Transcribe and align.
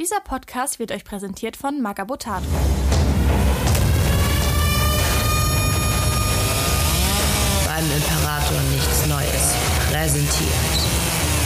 Dieser 0.00 0.20
Podcast 0.20 0.78
wird 0.78 0.92
euch 0.92 1.04
präsentiert 1.04 1.58
von 1.58 1.82
Magabotato. 1.82 2.46
Beim 7.66 7.84
Imperator 7.84 8.62
nichts 8.72 9.06
Neues. 9.08 9.54
Präsentiert 9.90 10.48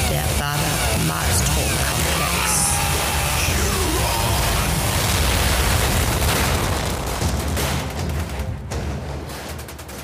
der 0.08 0.22
Bader 0.38 0.78
Malstrom 1.08 1.64
Komplex. 1.88 2.70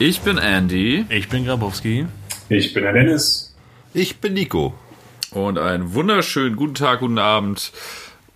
Ich 0.00 0.20
bin 0.22 0.38
Andy 0.38 1.06
Ich 1.08 1.28
bin 1.28 1.44
Grabowski. 1.44 2.06
Ich 2.48 2.74
bin 2.74 2.82
der 2.82 2.94
Dennis. 2.94 3.54
Ich 3.94 4.16
bin 4.20 4.34
Nico. 4.34 4.74
und 5.30 5.58
einen 5.58 5.94
wunderschönen 5.94 6.56
guten 6.56 6.74
Tag, 6.74 6.98
guten 6.98 7.18
Abend 7.18 7.70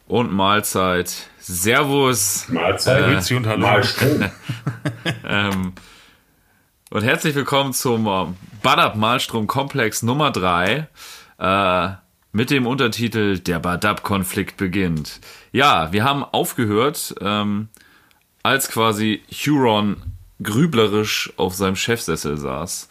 und 0.07 0.33
Mahlzeit. 0.33 1.29
Servus 1.39 2.49
Mahlzeit. 2.49 3.05
Grüezi 3.05 3.35
und 3.35 3.47
Hallo. 3.47 3.67
Ähm, 5.27 5.73
und 6.91 7.03
herzlich 7.03 7.35
willkommen 7.35 7.73
zum 7.73 8.07
äh, 8.07 8.27
Badab 8.63 8.97
Malstrom 8.97 9.47
Komplex 9.47 10.03
Nummer 10.03 10.31
3 10.31 10.89
äh, 11.39 11.89
mit 12.33 12.51
dem 12.51 12.67
Untertitel 12.67 13.39
Der 13.39 13.59
Badab-Konflikt 13.59 14.57
beginnt. 14.57 15.21
Ja, 15.53 15.93
wir 15.93 16.05
haben 16.05 16.25
aufgehört, 16.25 17.15
ähm, 17.21 17.69
als 18.43 18.69
quasi 18.71 19.23
Huron 19.31 19.97
grüblerisch 20.43 21.33
auf 21.37 21.55
seinem 21.55 21.77
Chefsessel 21.77 22.37
saß. 22.37 22.89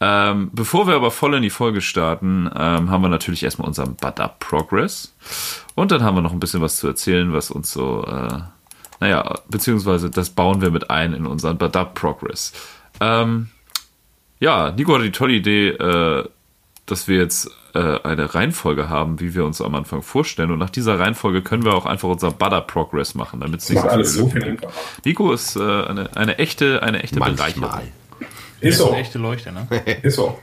Ähm, 0.00 0.50
bevor 0.52 0.86
wir 0.86 0.94
aber 0.94 1.10
voll 1.10 1.34
in 1.34 1.42
die 1.42 1.50
Folge 1.50 1.80
starten, 1.80 2.50
ähm, 2.54 2.90
haben 2.90 3.02
wir 3.02 3.08
natürlich 3.08 3.42
erstmal 3.42 3.68
unseren 3.68 3.96
Badab 3.96 4.40
Progress. 4.40 5.14
Und 5.74 5.90
dann 5.90 6.02
haben 6.02 6.16
wir 6.16 6.22
noch 6.22 6.32
ein 6.32 6.40
bisschen 6.40 6.60
was 6.60 6.76
zu 6.76 6.86
erzählen, 6.86 7.32
was 7.32 7.50
uns 7.50 7.70
so, 7.70 8.04
äh, 8.04 8.40
naja, 9.00 9.34
beziehungsweise 9.48 10.10
das 10.10 10.30
bauen 10.30 10.60
wir 10.60 10.70
mit 10.70 10.90
ein 10.90 11.14
in 11.14 11.26
unseren 11.26 11.56
Badab 11.56 11.94
Progress. 11.94 12.52
Ähm, 13.00 13.48
ja, 14.38 14.70
Nico 14.72 14.94
hatte 14.94 15.04
die 15.04 15.12
tolle 15.12 15.32
Idee, 15.32 15.68
äh, 15.68 16.28
dass 16.84 17.08
wir 17.08 17.16
jetzt 17.16 17.50
äh, 17.74 18.00
eine 18.02 18.34
Reihenfolge 18.34 18.88
haben, 18.88 19.18
wie 19.18 19.34
wir 19.34 19.44
uns 19.44 19.60
am 19.60 19.74
Anfang 19.74 20.02
vorstellen. 20.02 20.50
Und 20.50 20.58
nach 20.58 20.70
dieser 20.70 20.98
Reihenfolge 20.98 21.42
können 21.42 21.64
wir 21.64 21.74
auch 21.74 21.86
einfach 21.86 22.08
unser 22.08 22.30
Badab 22.30 22.68
Progress 22.68 23.14
machen, 23.14 23.40
damit 23.40 23.60
es 23.60 23.70
nicht 23.70 23.80
so 23.80 23.88
alles 23.88 24.14
so 24.14 24.28
viel 24.28 24.42
gibt. 24.42 24.64
einfacher. 24.64 24.72
Nico 25.04 25.32
ist 25.32 25.56
äh, 25.56 25.60
eine, 25.60 26.16
eine 26.16 26.38
echte, 26.38 26.82
eine 26.82 27.02
echte 27.02 27.18
Bereicherung. 27.18 27.62
Manchmal. 27.62 27.82
Das 27.82 28.05
ist 28.60 28.78
so. 28.78 28.90
eine 28.90 28.98
echte 29.00 29.18
Leuchte, 29.18 29.52
ne? 29.52 29.66
Ist 30.02 30.16
so. 30.16 30.38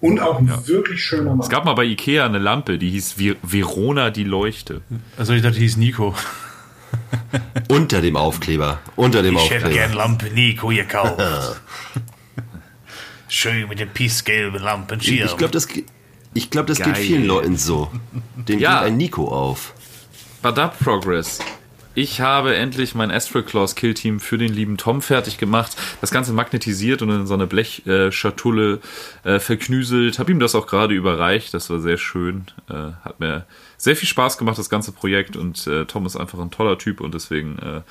Und 0.00 0.18
auch 0.20 0.38
ein 0.38 0.48
wirklich 0.66 1.02
schöner 1.04 1.30
Mann. 1.30 1.40
Es 1.40 1.48
gab 1.48 1.64
mal 1.64 1.74
bei 1.74 1.84
Ikea 1.84 2.26
eine 2.26 2.38
Lampe, 2.38 2.76
die 2.78 2.90
hieß 2.90 3.12
Ver 3.12 3.36
Verona 3.42 4.10
die 4.10 4.24
Leuchte. 4.24 4.80
Also 5.16 5.32
ich 5.32 5.42
dachte, 5.42 5.54
die 5.56 5.60
hieß 5.62 5.76
Nico. 5.76 6.14
Unter 7.68 8.00
dem 8.00 8.16
Aufkleber. 8.16 8.80
Unter 8.96 9.22
dem 9.22 9.36
Ich 9.36 9.44
hätte 9.50 9.66
Aufkleber. 9.66 9.74
gern 9.86 9.92
Lampe 9.92 10.26
Nico 10.30 10.68
gekauft. 10.68 11.16
Schön 13.28 13.68
mit 13.68 13.78
dem 13.78 13.88
pissgelben 13.90 14.60
Lampenschirm. 14.60 15.24
Ich 15.26 15.36
glaube, 15.36 15.52
das, 15.52 15.66
ich 16.34 16.50
glaub, 16.50 16.66
das 16.66 16.78
Geil. 16.78 16.92
geht 16.92 16.96
vielen 16.98 17.24
Leuten 17.24 17.56
so. 17.56 17.90
Den 18.36 18.58
Ja. 18.58 18.80
geht 18.80 18.88
ein 18.88 18.96
Nico 18.96 19.28
auf. 19.28 19.72
Badab 20.42 20.78
Progress. 20.80 21.38
Ich 21.94 22.22
habe 22.22 22.56
endlich 22.56 22.94
mein 22.94 23.10
Astral 23.10 23.42
Claws 23.42 23.74
Kill 23.74 23.92
Team 23.92 24.18
für 24.18 24.38
den 24.38 24.52
lieben 24.52 24.78
Tom 24.78 25.02
fertig 25.02 25.36
gemacht. 25.36 25.76
Das 26.00 26.10
Ganze 26.10 26.32
magnetisiert 26.32 27.02
und 27.02 27.10
in 27.10 27.26
so 27.26 27.34
eine 27.34 27.46
Blechschatulle 27.46 28.80
äh, 29.24 29.38
verknüselt. 29.38 30.18
Hab 30.18 30.30
ihm 30.30 30.40
das 30.40 30.54
auch 30.54 30.66
gerade 30.66 30.94
überreicht. 30.94 31.52
Das 31.52 31.68
war 31.68 31.80
sehr 31.80 31.98
schön. 31.98 32.46
Äh, 32.70 32.92
hat 33.04 33.20
mir 33.20 33.44
sehr 33.76 33.94
viel 33.94 34.08
Spaß 34.08 34.38
gemacht, 34.38 34.58
das 34.58 34.70
ganze 34.70 34.92
Projekt. 34.92 35.36
Und 35.36 35.66
äh, 35.66 35.84
Tom 35.84 36.06
ist 36.06 36.16
einfach 36.16 36.38
ein 36.38 36.50
toller 36.50 36.78
Typ 36.78 37.02
und 37.02 37.12
deswegen 37.12 37.58
äh, 37.58 37.82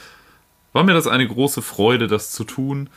war 0.74 0.84
mir 0.84 0.94
das 0.94 1.06
eine 1.06 1.28
große 1.28 1.62
Freude, 1.62 2.08
das 2.08 2.32
zu 2.32 2.44
tun. 2.44 2.90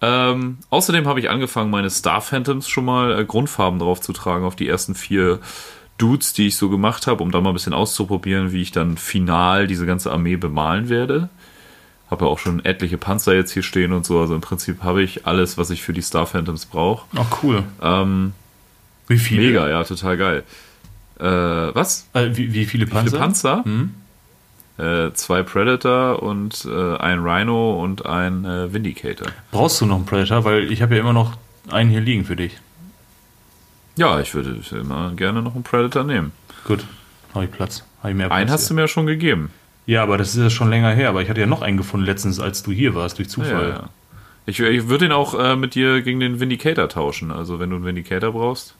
Ähm, 0.00 0.58
außerdem 0.70 1.06
habe 1.06 1.20
ich 1.20 1.28
angefangen, 1.28 1.70
meine 1.70 1.90
Star 1.90 2.22
Phantoms 2.22 2.68
schon 2.68 2.84
mal 2.86 3.18
äh, 3.18 3.24
Grundfarben 3.24 3.78
drauf 3.78 4.00
zu 4.00 4.14
tragen 4.14 4.44
auf 4.44 4.56
die 4.56 4.68
ersten 4.68 4.94
vier 4.94 5.40
Dudes, 5.98 6.32
die 6.32 6.48
ich 6.48 6.56
so 6.56 6.68
gemacht 6.68 7.06
habe, 7.06 7.22
um 7.22 7.30
da 7.30 7.40
mal 7.40 7.50
ein 7.50 7.54
bisschen 7.54 7.72
auszuprobieren, 7.72 8.52
wie 8.52 8.62
ich 8.62 8.72
dann 8.72 8.96
final 8.96 9.66
diese 9.66 9.86
ganze 9.86 10.12
Armee 10.12 10.36
bemalen 10.36 10.88
werde. 10.88 11.28
Habe 12.10 12.26
ja 12.26 12.30
auch 12.30 12.38
schon 12.38 12.64
etliche 12.64 12.98
Panzer 12.98 13.34
jetzt 13.34 13.50
hier 13.52 13.62
stehen 13.62 13.92
und 13.92 14.06
so. 14.06 14.20
Also 14.20 14.34
im 14.34 14.40
Prinzip 14.40 14.82
habe 14.82 15.02
ich 15.02 15.26
alles, 15.26 15.58
was 15.58 15.70
ich 15.70 15.82
für 15.82 15.92
die 15.92 16.02
Star 16.02 16.26
Phantoms 16.26 16.66
brauche. 16.66 17.06
Ach 17.16 17.42
cool. 17.42 17.64
Ähm, 17.82 18.32
Wie 19.08 19.18
viele? 19.18 19.48
mega, 19.48 19.68
ja, 19.68 19.82
total 19.84 20.16
geil. 20.16 20.42
Äh, 21.18 21.24
was? 21.24 22.08
Äh, 22.12 22.30
wie, 22.34 22.52
wie 22.52 22.66
viele 22.66 22.86
Wie 22.86 22.90
Panzer? 22.90 23.10
viele 23.10 23.20
Panzer? 23.20 23.64
Äh, 24.78 25.12
zwei 25.14 25.42
Predator 25.42 26.22
und 26.22 26.66
äh, 26.70 26.96
ein 26.98 27.20
Rhino 27.20 27.82
und 27.82 28.04
ein 28.04 28.44
äh, 28.44 28.72
Vindicator. 28.72 29.28
Brauchst 29.50 29.80
du 29.80 29.86
noch 29.86 29.96
einen 29.96 30.04
Predator? 30.04 30.44
Weil 30.44 30.70
ich 30.70 30.82
habe 30.82 30.94
ja 30.94 31.00
immer 31.00 31.14
noch 31.14 31.32
einen 31.70 31.88
hier 31.90 32.02
liegen 32.02 32.24
für 32.26 32.36
dich. 32.36 32.58
Ja, 33.96 34.20
ich 34.20 34.34
würde 34.34 34.60
immer 34.72 35.12
gerne 35.14 35.42
noch 35.42 35.54
einen 35.54 35.64
Predator 35.64 36.04
nehmen. 36.04 36.32
Gut. 36.66 36.84
Habe 37.34 37.44
ich 37.46 37.50
Platz. 37.50 37.84
Habe 38.00 38.10
ich 38.10 38.16
mehr 38.16 38.28
Platz 38.28 38.38
Einen 38.40 38.50
hast 38.50 38.70
du 38.70 38.74
mir 38.74 38.88
schon 38.88 39.06
gegeben. 39.06 39.50
Ja, 39.86 40.02
aber 40.02 40.18
das 40.18 40.34
ist 40.34 40.42
ja 40.42 40.50
schon 40.50 40.68
länger 40.70 40.90
her. 40.92 41.08
Aber 41.08 41.22
ich 41.22 41.28
hatte 41.30 41.40
ja 41.40 41.46
noch 41.46 41.62
einen 41.62 41.76
gefunden 41.76 42.06
letztens, 42.06 42.40
als 42.40 42.62
du 42.62 42.72
hier 42.72 42.94
warst, 42.94 43.18
durch 43.18 43.28
Ja, 43.28 43.34
Zufall. 43.34 43.68
ja. 43.70 43.88
Ich, 44.46 44.60
ich 44.60 44.88
würde 44.88 45.06
ihn 45.06 45.12
auch 45.12 45.38
äh, 45.38 45.56
mit 45.56 45.74
dir 45.74 46.02
gegen 46.02 46.20
den 46.20 46.38
Vindicator 46.40 46.88
tauschen. 46.88 47.30
Also 47.30 47.58
wenn 47.58 47.70
du 47.70 47.76
einen 47.76 47.84
Vindicator 47.84 48.32
brauchst. 48.32 48.74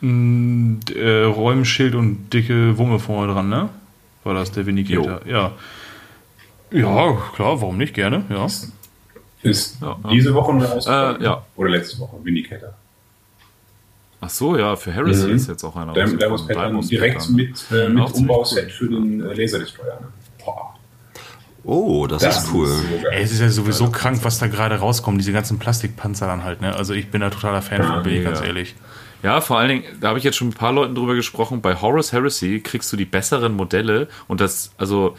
Mm, 0.00 0.76
äh, 0.94 1.22
Räumenschild 1.22 1.94
und 1.94 2.30
dicke 2.32 2.76
Wumme 2.78 2.98
vorne 2.98 3.32
dran, 3.32 3.48
ne? 3.48 3.68
War 4.24 4.34
das 4.34 4.50
der 4.52 4.66
Vindicator? 4.66 5.20
Ja. 5.26 5.52
Ja, 6.70 7.12
klar, 7.34 7.60
warum 7.60 7.76
nicht? 7.76 7.94
Gerne, 7.94 8.24
ja. 8.30 8.46
Ist 8.46 8.72
Ja, 9.80 9.96
ja. 10.02 10.10
diese 10.10 10.34
Woche 10.34 10.54
neu 10.54 10.64
rausgekommen? 10.64 11.20
Äh, 11.20 11.24
ja. 11.24 11.42
Oder 11.56 11.70
letzte 11.70 11.98
Woche? 11.98 12.16
Vindicator. 12.22 12.74
Ach 14.24 14.30
so, 14.30 14.56
ja, 14.56 14.76
für 14.76 14.92
Heresy 14.92 15.26
Mhm. 15.26 15.34
ist 15.34 15.48
jetzt 15.48 15.64
auch 15.64 15.74
einer 15.74 15.92
Der, 15.94 16.06
der 16.06 16.28
rausgekommen. 16.28 16.74
muss 16.74 16.86
Pattern 16.86 16.88
direkt 16.88 17.28
mit, 17.30 17.64
äh, 17.72 17.82
Ja, 17.82 17.88
mit 17.88 18.12
Umbauset 18.14 18.66
cool. 18.66 18.70
für 18.70 18.88
den 18.88 19.20
äh, 19.20 19.34
Laserdestroyer. 19.34 20.00
Ne? 20.00 20.06
Boah, 20.44 20.74
Oh, 21.64 22.06
das, 22.08 22.22
ist 22.24 22.52
cool. 22.52 22.66
so 22.66 22.74
Ey, 23.12 23.22
es 23.22 23.32
ist 23.32 23.40
ja 23.40 23.48
sowieso 23.48 23.88
krank, 23.90 24.18
was 24.22 24.38
da 24.38 24.46
gerade 24.48 24.76
rauskommt, 24.76 25.20
diese 25.20 25.32
ganzen 25.32 25.58
Plastikpanzer 25.58 26.26
dann 26.26 26.42
halt, 26.44 26.60
ne? 26.60 26.74
Also 26.74 26.92
ich 26.94 27.08
bin 27.10 27.20
da 27.20 27.30
totaler 27.30 27.62
Fan 27.62 27.82
von, 27.84 28.02
bin 28.02 28.14
ich 28.14 28.24
ganz 28.24 28.40
ehrlich. 28.40 28.74
Ja, 29.22 29.40
vor 29.40 29.58
allen 29.58 29.68
Dingen, 29.68 29.84
da 30.00 30.08
habe 30.08 30.18
ich 30.18 30.24
jetzt 30.24 30.36
schon 30.36 30.48
mit 30.48 30.56
ein 30.56 30.58
paar 30.58 30.72
Leuten 30.72 30.94
drüber 30.96 31.14
gesprochen, 31.14 31.60
bei 31.60 31.76
Horus 31.80 32.12
Heresy 32.12 32.58
kriegst 32.60 32.92
du 32.92 32.96
die 32.96 33.04
besseren 33.04 33.54
Modelle 33.54 34.08
und 34.26 34.40
das, 34.40 34.72
also 34.78 35.16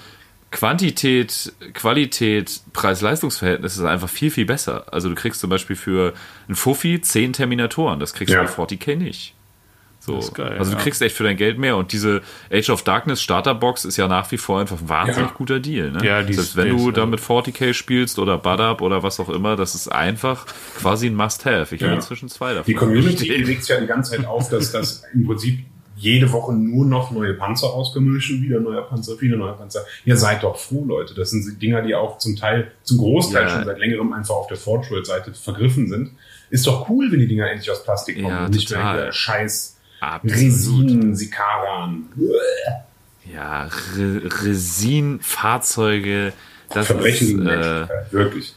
Quantität, 0.54 1.52
Qualität, 1.74 2.62
Preis-Leistungs-Verhältnis 2.74 3.76
ist 3.76 3.84
einfach 3.84 4.08
viel, 4.10 4.32
viel 4.32 4.46
besser. 4.46 4.86
Also 4.94 5.10
du 5.10 5.16
kriegst 5.16 5.40
zum 5.42 5.50
Beispiel 5.50 5.76
für 5.76 6.14
ein 6.48 6.56
Fuffi 6.56 7.02
10 7.02 7.34
Terminatoren, 7.34 8.00
das 8.00 8.14
kriegst 8.14 8.34
Ja. 8.34 8.44
du 8.44 8.48
bei 8.48 8.54
40k 8.64 8.96
nicht. 8.96 9.34
So. 10.00 10.18
Das 10.18 10.26
ist 10.26 10.36
geil, 10.36 10.58
also 10.60 10.72
du 10.72 10.78
ja. 10.78 10.84
kriegst 10.84 11.02
echt 11.02 11.16
für 11.16 11.24
dein 11.24 11.38
Geld 11.38 11.58
mehr 11.58 11.78
und 11.78 11.92
diese 11.94 12.22
Age 12.52 12.70
of 12.72 12.84
Darkness 12.84 13.22
Starterbox 13.22 13.86
ist 13.86 13.96
ja 13.98 14.08
nach 14.10 14.30
wie 14.34 14.38
vor 14.38 14.60
einfach 14.60 14.80
ein 14.82 14.90
wahnsinnig 14.90 15.30
Ja. 15.32 15.36
guter 15.38 15.60
Deal. 15.60 15.92
Ne? 15.92 16.06
Ja, 16.06 16.22
die 16.24 16.32
ist- 16.32 16.36
Selbst 16.38 16.56
wenn 16.58 16.66
die 16.66 16.70
du 16.84 16.90
ist, 16.90 16.98
da 16.98 17.02
also- 17.04 17.12
mit 17.12 17.20
40k 17.22 17.74
spielst 17.74 18.20
oder 18.20 18.38
Badab 18.38 18.82
oder 18.82 19.02
was 19.02 19.20
auch 19.20 19.30
immer, 19.30 19.56
das 19.56 19.76
ist 19.76 19.88
einfach 19.92 20.46
quasi 20.78 21.08
ein 21.08 21.16
Must-Have. 21.16 21.74
Ich 21.74 21.82
Ja. 21.82 21.88
habe 21.88 21.96
inzwischen 21.96 22.28
zwei 22.30 22.50
davon. 22.54 22.66
Die 22.66 22.74
Community 22.74 23.32
regt 23.32 23.62
sich 23.64 23.70
ja 23.70 23.80
die 23.80 23.88
ganze 23.88 24.12
Zeit 24.18 24.26
auf, 24.28 24.50
dass 24.50 24.72
das 24.74 25.04
im 25.14 25.26
Prinzip 25.26 25.60
jede 26.04 26.32
Woche 26.32 26.54
nur 26.54 26.86
noch 26.86 27.12
neue 27.12 27.34
Panzer 27.34 27.74
schon 28.20 28.42
wieder 28.42 28.60
neuer 28.60 28.82
Panzer, 28.84 29.16
viele 29.18 29.38
neue 29.38 29.54
Panzer. 29.54 29.86
Ihr 30.04 30.18
seid 30.18 30.44
doch 30.44 30.58
froh, 30.58 30.84
Leute. 30.86 31.14
Das 31.14 31.32
sind 31.32 31.62
Dinger, 31.62 31.82
die 31.82 31.96
auch 31.96 32.18
zum 32.18 32.36
Teil, 32.36 32.72
zum 32.84 32.98
Großteil 32.98 33.44
Ja. 33.44 33.50
schon 33.50 33.66
seit 33.66 33.80
längerem 33.80 34.12
einfach 34.14 34.36
auf 34.36 34.48
der 34.48 34.58
Forge 34.58 34.90
World 34.92 35.06
Seite 35.08 35.34
vergriffen 35.34 35.88
sind. 35.88 36.12
Ist 36.50 36.68
doch 36.68 36.90
cool, 36.90 37.12
wenn 37.12 37.20
die 37.20 37.28
Dinger 37.28 37.50
endlich 37.50 37.72
aus 37.72 37.84
Plastik 37.84 38.18
kommen 38.22 38.28
Ja, 38.36 38.46
und 38.46 38.54
nicht 38.54 38.68
total. 38.68 38.96
mehr 39.04 39.12
scheiß 39.14 39.78
Absolut. 40.02 40.36
Resin, 40.38 41.16
Sikaran, 41.16 42.04
Ja, 43.34 43.70
Re 43.96 44.22
Resin-Fahrzeuge, 44.44 46.34
das 46.70 46.88
Verbrechen 46.88 47.28
gegen 47.28 47.40
ist, 47.42 47.48
äh, 47.48 47.58
Menschlichkeit. 47.58 48.14
Wirklich. 48.14 48.54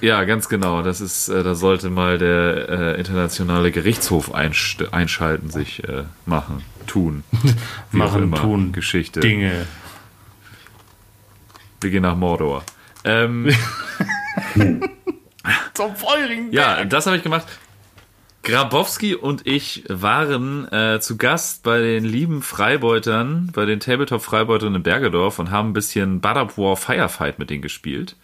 Ja, 0.00 0.24
ganz 0.24 0.48
genau. 0.48 0.82
Das 0.82 1.00
ist, 1.00 1.28
äh, 1.28 1.42
da 1.42 1.54
sollte 1.54 1.90
mal 1.90 2.18
der 2.18 2.68
äh, 2.68 2.98
internationale 2.98 3.70
Gerichtshof 3.72 4.34
einst- 4.34 4.92
einschalten, 4.92 5.50
sich 5.50 5.82
äh, 5.88 6.04
machen, 6.26 6.62
tun, 6.86 7.24
Machen, 7.92 8.32
tun, 8.34 8.72
Geschichte. 8.72 9.20
Dinge. 9.20 9.66
Wir 11.80 11.90
gehen 11.90 12.02
nach 12.02 12.16
Mordor. 12.16 12.64
Ähm, 13.04 13.48
Zum 15.74 15.96
Feuring. 15.96 16.52
Ja, 16.52 16.84
das 16.84 17.06
habe 17.06 17.16
ich 17.16 17.22
gemacht. 17.22 17.46
Grabowski 18.44 19.14
und 19.14 19.46
ich 19.46 19.84
waren 19.88 20.66
äh, 20.72 20.98
zu 21.00 21.16
Gast 21.16 21.62
bei 21.62 21.80
den 21.80 22.04
lieben 22.04 22.42
Freibeutern, 22.42 23.50
bei 23.54 23.64
den 23.66 23.78
Tabletop-Freibeutern 23.78 24.74
in 24.74 24.82
Bergedorf 24.82 25.38
und 25.38 25.50
haben 25.52 25.70
ein 25.70 25.72
bisschen 25.72 26.20
Badab 26.20 26.58
War 26.58 26.76
Firefight 26.76 27.38
mit 27.38 27.50
denen 27.50 27.62
gespielt. 27.62 28.16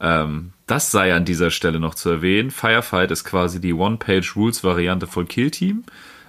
Ähm, 0.00 0.52
das 0.68 0.90
sei 0.90 1.14
an 1.14 1.24
dieser 1.24 1.50
Stelle 1.50 1.80
noch 1.80 1.94
zu 1.94 2.10
erwähnen. 2.10 2.50
Firefight 2.50 3.10
ist 3.10 3.24
quasi 3.24 3.60
die 3.60 3.74
One-Page-Rules-Variante 3.74 5.06
von 5.06 5.26
Kill 5.26 5.50
Team. 5.50 5.84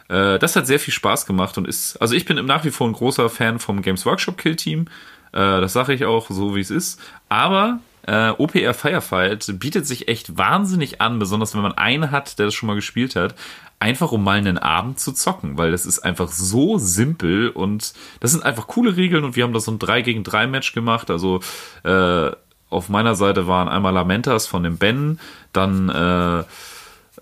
Äh, 0.07 0.39
das 0.39 0.55
hat 0.55 0.65
sehr 0.65 0.79
viel 0.79 0.93
Spaß 0.93 1.25
gemacht 1.25 1.57
und 1.57 1.67
ist, 1.67 1.97
also 2.01 2.15
ich 2.15 2.25
bin 2.25 2.43
nach 2.45 2.65
wie 2.65 2.71
vor 2.71 2.87
ein 2.87 2.93
großer 2.93 3.29
Fan 3.29 3.59
vom 3.59 3.81
Games 3.81 4.05
Workshop 4.05 4.37
Kill 4.37 4.55
Team. 4.55 4.85
Äh, 5.31 5.61
das 5.61 5.73
sage 5.73 5.93
ich 5.93 6.05
auch 6.05 6.29
so, 6.29 6.55
wie 6.55 6.61
es 6.61 6.71
ist. 6.71 6.99
Aber 7.27 7.79
äh, 8.07 8.29
OPR 8.31 8.73
Firefight 8.73 9.59
bietet 9.59 9.85
sich 9.85 10.07
echt 10.07 10.37
wahnsinnig 10.37 11.01
an, 11.01 11.19
besonders 11.19 11.53
wenn 11.53 11.61
man 11.61 11.73
einen 11.73 12.11
hat, 12.11 12.39
der 12.39 12.47
das 12.47 12.55
schon 12.55 12.67
mal 12.67 12.75
gespielt 12.75 13.15
hat, 13.15 13.35
einfach 13.79 14.11
um 14.11 14.23
mal 14.23 14.37
einen 14.37 14.57
Abend 14.57 14.99
zu 14.99 15.11
zocken, 15.11 15.57
weil 15.57 15.71
das 15.71 15.85
ist 15.85 15.99
einfach 15.99 16.29
so 16.29 16.77
simpel 16.77 17.49
und 17.49 17.93
das 18.19 18.31
sind 18.31 18.43
einfach 18.43 18.67
coole 18.67 18.95
Regeln 18.97 19.23
und 19.23 19.35
wir 19.35 19.43
haben 19.43 19.53
da 19.53 19.59
so 19.59 19.71
ein 19.71 19.79
3 19.79 20.01
gegen 20.01 20.23
3 20.23 20.47
Match 20.47 20.73
gemacht, 20.73 21.09
also 21.09 21.41
äh, 21.83 22.31
auf 22.69 22.89
meiner 22.89 23.15
Seite 23.15 23.47
waren 23.47 23.67
einmal 23.67 23.93
Lamentas 23.93 24.47
von 24.47 24.63
dem 24.63 24.77
Ben, 24.77 25.19
dann 25.53 25.89
äh, 25.89 26.43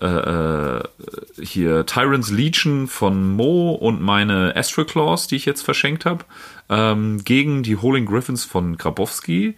äh, 0.00 0.06
äh, 0.06 0.82
hier 1.42 1.84
Tyrant's 1.86 2.30
Legion 2.30 2.86
von 2.86 3.34
Mo 3.34 3.72
und 3.72 4.00
meine 4.00 4.54
Astral 4.54 4.86
Claws, 4.86 5.26
die 5.26 5.36
ich 5.36 5.44
jetzt 5.44 5.62
verschenkt 5.62 6.04
habe, 6.04 6.24
ähm, 6.68 7.24
gegen 7.24 7.62
die 7.64 7.76
Holding 7.76 8.06
Griffins 8.06 8.44
von 8.44 8.76
Grabowski, 8.76 9.56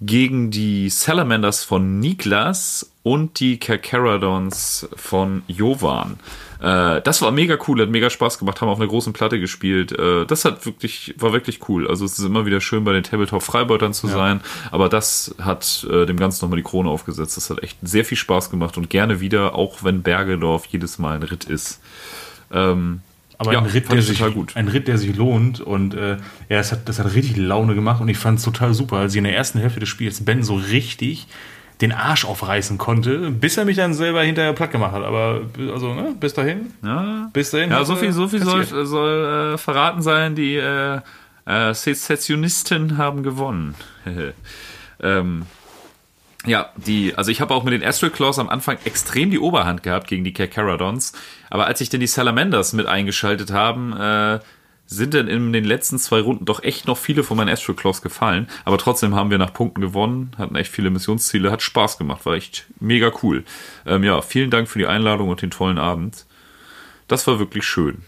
gegen 0.00 0.50
die 0.50 0.90
Salamanders 0.90 1.64
von 1.64 2.00
Niklas 2.00 2.90
und 3.02 3.40
die 3.40 3.58
Kerkeradons 3.58 4.88
von 4.94 5.42
Jovan. 5.46 6.18
Äh, 6.60 7.00
das 7.02 7.22
war 7.22 7.30
mega 7.30 7.56
cool, 7.66 7.80
hat 7.80 7.88
mega 7.88 8.10
Spaß 8.10 8.38
gemacht, 8.38 8.60
haben 8.60 8.68
auf 8.68 8.78
einer 8.78 8.88
großen 8.88 9.12
Platte 9.12 9.40
gespielt. 9.40 9.92
Äh, 9.92 10.26
das 10.26 10.44
hat 10.44 10.66
wirklich, 10.66 11.14
war 11.18 11.32
wirklich 11.32 11.68
cool. 11.68 11.88
Also 11.88 12.04
es 12.04 12.18
ist 12.18 12.24
immer 12.24 12.44
wieder 12.44 12.60
schön, 12.60 12.84
bei 12.84 12.92
den 12.92 13.04
Tabletop-Freibeutern 13.04 13.94
zu 13.94 14.08
ja. 14.08 14.14
sein, 14.14 14.40
aber 14.70 14.88
das 14.88 15.34
hat 15.40 15.86
äh, 15.90 16.04
dem 16.04 16.18
Ganzen 16.18 16.44
nochmal 16.44 16.58
die 16.58 16.68
Krone 16.68 16.90
aufgesetzt. 16.90 17.36
Das 17.36 17.48
hat 17.48 17.62
echt 17.62 17.78
sehr 17.82 18.04
viel 18.04 18.18
Spaß 18.18 18.50
gemacht 18.50 18.76
und 18.76 18.90
gerne 18.90 19.20
wieder, 19.20 19.54
auch 19.54 19.82
wenn 19.82 20.02
Bergedorf 20.02 20.66
jedes 20.66 20.98
Mal 20.98 21.16
ein 21.16 21.22
Ritt 21.22 21.44
ist. 21.44 21.80
Ähm, 22.52 23.00
aber 23.38 23.52
ja, 23.52 23.58
ein, 23.58 23.66
Ritt, 23.66 23.92
der 23.92 24.02
sich, 24.02 24.22
ein 24.54 24.68
Ritt, 24.68 24.88
der 24.88 24.98
sich 24.98 25.14
lohnt 25.14 25.60
und 25.60 25.94
äh, 25.94 26.12
ja, 26.12 26.16
das 26.48 26.72
hat, 26.72 26.88
das 26.88 26.98
hat 26.98 27.14
richtig 27.14 27.36
Laune 27.36 27.74
gemacht 27.74 28.00
und 28.00 28.08
ich 28.08 28.16
fand 28.16 28.38
es 28.38 28.44
total 28.44 28.72
super, 28.72 28.96
als 28.96 29.12
ich 29.12 29.18
in 29.18 29.24
der 29.24 29.36
ersten 29.36 29.58
Hälfte 29.58 29.80
des 29.80 29.88
Spiels 29.88 30.24
Ben 30.24 30.42
so 30.42 30.54
richtig 30.54 31.26
den 31.80 31.92
Arsch 31.92 32.24
aufreißen 32.24 32.78
konnte, 32.78 33.30
bis 33.30 33.58
er 33.58 33.66
mich 33.66 33.76
dann 33.76 33.92
selber 33.92 34.22
hinterher 34.22 34.54
platt 34.54 34.72
gemacht 34.72 34.92
hat. 34.92 35.04
Aber 35.04 35.42
also, 35.72 35.92
ne, 35.92 36.14
bis 36.18 36.32
dahin. 36.32 36.72
Ja, 36.82 37.28
bis 37.32 37.50
dahin. 37.50 37.70
Ja, 37.70 37.84
so 37.84 37.96
viel, 37.96 38.12
so 38.12 38.28
viel 38.28 38.42
soll, 38.42 38.64
soll 38.86 39.54
äh, 39.54 39.58
verraten 39.58 40.00
sein, 40.00 40.34
die 40.34 40.56
äh, 40.56 41.00
äh, 41.44 41.74
Sezessionisten 41.74 42.96
haben 42.96 43.22
gewonnen. 43.22 43.74
ähm, 45.02 45.42
ja, 46.46 46.70
die, 46.76 47.14
also 47.16 47.30
ich 47.30 47.40
habe 47.40 47.54
auch 47.54 47.64
mit 47.64 47.72
den 47.72 47.84
Astral 47.84 48.10
Claws 48.10 48.38
am 48.38 48.48
Anfang 48.48 48.78
extrem 48.84 49.30
die 49.30 49.38
Oberhand 49.38 49.82
gehabt 49.82 50.08
gegen 50.08 50.24
die 50.24 50.32
Kerkeradons. 50.32 51.12
Aber 51.50 51.66
als 51.66 51.80
ich 51.80 51.88
denn 51.88 52.00
die 52.00 52.06
Salamanders 52.06 52.72
mit 52.72 52.86
eingeschaltet 52.86 53.50
haben, 53.50 53.92
äh, 53.96 54.40
sind 54.86 55.14
denn 55.14 55.26
in 55.26 55.52
den 55.52 55.64
letzten 55.64 55.98
zwei 55.98 56.20
Runden 56.20 56.44
doch 56.44 56.62
echt 56.62 56.86
noch 56.86 56.96
viele 56.96 57.24
von 57.24 57.36
meinen 57.36 57.48
Astral 57.48 57.74
Claws 57.76 58.02
gefallen. 58.02 58.48
Aber 58.64 58.78
trotzdem 58.78 59.14
haben 59.14 59.30
wir 59.30 59.38
nach 59.38 59.52
Punkten 59.52 59.80
gewonnen, 59.80 60.30
hatten 60.38 60.54
echt 60.54 60.70
viele 60.70 60.90
Missionsziele, 60.90 61.50
hat 61.50 61.62
Spaß 61.62 61.98
gemacht, 61.98 62.24
war 62.24 62.34
echt 62.34 62.66
mega 62.78 63.10
cool. 63.22 63.44
Ähm, 63.84 64.04
ja, 64.04 64.22
vielen 64.22 64.50
Dank 64.50 64.68
für 64.68 64.78
die 64.78 64.86
Einladung 64.86 65.28
und 65.28 65.42
den 65.42 65.50
tollen 65.50 65.78
Abend. 65.78 66.24
Das 67.08 67.26
war 67.26 67.38
wirklich 67.38 67.64
schön. 67.64 68.02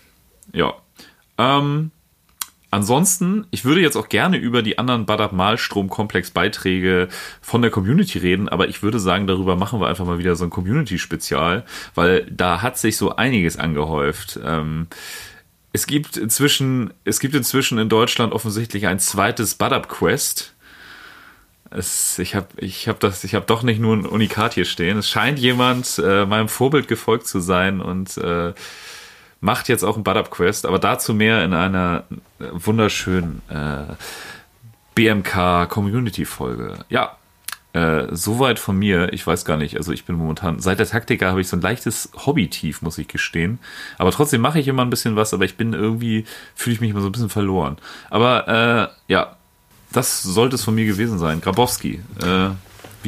Ja. 0.53 0.75
Ähm, 1.37 1.91
Ansonsten, 2.71 3.47
ich 3.51 3.65
würde 3.65 3.81
jetzt 3.81 3.97
auch 3.97 4.11
gerne 4.11 4.37
über 4.37 4.63
die 4.63 4.79
anderen 4.79 5.07
Badab 5.07 5.33
Malstrom-Komplex 5.33 6.33
Beiträge 6.33 7.09
von 7.41 7.63
der 7.63 7.71
Community 7.71 8.19
reden, 8.19 8.49
aber 8.49 8.69
ich 8.69 8.83
würde 8.83 9.01
sagen, 9.01 9.27
darüber 9.27 9.57
machen 9.57 9.81
wir 9.81 9.89
einfach 9.89 10.05
mal 10.05 10.19
wieder 10.19 10.37
so 10.37 10.45
ein 10.45 10.51
Community-Spezial, 10.51 11.65
weil 11.95 12.27
da 12.31 12.61
hat 12.61 12.77
sich 12.77 12.99
so 12.99 13.17
einiges 13.17 13.57
angehäuft. 13.57 14.39
Ähm, 14.45 14.87
es 15.73 15.87
gibt 15.87 16.19
inzwischen, 16.19 16.93
es 17.05 17.21
gibt 17.21 17.35
inzwischen 17.35 17.79
in 17.79 17.89
Deutschland 17.89 18.35
offensichtlich 18.35 18.87
ein 18.87 18.99
zweites 18.99 19.55
Badab 19.55 19.89
Quest. 19.89 20.55
Es, 21.71 22.19
ich 22.19 22.35
habe 22.35 22.49
ich 22.57 22.89
hab 22.89 23.01
das, 23.01 23.25
ich 23.25 23.35
habe 23.35 23.47
doch 23.47 23.63
nicht 23.63 23.81
nur 23.81 23.97
ein 23.97 24.07
Unikat 24.07 24.55
hier 24.55 24.65
stehen. 24.67 24.99
Es 24.99 25.09
scheint 25.09 25.39
jemand 25.39 25.99
äh, 26.05 26.27
meinem 26.27 26.49
Vorbild 26.49 26.87
gefolgt 26.87 27.27
zu 27.27 27.41
sein 27.41 27.81
und 27.81 28.17
äh, 28.19 28.53
macht 29.41 29.69
jetzt 29.69 29.85
auch 29.85 29.97
ein 29.97 30.05
Butt 30.05 30.31
Quest, 30.31 30.67
aber 30.67 30.79
dazu 30.79 31.15
mehr 31.15 31.45
in 31.45 31.55
einer 31.55 32.05
wunderschönen 32.39 33.43
äh, 33.49 33.95
BMK 34.95 35.69
Community 35.69 36.25
Folge. 36.25 36.85
Ja, 36.89 37.17
äh, 37.73 38.09
soweit 38.11 38.59
von 38.59 38.79
mir. 38.79 39.13
Ich 39.13 39.27
weiß 39.27 39.45
gar 39.45 39.57
nicht. 39.57 39.77
Also 39.77 39.93
ich 39.93 40.05
bin 40.05 40.17
momentan 40.17 40.59
seit 40.59 40.79
der 40.79 40.89
Taktika 40.89 41.31
habe 41.31 41.41
ich 41.41 41.49
so 41.49 41.57
ein 41.57 41.61
leichtes 41.61 42.11
Hobby-Tief, 42.27 42.83
muss 42.83 42.99
ich 42.99 43.09
gestehen. 43.09 43.59
Aber 43.99 44.11
trotzdem 44.11 44.41
mache 44.41 44.59
ich 44.59 44.67
immer 44.69 44.83
ein 44.83 44.91
bisschen 44.91 45.17
was. 45.17 45.35
Aber 45.35 45.45
ich 45.45 45.57
bin 45.57 45.75
irgendwie 45.75 46.25
fühle 46.55 46.75
ich 46.75 46.81
mich 46.81 46.91
immer 46.91 47.01
so 47.01 47.09
ein 47.09 47.13
bisschen 47.13 47.29
verloren. 47.29 47.77
Aber 48.11 48.49
äh, 48.49 49.13
ja, 49.13 49.37
das 49.93 50.23
sollte 50.23 50.57
es 50.57 50.65
von 50.65 50.75
mir 50.75 50.87
gewesen 50.87 51.19
sein. 51.19 51.41
Grabowski. 51.41 52.01
Äh, 52.23 52.51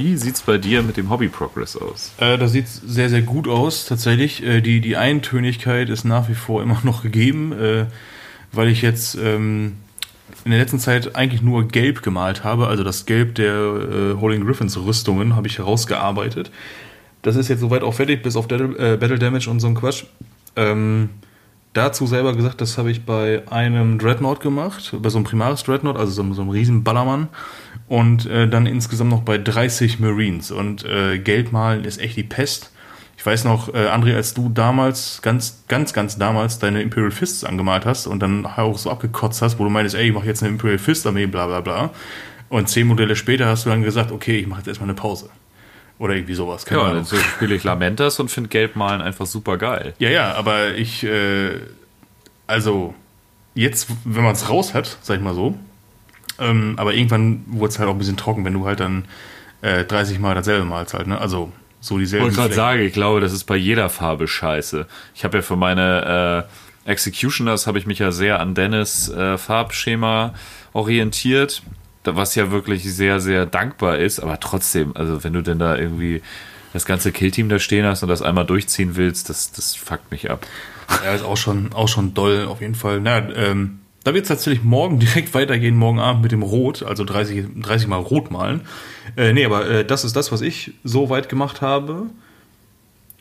wie 0.00 0.16
sieht 0.16 0.36
es 0.36 0.42
bei 0.42 0.56
dir 0.56 0.82
mit 0.82 0.96
dem 0.96 1.10
Hobby-Progress 1.10 1.76
aus? 1.76 2.14
Äh, 2.16 2.38
das 2.38 2.52
sieht 2.52 2.66
sehr, 2.68 3.10
sehr 3.10 3.20
gut 3.20 3.46
aus, 3.46 3.84
tatsächlich. 3.84 4.42
Äh, 4.42 4.62
die, 4.62 4.80
die 4.80 4.96
Eintönigkeit 4.96 5.90
ist 5.90 6.04
nach 6.04 6.30
wie 6.30 6.34
vor 6.34 6.62
immer 6.62 6.80
noch 6.84 7.02
gegeben, 7.02 7.52
äh, 7.52 7.84
weil 8.50 8.68
ich 8.68 8.80
jetzt 8.80 9.14
ähm, 9.16 9.74
in 10.46 10.52
der 10.52 10.60
letzten 10.60 10.78
Zeit 10.78 11.16
eigentlich 11.16 11.42
nur 11.42 11.68
gelb 11.68 12.02
gemalt 12.02 12.44
habe. 12.44 12.68
Also 12.68 12.82
das 12.82 13.04
Gelb 13.04 13.34
der 13.34 13.54
äh, 13.54 14.20
Holding 14.20 14.46
Griffins 14.46 14.78
Rüstungen 14.78 15.36
habe 15.36 15.48
ich 15.48 15.58
herausgearbeitet. 15.58 16.50
Das 17.20 17.36
ist 17.36 17.48
jetzt 17.48 17.60
soweit 17.60 17.82
auch 17.82 17.92
fertig, 17.92 18.22
bis 18.22 18.36
auf 18.36 18.48
Battle, 18.48 18.76
äh, 18.78 18.96
Battle 18.96 19.18
Damage 19.18 19.50
und 19.50 19.60
so 19.60 19.66
ein 19.66 19.74
Quatsch. 19.74 20.04
Ähm, 20.56 21.10
dazu 21.74 22.06
selber 22.06 22.34
gesagt, 22.34 22.62
das 22.62 22.78
habe 22.78 22.90
ich 22.90 23.04
bei 23.04 23.42
einem 23.50 23.98
Dreadnought 23.98 24.40
gemacht, 24.40 24.96
bei 24.98 25.10
so 25.10 25.18
einem 25.18 25.26
Primaris 25.26 25.62
Dreadnought, 25.62 25.98
also 25.98 26.10
so, 26.10 26.32
so 26.32 26.40
einem 26.40 26.50
riesen 26.50 26.84
Ballermann. 26.84 27.28
Und 27.90 28.24
äh, 28.26 28.46
dann 28.46 28.66
insgesamt 28.66 29.10
noch 29.10 29.22
bei 29.22 29.36
30 29.36 29.98
Marines. 29.98 30.52
Und 30.52 30.84
äh, 30.84 31.18
Geld 31.18 31.50
malen 31.50 31.84
ist 31.84 31.98
echt 31.98 32.16
die 32.16 32.22
Pest. 32.22 32.70
Ich 33.16 33.26
weiß 33.26 33.42
noch, 33.42 33.74
äh, 33.74 33.88
André, 33.88 34.14
als 34.14 34.32
du 34.32 34.48
damals, 34.48 35.18
ganz, 35.22 35.64
ganz, 35.66 35.92
ganz 35.92 36.16
damals 36.16 36.60
deine 36.60 36.82
Imperial 36.82 37.10
Fists 37.10 37.42
angemalt 37.42 37.86
hast 37.86 38.06
und 38.06 38.20
dann 38.20 38.46
auch 38.46 38.78
so 38.78 38.92
abgekotzt 38.92 39.42
hast, 39.42 39.58
wo 39.58 39.64
du 39.64 39.70
meinst, 39.70 39.96
ey, 39.96 40.06
ich 40.06 40.14
mache 40.14 40.26
jetzt 40.26 40.40
eine 40.40 40.52
Imperial 40.52 40.78
Fist 40.78 41.04
Armee, 41.04 41.26
bla 41.26 41.48
bla 41.48 41.62
bla. 41.62 41.90
Und 42.48 42.68
zehn 42.68 42.86
Modelle 42.86 43.16
später 43.16 43.46
hast 43.46 43.66
du 43.66 43.70
dann 43.70 43.82
gesagt, 43.82 44.12
okay, 44.12 44.38
ich 44.38 44.46
mache 44.46 44.60
jetzt 44.60 44.68
erstmal 44.68 44.88
eine 44.88 44.94
Pause. 44.96 45.28
Oder 45.98 46.14
irgendwie 46.14 46.34
sowas. 46.34 46.66
Keine 46.66 46.82
ja, 46.82 46.86
Ahnung. 46.90 47.06
dann 47.10 47.20
spiele 47.20 47.56
ich 47.56 47.64
Lamentas 47.64 48.20
und 48.20 48.30
finde 48.30 48.50
Gelbmalen 48.50 49.02
einfach 49.02 49.26
super 49.26 49.58
geil. 49.58 49.94
Ja, 49.98 50.10
ja, 50.10 50.34
aber 50.34 50.76
ich, 50.76 51.02
äh, 51.02 51.58
also 52.46 52.94
jetzt, 53.56 53.88
wenn 54.04 54.22
man 54.22 54.34
es 54.34 54.48
raus 54.48 54.74
hat, 54.74 54.96
sag 55.02 55.16
ich 55.16 55.22
mal 55.24 55.34
so, 55.34 55.58
ähm, 56.40 56.74
aber 56.76 56.94
irgendwann 56.94 57.44
wurde 57.46 57.70
es 57.72 57.78
halt 57.78 57.88
auch 57.88 57.94
ein 57.94 57.98
bisschen 57.98 58.16
trocken, 58.16 58.44
wenn 58.44 58.54
du 58.54 58.66
halt 58.66 58.80
dann 58.80 59.04
äh, 59.62 59.84
30 59.84 60.18
Mal 60.18 60.34
dasselbe 60.34 60.64
malst 60.64 60.94
halt, 60.94 61.06
ne? 61.06 61.20
Also 61.20 61.52
so 61.80 61.98
dieselben. 61.98 62.28
Ich 62.28 62.36
wollte 62.36 62.48
gerade 62.48 62.54
sagen, 62.54 62.82
ich 62.82 62.92
glaube, 62.92 63.20
das 63.20 63.32
ist 63.32 63.44
bei 63.44 63.56
jeder 63.56 63.88
Farbe 63.88 64.28
scheiße. 64.28 64.86
Ich 65.14 65.24
habe 65.24 65.38
ja 65.38 65.42
für 65.42 65.56
meine 65.56 66.46
äh, 66.86 66.90
Executioners 66.90 67.66
habe 67.66 67.78
ich 67.78 67.86
mich 67.86 67.98
ja 67.98 68.10
sehr 68.10 68.40
an 68.40 68.54
Dennis 68.54 69.08
äh, 69.08 69.38
Farbschema 69.38 70.34
orientiert 70.72 71.62
was 72.04 72.34
ja 72.34 72.50
wirklich 72.50 72.84
sehr, 72.84 73.20
sehr 73.20 73.46
dankbar 73.46 73.98
ist, 73.98 74.20
aber 74.20 74.40
trotzdem, 74.40 74.96
also 74.96 75.22
wenn 75.24 75.32
du 75.32 75.42
denn 75.42 75.58
da 75.58 75.76
irgendwie 75.76 76.22
das 76.72 76.86
ganze 76.86 77.12
Killteam 77.12 77.48
da 77.48 77.58
stehen 77.58 77.84
hast 77.84 78.02
und 78.02 78.08
das 78.08 78.22
einmal 78.22 78.46
durchziehen 78.46 78.96
willst, 78.96 79.28
das, 79.28 79.52
das 79.52 79.74
fuckt 79.74 80.10
mich 80.10 80.30
ab. 80.30 80.46
Ja, 81.04 81.12
ist 81.14 81.24
auch 81.24 81.36
schon, 81.36 81.72
auch 81.72 81.88
schon 81.88 82.14
doll, 82.14 82.46
auf 82.46 82.60
jeden 82.60 82.74
Fall. 82.74 83.00
Na, 83.00 83.18
ähm, 83.34 83.80
da 84.04 84.14
wird 84.14 84.24
es 84.24 84.28
tatsächlich 84.28 84.64
morgen 84.64 84.98
direkt 85.00 85.34
weitergehen, 85.34 85.76
morgen 85.76 85.98
Abend 85.98 86.22
mit 86.22 86.32
dem 86.32 86.42
Rot, 86.42 86.82
also 86.82 87.04
30, 87.04 87.46
30 87.60 87.88
Mal 87.88 87.98
Rot 87.98 88.30
malen. 88.30 88.62
Äh, 89.16 89.32
nee, 89.32 89.44
aber 89.44 89.68
äh, 89.68 89.84
das 89.84 90.04
ist 90.04 90.16
das, 90.16 90.32
was 90.32 90.40
ich 90.40 90.72
so 90.84 91.10
weit 91.10 91.28
gemacht 91.28 91.60
habe. 91.60 92.06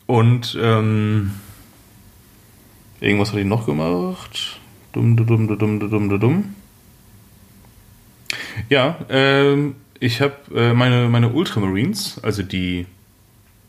Und 0.06 0.58
ähm, 0.60 1.32
irgendwas 3.00 3.30
hatte 3.30 3.42
ich 3.42 3.46
noch 3.46 3.66
gemacht. 3.66 4.60
Dumm, 4.92 5.16
dumm, 5.16 5.28
dumm, 5.28 5.48
dumm, 5.48 5.80
dumm, 5.80 6.10
dumm, 6.10 6.20
dumm. 6.20 6.56
Ja, 8.70 8.98
ähm, 9.10 9.76
ich 10.00 10.22
habe 10.22 10.36
äh, 10.56 10.74
meine, 10.74 11.10
meine 11.10 11.30
Ultramarines, 11.30 12.20
also 12.24 12.42
die 12.44 12.88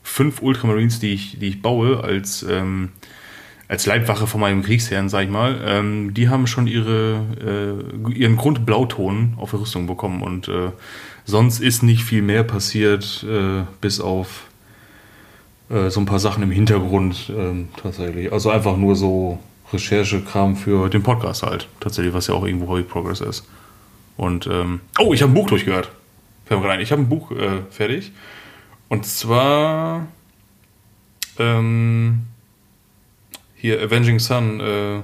fünf 0.02 0.42
Ultramarines, 0.42 1.00
die 1.00 1.12
ich, 1.12 1.38
die 1.38 1.48
ich 1.48 1.62
baue, 1.62 2.02
als, 2.02 2.42
ähm, 2.42 2.90
als 3.70 3.86
Leibwache 3.86 4.26
von 4.26 4.40
meinem 4.40 4.64
Kriegsherrn, 4.64 5.08
sag 5.08 5.22
ich 5.22 5.30
mal, 5.30 5.60
ähm, 5.64 6.12
die 6.12 6.28
haben 6.28 6.48
schon 6.48 6.66
ihre, 6.66 7.84
äh, 8.08 8.12
ihren 8.12 8.36
Grundblauton 8.36 9.34
auf 9.36 9.50
der 9.50 9.60
Rüstung 9.60 9.86
bekommen 9.86 10.22
und 10.22 10.48
äh, 10.48 10.72
sonst 11.24 11.60
ist 11.60 11.84
nicht 11.84 12.02
viel 12.02 12.20
mehr 12.20 12.42
passiert, 12.42 13.24
äh, 13.30 13.62
bis 13.80 14.00
auf 14.00 14.48
äh, 15.70 15.88
so 15.88 16.00
ein 16.00 16.06
paar 16.06 16.18
Sachen 16.18 16.42
im 16.42 16.50
Hintergrund 16.50 17.32
ähm, 17.32 17.68
tatsächlich. 17.80 18.32
Also 18.32 18.50
einfach 18.50 18.76
nur 18.76 18.96
so 18.96 19.38
Recherchekram 19.72 20.56
für 20.56 20.88
den 20.88 21.04
Podcast 21.04 21.44
halt, 21.44 21.68
tatsächlich, 21.78 22.12
was 22.12 22.26
ja 22.26 22.34
auch 22.34 22.44
irgendwo 22.44 22.66
Hobby 22.66 22.82
Progress 22.82 23.20
ist. 23.20 23.46
Und 24.16 24.48
ähm, 24.48 24.80
oh, 24.98 25.14
ich 25.14 25.22
habe 25.22 25.30
ein 25.30 25.34
Buch 25.34 25.46
durchgehört. 25.46 25.92
Ich 26.46 26.90
habe 26.90 27.02
ein 27.02 27.08
Buch 27.08 27.30
äh, 27.30 27.60
fertig. 27.70 28.10
Und 28.88 29.06
zwar 29.06 30.08
ähm, 31.38 32.26
Hier, 33.60 33.82
Avenging 33.82 34.18
Sun, 34.18 34.60
äh, 34.60 35.00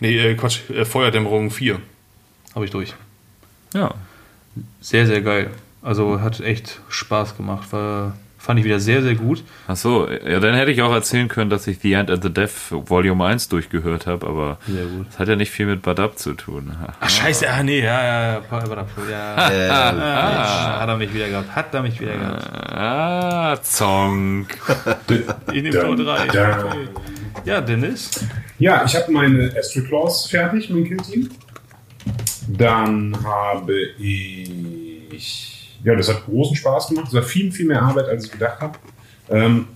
nee, 0.00 0.16
äh, 0.16 0.34
Quatsch, 0.34 0.70
äh, 0.70 0.84
Feuerdämmerung 0.84 1.50
4. 1.50 1.80
Habe 2.54 2.64
ich 2.64 2.70
durch. 2.70 2.94
Ja. 3.74 3.92
Sehr, 4.80 5.06
sehr 5.06 5.20
geil. 5.22 5.50
Also 5.82 6.20
hat 6.20 6.40
echt 6.40 6.80
Spaß 6.88 7.36
gemacht. 7.36 7.72
War, 7.72 8.16
fand 8.38 8.60
ich 8.60 8.64
wieder 8.64 8.78
sehr, 8.78 9.02
sehr 9.02 9.16
gut. 9.16 9.42
Ach 9.66 9.74
so, 9.76 10.08
ja, 10.08 10.38
dann 10.38 10.54
hätte 10.54 10.70
ich 10.70 10.82
auch 10.82 10.92
erzählen 10.92 11.26
können, 11.26 11.50
dass 11.50 11.66
ich 11.66 11.80
The 11.80 11.94
End 11.94 12.10
and 12.10 12.22
the 12.22 12.32
Death 12.32 12.70
Volume 12.70 13.24
1 13.26 13.48
durchgehört 13.48 14.06
habe, 14.06 14.26
aber 14.26 14.58
Sehr 14.68 14.84
gut. 14.84 15.08
das 15.08 15.18
hat 15.18 15.26
ja 15.28 15.34
nicht 15.36 15.50
viel 15.50 15.66
mit 15.66 15.82
Badab 15.82 16.16
zu 16.18 16.34
tun. 16.34 16.74
Ach, 17.00 17.10
scheiße, 17.10 17.48
ah, 17.50 17.62
nee, 17.64 17.80
ja, 17.82 18.04
ja, 18.04 18.36
Eberhard, 18.38 18.88
ja. 19.10 19.50
Äh, 19.50 19.68
Ah, 19.70 20.80
hat 20.80 20.88
er 20.88 20.96
mich 20.96 21.12
wieder 21.12 21.28
gehabt, 21.28 21.54
hat 21.56 21.74
er 21.74 21.82
mich 21.82 22.00
wieder 22.00 22.16
gehabt. 22.16 22.50
Ah, 22.72 23.56
Zonk. 23.62 24.56
In 25.52 25.64
dem 25.64 25.72
Dun, 25.72 25.96
Tor 26.04 26.16
3. 26.16 26.26
dun. 26.62 26.88
Ja, 27.44 27.60
Dennis. 27.60 28.10
Ja, 28.58 28.84
ich 28.84 28.96
habe 28.96 29.12
meine 29.12 29.52
Astro 29.56 29.82
Claws 29.82 30.26
fertig, 30.26 30.70
mein 30.70 30.84
Kill-Team. 30.84 31.28
Dann 32.48 33.16
habe 33.24 33.74
ich. 33.98 35.78
Ja, 35.84 35.94
das 35.94 36.08
hat 36.08 36.24
großen 36.24 36.56
Spaß 36.56 36.88
gemacht. 36.88 37.06
Das 37.06 37.14
war 37.14 37.22
viel, 37.22 37.52
viel 37.52 37.66
mehr 37.66 37.82
Arbeit, 37.82 38.06
als 38.06 38.24
ich 38.24 38.32
gedacht 38.32 38.60
habe. 38.60 38.78
Ähm, 39.28 39.68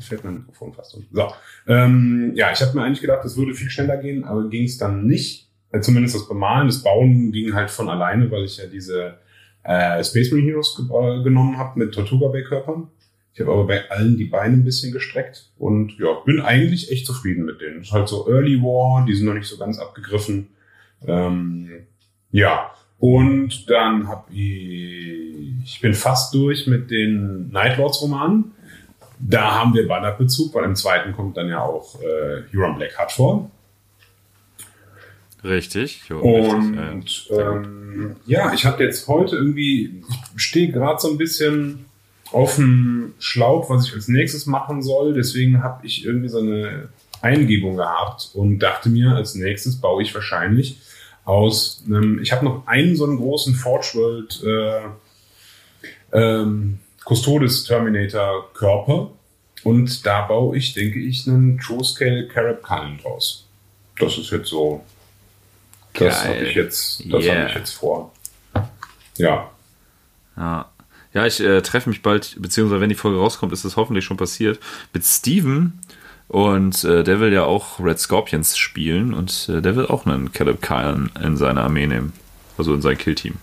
fällt 0.00 0.24
mein 0.24 0.34
Mikrofon 0.34 0.72
fast 0.72 0.94
um. 0.94 1.06
So. 1.12 1.28
Ähm, 1.66 2.32
ja, 2.34 2.52
ich 2.52 2.60
habe 2.60 2.76
mir 2.76 2.84
eigentlich 2.84 3.00
gedacht, 3.00 3.24
das 3.24 3.36
würde 3.36 3.54
viel 3.54 3.70
schneller 3.70 3.96
gehen, 3.96 4.24
aber 4.24 4.48
ging 4.48 4.64
es 4.64 4.78
dann 4.78 5.06
nicht. 5.06 5.48
Äh, 5.72 5.80
zumindest 5.80 6.14
das 6.14 6.28
Bemalen, 6.28 6.66
das 6.68 6.82
Bauen 6.82 7.32
ging 7.32 7.54
halt 7.54 7.70
von 7.70 7.88
alleine, 7.88 8.30
weil 8.30 8.44
ich 8.44 8.58
ja 8.58 8.66
diese 8.66 9.18
äh, 9.62 10.04
Space 10.04 10.30
Marine 10.30 10.50
Heroes 10.50 10.76
ge 10.76 10.86
äh, 10.86 11.22
genommen 11.22 11.58
habe 11.58 11.78
mit 11.78 11.94
Tortuga 11.94 12.28
Bay 12.28 12.44
Körpern. 12.44 12.88
Ich 13.34 13.40
habe 13.40 13.50
aber 13.50 13.66
bei 13.66 13.90
allen 13.90 14.16
die 14.16 14.26
Beine 14.26 14.54
ein 14.54 14.64
bisschen 14.64 14.92
gestreckt 14.92 15.50
und 15.58 15.98
ja, 15.98 16.12
bin 16.24 16.40
eigentlich 16.40 16.92
echt 16.92 17.04
zufrieden 17.04 17.44
mit 17.44 17.60
denen. 17.60 17.80
Ist 17.80 17.90
halt 17.90 18.08
so 18.08 18.28
Early 18.28 18.62
War, 18.62 19.04
die 19.04 19.14
sind 19.14 19.26
noch 19.26 19.34
nicht 19.34 19.48
so 19.48 19.58
ganz 19.58 19.80
abgegriffen. 19.80 20.50
Ähm, 21.04 21.86
ja, 22.30 22.70
und 23.00 23.68
dann 23.68 24.06
habe 24.06 24.32
ich, 24.32 25.64
ich 25.64 25.80
bin 25.80 25.94
fast 25.94 26.32
durch 26.32 26.68
mit 26.68 26.92
den 26.92 27.50
Nightlords 27.50 28.00
Romanen. 28.02 28.52
Da 29.18 29.58
haben 29.58 29.74
wir 29.74 29.88
Banner-Bezug, 29.88 30.54
weil 30.54 30.64
im 30.64 30.76
zweiten 30.76 31.12
kommt 31.12 31.36
dann 31.36 31.48
ja 31.48 31.60
auch 31.60 32.00
äh, 32.00 32.42
Huron 32.54 32.76
Blackheart 32.76 33.10
vor. 33.10 33.50
Richtig. 35.42 36.02
Jo, 36.08 36.20
richtig, 36.20 36.78
Und 36.78 37.26
ja. 37.30 37.52
ähm, 37.52 38.16
ja, 38.26 38.52
ich 38.54 38.64
habe 38.64 38.82
jetzt 38.82 39.08
heute 39.08 39.36
irgendwie, 39.36 40.02
ich 40.36 40.42
stehe 40.42 40.70
gerade 40.70 41.00
so 41.00 41.10
ein 41.10 41.18
bisschen 41.18 41.86
auf 42.32 42.56
dem 42.56 43.14
Schlauch, 43.18 43.70
was 43.70 43.88
ich 43.88 43.94
als 43.94 44.08
nächstes 44.08 44.46
machen 44.46 44.82
soll. 44.82 45.14
Deswegen 45.14 45.62
habe 45.62 45.86
ich 45.86 46.04
irgendwie 46.04 46.28
so 46.28 46.38
eine 46.38 46.88
Eingebung 47.20 47.76
gehabt 47.76 48.30
und 48.34 48.58
dachte 48.58 48.88
mir, 48.88 49.12
als 49.12 49.34
nächstes 49.34 49.80
baue 49.80 50.02
ich 50.02 50.14
wahrscheinlich 50.14 50.78
aus 51.24 51.82
einem, 51.86 52.18
ich 52.20 52.32
habe 52.32 52.44
noch 52.44 52.66
einen 52.66 52.96
so 52.96 53.04
einen 53.04 53.16
großen 53.16 53.54
Forge 53.54 53.92
World 53.94 54.42
äh, 54.44 54.82
ähm, 56.12 56.78
Custodes 57.04 57.64
Terminator 57.64 58.52
Körper 58.52 59.10
und 59.62 60.04
da 60.04 60.26
baue 60.26 60.56
ich, 60.56 60.74
denke 60.74 60.98
ich, 60.98 61.26
einen 61.26 61.58
True 61.58 61.84
Scale 61.84 62.28
Carab 62.28 62.62
Cullen 62.62 62.98
draus. 62.98 63.46
Das 63.98 64.18
ist 64.18 64.30
jetzt 64.30 64.48
so, 64.48 64.84
das 65.94 66.24
habe 66.24 66.44
ich 66.44 66.54
jetzt, 66.54 67.02
das 67.10 67.24
Yeah. 67.24 67.38
habe 67.38 67.48
ich 67.48 67.54
jetzt 67.56 67.72
vor. 67.72 68.12
Ja, 69.16 69.50
Ja, 70.36 70.70
ja 71.14 71.26
ich 71.26 71.40
äh, 71.40 71.62
treffe 71.62 71.88
mich 71.88 72.02
bald, 72.02 72.36
beziehungsweise 72.40 72.80
wenn 72.80 72.90
die 72.90 72.94
Folge 72.94 73.18
rauskommt, 73.18 73.52
ist 73.52 73.64
es 73.64 73.76
hoffentlich 73.76 74.04
schon 74.04 74.16
passiert, 74.16 74.60
mit 74.92 75.04
Steven. 75.04 75.78
Und 76.28 76.84
äh, 76.84 77.04
der 77.04 77.20
will 77.20 77.32
ja 77.32 77.44
auch 77.44 77.78
Red 77.80 77.98
Scorpions 77.98 78.56
spielen 78.56 79.12
und 79.14 79.48
äh, 79.48 79.60
der 79.60 79.76
will 79.76 79.86
auch 79.86 80.06
einen 80.06 80.32
Caleb 80.32 80.62
Kyle 80.62 81.10
in 81.22 81.36
seine 81.36 81.62
Armee 81.62 81.86
nehmen. 81.86 82.12
Also 82.56 82.74
in 82.74 82.82
sein 82.82 82.96
Killteam. 82.98 83.34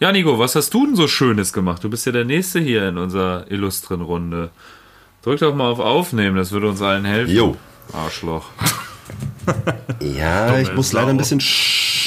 Ja, 0.00 0.10
Nico, 0.10 0.38
was 0.38 0.56
hast 0.56 0.74
du 0.74 0.86
denn 0.86 0.96
so 0.96 1.06
Schönes 1.06 1.52
gemacht? 1.52 1.84
Du 1.84 1.88
bist 1.90 2.06
ja 2.06 2.10
der 2.10 2.24
Nächste 2.24 2.58
hier 2.58 2.88
in 2.88 2.98
unserer 2.98 3.48
illustren 3.50 4.00
Runde. 4.00 4.50
Drück 5.22 5.38
doch 5.38 5.54
mal 5.54 5.70
auf 5.70 5.78
Aufnehmen, 5.78 6.36
das 6.36 6.50
würde 6.50 6.68
uns 6.70 6.82
allen 6.82 7.04
helfen. 7.04 7.32
Jo. 7.32 7.56
Arschloch. 7.92 8.46
Ja, 10.00 10.58
ich 10.58 10.66
Dumme 10.66 10.76
muss 10.76 10.92
leider 10.92 11.08
ein 11.08 11.16
bisschen 11.16 11.40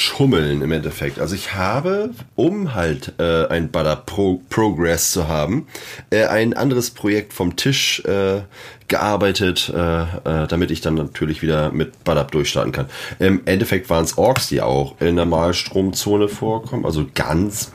schummeln 0.06 0.62
im 0.62 0.72
Endeffekt. 0.72 1.18
Also 1.18 1.34
ich 1.34 1.54
habe, 1.54 2.10
um 2.34 2.74
halt 2.74 3.14
äh, 3.18 3.46
ein 3.48 3.70
Butter 3.70 3.96
Pro 3.96 4.40
Progress 4.48 5.12
zu 5.12 5.28
haben, 5.28 5.66
äh, 6.10 6.24
ein 6.24 6.54
anderes 6.54 6.90
Projekt 6.90 7.32
vom 7.32 7.56
Tisch 7.56 8.00
äh, 8.04 8.42
gearbeitet, 8.88 9.72
äh, 9.74 10.02
äh, 10.02 10.46
damit 10.46 10.70
ich 10.70 10.80
dann 10.80 10.94
natürlich 10.94 11.42
wieder 11.42 11.72
mit 11.72 12.04
Butter 12.04 12.24
durchstarten 12.24 12.72
kann. 12.72 12.86
Im 13.18 13.42
Endeffekt 13.44 13.90
waren 13.90 14.04
es 14.04 14.16
Orks, 14.16 14.48
die 14.48 14.62
auch 14.62 15.00
in 15.00 15.16
der 15.16 15.26
Malstromzone 15.26 16.28
vorkommen. 16.28 16.86
Also 16.86 17.06
ganz 17.14 17.72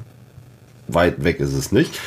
weit 0.88 1.24
weg 1.24 1.40
ist 1.40 1.54
es 1.54 1.72
nicht. 1.72 2.00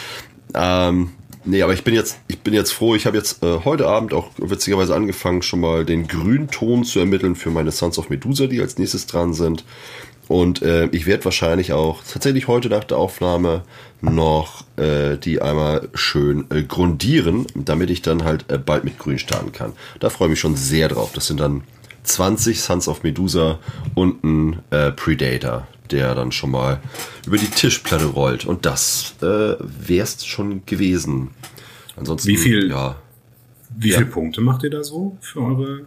Ähm, 0.55 1.11
nee, 1.45 1.63
aber 1.63 1.75
ich 1.75 1.85
bin 1.85 1.95
jetzt, 1.95 2.19
ich 2.29 2.41
bin 2.41 2.55
jetzt 2.55 2.73
froh. 2.73 2.95
Ich 2.95 3.07
habe 3.07 3.17
jetzt 3.17 3.43
äh, 3.43 3.61
heute 3.65 3.87
Abend 3.87 4.15
auch 4.15 4.31
witzigerweise 4.39 4.95
angefangen, 4.95 5.43
schon 5.43 5.61
mal 5.61 5.85
den 5.85 6.09
Grünton 6.09 6.85
zu 6.85 6.99
ermitteln 6.99 7.37
für 7.37 7.51
meine 7.51 7.73
Sons 7.73 7.99
of 7.99 8.09
Medusa, 8.09 8.47
die 8.47 8.61
als 8.61 8.79
nächstes 8.79 9.07
dran 9.07 9.35
sind. 9.35 9.65
Und 10.29 10.63
äh, 10.63 10.87
ich 10.87 11.05
werde 11.07 11.25
wahrscheinlich 11.27 11.73
auch 11.73 12.03
tatsächlich 12.03 12.49
heute 12.49 12.69
nach 12.71 12.85
der 12.85 12.97
Aufnahme 12.97 13.63
noch 14.01 14.65
äh, 14.77 15.17
die 15.19 15.43
einmal 15.43 15.89
schön 15.95 16.47
äh, 16.51 16.63
grundieren, 16.63 17.47
damit 17.55 17.91
ich 17.91 18.01
dann 18.03 18.25
halt 18.25 18.51
äh, 18.51 18.59
bald 18.59 18.85
mit 18.85 18.99
Grün 18.99 19.19
starten 19.19 19.53
kann. 19.53 19.73
Da 20.01 20.09
freue 20.11 20.29
ich 20.29 20.31
mich 20.31 20.41
schon 20.41 20.57
sehr 20.57 20.89
drauf. 20.89 21.13
Das 21.13 21.27
sind 21.27 21.41
dann 21.41 21.63
20 22.05 22.61
Sons 22.61 22.89
of 22.89 23.03
Medusa 23.03 23.59
und 23.95 24.25
ein 24.25 24.59
äh, 24.71 24.93
Predator, 24.93 25.67
der 25.91 26.15
dann 26.15 26.33
schon 26.33 26.51
mal 26.51 26.81
über 27.27 27.37
die 27.39 27.47
Tischplatte 27.49 28.07
rollt. 28.07 28.45
Und 28.47 28.65
das 28.67 29.15
äh, 29.23 29.57
wär's 29.59 30.25
schon 30.25 30.65
gewesen. 30.67 31.31
Ansonsten, 31.97 32.29
Wie 32.29 32.37
viel- 32.37 32.71
Ja, 32.71 32.97
Wie 33.77 33.91
Ja. 33.91 33.99
viele 33.99 34.11
Punkte 34.11 34.41
macht 34.41 34.63
ihr 34.65 34.71
da 34.71 34.83
so 34.85 35.17
für 35.21 35.41
eure 35.41 35.83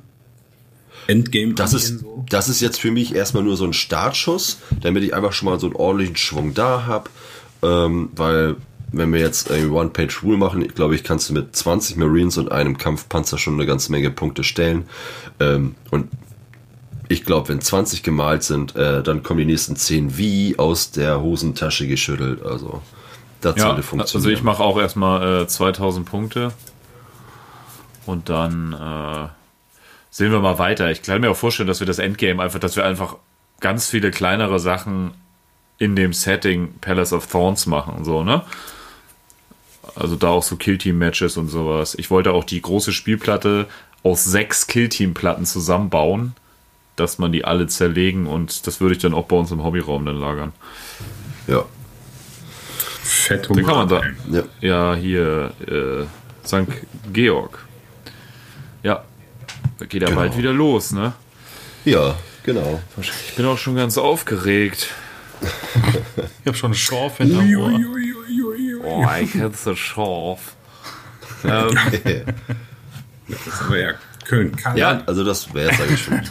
Endgame? 1.08 1.54
das 1.54 1.74
ist, 1.74 2.00
so? 2.00 2.26
das 2.30 2.50
ist 2.50 2.62
jetzt 2.62 2.80
für 2.80 2.92
mich 2.92 3.16
erstmal 3.16 3.44
nur 3.44 3.58
so 3.58 3.66
ein 3.66 3.74
Startschuss, 3.74 4.60
damit 4.82 5.04
ich 5.04 5.14
einfach 5.14 5.34
schon 5.34 5.50
mal 5.50 5.60
so 5.60 5.68
einen 5.68 5.76
ordentlichen 5.76 6.16
Schwung 6.18 6.54
da 6.54 6.86
habe. 6.86 7.10
Ähm, 7.64 8.10
weil, 8.16 8.56
wenn 8.92 9.12
wir 9.12 9.20
jetzt 9.20 9.50
ein 9.52 9.72
One-Page-Rule 9.72 10.38
machen, 10.38 10.62
ich 10.62 10.76
glaube, 10.76 10.96
ich 10.96 11.04
kannst 11.04 11.30
du 11.30 11.34
mit 11.34 11.56
20 11.56 11.98
Marines 11.98 12.38
und 12.38 12.52
einem 12.52 12.78
Kampfpanzer 12.78 13.38
schon 13.38 13.56
eine 13.56 13.66
ganze 13.66 13.92
Menge 13.92 14.12
Punkte 14.12 14.44
stellen. 14.44 14.86
Ähm, 15.40 15.76
und 15.92 16.10
ich 17.10 17.24
glaube, 17.24 17.50
wenn 17.50 17.62
20 17.62 18.04
gemalt 18.04 18.44
sind, 18.44 18.76
äh, 18.76 19.02
dann 19.02 19.24
kommen 19.24 19.40
die 19.40 19.46
nächsten 19.46 19.76
10 19.76 20.18
wie 20.18 20.60
aus 20.60 20.92
der 20.92 21.22
Hosentasche 21.22 21.88
geschüttelt. 21.88 22.44
Also, 22.44 22.82
das 23.42 23.56
Ja, 23.56 23.62
sollte 23.64 23.78
also 23.78 23.88
funktionieren. 23.88 24.34
ich 24.34 24.44
mache 24.44 24.62
auch 24.64 24.78
erstmal 24.80 25.44
äh, 25.44 25.48
2000 25.48 26.06
Punkte 26.06 26.52
und 28.06 28.30
dann 28.30 28.74
äh, 28.74 29.28
sehen 30.18 30.32
wir 30.32 30.40
mal 30.40 30.58
weiter. 30.58 30.90
Ich 30.90 31.04
kann 31.04 31.22
mir 31.22 31.30
auch 31.30 31.38
vorstellen, 31.38 31.68
dass 31.68 31.80
wir 31.80 31.86
das 31.86 32.00
Endgame 32.00 32.42
einfach, 32.42 32.58
dass 32.58 32.76
wir 32.76 32.84
einfach 32.84 33.18
ganz 33.60 33.88
viele 33.88 34.10
kleinere 34.10 34.60
Sachen 34.60 35.12
in 35.78 35.96
dem 35.96 36.12
Setting 36.12 36.74
Palace 36.82 37.14
of 37.14 37.28
Thorns 37.28 37.68
machen 37.68 37.94
und 37.94 38.04
so, 38.04 38.24
ne? 38.24 38.42
Also 39.94 40.16
da 40.16 40.30
auch 40.30 40.42
so 40.42 40.56
Killteam-Matches 40.56 41.38
und 41.38 41.50
sowas. 41.50 41.94
Ich 41.94 42.10
wollte 42.10 42.32
auch 42.32 42.46
die 42.46 42.60
große 42.60 42.94
Spielplatte 42.94 43.68
aus 44.02 44.24
sechs 44.24 44.66
Killteam-Platten 44.66 45.46
zusammenbauen, 45.46 46.34
dass 46.96 47.20
man 47.20 47.32
die 47.32 47.46
alle 47.46 47.68
zerlegen 47.68 48.26
und 48.26 48.66
das 48.66 48.82
würde 48.82 48.96
ich 48.96 49.02
dann 49.02 49.14
auch 49.14 49.26
bei 49.26 49.36
uns 49.36 49.52
im 49.52 49.64
Hobbyraum 49.64 50.04
dann 50.04 50.20
lagern. 50.20 50.52
ja. 51.46 51.64
Fett 53.04 53.48
kann 53.48 53.64
man 53.64 53.88
da. 53.88 54.02
Ja. 54.32 54.44
Ja, 54.62 54.96
hier, 54.96 55.52
äh, 55.68 56.06
St. 56.46 56.68
Georg. 57.14 57.67
Da 59.80 59.86
geht 59.86 60.02
ja 60.02 60.08
Genau. 60.10 60.22
bald 60.22 60.38
wieder 60.38 60.54
los, 60.54 60.92
ne? 60.92 61.14
ja, 61.86 62.16
genau. 62.44 62.82
Ich 63.00 63.36
bin 63.36 63.46
auch 63.46 63.58
schon 63.58 63.76
ganz 63.76 63.98
aufgeregt. 63.98 64.90
Ich 65.42 66.48
habe 66.48 66.58
schon 66.58 66.68
einen 66.72 66.76
Schorf 66.76 67.18
hinterm 67.18 67.56
Ohr. 67.56 67.80
Oh, 68.84 69.06
ich 69.22 69.34
hätte 69.36 69.56
so 69.56 69.76
scharf. 69.76 70.56
ähm, 71.44 71.78
Das 73.28 73.62
aber 73.62 73.78
ja 73.78 73.92
Köln. 74.26 74.56
Ja, 74.76 75.04
also 75.06 75.24
das 75.24 75.54
wäre 75.54 75.70
jetzt 75.70 75.82
eigentlich 75.82 76.02
schon. 76.04 76.22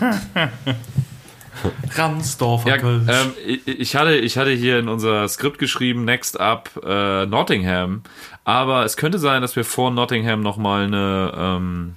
Ramsdorfer 1.94 2.68
ja, 2.68 2.78
Kölsch. 2.78 3.04
ähm, 3.08 3.32
ich, 3.46 3.66
ich, 3.66 3.96
hatte, 3.96 4.14
ich 4.16 4.36
hatte 4.36 4.50
hier 4.50 4.78
in 4.78 4.88
unser 4.88 5.26
Skript 5.28 5.58
geschrieben, 5.58 6.04
next 6.04 6.38
up 6.38 6.70
äh, 6.84 7.24
Nottingham. 7.26 8.02
Aber 8.44 8.84
es 8.84 8.96
könnte 8.96 9.18
sein, 9.18 9.40
dass 9.42 9.56
wir 9.56 9.64
vor 9.64 9.90
Nottingham 9.90 10.40
nochmal 10.42 10.84
eine 10.84 11.32
ähm, 11.36 11.94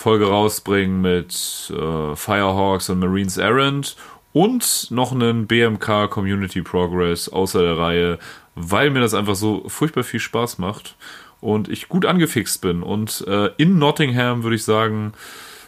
Folge 0.00 0.28
rausbringen 0.28 1.02
mit 1.02 1.70
äh, 1.76 2.16
Firehawks 2.16 2.88
und 2.88 3.00
Marines 3.00 3.36
Errant 3.36 3.96
und 4.32 4.86
noch 4.90 5.12
einen 5.12 5.46
BMK 5.46 6.08
Community 6.08 6.62
Progress 6.62 7.28
außer 7.28 7.60
der 7.60 7.76
Reihe, 7.76 8.18
weil 8.54 8.88
mir 8.88 9.00
das 9.00 9.12
einfach 9.12 9.34
so 9.34 9.68
furchtbar 9.68 10.02
viel 10.02 10.18
Spaß 10.18 10.56
macht. 10.56 10.96
und 11.42 11.68
ich 11.68 11.90
gut 11.90 12.06
angefixt 12.06 12.62
bin. 12.62 12.82
Und 12.82 13.26
äh, 13.28 13.50
in 13.58 13.78
Nottingham 13.78 14.42
würde 14.42 14.56
ich 14.56 14.64
sagen, 14.64 15.12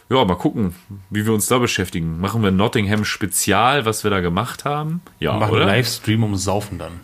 ja, 0.09 0.25
mal 0.25 0.33
gucken, 0.35 0.73
wie 1.11 1.27
wir 1.27 1.33
uns 1.33 1.45
da 1.45 1.59
beschäftigen. 1.59 2.19
Machen 2.19 2.41
wir 2.41 2.49
Nottingham 2.49 3.05
Spezial, 3.05 3.85
was 3.85 4.03
wir 4.03 4.09
da 4.09 4.19
gemacht 4.19 4.65
haben? 4.65 5.01
Ja, 5.19 5.37
Machen 5.37 5.53
oder? 5.53 5.65
Livestream 5.65 6.23
um 6.23 6.35
Saufen 6.35 6.79
dann. 6.79 6.99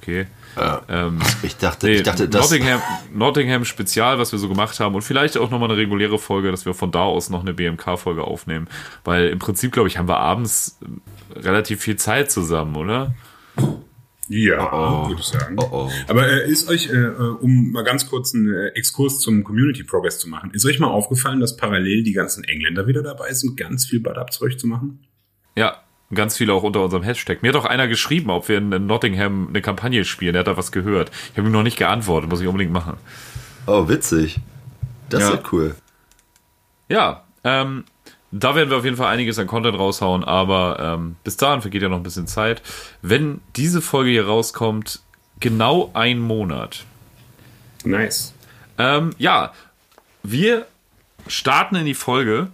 Okay. 0.00 0.26
Ich 1.42 1.56
dachte, 1.56 1.86
Nee, 1.86 1.92
ich 1.94 2.02
dachte, 2.02 2.28
das. 2.28 2.50
Nottingham, 2.50 2.80
Nottingham 3.12 3.64
Spezial, 3.64 4.18
was 4.18 4.32
wir 4.32 4.38
so 4.38 4.48
gemacht 4.48 4.78
haben 4.80 4.94
und 4.94 5.02
vielleicht 5.02 5.36
auch 5.36 5.50
nochmal 5.50 5.70
eine 5.70 5.78
reguläre 5.78 6.18
Folge, 6.18 6.50
dass 6.50 6.66
wir 6.66 6.74
von 6.74 6.90
da 6.90 7.02
aus 7.02 7.30
noch 7.30 7.40
eine 7.40 7.52
BMK-Folge 7.52 8.24
aufnehmen. 8.24 8.68
Weil 9.04 9.28
im 9.28 9.38
Prinzip, 9.38 9.72
glaube 9.72 9.88
ich, 9.88 9.98
haben 9.98 10.08
wir 10.08 10.18
abends 10.18 10.78
äh, 11.34 11.40
relativ 11.40 11.80
viel 11.82 11.96
Zeit 11.96 12.30
zusammen, 12.30 12.76
oder? 12.76 13.14
Ja, 14.28 15.08
würde 15.08 15.20
ich 15.20 15.26
sagen. 15.26 15.56
Oh, 15.58 15.68
oh. 15.70 15.90
Aber 16.08 16.26
äh, 16.26 16.50
ist 16.50 16.68
euch, 16.68 16.88
äh, 16.88 16.96
äh, 16.96 17.36
um 17.40 17.72
mal 17.72 17.84
ganz 17.84 18.08
kurz 18.08 18.34
einen 18.34 18.52
äh, 18.52 18.68
Exkurs 18.68 19.20
zum 19.20 19.44
Community 19.44 19.84
Progress 19.84 20.18
zu 20.18 20.28
machen, 20.28 20.50
ist 20.54 20.64
euch 20.64 20.78
mal 20.78 20.88
aufgefallen, 20.88 21.40
dass 21.40 21.56
parallel 21.56 22.02
die 22.02 22.12
ganzen 22.12 22.42
Engländer 22.44 22.86
wieder 22.86 23.02
dabei 23.02 23.32
sind, 23.34 23.56
ganz 23.56 23.84
viel 23.84 24.00
Bad-Up-Zeug 24.00 24.58
zu 24.58 24.66
machen? 24.66 25.06
Ja, 25.56 25.83
ganz 26.14 26.36
viele 26.36 26.52
auch 26.52 26.62
unter 26.62 26.82
unserem 26.82 27.02
Hashtag. 27.02 27.42
Mir 27.42 27.48
hat 27.48 27.56
auch 27.56 27.64
einer 27.64 27.88
geschrieben, 27.88 28.30
ob 28.30 28.48
wir 28.48 28.58
in 28.58 28.86
Nottingham 28.86 29.48
eine 29.48 29.62
Kampagne 29.62 30.04
spielen. 30.04 30.32
Der 30.34 30.40
hat 30.40 30.46
da 30.46 30.56
was 30.56 30.72
gehört. 30.72 31.10
Ich 31.32 31.38
habe 31.38 31.48
ihm 31.48 31.52
noch 31.52 31.62
nicht 31.62 31.76
geantwortet, 31.78 32.30
muss 32.30 32.40
ich 32.40 32.46
unbedingt 32.46 32.72
machen. 32.72 32.96
Oh, 33.66 33.88
witzig. 33.88 34.40
Das 35.08 35.20
Ja. 35.22 35.28
ist 35.30 35.34
ja 35.36 35.42
cool. 35.52 35.74
Ja, 36.88 37.24
ähm, 37.44 37.84
da 38.30 38.54
werden 38.54 38.70
wir 38.70 38.76
auf 38.78 38.84
jeden 38.84 38.96
Fall 38.96 39.06
einiges 39.12 39.38
an 39.38 39.46
Content 39.46 39.78
raushauen, 39.78 40.24
aber 40.24 40.78
ähm, 40.80 41.16
bis 41.24 41.36
dahin 41.36 41.60
vergeht 41.60 41.82
ja 41.82 41.88
noch 41.88 41.98
ein 41.98 42.02
bisschen 42.02 42.26
Zeit. 42.26 42.62
Wenn 43.00 43.40
diese 43.56 43.80
Folge 43.80 44.10
hier 44.10 44.26
rauskommt, 44.26 45.00
genau 45.40 45.90
ein 45.94 46.18
Monat. 46.18 46.84
Nice. 47.84 48.34
Ähm, 48.78 49.10
ja, 49.18 49.52
wir 50.22 50.66
starten 51.26 51.76
in 51.76 51.86
die 51.86 51.94
Folge. 51.94 52.48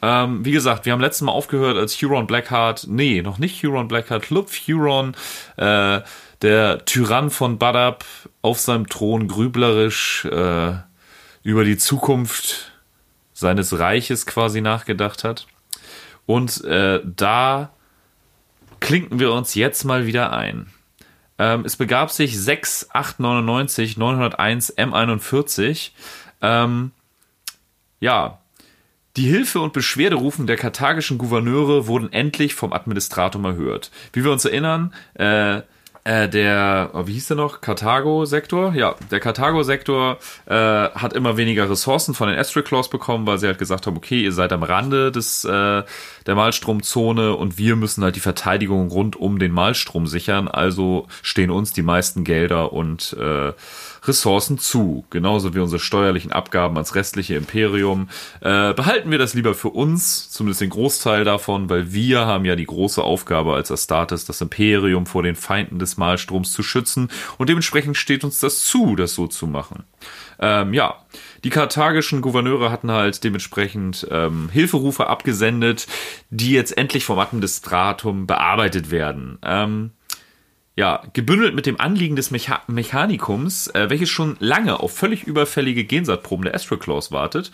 Ähm, 0.00 0.44
wie 0.44 0.52
gesagt, 0.52 0.86
wir 0.86 0.92
haben 0.92 1.00
letztes 1.00 1.22
Mal 1.22 1.32
aufgehört, 1.32 1.76
als 1.76 2.00
Huron 2.00 2.26
Blackheart, 2.26 2.86
nee, 2.88 3.22
noch 3.22 3.38
nicht 3.38 3.62
Huron 3.62 3.88
Blackheart, 3.88 4.30
Lupf 4.30 4.56
Huron, 4.68 5.16
äh, 5.56 6.00
der 6.42 6.84
Tyrann 6.84 7.30
von 7.30 7.58
Badab, 7.58 8.04
auf 8.42 8.60
seinem 8.60 8.88
Thron 8.88 9.26
grüblerisch 9.26 10.24
äh, 10.26 10.74
über 11.42 11.64
die 11.64 11.76
Zukunft 11.76 12.72
seines 13.32 13.78
Reiches 13.78 14.26
quasi 14.26 14.60
nachgedacht 14.60 15.24
hat. 15.24 15.46
Und 16.26 16.64
äh, 16.64 17.00
da 17.04 17.70
klinken 18.80 19.18
wir 19.18 19.32
uns 19.32 19.54
jetzt 19.54 19.84
mal 19.84 20.06
wieder 20.06 20.32
ein. 20.32 20.70
Ähm, 21.38 21.64
es 21.64 21.76
begab 21.76 22.10
sich 22.10 22.38
6, 22.38 22.90
8, 22.92 23.20
99, 23.20 23.96
901, 23.96 24.76
M41. 24.76 25.90
Ähm, 26.42 26.90
ja, 28.00 28.38
die 29.18 29.26
Hilfe- 29.26 29.60
und 29.60 29.72
Beschwerderufen 29.72 30.46
der 30.46 30.56
karthagischen 30.56 31.18
Gouverneure 31.18 31.88
wurden 31.88 32.12
endlich 32.12 32.54
vom 32.54 32.72
Administratum 32.72 33.44
erhört. 33.44 33.90
Wie 34.12 34.22
wir 34.22 34.30
uns 34.30 34.44
erinnern, 34.44 34.94
äh, 35.14 35.62
äh, 36.04 36.28
der, 36.28 36.90
oh, 36.94 37.06
wie 37.08 37.14
hieß 37.14 37.26
der 37.26 37.36
noch? 37.36 37.60
Karthago-Sektor? 37.60 38.74
Ja, 38.74 38.94
der 39.10 39.18
Karthago-Sektor 39.18 40.18
äh, 40.46 40.54
hat 40.54 41.14
immer 41.14 41.36
weniger 41.36 41.68
Ressourcen 41.68 42.14
von 42.14 42.28
den 42.28 42.38
Estriclaws 42.38 42.88
bekommen, 42.88 43.26
weil 43.26 43.38
sie 43.38 43.48
halt 43.48 43.58
gesagt 43.58 43.88
haben, 43.88 43.96
okay, 43.96 44.22
ihr 44.22 44.32
seid 44.32 44.52
am 44.52 44.62
Rande 44.62 45.10
des, 45.10 45.44
äh, 45.44 45.82
der 46.26 46.34
Malstromzone 46.34 47.34
und 47.34 47.58
wir 47.58 47.74
müssen 47.74 48.04
halt 48.04 48.14
die 48.14 48.20
Verteidigung 48.20 48.88
rund 48.88 49.16
um 49.16 49.40
den 49.40 49.50
Malstrom 49.50 50.06
sichern. 50.06 50.46
Also 50.46 51.08
stehen 51.22 51.50
uns 51.50 51.72
die 51.72 51.82
meisten 51.82 52.22
Gelder 52.22 52.72
und 52.72 53.14
äh, 53.14 53.52
Ressourcen 54.04 54.58
zu, 54.58 55.04
genauso 55.10 55.54
wie 55.54 55.60
unsere 55.60 55.80
steuerlichen 55.80 56.32
Abgaben 56.32 56.76
ans 56.76 56.94
restliche 56.94 57.34
Imperium. 57.34 58.08
Äh, 58.40 58.74
behalten 58.74 59.10
wir 59.10 59.18
das 59.18 59.34
lieber 59.34 59.54
für 59.54 59.70
uns, 59.70 60.30
zumindest 60.30 60.60
den 60.60 60.70
Großteil 60.70 61.24
davon, 61.24 61.68
weil 61.70 61.92
wir 61.92 62.26
haben 62.26 62.44
ja 62.44 62.56
die 62.56 62.66
große 62.66 63.02
Aufgabe 63.02 63.54
als 63.54 63.70
Astartes, 63.70 64.24
das 64.24 64.40
Imperium 64.40 65.06
vor 65.06 65.22
den 65.22 65.36
Feinden 65.36 65.78
des 65.78 65.96
Malstroms 65.96 66.52
zu 66.52 66.62
schützen 66.62 67.10
und 67.38 67.48
dementsprechend 67.48 67.96
steht 67.96 68.24
uns 68.24 68.40
das 68.40 68.64
zu, 68.64 68.96
das 68.96 69.14
so 69.14 69.26
zu 69.26 69.46
machen. 69.46 69.84
Ähm, 70.40 70.72
ja, 70.72 70.96
die 71.44 71.50
karthagischen 71.50 72.20
Gouverneure 72.20 72.70
hatten 72.70 72.90
halt 72.90 73.24
dementsprechend 73.24 74.06
ähm, 74.10 74.48
Hilferufe 74.52 75.08
abgesendet, 75.08 75.86
die 76.30 76.52
jetzt 76.52 76.76
endlich 76.76 77.04
vom 77.04 77.18
Administratum 77.18 78.26
bearbeitet 78.26 78.90
werden. 78.90 79.38
Ähm, 79.42 79.90
ja, 80.78 81.02
gebündelt 81.12 81.56
mit 81.56 81.66
dem 81.66 81.80
Anliegen 81.80 82.14
des 82.14 82.30
Mecha 82.30 82.62
Mechanikums, 82.68 83.66
äh, 83.66 83.90
welches 83.90 84.10
schon 84.10 84.36
lange 84.38 84.78
auf 84.78 84.96
völlig 84.96 85.24
überfällige 85.24 85.82
Gensatproben 85.82 86.44
der 86.44 86.54
Astroclaws 86.54 87.10
wartet, 87.10 87.50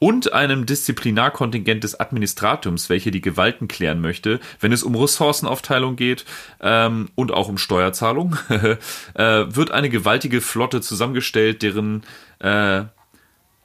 und 0.00 0.32
einem 0.32 0.66
Disziplinarkontingent 0.66 1.84
des 1.84 2.00
Administratums, 2.00 2.90
welche 2.90 3.12
die 3.12 3.20
Gewalten 3.20 3.68
klären 3.68 4.00
möchte, 4.00 4.40
wenn 4.58 4.72
es 4.72 4.82
um 4.82 4.96
Ressourcenaufteilung 4.96 5.94
geht 5.94 6.24
ähm, 6.60 7.10
und 7.14 7.30
auch 7.30 7.48
um 7.48 7.58
Steuerzahlung, 7.58 8.36
äh, 8.48 8.74
wird 9.14 9.70
eine 9.70 9.88
gewaltige 9.88 10.40
Flotte 10.40 10.80
zusammengestellt, 10.80 11.62
deren 11.62 12.02
äh, 12.40 12.82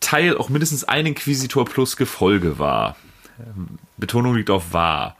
Teil 0.01 0.37
auch 0.37 0.49
mindestens 0.49 0.83
ein 0.83 1.07
Inquisitor 1.07 1.65
plus 1.65 1.97
Gefolge 1.97 2.59
war. 2.59 2.95
Ähm, 3.39 3.79
Betonung 3.97 4.35
liegt 4.35 4.51
auf 4.51 4.71
war. 4.71 5.15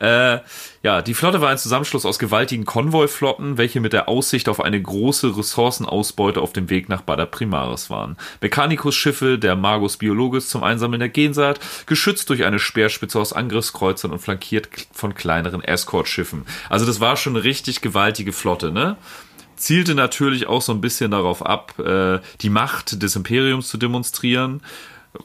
Äh, 0.00 0.38
ja, 0.82 1.02
die 1.02 1.12
Flotte 1.12 1.42
war 1.42 1.50
ein 1.50 1.58
Zusammenschluss 1.58 2.06
aus 2.06 2.18
gewaltigen 2.18 2.64
Konvoiflotten, 2.64 3.58
welche 3.58 3.80
mit 3.80 3.92
der 3.92 4.08
Aussicht 4.08 4.48
auf 4.48 4.60
eine 4.60 4.80
große 4.80 5.36
Ressourcenausbeute 5.36 6.40
auf 6.40 6.54
dem 6.54 6.70
Weg 6.70 6.88
nach 6.88 7.02
Bada 7.02 7.26
Primaris 7.26 7.90
waren. 7.90 8.16
Mechanicus-Schiffe 8.40 9.38
der 9.38 9.56
Magus 9.56 9.98
Biologus 9.98 10.48
zum 10.48 10.64
Einsammeln 10.64 11.00
der 11.00 11.10
Gensaat, 11.10 11.60
geschützt 11.84 12.30
durch 12.30 12.44
eine 12.44 12.58
Speerspitze 12.58 13.20
aus 13.20 13.34
Angriffskreuzern 13.34 14.10
und 14.10 14.20
flankiert 14.20 14.68
von 14.92 15.14
kleineren 15.14 15.62
Escort-Schiffen. 15.62 16.46
Also 16.70 16.86
das 16.86 17.00
war 17.00 17.18
schon 17.18 17.36
eine 17.36 17.44
richtig 17.44 17.82
gewaltige 17.82 18.32
Flotte, 18.32 18.72
ne? 18.72 18.96
Zielte 19.56 19.94
natürlich 19.94 20.46
auch 20.46 20.62
so 20.62 20.72
ein 20.72 20.80
bisschen 20.80 21.10
darauf 21.10 21.44
ab, 21.44 21.78
äh, 21.78 22.20
die 22.40 22.48
Macht 22.48 23.02
des 23.02 23.14
Imperiums 23.14 23.68
zu 23.68 23.76
demonstrieren 23.76 24.62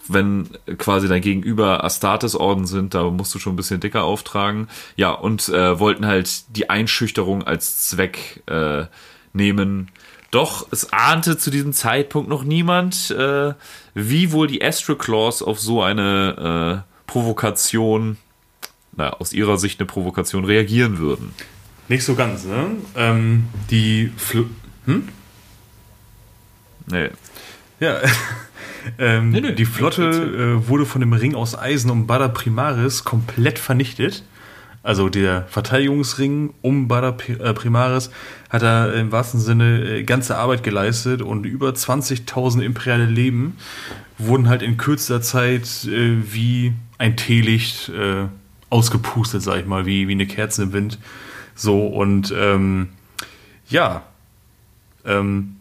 wenn 0.08 0.50
quasi 0.78 1.08
dein 1.08 1.22
Gegenüber 1.22 1.84
Astartes-Orden 1.84 2.66
sind, 2.66 2.94
da 2.94 3.04
musst 3.04 3.34
du 3.36 3.40
schon 3.40 3.54
ein 3.54 3.58
bisschen 3.58 3.80
dicker 3.80 4.04
auftragen. 4.04 4.68
Ja, 4.96 5.12
und 5.12 5.50
äh, 5.50 5.80
wollten 5.80 6.06
halt 6.06 6.56
die 6.56 6.70
Einschüchterung 6.70 7.44
als 7.44 7.88
Zweck 7.90 8.44
äh, 8.48 8.86
nehmen. 9.34 9.92
Doch 10.32 10.68
es 10.72 10.92
ahnte 10.92 11.38
zu 11.38 11.52
diesem 11.52 11.72
Zeitpunkt 11.72 12.30
noch 12.30 12.44
niemand, 12.44 13.12
äh, 13.12 13.54
wie 13.94 14.32
wohl 14.32 14.48
die 14.48 14.64
Astroclaws 14.64 15.42
auf 15.42 15.60
so 15.60 15.82
eine 15.82 16.84
äh, 16.86 16.92
Provokation, 17.08 18.18
na, 18.94 19.12
aus 19.12 19.34
ihrer 19.34 19.58
Sicht 19.58 19.80
eine 19.80 19.88
Provokation 19.88 20.46
reagieren 20.46 20.98
würden. 20.98 21.34
Nicht 21.88 22.04
so 22.04 22.16
ganz, 22.16 22.46
ne? 22.46 22.72
Ähm, 22.96 23.48
die 23.70 24.12
Fl 24.18 24.46
Nee. 26.88 27.10
Ja. 27.80 28.02
ähm, 28.98 29.32
Nee, 29.32 29.42
nee. 29.42 29.52
Die 29.54 29.66
Flotte 29.66 30.04
äh, 30.04 30.68
wurde 30.68 30.86
von 30.86 31.02
dem 31.02 31.14
Ring 31.14 31.36
aus 31.36 31.58
Eisen 31.58 31.92
um 31.92 32.08
Bada 32.08 32.28
Primaris 32.28 33.04
komplett 33.04 33.60
vernichtet. 33.60 34.24
Also 34.84 35.10
der 35.10 35.48
Verteidigungsring 35.48 36.54
um 36.62 36.88
Bada 36.88 37.16
äh, 37.28 37.54
Primaris 37.54 38.12
hat 38.50 38.62
da 38.62 38.92
im 38.92 39.12
wahrsten 39.12 39.40
Sinne 39.40 39.84
äh, 39.84 40.04
ganze 40.04 40.38
Arbeit 40.38 40.62
geleistet 40.64 41.22
und 41.24 41.46
über 41.46 41.70
20.000 41.70 42.62
imperiale 42.62 43.06
Leben 43.06 43.58
wurden 44.18 44.48
halt 44.48 44.62
in 44.62 44.78
kürzester 44.78 45.22
Zeit 45.22 45.86
äh, 45.86 46.18
wie 46.32 46.74
ein 46.98 47.18
Teelicht 47.18 47.90
äh, 47.90 48.28
ausgepustet, 48.70 49.42
sag 49.42 49.60
ich 49.60 49.66
mal, 49.66 49.86
wie, 49.86 50.08
wie 50.08 50.12
eine 50.12 50.28
Kerze 50.28 50.64
im 50.64 50.74
Wind. 50.74 51.00
So 51.56 51.88
und 51.88 52.34
ähm, 52.38 52.90
ja, 53.68 54.04
ähm, 55.06 55.55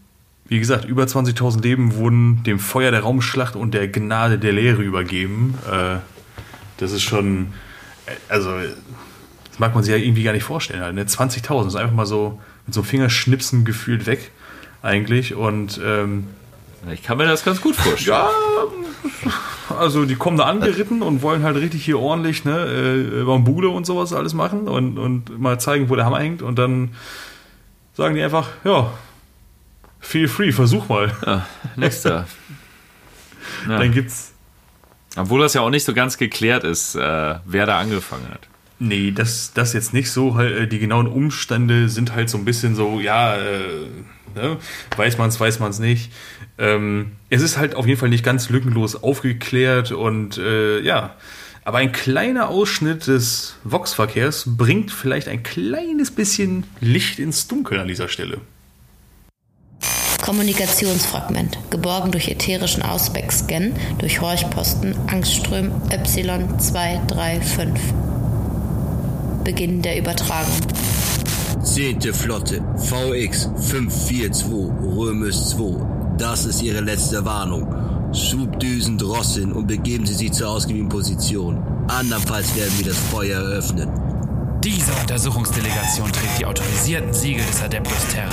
wie 0.46 0.58
gesagt, 0.58 0.84
über 0.84 1.04
20.000 1.04 1.62
Leben 1.62 1.94
wurden 1.94 2.42
dem 2.44 2.58
Feuer 2.58 2.90
der 2.90 3.00
Raumschlacht 3.00 3.56
und 3.56 3.72
der 3.72 3.88
Gnade 3.88 4.38
der 4.38 4.52
Lehre 4.52 4.82
übergeben. 4.82 5.58
Äh, 5.70 5.98
das 6.76 6.92
ist 6.92 7.02
schon, 7.02 7.54
also, 8.28 8.50
das 9.48 9.58
mag 9.58 9.74
man 9.74 9.84
sich 9.84 9.92
ja 9.92 9.98
irgendwie 9.98 10.22
gar 10.22 10.32
nicht 10.32 10.44
vorstellen. 10.44 10.82
Halt, 10.82 10.94
ne? 10.94 11.04
20.000 11.04 11.68
ist 11.68 11.76
einfach 11.76 11.94
mal 11.94 12.06
so 12.06 12.40
mit 12.66 12.74
so 12.74 12.82
Fingerschnipsen 12.82 13.64
gefühlt 13.64 14.06
weg, 14.06 14.32
eigentlich. 14.82 15.34
Und 15.34 15.80
ähm, 15.84 16.26
Ich 16.92 17.02
kann 17.02 17.16
mir 17.16 17.26
das 17.26 17.44
ganz 17.44 17.60
gut 17.60 17.76
vorstellen. 17.76 18.18
ja, 18.18 18.28
also 19.78 20.04
die 20.04 20.16
kommen 20.16 20.36
da 20.36 20.44
angeritten 20.44 21.00
und 21.02 21.22
wollen 21.22 21.42
halt 21.42 21.56
richtig 21.56 21.84
hier 21.84 21.98
ordentlich 21.98 22.44
ne, 22.44 23.20
äh, 23.20 23.24
Bambule 23.24 23.70
und 23.70 23.86
sowas 23.86 24.12
alles 24.12 24.34
machen 24.34 24.68
und, 24.68 24.98
und 24.98 25.38
mal 25.38 25.58
zeigen, 25.58 25.88
wo 25.88 25.96
der 25.96 26.04
Hammer 26.04 26.20
hängt. 26.20 26.42
Und 26.42 26.58
dann 26.58 26.90
sagen 27.94 28.14
die 28.14 28.22
einfach, 28.22 28.48
ja, 28.64 28.90
feel 30.04 30.28
free, 30.28 30.52
versuch 30.52 30.88
mal. 30.88 31.12
Ja, 31.24 31.46
nächster. 31.76 32.26
Ja. 33.68 33.78
Dann 33.78 33.92
gibt's 33.92 34.32
Obwohl 35.16 35.42
das 35.42 35.52
ja 35.52 35.60
auch 35.60 35.68
nicht 35.68 35.84
so 35.84 35.92
ganz 35.92 36.16
geklärt 36.16 36.64
ist, 36.64 36.94
äh, 36.94 37.34
wer 37.44 37.66
da 37.66 37.78
angefangen 37.78 38.26
hat. 38.30 38.48
Nee, 38.78 39.10
das, 39.10 39.52
das 39.52 39.74
jetzt 39.74 39.92
nicht 39.92 40.10
so. 40.10 40.34
Halt, 40.34 40.56
äh, 40.56 40.66
die 40.66 40.78
genauen 40.78 41.06
Umstände 41.06 41.90
sind 41.90 42.14
halt 42.14 42.30
so 42.30 42.38
ein 42.38 42.46
bisschen 42.46 42.74
so, 42.74 43.00
ja, 43.00 43.36
äh, 43.36 43.86
ne? 44.34 44.56
weiß 44.96 45.18
man 45.18 45.28
es, 45.28 45.38
weiß 45.38 45.60
man 45.60 45.70
es 45.70 45.78
nicht. 45.78 46.10
Ähm, 46.56 47.12
es 47.28 47.42
ist 47.42 47.58
halt 47.58 47.74
auf 47.74 47.86
jeden 47.86 48.00
Fall 48.00 48.08
nicht 48.08 48.24
ganz 48.24 48.48
lückenlos 48.48 48.96
aufgeklärt 49.02 49.92
und 49.92 50.38
äh, 50.38 50.80
ja, 50.80 51.16
aber 51.64 51.78
ein 51.78 51.92
kleiner 51.92 52.48
Ausschnitt 52.48 53.06
des 53.06 53.56
Vox-Verkehrs 53.64 54.44
bringt 54.56 54.90
vielleicht 54.90 55.28
ein 55.28 55.42
kleines 55.42 56.10
bisschen 56.10 56.64
Licht 56.80 57.18
ins 57.18 57.48
Dunkel 57.48 57.78
an 57.80 57.88
dieser 57.88 58.08
Stelle. 58.08 58.40
Kommunikationsfragment, 60.24 61.58
geborgen 61.68 62.10
durch 62.10 62.28
ätherischen 62.28 62.82
Ausback-Scan, 62.82 63.74
durch 63.98 64.22
Horchposten, 64.22 64.94
Angstström 65.06 65.70
Y235. 65.90 67.68
Beginn 69.44 69.82
der 69.82 69.98
Übertragung. 69.98 70.54
10. 71.62 72.00
Flotte, 72.14 72.62
VX 72.76 73.50
542, 73.68 74.46
Römisch 74.96 75.36
2. 75.36 76.16
Das 76.16 76.46
ist 76.46 76.62
Ihre 76.62 76.80
letzte 76.80 77.22
Warnung. 77.26 78.14
Schubdüsen 78.14 78.96
drosseln 78.96 79.52
und 79.52 79.66
begeben 79.66 80.06
Sie 80.06 80.14
sich 80.14 80.32
zur 80.32 80.48
ausgewiesenen 80.48 80.88
Position. 80.88 81.62
Andernfalls 81.88 82.56
werden 82.56 82.72
wir 82.78 82.86
das 82.86 82.96
Feuer 82.96 83.42
eröffnen. 83.42 83.90
Diese 84.64 84.94
Untersuchungsdelegation 84.94 86.10
trägt 86.10 86.38
die 86.38 86.46
autorisierten 86.46 87.12
Siegel 87.12 87.44
des 87.44 87.62
Adeptus 87.62 88.08
Terra. 88.10 88.30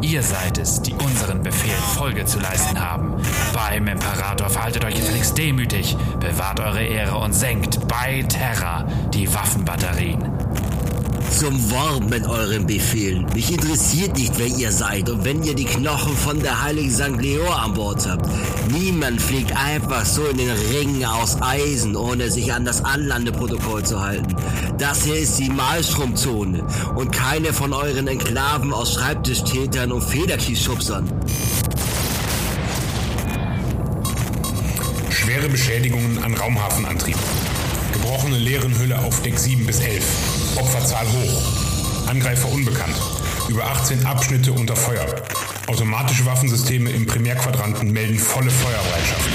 Ihr 0.00 0.22
seid 0.22 0.56
es, 0.56 0.80
die 0.80 0.94
unseren 0.94 1.42
Befehlen 1.42 1.82
Folge 1.94 2.24
zu 2.24 2.38
leisten 2.40 2.80
haben. 2.80 3.12
Beim 3.52 3.86
Imperator 3.86 4.48
verhaltet 4.48 4.86
euch 4.86 4.94
gefälligst 4.94 5.36
demütig, 5.36 5.94
bewahrt 6.18 6.60
eure 6.60 6.82
Ehre 6.82 7.18
und 7.18 7.34
senkt 7.34 7.86
bei 7.88 8.22
Terra 8.22 8.86
die 9.12 9.30
Waffenbatterien. 9.34 10.22
Zum 11.30 11.70
Wort 11.70 12.08
mit 12.08 12.26
euren 12.26 12.66
Befehlen. 12.66 13.26
Mich 13.34 13.50
interessiert 13.52 14.16
nicht, 14.16 14.38
wer 14.38 14.46
ihr 14.46 14.72
seid 14.72 15.08
und 15.10 15.24
wenn 15.24 15.42
ihr 15.42 15.54
die 15.54 15.64
Knochen 15.64 16.16
von 16.16 16.40
der 16.40 16.62
heiligen 16.62 16.90
St. 16.90 17.20
Leo 17.20 17.46
an 17.50 17.74
Bord 17.74 18.08
habt. 18.08 18.26
Niemand 18.70 19.20
fliegt 19.20 19.54
einfach 19.54 20.06
so 20.06 20.24
in 20.24 20.38
den 20.38 20.50
Ringen 20.50 21.04
aus 21.04 21.40
Eisen, 21.42 21.94
ohne 21.94 22.30
sich 22.30 22.52
an 22.52 22.64
das 22.64 22.84
Anlandeprotokoll 22.84 23.84
zu 23.84 24.00
halten. 24.00 24.34
Das 24.78 25.04
hier 25.04 25.16
ist 25.16 25.38
die 25.38 25.50
Malstromzone 25.50 26.64
und 26.94 27.12
keine 27.12 27.52
von 27.52 27.72
euren 27.72 28.08
Enklaven 28.08 28.72
aus 28.72 28.94
Schreibtischtätern 28.94 29.92
und 29.92 30.02
Federkiesschubsern. 30.02 31.08
Schwere 35.10 35.48
Beschädigungen 35.48 36.22
an 36.22 36.34
Raumhafenantrieb. 36.34 37.16
Gebrochene 37.92 38.38
Leerenhülle 38.38 38.98
auf 39.00 39.20
Deck 39.22 39.38
7 39.38 39.66
bis 39.66 39.80
11. 39.80 40.45
Opferzahl 40.56 41.06
hoch. 41.06 41.42
Angreifer 42.08 42.50
unbekannt. 42.50 42.96
Über 43.48 43.64
18 43.66 44.06
Abschnitte 44.06 44.52
unter 44.52 44.74
Feuer. 44.74 45.06
Automatische 45.66 46.24
Waffensysteme 46.26 46.90
im 46.90 47.06
Primärquadranten 47.06 47.92
melden 47.92 48.18
volle 48.18 48.50
Feuerbereitschaft. 48.50 49.28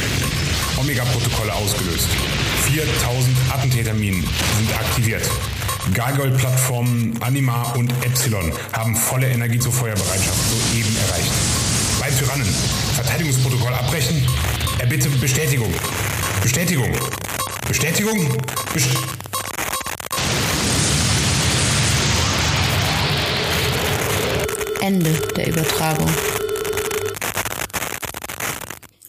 Omega-Protokolle 0.77 1.53
ausgelöst. 1.53 2.07
4000 2.65 3.37
Attentäterminen 3.53 4.21
sind 4.57 4.73
aktiviert. 4.73 5.29
Gargoyle-Plattformen 5.93 7.17
Anima 7.21 7.73
und 7.73 7.91
Epsilon 8.03 8.51
haben 8.73 8.95
volle 8.95 9.27
Energie 9.27 9.59
zur 9.59 9.73
Feuerbereitschaft 9.73 10.39
soeben 10.49 10.95
erreicht. 11.07 11.31
Bei 11.99 12.09
Tyrannen. 12.09 12.47
Verteidigungsprotokoll 12.95 13.73
abbrechen. 13.73 14.25
Erbitte 14.79 15.09
Bestätigung. 15.09 15.73
Bestätigung. 16.41 16.91
Bestätigung. 17.67 18.27
Best 18.73 18.89
Ende 24.91 25.09
der 25.37 25.47
Übertragung. 25.47 26.09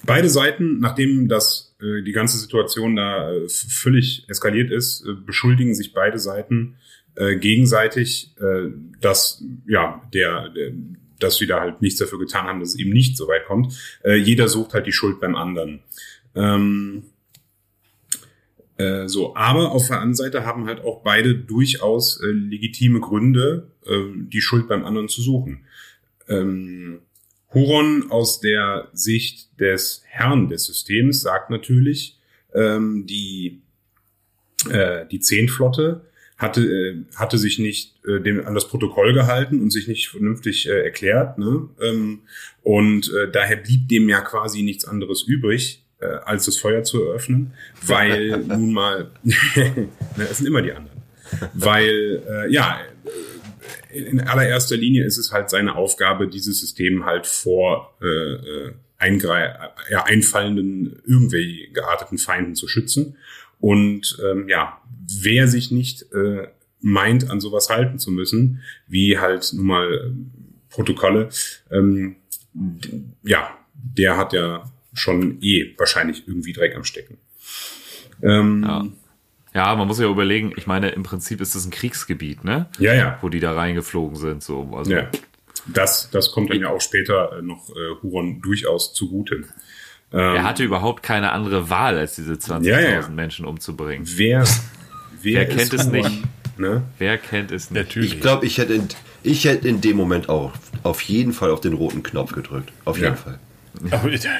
Beide 0.06 0.28
Seiten, 0.28 0.78
nachdem 0.78 1.26
das 1.26 1.74
äh, 1.80 2.02
die 2.02 2.12
ganze 2.12 2.38
Situation 2.38 2.94
da 2.94 3.32
äh, 3.32 3.48
völlig 3.48 4.24
eskaliert 4.28 4.70
ist, 4.70 5.04
äh, 5.04 5.14
beschuldigen 5.14 5.74
sich 5.74 5.92
beide 5.92 6.20
Seiten 6.20 6.76
äh, 7.16 7.34
gegenseitig, 7.34 8.32
äh, 8.38 8.68
dass 9.00 9.42
ja 9.66 10.08
der, 10.14 10.50
der 10.50 10.70
dass 11.18 11.36
sie 11.36 11.48
da 11.48 11.60
halt 11.60 11.82
nichts 11.82 11.98
dafür 11.98 12.20
getan 12.20 12.46
haben, 12.46 12.60
dass 12.60 12.70
es 12.70 12.78
eben 12.78 12.90
nicht 12.90 13.16
so 13.16 13.28
weit 13.28 13.44
kommt. 13.46 13.74
Jeder 14.04 14.48
sucht 14.48 14.74
halt 14.74 14.88
die 14.88 14.92
Schuld 14.92 15.20
beim 15.20 15.36
anderen. 15.36 15.78
Ähm, 16.34 17.04
äh, 18.82 19.08
so, 19.08 19.36
aber 19.36 19.72
auf 19.72 19.86
der 19.88 19.98
anderen 19.98 20.14
Seite 20.14 20.44
haben 20.44 20.66
halt 20.66 20.80
auch 20.80 21.02
beide 21.02 21.34
durchaus 21.34 22.20
äh, 22.20 22.26
legitime 22.26 23.00
Gründe, 23.00 23.70
äh, 23.86 24.00
die 24.14 24.40
Schuld 24.40 24.68
beim 24.68 24.84
anderen 24.84 25.08
zu 25.08 25.22
suchen. 25.22 25.64
Ähm, 26.28 27.00
Huron 27.54 28.10
aus 28.10 28.40
der 28.40 28.88
Sicht 28.92 29.60
des 29.60 30.02
Herrn 30.06 30.48
des 30.48 30.64
Systems 30.64 31.20
sagt 31.20 31.50
natürlich, 31.50 32.18
ähm, 32.54 33.06
die, 33.06 33.62
äh, 34.70 35.06
die 35.10 35.20
Zehntflotte 35.20 36.06
hatte, 36.38 36.62
äh, 36.62 37.04
hatte 37.14 37.38
sich 37.38 37.58
nicht 37.58 38.04
äh, 38.06 38.20
dem, 38.20 38.44
an 38.44 38.54
das 38.54 38.68
Protokoll 38.68 39.12
gehalten 39.12 39.60
und 39.60 39.70
sich 39.70 39.86
nicht 39.86 40.08
vernünftig 40.08 40.68
äh, 40.68 40.82
erklärt. 40.82 41.38
Ne? 41.38 41.68
Ähm, 41.80 42.22
und 42.62 43.12
äh, 43.12 43.30
daher 43.30 43.56
blieb 43.56 43.88
dem 43.88 44.08
ja 44.08 44.22
quasi 44.22 44.62
nichts 44.62 44.84
anderes 44.84 45.22
übrig, 45.22 45.81
äh, 46.02 46.18
als 46.24 46.46
das 46.46 46.56
Feuer 46.56 46.82
zu 46.82 47.02
eröffnen, 47.02 47.52
weil 47.86 48.38
nun 48.48 48.72
mal, 48.72 49.10
ne, 49.22 49.88
es 50.30 50.38
sind 50.38 50.46
immer 50.46 50.62
die 50.62 50.72
anderen. 50.72 51.00
Weil, 51.54 52.22
äh, 52.28 52.52
ja, 52.52 52.78
in 53.90 54.20
allererster 54.20 54.76
Linie 54.76 55.04
ist 55.04 55.18
es 55.18 55.32
halt 55.32 55.50
seine 55.50 55.76
Aufgabe, 55.76 56.28
dieses 56.28 56.60
System 56.60 57.04
halt 57.04 57.26
vor 57.26 57.96
äh, 58.02 58.06
äh, 58.06 58.72
ja, 59.90 60.04
einfallenden, 60.04 61.00
irgendwie 61.06 61.70
gearteten 61.72 62.18
Feinden 62.18 62.54
zu 62.54 62.68
schützen. 62.68 63.16
Und 63.58 64.18
ähm, 64.24 64.48
ja, 64.48 64.80
wer 65.20 65.48
sich 65.48 65.70
nicht 65.70 66.12
äh, 66.12 66.48
meint, 66.80 67.30
an 67.30 67.40
sowas 67.40 67.68
halten 67.70 67.98
zu 67.98 68.10
müssen, 68.10 68.62
wie 68.88 69.18
halt 69.18 69.52
nun 69.54 69.66
mal 69.66 69.92
äh, 69.92 70.10
Protokolle, 70.70 71.28
ähm, 71.70 72.16
ja, 73.22 73.50
der 73.74 74.16
hat 74.16 74.32
ja 74.32 74.70
schon 74.92 75.38
eh 75.42 75.74
wahrscheinlich 75.78 76.26
irgendwie 76.26 76.52
Dreck 76.52 76.74
am 76.76 76.84
Stecken. 76.84 77.18
Ähm, 78.22 78.64
Ja. 78.66 78.84
Ja, 79.54 79.74
man 79.76 79.86
muss 79.86 80.00
ja 80.00 80.08
überlegen, 80.08 80.54
ich 80.56 80.66
meine, 80.66 80.88
im 80.90 81.02
Prinzip 81.02 81.42
ist 81.42 81.54
es 81.54 81.66
ein 81.66 81.70
Kriegsgebiet, 81.70 82.42
ne? 82.42 82.70
Ja, 82.78 82.94
ja. 82.94 83.18
Wo 83.20 83.28
die 83.28 83.38
da 83.38 83.52
reingeflogen 83.52 84.16
sind, 84.16 84.42
so. 84.42 84.70
Also, 84.74 84.90
Ja. 84.92 85.08
Das, 85.66 86.08
das 86.10 86.32
kommt 86.32 86.50
dann 86.50 86.58
ja 86.60 86.70
auch 86.70 86.80
später 86.80 87.36
äh, 87.38 87.42
noch 87.42 87.68
äh, 87.68 88.00
Huron 88.02 88.40
durchaus 88.40 88.94
zugute. 88.94 89.44
Er 90.10 90.42
hatte 90.42 90.62
überhaupt 90.64 91.02
keine 91.02 91.32
andere 91.32 91.70
Wahl, 91.70 91.96
als 91.96 92.16
diese 92.16 92.32
20.000 92.34 92.64
Ja, 92.66 92.80
ja. 92.80 93.08
Menschen 93.08 93.44
umzubringen. 93.46 94.06
Wer, 94.16 94.44
Wer 95.22 95.46
kennt 95.46 95.72
es 95.72 95.86
Huron? 95.86 95.92
nicht? 95.92 96.22
Ne? 96.58 96.82
Wer 96.98 97.16
kennt 97.18 97.50
es 97.50 97.70
nicht? 97.70 97.86
Natürlich. 97.86 98.14
Ich 98.14 98.20
glaube, 98.20 98.44
ich 98.46 98.58
hätte 98.58 98.74
in, 98.74 98.88
ich 99.22 99.44
hätte 99.44 99.68
in 99.68 99.80
dem 99.80 99.96
Moment 99.96 100.28
auch 100.28 100.52
auf 100.82 101.00
jeden 101.02 101.32
Fall 101.32 101.50
auf 101.50 101.60
den 101.60 101.72
roten 101.74 102.02
Knopf 102.02 102.32
gedrückt. 102.32 102.72
Auf 102.84 102.96
jeden 102.96 103.10
Ja. 103.10 103.16
Fall. 103.16 103.38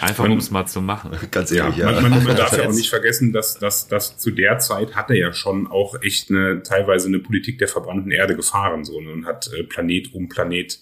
Einfach 0.00 0.24
um 0.24 0.38
es 0.38 0.50
mal 0.50 0.66
zu 0.66 0.80
machen. 0.80 1.16
Ganz 1.30 1.50
Ja, 1.50 1.64
ehrlich, 1.64 1.78
ja. 1.78 1.92
man, 1.92 2.10
man, 2.10 2.24
man 2.24 2.36
darf 2.36 2.56
ja 2.56 2.68
auch 2.68 2.72
nicht 2.72 2.90
vergessen, 2.90 3.32
dass, 3.32 3.58
dass, 3.58 3.88
dass 3.88 4.18
zu 4.18 4.30
der 4.30 4.58
Zeit 4.58 4.94
hat 4.94 5.10
er 5.10 5.16
ja 5.16 5.32
schon 5.32 5.66
auch 5.66 6.00
echt 6.02 6.30
eine 6.30 6.62
teilweise 6.62 7.08
eine 7.08 7.18
Politik 7.18 7.58
der 7.58 7.68
verbrannten 7.68 8.10
Erde 8.10 8.36
gefahren 8.36 8.84
so 8.84 9.00
ne, 9.00 9.10
und 9.10 9.26
hat 9.26 9.50
äh, 9.52 9.62
Planet 9.64 10.14
um 10.14 10.28
Planet 10.28 10.78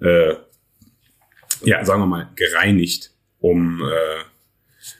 äh, 0.00 0.34
ja 1.64 1.84
sagen 1.84 2.02
wir 2.02 2.06
mal 2.06 2.28
gereinigt, 2.36 3.12
um 3.38 3.82
äh, 3.82 4.24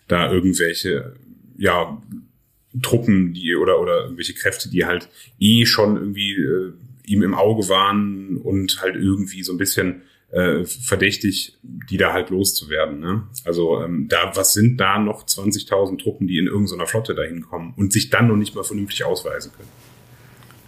da 0.08 0.30
irgendwelche 0.30 1.14
ja 1.56 2.00
Truppen, 2.82 3.32
die 3.34 3.54
oder 3.54 3.80
oder 3.80 4.02
irgendwelche 4.02 4.34
Kräfte, 4.34 4.68
die 4.68 4.84
halt 4.84 5.08
eh 5.38 5.66
schon 5.66 5.96
irgendwie 5.96 6.34
äh, 6.34 6.72
ihm 7.04 7.22
im 7.22 7.34
Auge 7.34 7.68
waren 7.68 8.36
und 8.36 8.80
halt 8.80 8.96
irgendwie 8.96 9.42
so 9.42 9.52
ein 9.52 9.58
bisschen 9.58 10.02
äh, 10.32 10.64
verdächtig, 10.64 11.58
die 11.62 11.96
da 11.96 12.12
halt 12.12 12.30
loszuwerden. 12.30 13.00
Ne? 13.00 13.24
Also 13.44 13.82
ähm, 13.82 14.06
da, 14.08 14.32
was 14.34 14.54
sind 14.54 14.78
da 14.78 14.98
noch 14.98 15.26
20.000 15.26 16.00
Truppen, 16.00 16.26
die 16.26 16.38
in 16.38 16.46
irgendeiner 16.46 16.86
Flotte 16.86 17.14
dahin 17.14 17.42
kommen 17.42 17.74
und 17.76 17.92
sich 17.92 18.10
dann 18.10 18.28
noch 18.28 18.36
nicht 18.36 18.54
mal 18.54 18.64
vernünftig 18.64 19.04
ausweisen 19.04 19.52
können? 19.56 19.68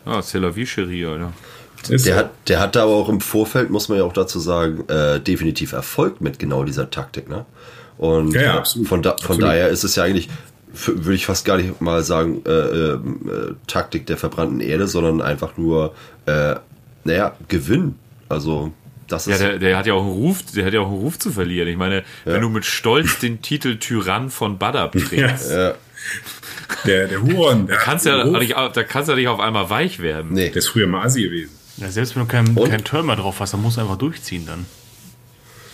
La 0.05 0.57
vie, 0.57 0.65
chérie, 0.67 1.07
oder? 1.07 1.33
Der 1.89 1.99
so. 1.99 2.15
hat, 2.15 2.31
der 2.49 2.61
hat 2.61 2.77
da 2.77 2.85
aber 2.85 2.93
auch 2.93 3.09
im 3.09 3.21
Vorfeld, 3.21 3.71
muss 3.71 3.89
man 3.89 3.99
ja 3.99 4.05
auch 4.05 4.13
dazu 4.13 4.39
sagen, 4.39 4.85
äh, 4.89 5.21
definitiv 5.21 5.73
Erfolg 5.73 6.21
mit 6.21 6.39
genau 6.39 6.65
dieser 6.65 6.91
Taktik. 6.91 7.29
Ne? 7.29 7.45
Und 7.99 8.35
Ja, 8.35 8.43
ja, 8.43 8.59
absolut. 8.59 8.89
von, 8.89 9.03
da, 9.03 9.11
von 9.11 9.19
Absolut. 9.19 9.43
daher 9.43 9.69
ist 9.69 9.85
es 9.85 9.97
ja 9.97 10.05
eigentlich, 10.05 10.29
würde 10.73 11.15
ich 11.15 11.27
fast 11.27 11.45
gar 11.45 11.57
nicht 11.57 11.81
mal 11.81 12.03
sagen, 12.03 12.43
äh, 12.47 12.51
äh, 12.51 12.93
äh, 12.95 13.55
Taktik 13.67 14.07
der 14.07 14.17
verbrannten 14.17 14.61
Erde, 14.61 14.87
sondern 14.87 15.21
einfach 15.21 15.57
nur, 15.57 15.95
äh, 16.27 16.57
naja, 17.05 17.37
Gewinn. 17.49 17.97
Also, 18.29 18.73
das 19.13 19.27
Ja, 19.27 19.35
ist. 19.35 19.41
der, 19.43 19.59
der 19.59 19.77
hat 19.77 19.87
ja 19.87 19.95
auch 19.95 20.03
einen 20.03 20.11
Ruf, 20.13 20.43
der 20.55 20.65
hat 20.67 20.73
ja 20.73 20.81
auch 20.81 20.89
einen 20.89 20.97
Ruf 21.01 21.19
zu 21.19 21.31
verlieren. 21.31 21.69
Ich 21.69 21.77
meine, 21.77 22.03
wenn 22.25 22.41
du 22.41 22.49
mit 22.49 22.65
Stolz 22.65 23.19
den 23.19 23.43
Titel 23.43 23.77
Tyrann 23.79 24.31
von 24.31 24.59
Badab 24.59 24.93
trägst, 24.99 25.51
ja, 25.51 25.75
Der, 26.85 27.07
der 27.09 27.23
Huron, 27.23 27.67
der, 27.69 27.77
Da 27.77 27.83
kannst, 27.83 28.07
ja, 28.07 28.25
nicht, 28.25 28.57
da 28.57 28.83
kannst 28.83 29.09
du 29.09 29.13
ja 29.13 29.17
nicht 29.19 29.29
auf 29.29 29.39
einmal 29.41 29.71
weich 29.71 30.01
werden. 30.01 30.33
Nee. 30.33 30.49
der 30.49 30.57
ist 30.57 30.69
früher 30.69 30.87
mal 30.89 31.05
Asi 31.05 31.23
gewesen. 31.23 31.51
Ja, 31.77 31.89
selbst 31.91 32.17
wenn 32.17 32.23
du 32.23 32.29
keinen 32.29 32.57
Und? 32.57 32.69
kein 32.71 32.83
Turm 32.85 33.07
mehr 33.07 33.17
drauf 33.17 33.39
hast, 33.41 33.53
dann 33.55 33.63
musst 33.63 33.77
du 33.77 33.81
einfach 33.83 33.97
durchziehen 33.99 34.45
dann. 34.47 34.67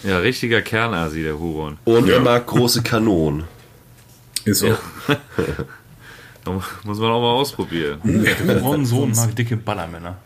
Ja, 0.04 0.18
richtiger 0.18 0.62
Kernasi, 0.62 1.22
der 1.22 1.38
Huron. 1.38 1.78
Und 1.84 2.06
Ja. 2.06 2.14
er 2.14 2.20
mag 2.20 2.46
große 2.46 2.82
Kanonen. 2.82 3.44
Ist 4.44 4.60
so. 4.60 4.76
Da 6.44 6.52
muss 6.84 6.98
man 6.98 7.10
auch 7.10 7.20
mal 7.20 7.32
ausprobieren. 7.34 8.00
Ron 8.62 8.86
Sohn 8.86 9.12
mag 9.14 9.34
dicke 9.36 9.56
Ballermänner. 9.58 10.16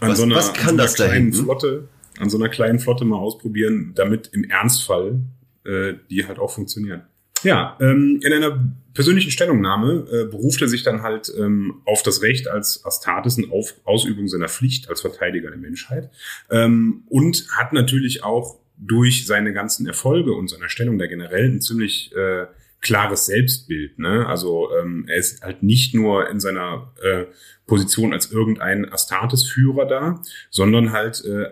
Was- 0.00 0.16
so 0.18 0.22
einer, 0.24 0.36
was 0.36 0.52
kann 0.54 0.78
das 0.78 0.94
da 0.94 1.04
hinten? 1.12 1.44
Flotte, 1.44 1.88
an 2.18 2.30
so 2.30 2.38
einer 2.38 2.48
kleinen 2.48 2.78
Flotte 2.78 3.04
mal 3.04 3.18
ausprobieren, 3.18 3.92
damit 3.94 4.30
im 4.32 4.44
Ernstfall 4.44 5.20
äh, 5.66 5.94
die 6.10 6.26
halt 6.26 6.38
auch 6.38 6.52
funktionieren. 6.52 7.02
Ja, 7.42 7.76
ähm, 7.80 8.20
in 8.24 8.32
einer 8.32 8.72
persönlichen 8.94 9.30
Stellungnahme 9.30 10.06
äh, 10.10 10.24
beruft 10.30 10.62
er 10.62 10.68
sich 10.68 10.82
dann 10.84 11.02
halt 11.02 11.30
ähm, 11.36 11.82
auf 11.84 12.02
das 12.02 12.22
Recht 12.22 12.48
als 12.48 12.84
Astartes 12.84 13.36
und 13.36 13.52
auf 13.52 13.74
Ausübung 13.84 14.26
seiner 14.26 14.48
Pflicht 14.48 14.88
als 14.88 15.02
Verteidiger 15.02 15.50
der 15.50 15.58
Menschheit 15.58 16.10
ähm, 16.50 17.02
und 17.08 17.46
hat 17.56 17.72
natürlich 17.72 18.24
auch 18.24 18.58
durch 18.78 19.26
seine 19.26 19.52
ganzen 19.52 19.86
Erfolge 19.86 20.32
und 20.32 20.48
seiner 20.48 20.68
Stellung 20.68 20.98
da 20.98 21.06
generell 21.06 21.50
ein 21.50 21.60
ziemlich 21.60 22.14
äh, 22.14 22.46
klares 22.80 23.26
Selbstbild. 23.26 23.98
Ne? 23.98 24.26
Also 24.26 24.68
ähm, 24.80 25.06
er 25.08 25.16
ist 25.16 25.42
halt 25.42 25.62
nicht 25.62 25.94
nur 25.94 26.30
in 26.30 26.40
seiner 26.40 26.92
äh, 27.02 27.24
Position 27.66 28.12
als 28.12 28.30
irgendein 28.30 28.90
Astartes-Führer 28.90 29.86
da, 29.86 30.22
sondern 30.50 30.92
halt 30.92 31.24
äh, 31.24 31.50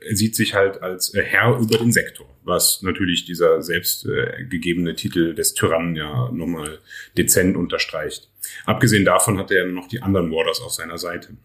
er 0.00 0.16
sieht 0.16 0.36
sich 0.36 0.54
halt 0.54 0.82
als 0.82 1.14
äh, 1.14 1.22
Herr 1.22 1.58
über 1.58 1.78
den 1.78 1.92
Sektor, 1.92 2.26
was 2.44 2.82
natürlich 2.82 3.24
dieser 3.24 3.62
selbst 3.62 4.06
äh, 4.06 4.94
Titel 4.94 5.34
des 5.34 5.54
Tyrannen 5.54 5.96
ja 5.96 6.30
nochmal 6.32 6.78
dezent 7.16 7.56
unterstreicht. 7.56 8.30
Abgesehen 8.64 9.04
davon 9.04 9.38
hat 9.38 9.50
er 9.50 9.66
noch 9.66 9.88
die 9.88 10.02
anderen 10.02 10.30
Warders 10.30 10.60
auf 10.60 10.72
seiner 10.72 10.98
Seite. 10.98 11.36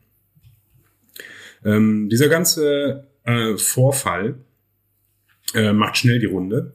Ähm, 1.66 2.10
dieser 2.10 2.30
ganze 2.30 3.08
äh, 3.24 3.58
Vorfall 3.58 4.36
äh, 5.54 5.74
macht 5.74 5.98
schnell 5.98 6.20
die 6.20 6.26
Runde. 6.26 6.74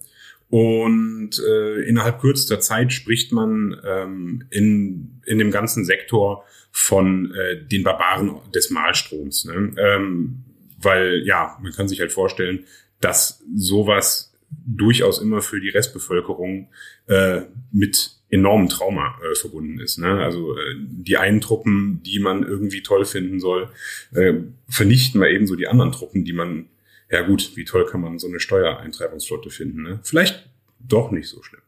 Und 0.51 1.43
äh, 1.47 1.83
innerhalb 1.83 2.21
kürzester 2.21 2.59
Zeit 2.59 2.93
spricht 2.93 3.33
man 3.33 3.79
ähm, 3.85 4.45
in, 4.51 5.21
in 5.27 5.39
dem 5.39 5.51
ganzen 5.51 5.85
Sektor 5.85 6.45
von 6.73 7.35
äh, 7.35 7.63
den 7.67 7.83
Barbaren 7.83 8.41
des 8.55 8.71
Malstroms. 8.71 9.45
Ne? 9.45 9.75
Ähm, 9.77 10.45
weil, 10.81 11.23
ja, 11.27 11.59
man 11.63 11.73
kann 11.73 11.89
sich 11.89 12.01
halt 12.01 12.13
vorstellen, 12.13 12.65
dass 13.01 13.43
sowas 13.55 14.33
durchaus 14.51 15.21
immer 15.21 15.43
für 15.43 15.61
die 15.61 15.69
Restbevölkerung 15.69 16.69
äh, 17.07 17.43
mit 17.71 18.17
enormem 18.31 18.69
Trauma 18.69 19.19
äh, 19.23 19.35
verbunden 19.35 19.81
ist. 19.81 19.99
Ne? 19.99 20.23
Also 20.23 20.57
äh, 20.57 20.75
die 20.77 21.17
einen 21.17 21.41
Truppen, 21.41 22.03
die 22.05 22.19
man 22.19 22.43
irgendwie 22.43 22.83
toll 22.83 23.05
finden 23.05 23.41
soll, 23.41 23.71
äh, 24.15 24.35
vernichten 24.69 25.21
mal 25.21 25.31
ebenso 25.31 25.57
die 25.57 25.69
anderen 25.69 25.93
Truppen, 25.93 26.25
die 26.25 26.33
man 26.33 26.69
ja 27.11 27.23
gut, 27.23 27.53
wie 27.57 27.65
toll 27.65 27.87
kann 27.87 28.03
man 28.03 28.19
so 28.19 28.27
eine 28.27 28.41
Steuereintreibungsflotte 28.41 29.51
finden? 29.51 29.83
Ne? 29.83 30.01
Vielleicht 30.03 30.49
doch 30.81 31.11
nicht 31.11 31.29
so 31.29 31.43
schlimm. 31.43 31.61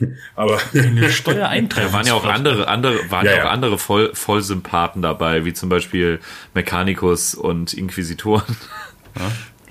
Aber 0.36 0.58
Eine 0.72 1.10
Steuereintreibung. 1.10 1.90
Da 1.92 1.96
waren 1.98 2.06
ja 2.06 2.14
auch 2.14 2.24
andere, 2.24 2.68
andere, 2.68 3.10
waren 3.10 3.26
Ja, 3.26 3.32
ja, 3.32 3.38
auch 3.40 3.44
ja. 3.46 3.50
andere 3.50 3.78
Voll, 3.78 4.14
Vollsympathen 4.14 5.02
dabei, 5.02 5.44
wie 5.44 5.52
zum 5.52 5.68
Beispiel 5.68 6.20
Mechanicus 6.54 7.34
und 7.34 7.74
Inquisitoren. 7.74 8.56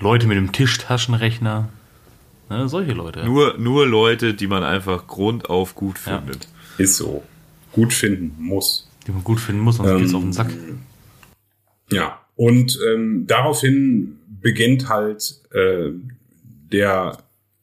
Leute 0.00 0.26
mit 0.26 0.36
dem 0.36 0.52
Tischtaschenrechner. 0.52 1.68
Ne, 2.50 2.68
solche 2.68 2.92
Leute. 2.92 3.24
Nur, 3.24 3.56
nur 3.58 3.86
Leute, 3.86 4.34
die 4.34 4.46
man 4.46 4.62
einfach 4.62 5.06
grundauf 5.06 5.74
gut 5.74 5.96
Ja. 6.06 6.18
findet. 6.18 6.48
ist 6.78 6.96
so. 6.96 7.22
Gut 7.72 7.92
finden 7.92 8.34
muss. 8.42 8.88
Die 9.06 9.12
man 9.12 9.24
gut 9.24 9.40
finden 9.40 9.60
muss, 9.62 9.76
sonst 9.76 9.90
Ähm, 9.90 9.98
geht's 9.98 10.14
auf 10.14 10.22
den 10.22 10.32
Sack. 10.32 10.50
Ja. 11.90 12.20
Und 12.36 12.78
ähm, 12.88 13.24
daraufhin 13.26 14.18
beginnt 14.40 14.88
halt 14.88 15.40
äh, 15.52 15.90
der, 16.72 17.18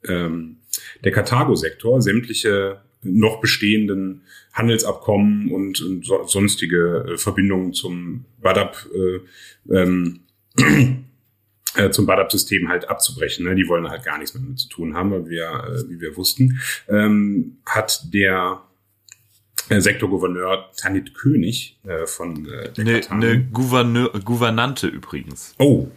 ähm, 0.08 0.55
der 1.04 1.12
Karthago-Sektor, 1.12 2.02
sämtliche 2.02 2.82
noch 3.06 3.40
bestehenden 3.40 4.22
Handelsabkommen 4.54 5.52
und, 5.52 5.82
und 5.82 6.06
so, 6.06 6.26
sonstige 6.26 7.06
äh, 7.14 7.18
Verbindungen 7.18 7.74
zum 7.74 8.26
Badab 8.42 8.88
äh, 8.94 9.74
ähm, 9.74 10.22
äh, 11.76 11.90
zum 11.92 12.06
Badab-System 12.06 12.68
halt 12.68 12.90
abzubrechen. 12.90 13.46
Ne? 13.46 13.56
Die 13.56 13.68
wollen 13.68 13.90
halt 13.90 14.04
gar 14.04 14.18
nichts 14.18 14.34
mehr 14.34 14.44
mit 14.44 14.60
zu 14.60 14.70
tun 14.70 14.96
haben, 14.96 15.12
weil 15.12 15.30
wir, 15.30 15.44
äh, 15.44 15.90
wie 15.90 16.00
wir 16.02 16.18
wussten, 16.18 16.60
ähm, 16.90 17.58
hat 17.66 18.14
der 18.14 18.62
äh, 19.70 19.80
Sektorgouverneur 19.80 20.72
Tanit 20.78 21.14
König 21.14 21.78
äh, 21.86 22.06
von 22.06 22.46
äh, 22.48 22.72
der 22.72 22.86
Eine 22.86 23.00
Karthago- 23.00 23.18
ne 23.18 23.48
Gouverneur, 23.52 24.20
Gouvernante 24.24 24.88
übrigens. 24.88 25.56
Oh, 25.60 25.88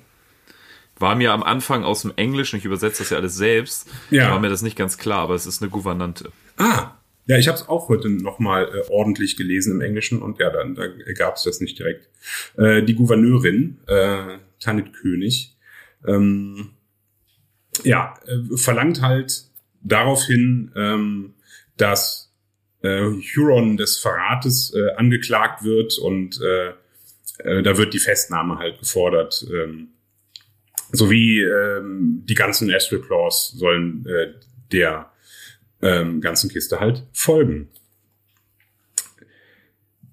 War 0.99 1.15
mir 1.15 1.33
am 1.33 1.43
Anfang 1.43 1.85
aus 1.85 2.03
dem 2.03 2.13
Englischen, 2.17 2.57
ich 2.57 2.65
übersetze 2.65 3.03
das 3.03 3.11
ja 3.11 3.19
alles 3.19 3.37
selbst, 3.37 3.89
Ja. 4.11 4.31
war 4.31 4.41
mir 4.41 4.49
das 4.49 4.63
nicht 4.63 4.77
ganz 4.77 4.99
klar, 4.99 5.21
aber 5.21 5.35
es 5.35 5.47
ist 5.47 5.63
eine 5.63 5.71
Gouvernante. 5.71 6.33
Ah, 6.57 6.93
ja, 7.27 7.37
ich 7.39 7.47
habe 7.47 7.59
es 7.59 7.69
auch 7.69 7.89
heute 7.89 8.09
nochmal 8.09 8.65
äh, 8.65 8.91
ordentlich 8.91 9.37
gelesen 9.37 9.73
im 9.75 9.81
Englischen 9.81 10.23
und 10.23 10.39
ja, 10.41 10.51
dann 10.51 10.75
da 10.75 10.87
gab 11.15 11.37
es 11.37 11.43
das 11.45 11.61
nicht 11.61 11.79
direkt. 11.79 12.09
Äh, 12.57 12.83
die 12.83 12.95
Gouverneurin, 12.95 13.79
äh, 13.87 14.39
Tanit 14.61 14.93
König, 14.95 15.57
ähm, 16.07 16.71
ja, 17.85 18.15
äh, 18.27 18.57
verlangt 18.57 19.03
halt 19.03 19.45
daraufhin, 19.83 20.73
ähm, 20.75 21.35
dass 21.77 22.33
äh, 22.83 23.03
Huron 23.37 23.77
des 23.77 23.99
Verrates 23.99 24.73
äh, 24.75 24.93
angeklagt 24.97 25.63
wird 25.65 25.99
und 25.99 26.41
äh, 26.41 26.69
äh, 27.45 27.63
da 27.63 27.77
wird 27.77 27.95
die 27.95 27.99
Festnahme 27.99 28.59
halt 28.59 28.79
gefordert. 28.81 29.47
Ähm, 29.53 29.89
sowie 30.93 31.43
ähm, 31.43 32.23
die 32.29 32.35
ganzen 32.35 32.73
Astral 32.73 33.01
Claws 33.01 33.53
sollen 33.57 34.07
äh, 34.07 34.35
der 34.73 35.11
ähm, 35.83 36.21
ganzen 36.21 36.51
Kiste 36.51 36.81
halt 36.81 37.05
folgen. 37.13 37.69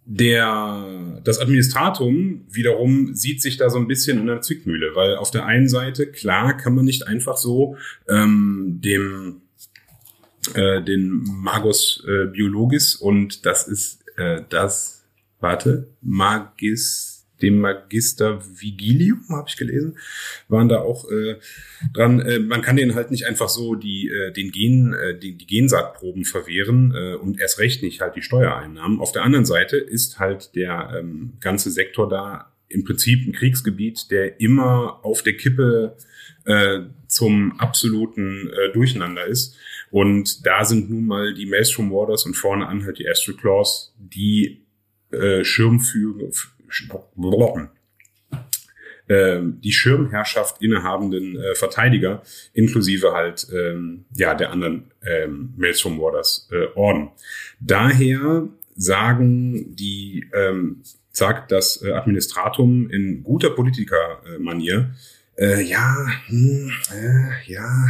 Der, 0.08 1.20
das 1.24 1.40
Administratum 1.40 2.46
wiederum 2.50 3.16
sieht 3.16 3.42
sich 3.42 3.58
da 3.58 3.72
so 3.72 3.80
ein 3.80 3.88
bisschen 3.88 4.20
in 4.20 4.30
einer 4.30 4.42
Zwickmühle, 4.42 4.96
weil 4.96 5.16
auf 5.16 5.32
der 5.32 5.46
einen 5.46 5.68
Seite, 5.68 6.06
klar, 6.06 6.56
kann 6.56 6.76
man 6.76 6.86
nicht 6.86 7.08
einfach 7.08 7.38
so 7.38 7.78
ähm, 8.08 8.82
dem 8.84 9.42
äh, 10.54 10.84
den 10.84 11.24
Magos 11.24 12.04
äh, 12.08 12.28
Biologis 12.28 12.96
und 12.96 13.48
das 13.48 13.68
ist 13.68 14.04
äh, 14.18 14.44
das, 14.50 15.04
warte, 15.40 15.88
Magis, 16.02 17.14
dem 17.41 17.60
Magister 17.60 18.41
Vigilium, 18.60 19.24
habe 19.30 19.48
ich 19.50 19.58
gelesen, 19.58 19.98
waren 20.48 20.69
da 20.69 20.80
auch 20.80 21.10
äh, 21.12 21.36
dran. 21.93 22.19
Äh, 22.19 22.39
man 22.39 22.62
kann 22.62 22.78
denen 22.78 22.95
halt 22.95 23.12
nicht 23.12 23.28
einfach 23.28 23.50
so 23.50 23.76
die 23.76 24.10
äh, 24.10 24.32
den 24.32 24.52
Gen, 24.52 24.93
äh, 24.93 25.17
die, 25.17 25.34
die 25.38 25.48
Gensaatproben 25.48 26.26
verwehren 26.26 26.93
äh, 26.95 27.15
und 27.15 27.39
erst 27.39 27.60
recht 27.60 27.84
nicht 27.84 28.02
halt 28.02 28.15
die 28.15 28.21
Steuereinnahmen. 28.21 29.00
Auf 29.00 29.12
der 29.12 29.24
anderen 29.24 29.45
Seite 29.45 29.78
ist 29.78 30.19
halt 30.19 30.56
der 30.56 30.95
ähm, 30.98 31.34
ganze 31.39 31.71
Sektor 31.71 32.08
da 32.08 32.52
im 32.67 32.84
Prinzip 32.84 33.28
ein 33.28 33.34
Kriegsgebiet, 33.34 34.12
der 34.12 34.39
immer 34.39 35.00
auf 35.04 35.21
der 35.21 35.38
Kippe 35.38 35.95
äh, 36.45 36.82
zum 37.08 37.60
absoluten 37.60 38.50
äh, 38.50 38.71
Durcheinander 38.74 39.26
ist. 39.26 39.56
Und 39.91 40.45
da 40.45 40.65
sind 40.65 40.89
nun 40.89 41.06
mal 41.06 41.34
die 41.34 41.45
Maelstrom 41.45 41.91
Warders 41.91 42.26
und 42.26 42.36
vorne 42.36 42.67
an 42.67 42.86
halt 42.86 43.00
die 43.00 43.08
Astral 43.08 43.38
Claws, 43.38 43.93
die 43.98 44.65
äh, 45.12 45.43
Schirmführer, 45.43 46.30
die 49.63 49.71
Schirmherrschaft 49.71 50.62
innehabenden 50.62 51.38
äh, 51.38 51.56
Verteidiger, 51.56 52.23
inklusive 52.54 53.13
halt 53.13 53.47
ähm, 53.54 54.06
ja 54.15 54.34
der 54.34 54.51
anderen 54.51 54.91
ähm, 55.06 55.54
Maelstrom 55.58 55.99
Warders 55.99 56.49
äh, 56.51 56.67
Orden. 56.75 57.12
Daher 57.60 58.47
sagen 58.75 59.75
die 59.75 60.25
ähm, 60.34 60.82
sagt 61.12 61.51
das 61.51 61.82
äh, 61.82 61.91
Administratum 61.91 62.89
in 62.89 63.23
guter 63.23 63.49
Politiker-Manier, 63.51 64.91
äh, 65.38 65.62
ja, 65.63 66.08
hm, 66.28 66.71
äh, 66.93 67.52
ja, 67.52 67.89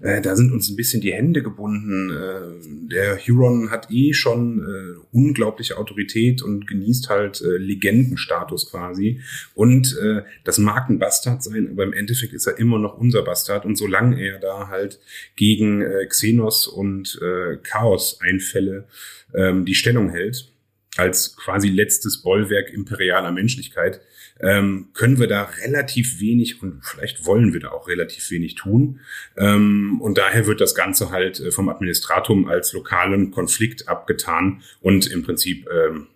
äh, 0.00 0.20
da 0.20 0.34
sind 0.34 0.52
uns 0.52 0.68
ein 0.68 0.76
bisschen 0.76 1.00
die 1.00 1.12
Hände 1.12 1.42
gebunden. 1.42 2.10
Äh, 2.10 2.88
der 2.90 3.18
Huron 3.18 3.70
hat 3.70 3.90
eh 3.90 4.12
schon 4.12 4.60
äh, 4.60 5.00
unglaubliche 5.12 5.76
Autorität 5.76 6.42
und 6.42 6.66
genießt 6.66 7.08
halt 7.08 7.40
äh, 7.40 7.58
Legendenstatus 7.58 8.70
quasi. 8.70 9.20
Und 9.54 9.96
äh, 10.02 10.22
das 10.42 10.58
mag 10.58 10.90
ein 10.90 10.98
Bastard 10.98 11.44
sein, 11.44 11.68
aber 11.70 11.84
im 11.84 11.92
Endeffekt 11.92 12.32
ist 12.32 12.46
er 12.46 12.58
immer 12.58 12.78
noch 12.80 12.98
unser 12.98 13.22
Bastard. 13.22 13.64
Und 13.64 13.76
solange 13.76 14.20
er 14.20 14.40
da 14.40 14.68
halt 14.68 14.98
gegen 15.36 15.82
äh, 15.82 16.06
Xenos 16.06 16.66
und 16.66 17.20
äh, 17.22 17.56
Chaos-Einfälle 17.62 18.88
ähm, 19.32 19.64
die 19.64 19.76
Stellung 19.76 20.10
hält, 20.10 20.50
als 20.96 21.36
quasi 21.36 21.68
letztes 21.68 22.22
Bollwerk 22.22 22.72
imperialer 22.72 23.32
Menschlichkeit, 23.32 24.00
ähm, 24.40 24.88
können 24.94 25.18
wir 25.18 25.28
da 25.28 25.44
relativ 25.62 26.20
wenig 26.20 26.62
und 26.62 26.84
vielleicht 26.84 27.24
wollen 27.24 27.52
wir 27.52 27.60
da 27.60 27.70
auch 27.70 27.88
relativ 27.88 28.30
wenig 28.30 28.56
tun. 28.56 29.00
Ähm, 29.36 30.00
und 30.00 30.18
daher 30.18 30.46
wird 30.46 30.60
das 30.60 30.74
Ganze 30.74 31.10
halt 31.10 31.40
äh, 31.40 31.50
vom 31.50 31.68
Administratum 31.68 32.46
als 32.48 32.72
lokalen 32.72 33.30
Konflikt 33.30 33.88
abgetan 33.88 34.62
und 34.80 35.06
im 35.06 35.22
Prinzip 35.22 35.68
ähm, 35.72 36.08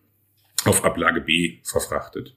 auf 0.65 0.85
Ablage 0.85 1.21
B 1.21 1.59
verfrachtet. 1.63 2.35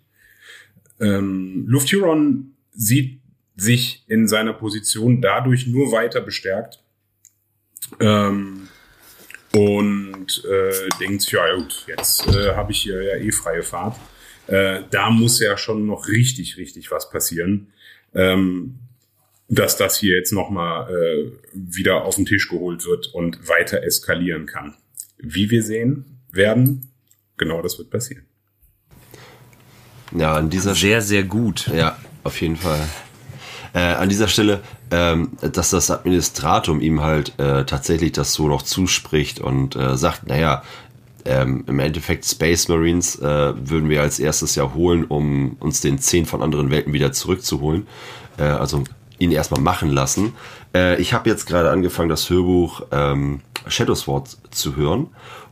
Ähm, 1.00 1.66
Lufthuron 1.68 2.54
sieht 2.72 3.20
sich 3.56 4.04
in 4.08 4.28
seiner 4.28 4.54
Position 4.54 5.22
dadurch 5.22 5.68
nur 5.68 5.92
weiter 5.92 6.22
bestärkt 6.22 6.82
ähm, 8.00 8.70
und 9.54 10.46
äh, 10.46 10.90
denkt, 11.00 11.30
ja 11.32 11.56
gut, 11.56 11.86
jetzt 11.88 12.28
äh, 12.28 12.56
habe 12.56 12.72
ich 12.72 12.82
hier 12.82 13.02
ja 13.02 13.16
eh 13.16 13.32
freie 13.32 13.64
Fahrt. 13.64 13.98
Äh, 14.48 14.82
da 14.90 15.10
muss 15.10 15.40
ja 15.40 15.58
schon 15.58 15.86
noch 15.86 16.08
richtig, 16.08 16.58
richtig 16.58 16.92
was 16.92 17.10
passieren, 17.10 17.68
ähm, 18.14 18.80
dass 19.48 19.78
das 19.78 19.98
hier 19.98 20.16
jetzt 20.16 20.32
nochmal 20.32 20.90
äh, 20.90 21.32
wieder 21.54 22.06
auf 22.06 22.16
den 22.16 22.26
Tisch 22.26 22.50
geholt 22.50 22.86
wird 22.86 23.08
und 23.14 23.48
weiter 23.48 23.84
eskalieren 23.84 24.46
kann. 24.46 24.76
Wie 25.18 25.50
wir 25.50 25.64
sehen 25.64 26.20
werden, 26.32 26.92
genau 27.38 27.62
das 27.62 27.78
wird 27.78 27.90
passieren. 27.90 28.26
Ja, 30.18 30.36
an 30.36 30.50
dieser 30.50 30.76
Sehr, 30.76 31.02
sehr 31.02 31.24
gut. 31.24 31.68
Ja, 31.68 31.98
auf 32.24 32.40
jeden 32.42 32.58
Fall. 32.58 32.82
Äh, 33.74 33.80
an 33.80 34.10
dieser 34.10 34.28
Stelle, 34.28 34.62
ähm, 34.92 35.38
dass 35.40 35.70
das 35.70 35.90
Administratum 35.90 36.82
ihm 36.82 37.02
halt 37.02 37.40
äh, 37.40 37.64
tatsächlich 37.66 38.12
das 38.12 38.34
so 38.34 38.48
noch 38.48 38.64
zuspricht 38.64 39.40
und 39.40 39.78
äh, 39.78 39.96
sagt, 39.96 40.28
naja, 40.28 40.64
ähm, 41.26 41.64
im 41.68 41.80
Endeffekt 41.80 42.26
Space 42.26 42.68
Marines 42.68 43.16
äh, 43.20 43.54
würden 43.56 43.90
wir 43.90 44.02
als 44.02 44.20
erstes 44.20 44.56
ja 44.56 44.74
holen, 44.74 45.06
um 45.06 45.58
uns 45.60 45.82
den 45.82 46.00
zehn 46.00 46.26
von 46.26 46.42
anderen 46.42 46.70
Welten 46.72 46.94
wieder 46.94 47.12
zurückzuholen. 47.12 47.88
Äh, 48.38 48.44
also 48.44 48.84
ihn 49.20 49.32
erstmal 49.32 49.62
machen 49.62 49.90
lassen. 49.90 50.34
Äh, 50.74 51.00
ich 51.02 51.14
habe 51.14 51.30
jetzt 51.30 51.46
gerade 51.46 51.70
angefangen, 51.70 52.10
das 52.10 52.30
Hörbuch 52.30 52.82
ähm, 52.92 53.42
Shadowsword 53.68 54.38
zu 54.52 54.76
hören. 54.76 55.08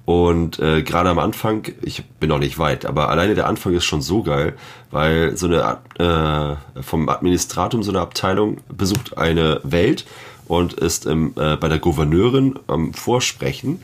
Und 0.06 0.58
äh, 0.58 0.82
gerade 0.82 1.10
am 1.10 1.20
Anfang, 1.20 1.68
ich 1.84 2.04
bin 2.04 2.30
noch 2.30 2.40
nicht 2.40 2.58
weit, 2.58 2.88
aber 2.88 3.10
alleine 3.10 3.36
der 3.36 3.46
Anfang 3.46 3.76
ist 3.76 3.86
schon 3.86 4.02
so 4.02 4.24
geil, 4.24 4.56
weil 4.90 5.38
so 5.38 5.46
eine 5.46 5.78
äh, 6.00 6.82
vom 6.82 7.10
Administratum 7.10 7.84
so 7.84 7.92
eine 7.92 8.02
Abteilung 8.02 8.58
besucht 8.76 9.20
eine 9.20 9.62
Welt 9.64 10.08
und 10.48 10.74
ist 10.74 11.06
im, 11.06 11.34
äh, 11.38 11.58
bei 11.58 11.68
der 11.68 11.78
Gouverneurin 11.78 12.58
am 12.66 12.96
Vorsprechen 12.96 13.84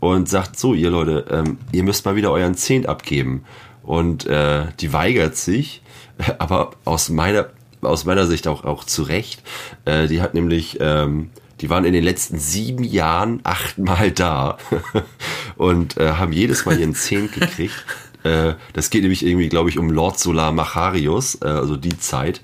und 0.00 0.28
sagt 0.28 0.58
so, 0.58 0.74
ihr 0.74 0.90
Leute, 0.90 1.26
ähm, 1.30 1.58
ihr 1.72 1.82
müsst 1.82 2.04
mal 2.04 2.16
wieder 2.16 2.30
euren 2.30 2.54
Zehnt 2.54 2.88
abgeben. 2.88 3.44
Und 3.82 4.26
äh, 4.26 4.66
die 4.80 4.92
weigert 4.92 5.36
sich, 5.36 5.82
aber 6.38 6.72
aus 6.84 7.08
meiner 7.08 7.48
aus 7.82 8.04
meiner 8.04 8.26
Sicht 8.26 8.48
auch 8.48 8.64
auch 8.64 8.84
zu 8.84 9.02
Recht. 9.02 9.42
Äh, 9.84 10.08
die 10.08 10.20
hat 10.20 10.34
nämlich 10.34 10.78
ähm, 10.80 11.30
die 11.60 11.70
waren 11.70 11.84
in 11.84 11.92
den 11.92 12.04
letzten 12.04 12.38
sieben 12.38 12.84
Jahren 12.84 13.40
achtmal 13.44 14.10
da 14.10 14.58
und 15.56 15.96
äh, 15.96 16.12
haben 16.12 16.32
jedes 16.32 16.66
Mal 16.66 16.78
ihren 16.78 16.94
Zehnt 16.94 17.32
gekriegt. 17.32 17.84
Äh, 18.22 18.54
das 18.72 18.90
geht 18.90 19.02
nämlich 19.02 19.24
irgendwie, 19.24 19.48
glaube 19.48 19.68
ich, 19.68 19.78
um 19.78 19.88
Lord 19.88 20.18
Solar 20.18 20.50
Macharius, 20.50 21.38
äh, 21.42 21.46
also 21.46 21.76
die 21.76 21.96
Zeit. 21.96 22.40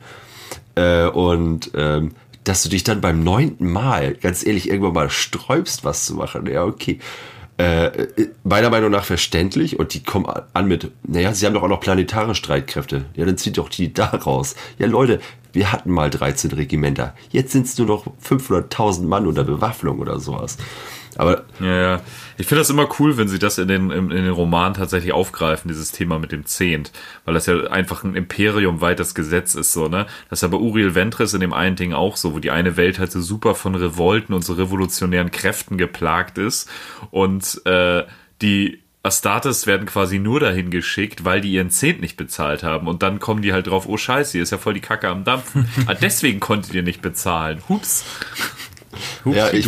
Äh, 0.76 1.06
und 1.06 1.72
ähm, 1.74 2.12
dass 2.44 2.62
du 2.62 2.68
dich 2.68 2.84
dann 2.84 3.00
beim 3.00 3.24
neunten 3.24 3.68
Mal, 3.68 4.14
ganz 4.14 4.46
ehrlich, 4.46 4.68
irgendwann 4.68 4.92
mal 4.92 5.10
sträubst, 5.10 5.84
was 5.84 6.04
zu 6.04 6.14
machen. 6.14 6.46
Ja, 6.46 6.62
okay. 6.64 7.00
Äh, 7.62 8.08
meiner 8.42 8.70
Meinung 8.70 8.90
nach 8.90 9.04
verständlich 9.04 9.78
und 9.78 9.94
die 9.94 10.02
kommen 10.02 10.26
an 10.52 10.66
mit, 10.66 10.90
naja, 11.06 11.32
sie 11.32 11.46
haben 11.46 11.54
doch 11.54 11.62
auch 11.62 11.68
noch 11.68 11.78
planetare 11.78 12.34
Streitkräfte. 12.34 13.04
Ja, 13.14 13.24
dann 13.24 13.38
zieht 13.38 13.56
doch 13.56 13.68
die 13.68 13.92
da 13.94 14.06
raus. 14.06 14.56
Ja, 14.78 14.88
Leute, 14.88 15.20
wir 15.52 15.70
hatten 15.70 15.92
mal 15.92 16.10
13 16.10 16.50
Regimenter. 16.50 17.14
Jetzt 17.30 17.52
sind 17.52 17.66
es 17.66 17.78
nur 17.78 17.86
noch 17.86 18.06
500.000 18.20 19.04
Mann 19.04 19.28
unter 19.28 19.44
Bewaffnung 19.44 20.00
oder 20.00 20.18
sowas. 20.18 20.58
Aber 21.18 21.44
Ja, 21.60 21.80
ja. 21.80 22.00
Ich 22.38 22.46
finde 22.46 22.60
das 22.60 22.70
immer 22.70 22.88
cool, 22.98 23.16
wenn 23.16 23.28
sie 23.28 23.38
das 23.38 23.58
in 23.58 23.68
den, 23.68 23.90
in, 23.90 24.10
in 24.10 24.24
den 24.24 24.32
Romanen 24.32 24.74
tatsächlich 24.74 25.12
aufgreifen, 25.12 25.68
dieses 25.68 25.92
Thema 25.92 26.18
mit 26.18 26.32
dem 26.32 26.46
Zehnt. 26.46 26.90
Weil 27.24 27.34
das 27.34 27.46
ja 27.46 27.64
einfach 27.64 28.04
ein 28.04 28.14
Imperium 28.14 28.80
weites 28.80 29.14
Gesetz 29.14 29.54
ist, 29.54 29.72
so, 29.72 29.88
ne? 29.88 30.06
Das 30.28 30.38
ist 30.38 30.42
ja 30.42 30.48
bei 30.48 30.56
Uriel 30.56 30.94
Ventris 30.94 31.34
in 31.34 31.40
dem 31.40 31.52
einen 31.52 31.76
Ding 31.76 31.92
auch 31.92 32.16
so, 32.16 32.34
wo 32.34 32.38
die 32.38 32.50
eine 32.50 32.76
Welt 32.76 32.98
halt 32.98 33.12
so 33.12 33.20
super 33.20 33.54
von 33.54 33.74
Revolten 33.74 34.34
und 34.34 34.44
so 34.44 34.54
revolutionären 34.54 35.30
Kräften 35.30 35.78
geplagt 35.78 36.38
ist. 36.38 36.68
Und 37.10 37.64
äh, 37.66 38.04
die 38.40 38.82
Astartes 39.04 39.66
werden 39.66 39.86
quasi 39.86 40.18
nur 40.18 40.38
dahin 40.38 40.70
geschickt, 40.70 41.24
weil 41.24 41.40
die 41.40 41.52
ihren 41.52 41.70
Zehnt 41.70 42.00
nicht 42.00 42.16
bezahlt 42.16 42.62
haben. 42.62 42.86
Und 42.86 43.02
dann 43.02 43.18
kommen 43.18 43.42
die 43.42 43.52
halt 43.52 43.66
drauf, 43.66 43.86
oh 43.88 43.96
scheiße, 43.96 44.32
hier 44.32 44.42
ist 44.42 44.50
ja 44.50 44.58
voll 44.58 44.74
die 44.74 44.80
Kacke 44.80 45.08
am 45.08 45.24
Dampfen. 45.24 45.68
ah, 45.86 45.94
deswegen 45.94 46.38
konntet 46.38 46.72
ihr 46.74 46.82
nicht 46.82 47.02
bezahlen. 47.02 47.62
Hups. 47.68 48.04
ja, 49.24 49.52
ich 49.52 49.66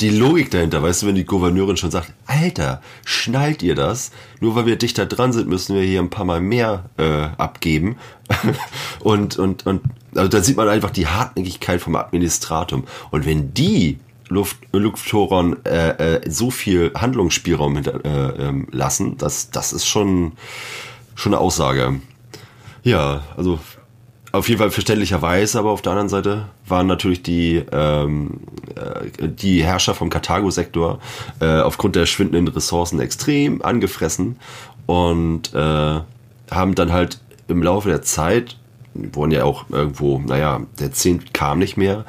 die 0.00 0.10
Logik 0.10 0.50
dahinter, 0.50 0.82
weißt 0.82 1.02
du, 1.02 1.06
wenn 1.06 1.14
die 1.14 1.24
Gouverneurin 1.24 1.76
schon 1.76 1.90
sagt, 1.90 2.12
Alter, 2.26 2.82
schnallt 3.04 3.62
ihr 3.62 3.74
das? 3.74 4.10
Nur 4.40 4.54
weil 4.54 4.66
wir 4.66 4.76
dichter 4.76 5.06
dran 5.06 5.32
sind, 5.32 5.48
müssen 5.48 5.74
wir 5.74 5.82
hier 5.82 6.00
ein 6.00 6.10
paar 6.10 6.24
Mal 6.24 6.40
mehr 6.40 6.84
äh, 6.98 7.28
abgeben. 7.38 7.96
und, 9.00 9.38
und, 9.38 9.66
und 9.66 9.82
also 10.14 10.28
da 10.28 10.42
sieht 10.42 10.56
man 10.56 10.68
einfach 10.68 10.90
die 10.90 11.06
Hartnäckigkeit 11.06 11.80
vom 11.80 11.96
Administratum. 11.96 12.84
Und 13.10 13.24
wenn 13.26 13.54
die 13.54 13.98
Luft, 14.28 14.58
Lufthoron 14.72 15.64
äh, 15.64 16.16
äh, 16.16 16.30
so 16.30 16.50
viel 16.50 16.92
Handlungsspielraum 16.94 17.74
hinter, 17.76 18.04
äh, 18.04 18.48
ähm, 18.48 18.68
lassen, 18.72 19.16
das, 19.18 19.50
das 19.50 19.72
ist 19.72 19.86
schon, 19.86 20.32
schon 21.14 21.32
eine 21.32 21.40
Aussage. 21.40 22.00
Ja, 22.82 23.22
also 23.36 23.58
auf 24.36 24.48
jeden 24.48 24.58
Fall 24.58 24.70
verständlicherweise, 24.70 25.58
aber 25.58 25.70
auf 25.70 25.82
der 25.82 25.92
anderen 25.92 26.08
Seite 26.08 26.46
waren 26.66 26.86
natürlich 26.86 27.22
die, 27.22 27.62
ähm, 27.72 28.40
äh, 28.74 29.28
die 29.28 29.62
Herrscher 29.62 29.94
vom 29.94 30.10
Karthago-Sektor 30.10 31.00
äh, 31.40 31.60
aufgrund 31.60 31.96
der 31.96 32.06
schwindenden 32.06 32.48
Ressourcen 32.48 33.00
extrem 33.00 33.62
angefressen 33.62 34.36
und 34.86 35.54
äh, 35.54 36.00
haben 36.50 36.74
dann 36.74 36.92
halt 36.92 37.20
im 37.48 37.62
Laufe 37.62 37.88
der 37.88 38.02
Zeit, 38.02 38.56
wurden 38.94 39.32
ja 39.32 39.44
auch 39.44 39.68
irgendwo, 39.70 40.18
naja, 40.18 40.60
der 40.78 40.92
Zehnt 40.92 41.34
kam 41.34 41.58
nicht 41.58 41.76
mehr, 41.76 42.04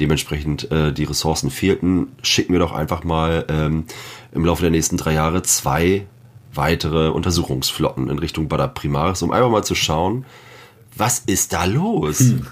dementsprechend 0.00 0.70
äh, 0.70 0.92
die 0.92 1.04
Ressourcen 1.04 1.50
fehlten, 1.50 2.08
schicken 2.22 2.52
wir 2.52 2.60
doch 2.60 2.72
einfach 2.72 3.04
mal 3.04 3.44
ähm, 3.48 3.84
im 4.32 4.44
Laufe 4.44 4.62
der 4.62 4.70
nächsten 4.70 4.96
drei 4.96 5.14
Jahre 5.14 5.42
zwei 5.42 6.06
weitere 6.54 7.08
Untersuchungsflotten 7.08 8.10
in 8.10 8.18
Richtung 8.18 8.48
Bada 8.48 8.66
Primaris, 8.66 9.22
um 9.22 9.30
einfach 9.30 9.50
mal 9.50 9.64
zu 9.64 9.74
schauen, 9.74 10.24
was 10.96 11.20
ist 11.20 11.52
da 11.52 11.64
los? 11.64 12.20
Hm. 12.20 12.46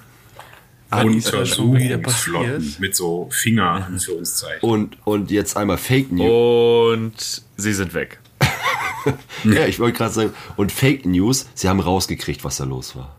Untersuchungsflotten 0.93 2.77
mit 2.81 2.97
so 2.97 3.29
Finger 3.31 3.87
Anführungszeichen. 3.87 4.69
Und, 4.69 4.97
und 5.07 5.31
jetzt 5.31 5.57
einmal 5.57 5.79
Fake 5.79 6.11
News. 6.11 6.97
Und 6.97 7.43
sie 7.57 7.73
sind 7.73 7.95
weg. 7.95 8.19
ja, 9.45 9.67
ich 9.67 9.79
wollte 9.79 9.99
gerade 9.99 10.13
sagen, 10.13 10.33
und 10.57 10.73
Fake 10.73 11.07
News, 11.07 11.47
sie 11.55 11.69
haben 11.69 11.81
rausgekriegt, 11.81 12.43
was 12.43 12.57
da 12.57 12.65
los 12.65 12.97
war. 12.97 13.17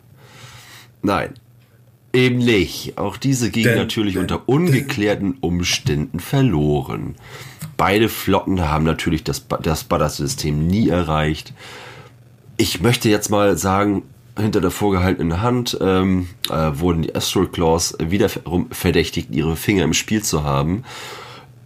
Nein, 1.01 1.33
eben 2.13 2.37
nicht. 2.39 2.97
Auch 2.97 3.17
diese 3.17 3.49
gingen 3.51 3.75
natürlich 3.75 4.17
unter 4.17 4.47
ungeklärten 4.49 5.37
Umständen 5.39 6.19
verloren. 6.19 7.15
Beide 7.77 8.09
Flotten 8.09 8.61
haben 8.61 8.83
natürlich 8.83 9.23
das, 9.23 9.45
das 9.61 9.85
Butter-System 9.85 10.67
nie 10.67 10.89
erreicht. 10.89 11.53
Ich 12.57 12.81
möchte 12.81 13.09
jetzt 13.09 13.29
mal 13.29 13.57
sagen, 13.57 14.03
hinter 14.37 14.61
der 14.61 14.71
vorgehaltenen 14.71 15.41
Hand 15.41 15.77
ähm, 15.81 16.27
äh, 16.49 16.71
wurden 16.73 17.01
die 17.01 17.15
Astral 17.15 17.47
Claws 17.47 17.97
wiederum 17.99 18.67
verdächtigt, 18.71 19.29
ihre 19.31 19.55
Finger 19.55 19.83
im 19.83 19.93
Spiel 19.93 20.23
zu 20.23 20.43
haben. 20.43 20.83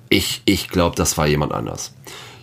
Ich, 0.09 0.41
ich 0.45 0.69
glaube, 0.69 0.95
das 0.95 1.17
war 1.17 1.27
jemand 1.27 1.51
anders. 1.51 1.93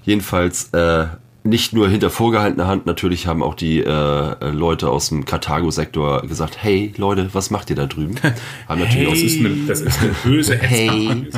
Jedenfalls 0.04 0.70
äh, 0.72 1.06
nicht 1.44 1.72
nur 1.72 1.88
hinter 1.88 2.10
vorgehaltener 2.10 2.66
Hand, 2.66 2.86
natürlich 2.86 3.26
haben 3.26 3.42
auch 3.42 3.54
die 3.54 3.80
äh, 3.80 4.50
Leute 4.50 4.90
aus 4.90 5.08
dem 5.08 5.24
Karthago-Sektor 5.24 6.22
gesagt, 6.22 6.58
hey 6.60 6.92
Leute, 6.96 7.30
was 7.32 7.50
macht 7.50 7.70
ihr 7.70 7.76
da 7.76 7.86
drüben? 7.86 8.14
Haben 8.68 8.80
natürlich 8.80 9.08
hey. 9.08 9.10
das, 9.10 9.22
ist 9.22 9.40
eine, 9.40 9.66
das 9.66 9.80
ist 9.80 10.00
eine 10.00 10.14
böse 10.24 10.56
hey. 10.56 11.28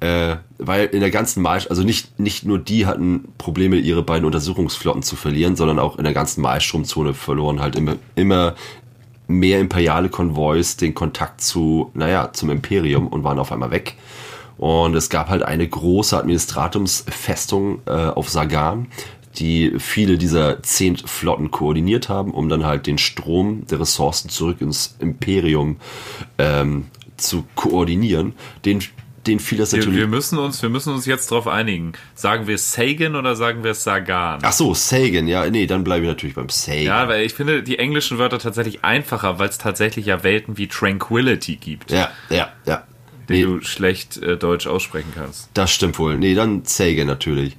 Äh, 0.00 0.36
weil 0.56 0.86
in 0.86 1.00
der 1.00 1.10
ganzen 1.10 1.42
Marsch, 1.42 1.66
also 1.68 1.82
nicht, 1.82 2.18
nicht 2.18 2.46
nur 2.46 2.58
die 2.58 2.86
hatten 2.86 3.28
Probleme, 3.36 3.76
ihre 3.76 4.02
beiden 4.02 4.24
Untersuchungsflotten 4.24 5.02
zu 5.02 5.14
verlieren, 5.14 5.56
sondern 5.56 5.78
auch 5.78 5.98
in 5.98 6.04
der 6.04 6.14
ganzen 6.14 6.40
Malstromzone 6.40 7.12
verloren 7.12 7.60
halt 7.60 7.76
immer, 7.76 7.96
immer 8.16 8.54
mehr 9.26 9.60
imperiale 9.60 10.08
Konvois 10.08 10.76
den 10.80 10.94
Kontakt 10.94 11.42
zu, 11.42 11.90
naja, 11.94 12.30
zum 12.32 12.50
Imperium 12.50 13.08
und 13.08 13.24
waren 13.24 13.38
auf 13.38 13.52
einmal 13.52 13.70
weg. 13.70 13.96
Und 14.56 14.94
es 14.94 15.08
gab 15.08 15.28
halt 15.28 15.42
eine 15.42 15.66
große 15.66 16.16
Administratumsfestung 16.18 17.80
äh, 17.86 17.90
auf 17.90 18.28
Sagan, 18.28 18.88
die 19.36 19.74
viele 19.78 20.18
dieser 20.18 20.62
zehn 20.62 20.96
Flotten 20.96 21.50
koordiniert 21.50 22.08
haben, 22.08 22.32
um 22.32 22.48
dann 22.48 22.64
halt 22.64 22.86
den 22.86 22.98
Strom 22.98 23.66
der 23.66 23.80
Ressourcen 23.80 24.28
zurück 24.28 24.60
ins 24.60 24.96
Imperium 24.98 25.76
ähm, 26.38 26.86
zu 27.16 27.44
koordinieren. 27.54 28.34
Den 28.64 28.82
denen 29.30 29.40
fiel 29.40 29.58
das 29.58 29.72
Wir, 29.72 29.78
natürlich. 29.78 29.98
wir, 29.98 30.06
müssen 30.06 30.38
uns, 30.38 30.60
wir 30.62 30.68
müssen 30.68 30.92
uns 30.92 31.06
jetzt 31.06 31.30
darauf 31.30 31.46
einigen. 31.46 31.92
Sagen 32.14 32.46
wir 32.46 32.58
Sagan 32.58 33.16
oder 33.16 33.36
sagen 33.36 33.64
wir 33.64 33.74
Sagan? 33.74 34.40
Ach 34.42 34.52
so, 34.52 34.74
Sagan, 34.74 35.28
ja, 35.28 35.48
nee, 35.48 35.66
dann 35.66 35.84
bleibe 35.84 36.04
ich 36.04 36.08
natürlich 36.08 36.34
beim 36.34 36.48
Sagan. 36.48 36.82
Ja, 36.82 37.08
weil 37.08 37.24
ich 37.24 37.34
finde 37.34 37.62
die 37.62 37.78
englischen 37.78 38.18
Wörter 38.18 38.38
tatsächlich 38.38 38.84
einfacher, 38.84 39.38
weil 39.38 39.48
es 39.48 39.58
tatsächlich 39.58 40.06
ja 40.06 40.22
Welten 40.22 40.58
wie 40.58 40.66
Tranquility 40.66 41.56
gibt, 41.56 41.90
ja, 41.90 42.10
ja, 42.28 42.52
ja. 42.66 42.84
den 43.28 43.36
Nee, 43.36 43.42
du 43.42 43.60
schlecht 43.62 44.16
äh, 44.18 44.36
Deutsch 44.36 44.66
aussprechen 44.66 45.12
kannst. 45.14 45.48
Das 45.54 45.70
stimmt 45.70 45.98
wohl. 45.98 46.18
Nee, 46.18 46.34
dann 46.34 46.64
Sagan 46.64 47.06
natürlich. 47.06 47.56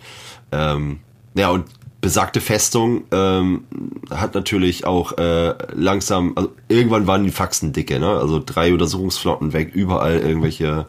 Ähm, 0.51 0.99
ja, 1.33 1.49
und 1.49 1.65
besagte 2.01 2.41
Festung 2.41 3.03
ähm, 3.11 3.63
hat 4.09 4.33
natürlich 4.33 4.85
auch 4.85 5.17
äh, 5.17 5.53
langsam, 5.73 6.33
also 6.35 6.51
irgendwann 6.67 7.05
waren 7.05 7.23
die 7.23 7.31
Faxen 7.31 7.73
dicke, 7.73 7.99
ne? 7.99 8.09
Also 8.09 8.41
drei 8.43 8.73
Untersuchungsflotten 8.73 9.53
weg, 9.53 9.71
überall 9.73 10.17
irgendwelche 10.17 10.87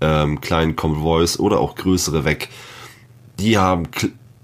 ähm, 0.00 0.40
kleinen 0.40 0.76
Konvois 0.76 1.38
oder 1.38 1.58
auch 1.58 1.74
größere 1.74 2.24
weg. 2.24 2.48
Die 3.40 3.58
haben, 3.58 3.88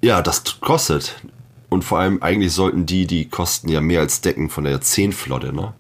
ja, 0.03 0.21
das 0.21 0.61
kostet. 0.61 1.23
Und 1.71 1.85
vor 1.85 1.99
allem, 1.99 2.23
eigentlich 2.23 2.53
sollten 2.53 2.87
die 2.87 3.07
die 3.07 3.29
Kosten 3.29 3.69
ja 3.69 3.81
mehr 3.81 4.01
als 4.01 4.23
decken 4.23 4.49
von 4.49 4.64
der 4.64 4.81
10-Flotte, 4.81 5.53
ne? 5.53 5.75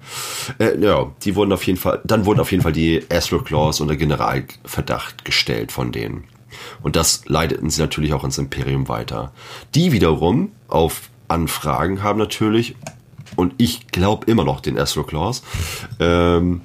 Äh, 0.58 0.78
ja, 0.78 1.10
die 1.24 1.34
wurden 1.34 1.52
auf 1.52 1.66
jeden 1.66 1.78
Fall, 1.78 2.00
dann 2.04 2.26
wurden 2.26 2.40
auf 2.40 2.52
jeden 2.52 2.62
Fall 2.62 2.72
die 2.72 3.02
Astro 3.10 3.40
Claws 3.40 3.80
unter 3.80 3.96
Generalverdacht 3.96 5.24
gestellt 5.24 5.72
von 5.72 5.90
denen. 5.90 6.24
Und 6.82 6.96
das 6.96 7.26
leiteten 7.26 7.70
sie 7.70 7.80
natürlich 7.80 8.12
auch 8.12 8.24
ins 8.24 8.38
Imperium 8.38 8.88
weiter. 8.88 9.32
Die 9.74 9.92
wiederum 9.92 10.52
auf 10.68 11.10
Anfragen 11.28 12.02
haben 12.02 12.18
natürlich, 12.18 12.76
und 13.36 13.54
ich 13.58 13.88
glaube 13.88 14.30
immer 14.30 14.44
noch 14.44 14.60
den 14.60 14.78
Astro 14.78 15.04
Claws, 15.04 15.42
ähm, 16.00 16.62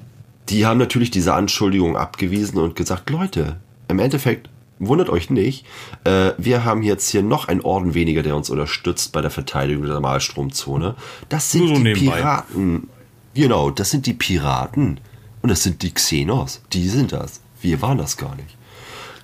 die 0.48 0.66
haben 0.66 0.78
natürlich 0.78 1.10
diese 1.10 1.34
Anschuldigung 1.34 1.96
abgewiesen 1.96 2.58
und 2.58 2.76
gesagt, 2.76 3.10
Leute, 3.10 3.56
im 3.88 3.98
Endeffekt 3.98 4.48
wundert 4.78 5.08
euch 5.08 5.30
nicht, 5.30 5.64
äh, 6.04 6.32
wir 6.38 6.64
haben 6.64 6.82
jetzt 6.82 7.08
hier 7.08 7.22
noch 7.22 7.48
einen 7.48 7.60
Orden 7.60 7.94
weniger, 7.94 8.22
der 8.22 8.36
uns 8.36 8.50
unterstützt 8.50 9.12
bei 9.12 9.20
der 9.20 9.30
Verteidigung 9.30 9.86
der 9.86 10.00
Malstromzone. 10.00 10.96
Das 11.28 11.50
sind 11.50 11.68
so 11.68 11.74
die 11.74 11.82
nebenbei. 11.82 12.16
Piraten. 12.16 12.88
Genau, 13.34 13.70
das 13.70 13.90
sind 13.90 14.06
die 14.06 14.14
Piraten. 14.14 15.00
Und 15.42 15.50
das 15.50 15.62
sind 15.62 15.82
die 15.82 15.92
Xenos. 15.92 16.62
Die 16.72 16.88
sind 16.88 17.12
das. 17.12 17.40
Wir 17.60 17.82
waren 17.82 17.98
das 17.98 18.16
gar 18.16 18.34
nicht. 18.36 18.56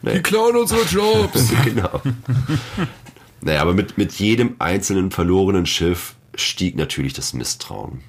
Die 0.03 0.23
klauen 0.23 0.57
unsere 0.57 0.83
Jobs! 0.83 1.53
genau. 1.65 2.01
Naja, 3.43 3.63
aber 3.63 3.75
mit, 3.75 3.99
mit 3.99 4.13
jedem 4.15 4.57
einzelnen 4.59 5.11
verlorenen 5.11 5.67
Schiff 5.67 6.15
stieg 6.35 6.77
natürlich 6.77 7.13
das 7.13 7.33
Misstrauen. 7.33 8.01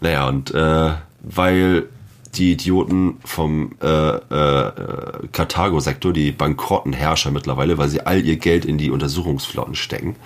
Naja, 0.00 0.28
und 0.28 0.52
äh, 0.52 0.94
weil 1.22 1.88
die 2.36 2.52
Idioten 2.52 3.18
vom 3.24 3.76
äh, 3.80 3.86
äh, 3.86 4.68
äh, 4.68 5.28
Karthago-Sektor, 5.30 6.12
die 6.12 6.32
bankrotten 6.32 6.92
Herrscher 6.92 7.30
mittlerweile, 7.30 7.78
weil 7.78 7.88
sie 7.88 8.00
all 8.00 8.24
ihr 8.24 8.36
Geld 8.36 8.64
in 8.64 8.78
die 8.78 8.90
Untersuchungsflotten 8.90 9.74
stecken 9.74 10.16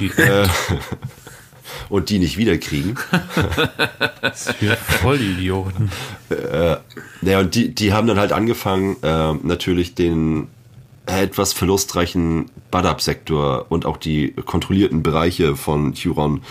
äh, 0.00 0.46
und 1.88 2.10
die 2.10 2.18
nicht 2.18 2.36
wiederkriegen. 2.36 2.96
Wir 4.60 4.76
Vollidioten. 4.76 5.90
Naja, 7.24 7.40
und 7.40 7.54
die, 7.54 7.74
die 7.74 7.92
haben 7.92 8.06
dann 8.06 8.18
halt 8.18 8.32
angefangen, 8.32 8.96
äh, 9.02 9.32
natürlich 9.42 9.94
den 9.94 10.48
etwas 11.06 11.52
verlustreichen 11.52 12.50
Badab-Sektor 12.70 13.66
und 13.68 13.84
auch 13.84 13.98
die 13.98 14.32
kontrollierten 14.32 15.02
Bereiche 15.02 15.54
von 15.54 15.94
Huron 15.94 16.42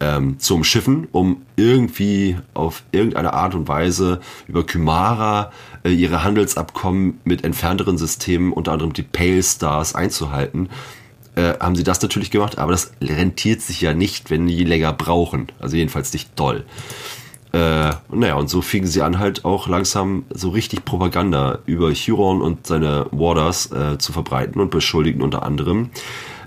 ähm, 0.00 0.38
zu 0.38 0.54
umschiffen, 0.54 1.08
um 1.12 1.42
irgendwie 1.56 2.36
auf 2.52 2.82
irgendeine 2.92 3.32
Art 3.32 3.54
und 3.54 3.68
Weise 3.68 4.20
über 4.48 4.64
Kymara 4.64 5.50
äh, 5.84 5.90
ihre 5.90 6.24
Handelsabkommen 6.24 7.20
mit 7.24 7.44
entfernteren 7.44 7.96
Systemen, 7.96 8.52
unter 8.52 8.72
anderem 8.72 8.92
die 8.92 9.02
Pale 9.02 9.42
Stars, 9.42 9.94
einzuhalten. 9.94 10.68
Äh, 11.34 11.54
haben 11.60 11.76
sie 11.76 11.84
das 11.84 12.02
natürlich 12.02 12.30
gemacht, 12.30 12.58
aber 12.58 12.72
das 12.72 12.92
rentiert 13.00 13.62
sich 13.62 13.80
ja 13.80 13.94
nicht, 13.94 14.30
wenn 14.30 14.46
die 14.46 14.64
länger 14.64 14.92
brauchen. 14.92 15.48
Also 15.60 15.76
jedenfalls 15.76 16.12
nicht 16.12 16.30
doll. 16.36 16.64
Äh, 17.52 17.92
naja, 18.10 18.34
und 18.34 18.48
so 18.48 18.62
fingen 18.62 18.86
sie 18.86 19.02
an, 19.02 19.18
halt 19.18 19.44
auch 19.44 19.68
langsam 19.68 20.24
so 20.30 20.50
richtig 20.50 20.84
Propaganda 20.84 21.58
über 21.66 21.92
Huron 21.92 22.40
und 22.40 22.66
seine 22.66 23.06
Warders 23.10 23.70
äh, 23.72 23.98
zu 23.98 24.12
verbreiten 24.12 24.60
und 24.60 24.70
beschuldigten 24.70 25.22
unter 25.22 25.42
anderem 25.42 25.90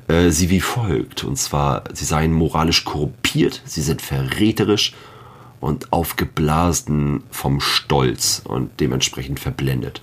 äh, 0.07 0.29
sie 0.29 0.49
wie 0.49 0.61
folgt. 0.61 1.23
Und 1.23 1.38
zwar, 1.38 1.83
sie 1.93 2.05
seien 2.05 2.31
moralisch 2.31 2.86
korrumpiert, 2.86 3.61
sie 3.65 3.81
sind 3.81 4.01
verräterisch 4.01 4.93
und 5.59 5.91
aufgeblasen 5.93 7.23
vom 7.31 7.59
Stolz 7.59 8.41
und 8.43 8.79
dementsprechend 8.79 9.39
verblendet. 9.39 10.01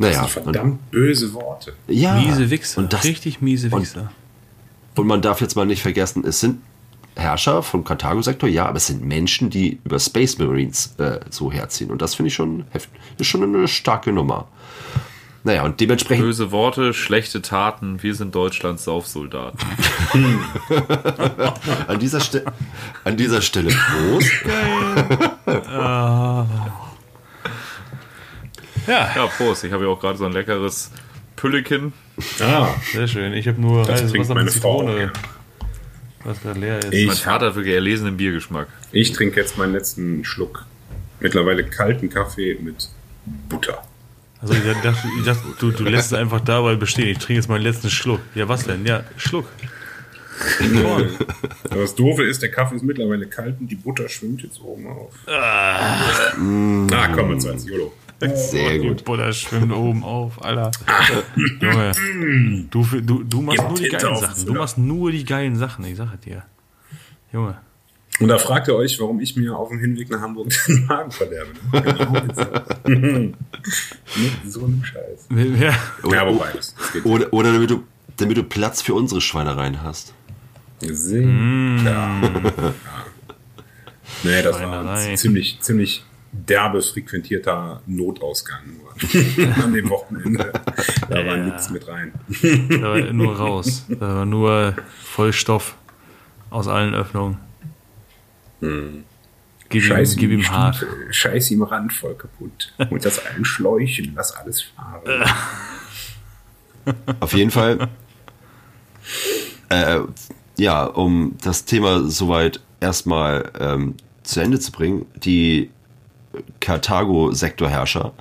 Naja, 0.00 0.22
Das 0.22 0.32
sind 0.32 0.42
verdammt 0.44 0.90
böse 0.90 1.32
Worte. 1.34 1.74
und, 1.86 1.94
ja, 1.94 2.14
Miese 2.14 2.48
Wichser. 2.50 2.80
Und, 2.80 2.92
das, 2.92 3.04
Richtig 3.04 3.40
miese 3.40 3.68
und- 3.70 3.82
Wichser. 3.82 4.10
und 4.96 5.06
man 5.06 5.20
darf 5.22 5.40
jetzt 5.40 5.56
mal 5.56 5.66
nicht 5.66 5.82
vergessen, 5.82 6.24
es 6.26 6.40
sind 6.40 6.62
Herrscher 7.16 7.62
vom 7.62 7.84
Karthago-Sektor, 7.84 8.48
ja, 8.48 8.66
aber 8.66 8.76
es 8.78 8.86
sind 8.86 9.04
Menschen, 9.04 9.50
die 9.50 9.78
über 9.84 9.98
Space 9.98 10.38
Marines 10.38 10.94
äh, 10.98 11.20
so 11.28 11.52
herziehen. 11.52 11.90
Und 11.90 12.00
das 12.00 12.14
finde 12.14 12.28
ich 12.28 12.34
schon 12.34 12.64
heftig. 12.70 12.98
Ist 13.18 13.26
schon 13.26 13.42
eine 13.42 13.68
starke 13.68 14.10
Nummer. 14.12 14.48
Naja, 15.42 15.64
und 15.64 15.80
dementsprechend. 15.80 16.24
Böse 16.24 16.50
Worte, 16.52 16.92
schlechte 16.94 17.42
Taten, 17.42 18.02
wir 18.02 18.14
sind 18.14 18.34
Deutschlands 18.34 18.84
Saufsoldaten. 18.84 19.58
An 21.88 21.98
dieser, 21.98 22.20
Ste 22.20 22.44
an 23.04 23.16
dieser 23.16 23.40
Stelle 23.42 23.70
Prost. 23.70 24.30
Ja, 28.90 29.10
Ja, 29.16 29.26
Prost, 29.26 29.64
ich 29.64 29.72
habe 29.72 29.84
ja 29.84 29.90
auch 29.90 30.00
gerade 30.00 30.18
so 30.18 30.24
ein 30.26 30.32
leckeres 30.32 30.90
Pülliken. 31.36 31.92
Ah, 32.40 32.68
sehr 32.92 33.06
schön. 33.08 33.32
Ich 33.32 33.46
habe 33.48 33.60
nur 33.60 33.84
Das 33.86 34.02
heißes 34.02 34.18
Wasser 34.18 34.34
mit 34.34 34.50
Frau. 34.52 34.80
Zitrone. 34.80 35.12
Was 36.24 36.42
gerade 36.42 36.60
leer 36.60 36.78
ist. 36.80 36.92
Ich- 36.92 37.06
Mein 37.06 37.16
Vater 37.16 37.46
hat 37.46 37.54
wirklich 37.54 37.74
erlesenen 37.74 38.16
Biergeschmack. 38.16 38.68
ich 38.92 39.12
trinke 39.12 39.40
jetzt 39.40 39.56
meinen 39.56 39.72
letzten 39.72 40.24
Schluck. 40.24 40.66
Mittlerweile 41.20 41.64
kalten 41.64 42.10
Kaffee 42.10 42.58
mit 42.60 42.88
Butter. 43.48 43.82
Also 44.42 44.54
ich 44.54 44.62
dachte, 44.82 45.06
ich 45.18 45.24
dachte 45.24 45.42
du, 45.58 45.70
du 45.70 45.84
lässt 45.84 46.12
es 46.12 46.18
einfach 46.18 46.40
dabei 46.40 46.74
bestehen. 46.74 47.08
Ich 47.08 47.18
trinke 47.18 47.34
jetzt 47.34 47.48
meinen 47.48 47.62
letzten 47.62 47.90
Schluck. 47.90 48.20
Ja, 48.34 48.48
was 48.48 48.64
denn? 48.64 48.84
Ja, 48.86 49.04
Schluck. 49.16 49.46
Das 51.70 51.94
Doofe 51.94 52.22
ist, 52.24 52.40
der 52.42 52.50
Kaffee 52.50 52.76
ist 52.76 52.82
mittlerweile 52.82 53.26
kalt 53.26 53.60
und 53.60 53.68
die 53.68 53.74
Butter 53.74 54.08
schwimmt 54.08 54.42
jetzt 54.42 54.60
oben 54.60 54.86
auf. 54.86 55.12
Ah, 55.28 57.08
komm, 57.14 57.32
jetzt 57.32 57.46
als 57.46 57.66
YOLO. 57.66 57.92
Sehr 58.34 58.78
Die 58.78 58.88
gut. 58.88 59.04
Butter 59.04 59.32
schwimmt 59.32 59.72
oben 59.72 60.04
auf, 60.04 60.44
Alter. 60.44 60.70
Junge, 61.60 61.92
du, 62.70 62.84
du, 63.00 63.22
du 63.24 63.40
machst 63.40 63.58
Gib 63.60 63.68
nur 63.68 63.76
die 63.78 63.82
Tinte 63.88 63.96
geilen 64.06 64.16
Sachen. 64.18 64.46
Du 64.46 64.52
machst 64.54 64.78
nur 64.78 65.10
die 65.10 65.24
geilen 65.24 65.56
Sachen, 65.56 65.84
ich 65.86 65.96
sage 65.96 66.18
dir. 66.18 66.42
Junge. 67.32 67.56
Und 68.20 68.28
da 68.28 68.36
fragt 68.36 68.68
ihr 68.68 68.76
euch, 68.76 69.00
warum 69.00 69.18
ich 69.20 69.34
mir 69.36 69.56
auf 69.56 69.70
dem 69.70 69.78
Hinweg 69.78 70.10
nach 70.10 70.20
Hamburg 70.20 70.48
den 70.68 70.84
Magen 70.86 71.10
verderbe. 71.10 71.52
Genau 71.72 72.12
mit 72.84 73.36
so- 74.46 74.64
einem 74.66 74.84
Scheiß. 74.84 75.28
Ja, 75.30 75.74
Ja, 76.12 76.26
wobei, 76.26 76.50
das. 76.54 76.74
Oder, 77.04 77.32
oder 77.32 77.52
damit, 77.54 77.70
du, 77.70 77.84
damit 78.18 78.36
du 78.36 78.42
Platz 78.42 78.82
für 78.82 78.92
unsere 78.92 79.22
Schweinereien 79.22 79.82
hast. 79.82 80.12
Sehen. 80.82 81.80
Ja. 81.84 82.20
Nee, 84.22 84.42
das 84.42 84.60
war 84.60 84.98
ziemlich, 85.16 85.58
ziemlich 85.60 86.04
derbe 86.32 86.82
frequentierter 86.82 87.82
Notausgang 87.86 88.62
nur 88.78 89.54
an 89.64 89.72
dem 89.72 89.88
Wochenende. 89.90 90.52
Da 91.08 91.26
war 91.26 91.36
nichts 91.36 91.70
mit 91.70 91.86
rein. 91.88 92.12
da 92.68 92.82
war 92.82 93.12
nur 93.12 93.36
raus. 93.36 93.84
Da 93.88 94.16
war 94.16 94.26
nur 94.26 94.76
Vollstoff 95.02 95.76
aus 96.50 96.68
allen 96.68 96.94
Öffnungen. 96.94 97.38
Gib 98.60 99.82
ihm, 99.82 99.88
Scheiß 99.88 100.16
gib 100.16 100.30
ihm 100.30 100.40
die 100.40 100.48
hart. 100.48 100.84
Scheiß 101.10 101.50
ihm 101.52 101.62
Rand 101.62 101.92
voll 101.92 102.14
kaputt. 102.14 102.72
Und 102.90 103.04
das 103.04 103.24
allen 103.24 103.44
Schläuchen, 103.44 104.12
lass 104.14 104.36
alles 104.36 104.62
fahren. 104.62 105.24
Auf 107.20 107.32
jeden 107.32 107.50
Fall. 107.50 107.88
äh, 109.68 110.00
ja, 110.58 110.84
um 110.84 111.36
das 111.42 111.64
Thema 111.64 112.02
soweit 112.08 112.60
erstmal 112.80 113.50
ähm, 113.58 113.94
zu 114.22 114.40
Ende 114.40 114.58
zu 114.58 114.72
bringen, 114.72 115.06
die 115.16 115.70
Karthago-Sektorherrscher 116.60 118.12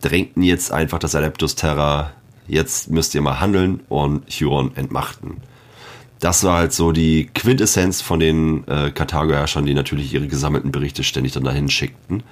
drängten 0.00 0.42
jetzt 0.42 0.72
einfach 0.72 0.98
das 0.98 1.14
Adeptus 1.14 1.54
Terra, 1.54 2.12
jetzt 2.46 2.90
müsst 2.90 3.14
ihr 3.14 3.22
mal 3.22 3.40
handeln 3.40 3.80
und 3.88 4.28
Huron 4.30 4.76
entmachten. 4.76 5.38
Das 6.20 6.44
war 6.44 6.58
halt 6.58 6.72
so 6.72 6.92
die 6.92 7.28
Quintessenz 7.34 8.00
von 8.00 8.20
den 8.20 8.66
äh, 8.68 8.90
Karthago-Herrschern, 8.90 9.66
die 9.66 9.74
natürlich 9.74 10.14
ihre 10.14 10.28
gesammelten 10.28 10.72
Berichte 10.72 11.04
ständig 11.04 11.32
dann 11.32 11.44
dahin 11.44 11.68
schickten. 11.68 12.22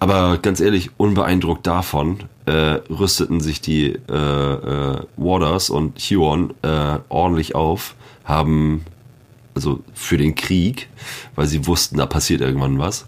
Aber 0.00 0.36
ganz 0.38 0.60
ehrlich, 0.60 0.90
unbeeindruckt 0.98 1.66
davon 1.66 2.18
äh, 2.44 2.52
rüsteten 2.90 3.40
sich 3.40 3.62
die 3.62 3.86
äh, 3.86 4.12
äh, 4.12 5.02
Warders 5.16 5.70
und 5.70 5.98
Huon 5.98 6.52
äh, 6.62 6.98
ordentlich 7.08 7.54
auf, 7.54 7.94
haben 8.24 8.84
also 9.54 9.80
für 9.94 10.18
den 10.18 10.34
Krieg, 10.34 10.88
weil 11.36 11.46
sie 11.46 11.66
wussten, 11.66 11.96
da 11.96 12.06
passiert 12.06 12.42
irgendwann 12.42 12.78
was, 12.78 13.06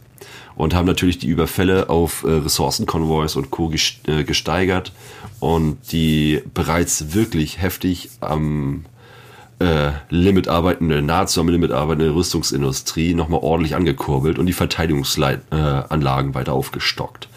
und 0.57 0.74
haben 0.74 0.86
natürlich 0.86 1.18
die 1.18 1.28
Überfälle 1.28 1.88
auf 1.88 2.24
äh, 2.24 2.30
Ressourcenkonvois 2.30 3.36
und 3.36 3.50
Co. 3.50 3.70
äh, 4.07 4.24
gesteigert 4.24 4.92
und 5.38 5.78
die 5.92 6.42
bereits 6.54 7.14
wirklich 7.14 7.61
heftig 7.61 8.11
am 8.20 8.84
äh, 9.59 9.92
Limit 10.11 10.48
arbeitende, 10.48 11.02
nahezu 11.02 11.40
am 11.40 11.48
Limit 11.48 11.72
arbeitende 11.72 12.14
Rüstungsindustrie 12.14 13.14
nochmal 13.14 13.40
ordentlich 13.42 13.74
angekurbelt 13.74 14.38
und 14.38 14.46
die 14.46 14.52
Verteidigungsanlagen 14.52 16.34
weiter 16.34 16.52
aufgestockt. 16.52 17.28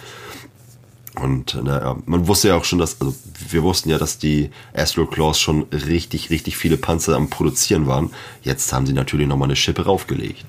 Und 1.16 1.56
äh, 1.56 1.62
naja, 1.62 1.98
man 2.06 2.28
wusste 2.28 2.50
ja 2.50 2.56
auch 2.56 2.64
schon, 2.64 2.80
dass, 2.80 3.02
also 3.02 3.14
wir 3.50 3.64
wussten 3.64 3.90
ja, 3.90 3.98
dass 3.98 4.18
die 4.18 4.52
Astro 4.74 5.06
Claws 5.06 5.40
schon 5.40 5.64
richtig, 5.72 6.30
richtig 6.30 6.58
viele 6.58 6.78
Panzer 6.78 7.16
am 7.16 7.30
Produzieren 7.30 7.88
waren. 7.88 8.12
Jetzt 8.44 8.72
haben 8.72 8.86
sie 8.86 8.94
natürlich 8.94 9.28
nochmal 9.28 9.48
eine 9.48 9.56
Schippe 9.56 9.86
raufgelegt. 9.86 10.46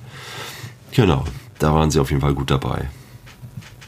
Genau, 0.92 1.24
da 1.60 1.72
waren 1.74 1.90
sie 1.90 2.00
auf 2.00 2.10
jeden 2.10 2.20
Fall 2.22 2.34
gut 2.34 2.50
dabei. 2.50 2.88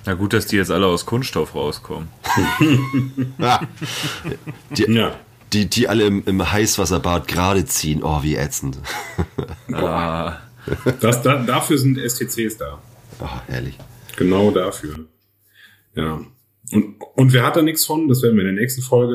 Na 0.04 0.14
gut, 0.14 0.32
dass 0.32 0.46
die 0.46 0.56
jetzt 0.56 0.70
alle 0.70 0.86
aus 0.86 1.06
Kunststoff 1.06 1.54
rauskommen. 1.54 2.08
Die, 4.76 4.84
Ja. 4.90 5.14
die, 5.52 5.68
die 5.68 5.88
alle 5.88 6.04
im, 6.06 6.22
im 6.26 6.50
Heißwasserbad 6.52 7.28
gerade 7.28 7.64
ziehen. 7.66 8.02
Oh, 8.02 8.22
wie 8.22 8.36
ätzend. 8.36 8.78
Ah, 9.72 10.38
Das, 11.00 11.22
da, 11.22 11.36
dafür 11.42 11.78
sind 11.78 11.98
STCs 11.98 12.56
da. 12.58 12.78
Oh, 13.20 13.26
herrlich. 13.48 13.78
Genau 14.16 14.50
dafür. 14.50 15.06
Ja. 15.94 16.20
Und, 16.72 16.94
und 17.16 17.32
wer 17.32 17.44
hat 17.44 17.56
da 17.56 17.62
nichts 17.62 17.84
von? 17.86 18.08
Das 18.08 18.22
werden 18.22 18.36
wir 18.36 18.42
in 18.46 18.54
der 18.54 18.62
nächsten 18.62 18.82
Folge 18.82 19.14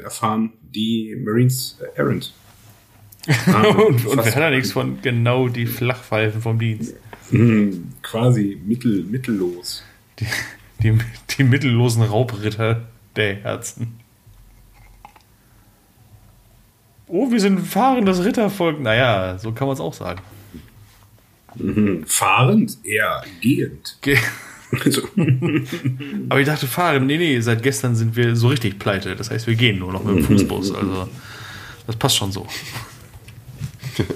äh, 0.00 0.02
erfahren. 0.04 0.52
Die 0.62 1.16
Marines 1.24 1.78
äh, 1.80 1.98
Errant. 1.98 2.32
Ah, 3.46 3.66
und, 3.66 4.06
und 4.06 4.16
wer 4.24 4.34
hat 4.34 4.42
da 4.42 4.50
nichts 4.50 4.72
von 4.72 5.02
genau 5.02 5.48
die 5.48 5.66
Flachpfeifen 5.66 6.40
vom 6.40 6.58
Dienst? 6.58 6.94
Hm, 7.30 7.92
quasi 8.02 8.60
mittel, 8.64 9.04
mittellos. 9.04 9.84
Die, 10.18 10.26
die, 10.82 10.98
die 11.36 11.44
mittellosen 11.44 12.02
Raubritter 12.02 12.86
der 13.16 13.36
Herzen. 13.36 13.98
Oh, 17.06 17.30
wir 17.30 17.40
sind 17.40 17.58
ein 17.58 17.64
fahrendes 17.64 18.24
Rittervolk. 18.24 18.80
Naja, 18.80 19.38
so 19.38 19.52
kann 19.52 19.66
man 19.66 19.74
es 19.74 19.80
auch 19.80 19.94
sagen. 19.94 20.20
Mhm. 21.54 22.04
Fahrend, 22.06 22.78
eher 22.84 23.24
gehend. 23.40 23.96
Ge 24.02 24.18
Also, 24.84 25.02
Aber 26.28 26.40
ich 26.40 26.46
dachte, 26.46 26.66
fahren. 26.66 27.06
Nee, 27.06 27.16
nee, 27.16 27.40
seit 27.40 27.62
gestern 27.62 27.96
sind 27.96 28.16
wir 28.16 28.36
so 28.36 28.48
richtig 28.48 28.78
pleite. 28.78 29.16
Das 29.16 29.30
heißt, 29.30 29.46
wir 29.46 29.54
gehen 29.54 29.78
nur 29.78 29.92
noch 29.92 30.04
mit 30.04 30.16
dem 30.16 30.24
Fußbus. 30.24 30.74
Also, 30.74 31.08
das 31.86 31.96
passt 31.96 32.16
schon 32.16 32.32
so. 32.32 32.46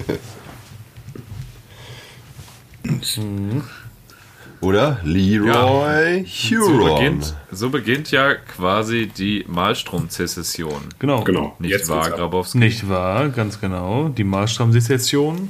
Oder? 4.63 4.99
Leroy 5.03 6.25
so 6.25 6.55
Huron. 6.55 6.95
beginnt, 6.95 7.35
so 7.51 7.69
beginnt 7.69 8.11
ja 8.11 8.35
quasi 8.35 9.07
die 9.07 9.45
Malstrom-Zezession. 9.47 10.81
Genau. 10.99 11.23
genau. 11.23 11.55
Nicht 11.59 11.71
Jetzt 11.71 11.89
wahr. 11.89 12.09
Grabowski? 12.09 12.59
Nicht 12.59 12.87
wahr, 12.87 13.27
ganz 13.29 13.59
genau. 13.59 14.07
Die 14.07 14.23
Maßstabsezession. 14.23 15.49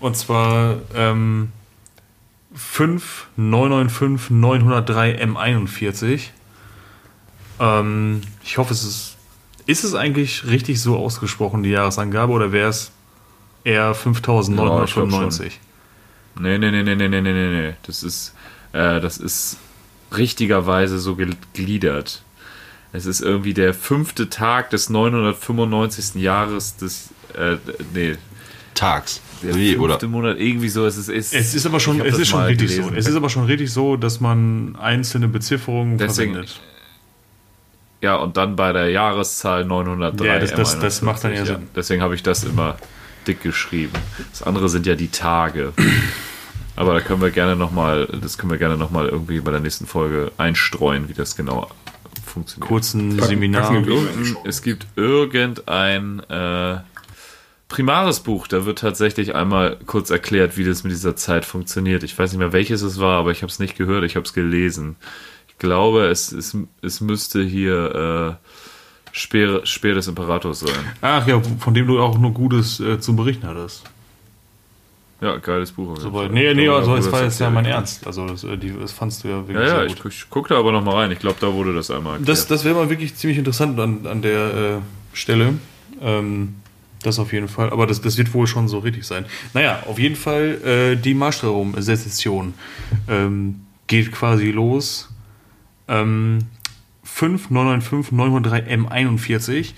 Und 0.00 0.16
zwar 0.16 0.76
ähm, 0.94 1.52
5 2.54 3.26
995 3.36 4.30
903 4.30 5.22
M41. 5.24 6.20
Ähm, 7.60 8.22
ich 8.42 8.58
hoffe, 8.58 8.72
es 8.72 8.84
ist. 8.84 9.14
Ist 9.66 9.84
es 9.84 9.94
eigentlich 9.94 10.46
richtig 10.46 10.80
so 10.80 10.96
ausgesprochen, 10.96 11.62
die 11.62 11.68
Jahresangabe, 11.68 12.32
oder 12.32 12.52
wäre 12.52 12.70
es 12.70 12.90
eher 13.64 13.92
5995? 13.92 15.60
Nee, 15.60 15.67
nee, 16.40 16.58
nee, 16.58 16.70
nee, 16.70 16.82
nee, 16.82 16.94
nee, 16.96 17.08
nee, 17.08 17.20
nee, 17.20 17.62
nee. 17.62 17.74
Das 17.86 18.02
ist, 18.02 18.34
äh, 18.72 19.00
das 19.00 19.18
ist 19.18 19.58
richtigerweise 20.16 20.98
so 20.98 21.16
gegliedert. 21.16 22.22
Es 22.92 23.04
ist 23.06 23.20
irgendwie 23.20 23.52
der 23.54 23.74
fünfte 23.74 24.30
Tag 24.30 24.70
des 24.70 24.88
995. 24.90 26.14
Jahres 26.22 26.76
des, 26.76 27.10
äh, 27.36 27.56
nee, 27.92 28.16
Tags. 28.74 29.20
der 29.42 29.54
Wie, 29.54 29.74
fünfte 29.74 30.06
oder? 30.06 30.08
Monat, 30.08 30.38
irgendwie 30.38 30.68
so. 30.68 30.86
Es 30.86 30.96
ist, 30.96 31.08
ist, 31.08 31.34
Es 31.34 31.54
ist 31.54 31.66
aber 31.66 31.80
schon, 31.80 32.00
es 32.00 32.18
ist 32.18 32.28
schon 32.28 32.42
richtig 32.44 32.68
gelesen. 32.68 32.90
so. 32.90 32.94
Es 32.96 33.06
ist 33.06 33.14
aber 33.16 33.28
schon 33.28 33.44
richtig 33.44 33.70
so, 33.72 33.96
dass 33.96 34.20
man 34.20 34.76
einzelne 34.76 35.28
Bezifferungen 35.28 35.98
Deswegen- 35.98 36.32
verwendet. 36.32 36.60
Ja, 38.00 38.14
und 38.16 38.36
dann 38.36 38.54
bei 38.54 38.72
der 38.72 38.90
Jahreszahl 38.90 39.64
903. 39.64 40.24
Ja, 40.26 40.38
das- 40.38 40.52
das- 40.54 40.76
M41, 40.76 40.80
das 40.80 41.02
macht 41.02 41.24
dann 41.24 41.34
ja 41.34 41.44
Sinn. 41.44 41.68
Deswegen 41.74 42.00
habe 42.00 42.14
ich 42.14 42.22
das 42.22 42.44
immer 42.44 42.76
dick 43.26 43.42
geschrieben. 43.42 43.92
Das 44.30 44.44
andere 44.44 44.68
sind 44.68 44.86
ja 44.86 44.94
die 44.94 45.08
Tage. 45.08 45.72
Aber 46.78 46.94
da 46.94 47.00
können 47.00 47.20
wir 47.20 47.30
gerne 47.30 47.56
nochmal, 47.56 48.06
das 48.22 48.38
können 48.38 48.50
wir 48.52 48.58
gerne 48.58 48.76
nochmal 48.76 49.08
irgendwie 49.08 49.40
bei 49.40 49.50
der 49.50 49.60
nächsten 49.60 49.86
Folge 49.86 50.30
einstreuen, 50.38 51.08
wie 51.08 51.12
das 51.12 51.34
genau 51.34 51.68
funktioniert. 52.24 52.68
Kurzen 52.68 53.16
Packen- 53.16 53.28
Seminar. 53.30 53.62
packen 53.82 54.36
es 54.44 54.62
gibt 54.62 54.86
irgendein 54.94 56.20
äh, 56.28 56.78
primares 57.68 58.20
Buch, 58.20 58.46
da 58.46 58.64
wird 58.64 58.78
tatsächlich 58.78 59.34
einmal 59.34 59.76
kurz 59.86 60.10
erklärt, 60.10 60.56
wie 60.56 60.64
das 60.64 60.84
mit 60.84 60.92
dieser 60.92 61.16
Zeit 61.16 61.44
funktioniert. 61.44 62.02
Ich 62.04 62.16
weiß 62.18 62.30
nicht 62.32 62.38
mehr, 62.38 62.52
welches 62.52 62.82
es 62.82 63.00
war, 63.00 63.18
aber 63.18 63.32
ich 63.32 63.42
habe 63.42 63.50
es 63.50 63.58
nicht 63.58 63.76
gehört, 63.76 64.04
ich 64.04 64.14
habe 64.16 64.24
es 64.24 64.32
gelesen. 64.32 64.96
Ich 65.48 65.58
glaube, 65.58 66.06
es, 66.06 66.30
es, 66.30 66.56
es 66.82 67.00
müsste 67.00 67.42
hier 67.42 68.38
äh, 68.40 68.48
Speer, 69.10 69.66
Speer 69.66 69.94
des 69.94 70.06
Imperators 70.06 70.60
sein. 70.60 70.78
Ach 71.00 71.26
ja, 71.26 71.42
von 71.58 71.74
dem 71.74 71.88
du 71.88 71.98
auch 71.98 72.16
nur 72.18 72.32
Gutes 72.32 72.78
äh, 72.78 73.00
zu 73.00 73.16
berichten 73.16 73.48
hattest. 73.48 73.82
Ja, 75.20 75.36
geiles 75.38 75.72
Buch. 75.72 75.98
Fall. 75.98 76.28
Nee, 76.28 76.54
nee, 76.54 76.64
glaube, 76.64 76.78
also 76.78 76.92
wurde 76.92 77.12
war 77.12 77.22
jetzt 77.24 77.40
ja 77.40 77.50
mein. 77.50 77.64
Ernst. 77.64 78.06
Also 78.06 78.26
das, 78.26 78.44
äh, 78.44 78.56
die, 78.56 78.72
das 78.78 78.92
fandst 78.92 79.24
du 79.24 79.28
ja 79.28 79.48
wirklich 79.48 79.68
Ja, 79.68 79.78
ja, 79.78 79.84
ich, 79.84 80.00
gut. 80.00 80.12
ich 80.12 80.30
gucke 80.30 80.50
da 80.50 80.58
aber 80.58 80.70
nochmal 80.70 80.94
rein. 80.94 81.10
Ich 81.10 81.18
glaube, 81.18 81.38
da 81.40 81.52
wurde 81.52 81.74
das 81.74 81.90
einmal 81.90 82.14
erklärt. 82.14 82.28
Das, 82.28 82.46
das 82.46 82.64
wäre 82.64 82.76
mal 82.76 82.88
wirklich 82.88 83.16
ziemlich 83.16 83.38
interessant 83.38 83.78
an, 83.80 84.06
an 84.06 84.22
der 84.22 84.54
äh, 84.54 85.16
Stelle. 85.16 85.54
Ähm, 86.00 86.54
das 87.02 87.18
auf 87.18 87.32
jeden 87.32 87.48
Fall. 87.48 87.70
Aber 87.70 87.86
das, 87.86 88.00
das 88.00 88.16
wird 88.16 88.32
wohl 88.32 88.46
schon 88.46 88.68
so 88.68 88.78
richtig 88.78 89.04
sein. 89.04 89.24
Naja, 89.54 89.82
auf 89.86 89.98
jeden 89.98 90.16
Fall 90.16 90.60
äh, 90.64 90.96
die 90.96 91.14
Marschraum-Sezession 91.14 92.54
ähm, 93.08 93.60
geht 93.88 94.12
quasi 94.12 94.50
los. 94.50 95.08
Ähm, 95.88 96.40
5995 97.02 98.12
903 98.12 98.76
M41. 98.76 99.72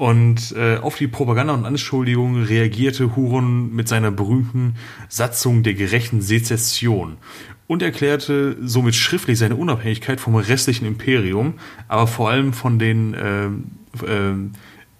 Und 0.00 0.54
äh, 0.56 0.78
auf 0.78 0.96
die 0.96 1.08
Propaganda 1.08 1.52
und 1.52 1.66
Anschuldigungen 1.66 2.44
reagierte 2.44 3.16
Huron 3.16 3.70
mit 3.74 3.86
seiner 3.86 4.10
berühmten 4.10 4.76
Satzung 5.10 5.62
der 5.62 5.74
gerechten 5.74 6.22
Sezession 6.22 7.18
und 7.66 7.82
erklärte 7.82 8.56
somit 8.62 8.94
schriftlich 8.94 9.38
seine 9.38 9.56
Unabhängigkeit 9.56 10.18
vom 10.18 10.36
restlichen 10.36 10.86
Imperium, 10.86 11.52
aber 11.86 12.06
vor 12.06 12.30
allem 12.30 12.54
von 12.54 12.78
den 12.78 13.14
ähm, 13.22 13.64
ähm, 14.08 14.52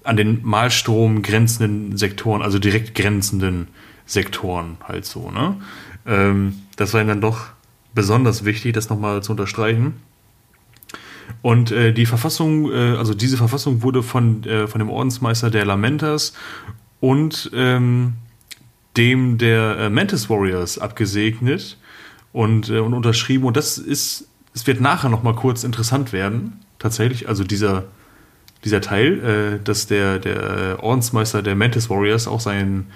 an 0.04 0.18
den 0.18 0.40
Malstrom 0.42 1.22
grenzenden 1.22 1.96
Sektoren, 1.96 2.42
also 2.42 2.58
direkt 2.58 2.94
grenzenden 2.94 3.68
Sektoren 4.04 4.76
halt 4.86 5.06
so. 5.06 5.30
Ne? 5.30 5.56
Ähm, 6.04 6.60
das 6.76 6.92
war 6.92 7.00
ihm 7.00 7.08
dann 7.08 7.22
doch 7.22 7.46
besonders 7.94 8.44
wichtig, 8.44 8.74
das 8.74 8.90
nochmal 8.90 9.22
zu 9.22 9.32
unterstreichen. 9.32 9.94
Und 11.42 11.70
äh, 11.70 11.92
die 11.92 12.06
Verfassung, 12.06 12.70
äh, 12.70 12.96
also 12.96 13.14
diese 13.14 13.36
Verfassung 13.36 13.82
wurde 13.82 14.02
von, 14.02 14.44
äh, 14.44 14.66
von 14.66 14.78
dem 14.78 14.90
Ordensmeister 14.90 15.50
der 15.50 15.64
Lamentas 15.64 16.32
und 17.00 17.50
ähm, 17.54 18.14
dem 18.96 19.38
der 19.38 19.78
äh, 19.78 19.90
Mantis 19.90 20.28
Warriors 20.28 20.78
abgesegnet 20.78 21.78
und, 22.32 22.68
äh, 22.68 22.78
und 22.78 22.94
unterschrieben. 22.94 23.44
Und 23.44 23.56
das 23.56 23.78
ist, 23.78 24.28
es 24.54 24.66
wird 24.66 24.80
nachher 24.80 25.08
nochmal 25.08 25.34
kurz 25.34 25.64
interessant 25.64 26.12
werden, 26.12 26.60
tatsächlich, 26.78 27.28
also 27.28 27.44
dieser, 27.44 27.84
dieser 28.64 28.80
Teil, 28.80 29.58
äh, 29.60 29.64
dass 29.64 29.86
der, 29.86 30.18
der 30.18 30.82
Ordensmeister 30.82 31.42
der 31.42 31.54
Mantis 31.54 31.88
Warriors 31.88 32.26
auch 32.26 32.40
seinen, 32.40 32.88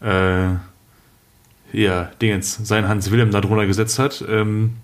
äh, 0.00 0.54
ja, 1.72 2.10
Dingens, 2.22 2.60
seinen 2.62 2.88
Hans 2.88 3.10
Wilhelm 3.10 3.30
da 3.30 3.40
drunter 3.40 3.66
gesetzt 3.66 3.98
hat, 3.98 4.24
ähm, 4.28 4.74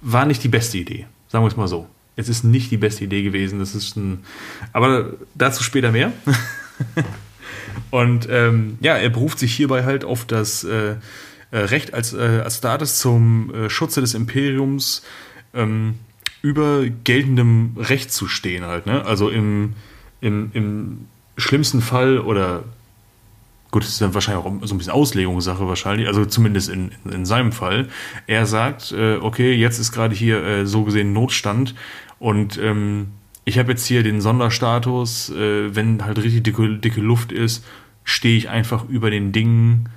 war 0.00 0.24
nicht 0.24 0.42
die 0.42 0.48
beste 0.48 0.78
Idee. 0.78 1.06
Sagen 1.28 1.44
wir 1.44 1.48
es 1.48 1.56
mal 1.56 1.68
so. 1.68 1.86
Es 2.16 2.28
ist 2.28 2.44
nicht 2.44 2.70
die 2.70 2.78
beste 2.78 3.04
Idee 3.04 3.22
gewesen. 3.22 3.58
Das 3.58 3.74
ist 3.74 3.96
ein, 3.96 4.24
aber 4.72 5.12
dazu 5.34 5.62
später 5.62 5.92
mehr. 5.92 6.12
Und 7.90 8.26
ähm, 8.30 8.78
ja, 8.80 8.96
er 8.96 9.10
beruft 9.10 9.38
sich 9.38 9.54
hierbei 9.54 9.84
halt 9.84 10.04
auf 10.04 10.24
das 10.24 10.64
äh, 10.64 10.96
äh, 11.50 11.58
Recht 11.58 11.94
als, 11.94 12.12
äh, 12.12 12.40
als 12.42 12.56
Status 12.56 12.98
zum 12.98 13.54
äh, 13.54 13.70
Schutze 13.70 14.00
des 14.00 14.14
Imperiums 14.14 15.02
ähm, 15.54 15.96
über 16.42 16.84
geltendem 17.04 17.76
Recht 17.76 18.12
zu 18.12 18.28
stehen 18.28 18.64
halt. 18.64 18.86
Ne? 18.86 19.04
Also 19.04 19.28
im, 19.28 19.74
im, 20.20 20.50
im 20.54 21.06
schlimmsten 21.36 21.80
Fall 21.80 22.18
oder 22.18 22.64
gut, 23.70 23.82
das 23.82 23.90
ist 23.90 24.00
dann 24.00 24.14
wahrscheinlich 24.14 24.44
auch 24.44 24.66
so 24.66 24.74
ein 24.74 24.78
bisschen 24.78 24.92
Auslegungssache 24.92 25.66
wahrscheinlich, 25.68 26.08
also 26.08 26.24
zumindest 26.24 26.68
in, 26.68 26.92
in, 27.04 27.12
in 27.12 27.26
seinem 27.26 27.52
Fall. 27.52 27.88
Er 28.26 28.46
sagt, 28.46 28.92
äh, 28.92 29.16
okay, 29.16 29.52
jetzt 29.52 29.78
ist 29.78 29.92
gerade 29.92 30.14
hier 30.14 30.42
äh, 30.42 30.66
so 30.66 30.84
gesehen 30.84 31.12
Notstand 31.12 31.74
und 32.18 32.58
ähm, 32.58 33.08
ich 33.44 33.58
habe 33.58 33.72
jetzt 33.72 33.86
hier 33.86 34.02
den 34.02 34.20
Sonderstatus, 34.20 35.30
äh, 35.30 35.74
wenn 35.74 36.04
halt 36.04 36.18
richtig 36.18 36.44
dicke, 36.44 36.78
dicke 36.78 37.00
Luft 37.00 37.32
ist, 37.32 37.64
stehe 38.04 38.36
ich 38.36 38.48
einfach 38.48 38.88
über 38.88 39.10
den 39.10 39.32
Dingen 39.32 39.88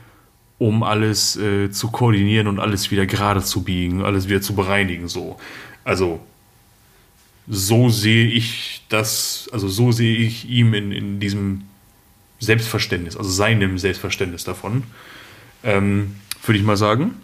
um 0.60 0.84
alles 0.84 1.38
äh, 1.38 1.72
zu 1.72 1.90
koordinieren 1.90 2.48
und 2.48 2.60
alles 2.60 2.92
wieder 2.92 3.08
gerade 3.08 3.42
zu 3.42 3.64
biegen, 3.64 4.04
alles 4.04 4.28
wieder 4.28 4.42
zu 4.42 4.54
bereinigen. 4.54 5.08
So. 5.08 5.40
Also 5.86 6.20
so 7.48 7.90
sehe 7.90 8.28
ich 8.28 8.84
das, 8.90 9.50
also 9.52 9.68
so 9.68 9.92
sehe 9.92 10.18
ich 10.18 10.48
ihm 10.50 10.74
in, 10.74 10.92
in 10.92 11.20
diesem 11.20 11.64
Selbstverständnis, 12.40 13.18
also 13.18 13.30
seinem 13.30 13.80
Selbstverständnis 13.80 14.44
davon, 14.44 14.84
ähm, 15.64 16.16
würde 16.46 16.60
ich 16.60 16.66
mal 16.66 16.78
sagen. 16.78 17.16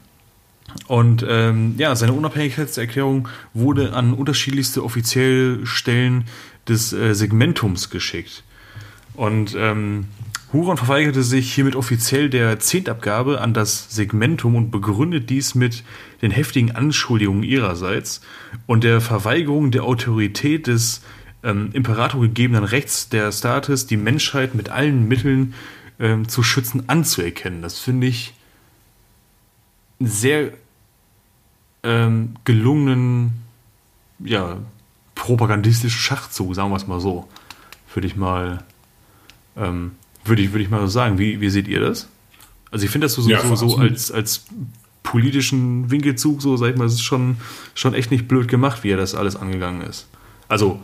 Und 0.87 1.25
ähm, 1.27 1.75
ja, 1.77 1.95
seine 1.95 2.13
Unabhängigkeitserklärung 2.13 3.27
wurde 3.53 3.93
an 3.93 4.13
unterschiedlichste 4.13 4.83
offizielle 4.83 5.65
Stellen 5.65 6.25
des 6.67 6.93
äh, 6.93 7.13
Segmentums 7.15 7.89
geschickt. 7.89 8.43
Und 9.13 9.55
ähm, 9.57 10.05
Huron 10.53 10.77
verweigerte 10.77 11.23
sich 11.23 11.53
hiermit 11.53 11.75
offiziell 11.75 12.29
der 12.29 12.59
Zehntabgabe 12.59 13.41
an 13.41 13.53
das 13.53 13.93
Segmentum 13.93 14.55
und 14.55 14.71
begründet 14.71 15.29
dies 15.29 15.55
mit 15.55 15.83
den 16.21 16.31
heftigen 16.31 16.71
Anschuldigungen 16.71 17.43
ihrerseits 17.43 18.21
und 18.65 18.83
der 18.83 19.01
Verweigerung 19.01 19.71
der 19.71 19.83
Autorität 19.83 20.67
des 20.67 21.01
ähm, 21.43 21.69
Imperator 21.73 22.21
gegebenen 22.21 22.63
Rechts 22.63 23.09
der 23.09 23.31
Status, 23.31 23.87
die 23.87 23.97
Menschheit 23.97 24.55
mit 24.55 24.69
allen 24.69 25.07
Mitteln 25.07 25.55
ähm, 25.99 26.27
zu 26.27 26.43
schützen, 26.43 26.87
anzuerkennen. 26.87 27.61
Das 27.61 27.79
finde 27.79 28.07
ich 28.07 28.33
sehr 29.99 30.51
ähm, 31.85 32.35
gelungenen, 32.43 33.33
ja, 34.19 34.57
propagandistischen 35.13 35.99
Schachzug, 35.99 36.53
sagen 36.55 36.71
wir 36.71 36.75
es 36.75 36.87
mal 36.87 36.99
so. 36.99 37.27
Würde 37.93 38.07
ich 38.07 38.15
mal, 38.15 38.63
ähm, 39.55 39.91
würde 40.25 40.41
ich, 40.41 40.51
würde 40.51 40.63
ich 40.63 40.69
mal 40.69 40.81
so 40.81 40.87
sagen. 40.87 41.17
Wie, 41.17 41.39
wie 41.39 41.49
seht 41.49 41.67
ihr 41.67 41.79
das? 41.79 42.09
Also 42.71 42.85
ich 42.85 42.91
finde 42.91 43.05
das 43.05 43.13
so, 43.13 43.21
Ja, 43.29 43.41
so, 43.41 43.55
so 43.55 43.77
als, 43.77 44.11
als 44.11 44.45
politischen 45.03 45.89
Winkelzug, 45.91 46.41
so 46.41 46.57
sag 46.57 46.71
ich 46.71 46.77
mal, 46.77 46.85
es 46.85 46.93
ist 46.93 47.03
schon, 47.03 47.37
schon 47.73 47.93
echt 47.93 48.11
nicht 48.11 48.27
blöd 48.27 48.47
gemacht, 48.47 48.83
wie 48.83 48.89
er 48.89 48.97
das 48.97 49.15
alles 49.15 49.35
angegangen 49.35 49.81
ist. 49.81 50.07
Also, 50.49 50.81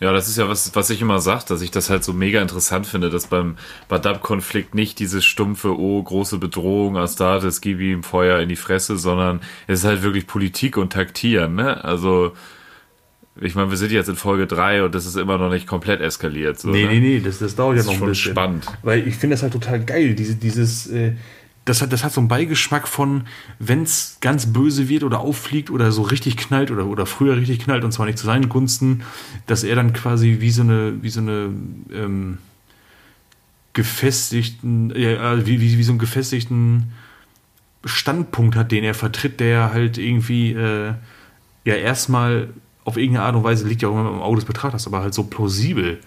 Ja, 0.00 0.12
das 0.14 0.28
ist 0.28 0.38
ja 0.38 0.48
was, 0.48 0.74
was 0.74 0.88
ich 0.88 1.02
immer 1.02 1.20
sage, 1.20 1.44
dass 1.48 1.60
ich 1.60 1.70
das 1.70 1.90
halt 1.90 2.04
so 2.04 2.14
mega 2.14 2.40
interessant 2.40 2.86
finde, 2.86 3.10
dass 3.10 3.26
beim 3.26 3.56
Badab-Konflikt 3.88 4.74
nicht 4.74 4.98
dieses 4.98 5.26
stumpfe, 5.26 5.78
oh, 5.78 6.02
große 6.02 6.38
Bedrohung, 6.38 6.96
Astartes, 6.96 7.60
gib 7.60 7.80
ihm 7.80 8.02
Feuer 8.02 8.40
in 8.40 8.48
die 8.48 8.56
Fresse, 8.56 8.96
sondern 8.96 9.40
es 9.66 9.80
ist 9.80 9.84
halt 9.84 10.02
wirklich 10.02 10.26
Politik 10.26 10.78
und 10.78 10.92
Taktieren, 10.94 11.54
ne? 11.54 11.84
Also, 11.84 12.32
ich 13.40 13.54
meine, 13.54 13.70
wir 13.70 13.76
sind 13.76 13.92
jetzt 13.92 14.08
in 14.08 14.16
Folge 14.16 14.46
3 14.46 14.84
und 14.84 14.94
das 14.94 15.04
ist 15.06 15.16
immer 15.16 15.36
noch 15.38 15.50
nicht 15.50 15.66
komplett 15.66 16.00
eskaliert. 16.00 16.58
So, 16.58 16.68
Nee, 16.70 16.84
ne? 16.84 16.90
nee, 16.92 17.00
nee, 17.00 17.20
das, 17.20 17.38
das 17.38 17.54
dauert 17.54 17.76
ja 17.76 17.82
Das 17.82 17.84
ist 17.84 17.86
noch 17.88 17.94
ein 17.94 17.98
schon 17.98 18.08
bisschen. 18.08 18.32
spannend. 18.32 18.66
Weil 18.82 19.06
ich 19.06 19.16
finde 19.16 19.34
das 19.34 19.42
halt 19.42 19.52
total 19.52 19.84
geil, 19.84 20.14
diese, 20.14 20.34
dieses, 20.34 20.86
äh, 20.88 21.12
das 21.64 21.82
hat, 21.82 21.92
das 21.92 22.02
hat 22.04 22.12
so 22.12 22.20
einen 22.20 22.28
Beigeschmack 22.28 22.88
von, 22.88 23.24
wenn 23.58 23.82
es 23.82 24.18
ganz 24.20 24.46
böse 24.46 24.88
wird 24.88 25.04
oder 25.04 25.20
auffliegt 25.20 25.70
oder 25.70 25.92
so 25.92 26.02
richtig 26.02 26.36
knallt 26.36 26.70
oder, 26.70 26.86
oder 26.86 27.06
früher 27.06 27.36
richtig 27.36 27.60
knallt 27.60 27.84
und 27.84 27.92
zwar 27.92 28.06
nicht 28.06 28.18
zu 28.18 28.26
seinen 28.26 28.48
Gunsten, 28.48 29.02
dass 29.46 29.62
er 29.62 29.76
dann 29.76 29.92
quasi 29.92 30.38
wie 30.40 30.50
so 30.50 30.62
eine, 30.62 31.02
wie 31.02 31.10
so 31.10 31.20
eine 31.20 31.50
ähm, 31.92 32.38
gefestigten, 33.72 34.92
ja, 34.96 35.46
wie, 35.46 35.60
wie, 35.60 35.78
wie 35.78 35.82
so 35.82 35.92
einen 35.92 35.98
gefestigten 35.98 36.92
Standpunkt 37.84 38.56
hat, 38.56 38.72
den 38.72 38.84
er 38.84 38.94
vertritt, 38.94 39.40
der 39.40 39.72
halt 39.72 39.96
irgendwie 39.98 40.52
äh, 40.52 40.94
ja 41.64 41.74
erstmal 41.74 42.48
auf 42.84 42.96
irgendeine 42.96 43.26
Art 43.26 43.36
und 43.36 43.44
Weise 43.44 43.68
liegt 43.68 43.82
ja 43.82 43.88
auch 43.88 43.92
immer 43.92 44.10
im 44.10 44.22
Auge 44.22 44.36
des 44.36 44.44
Betrachters, 44.44 44.86
aber 44.86 45.02
halt 45.02 45.14
so 45.14 45.24
plausibel 45.24 46.00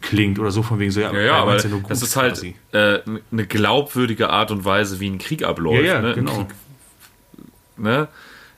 klingt 0.00 0.38
oder 0.38 0.50
so 0.50 0.62
von 0.62 0.78
wegen 0.78 0.90
so, 0.90 1.00
ja, 1.00 1.12
Ja, 1.12 1.20
ja, 1.20 1.34
aber 1.34 1.56
ja 1.58 1.68
das 1.88 2.02
ist 2.02 2.16
halt 2.16 2.42
äh, 2.72 3.00
eine 3.32 3.46
glaubwürdige 3.46 4.30
Art 4.30 4.50
und 4.50 4.64
Weise, 4.64 5.00
wie 5.00 5.10
ein 5.10 5.18
Krieg 5.18 5.42
abläuft. 5.42 5.84
Ja, 5.84 5.94
ja, 5.94 6.00
ne? 6.02 6.14
Genau. 6.14 6.32
Krieg, 6.34 6.46
ne? 7.76 8.08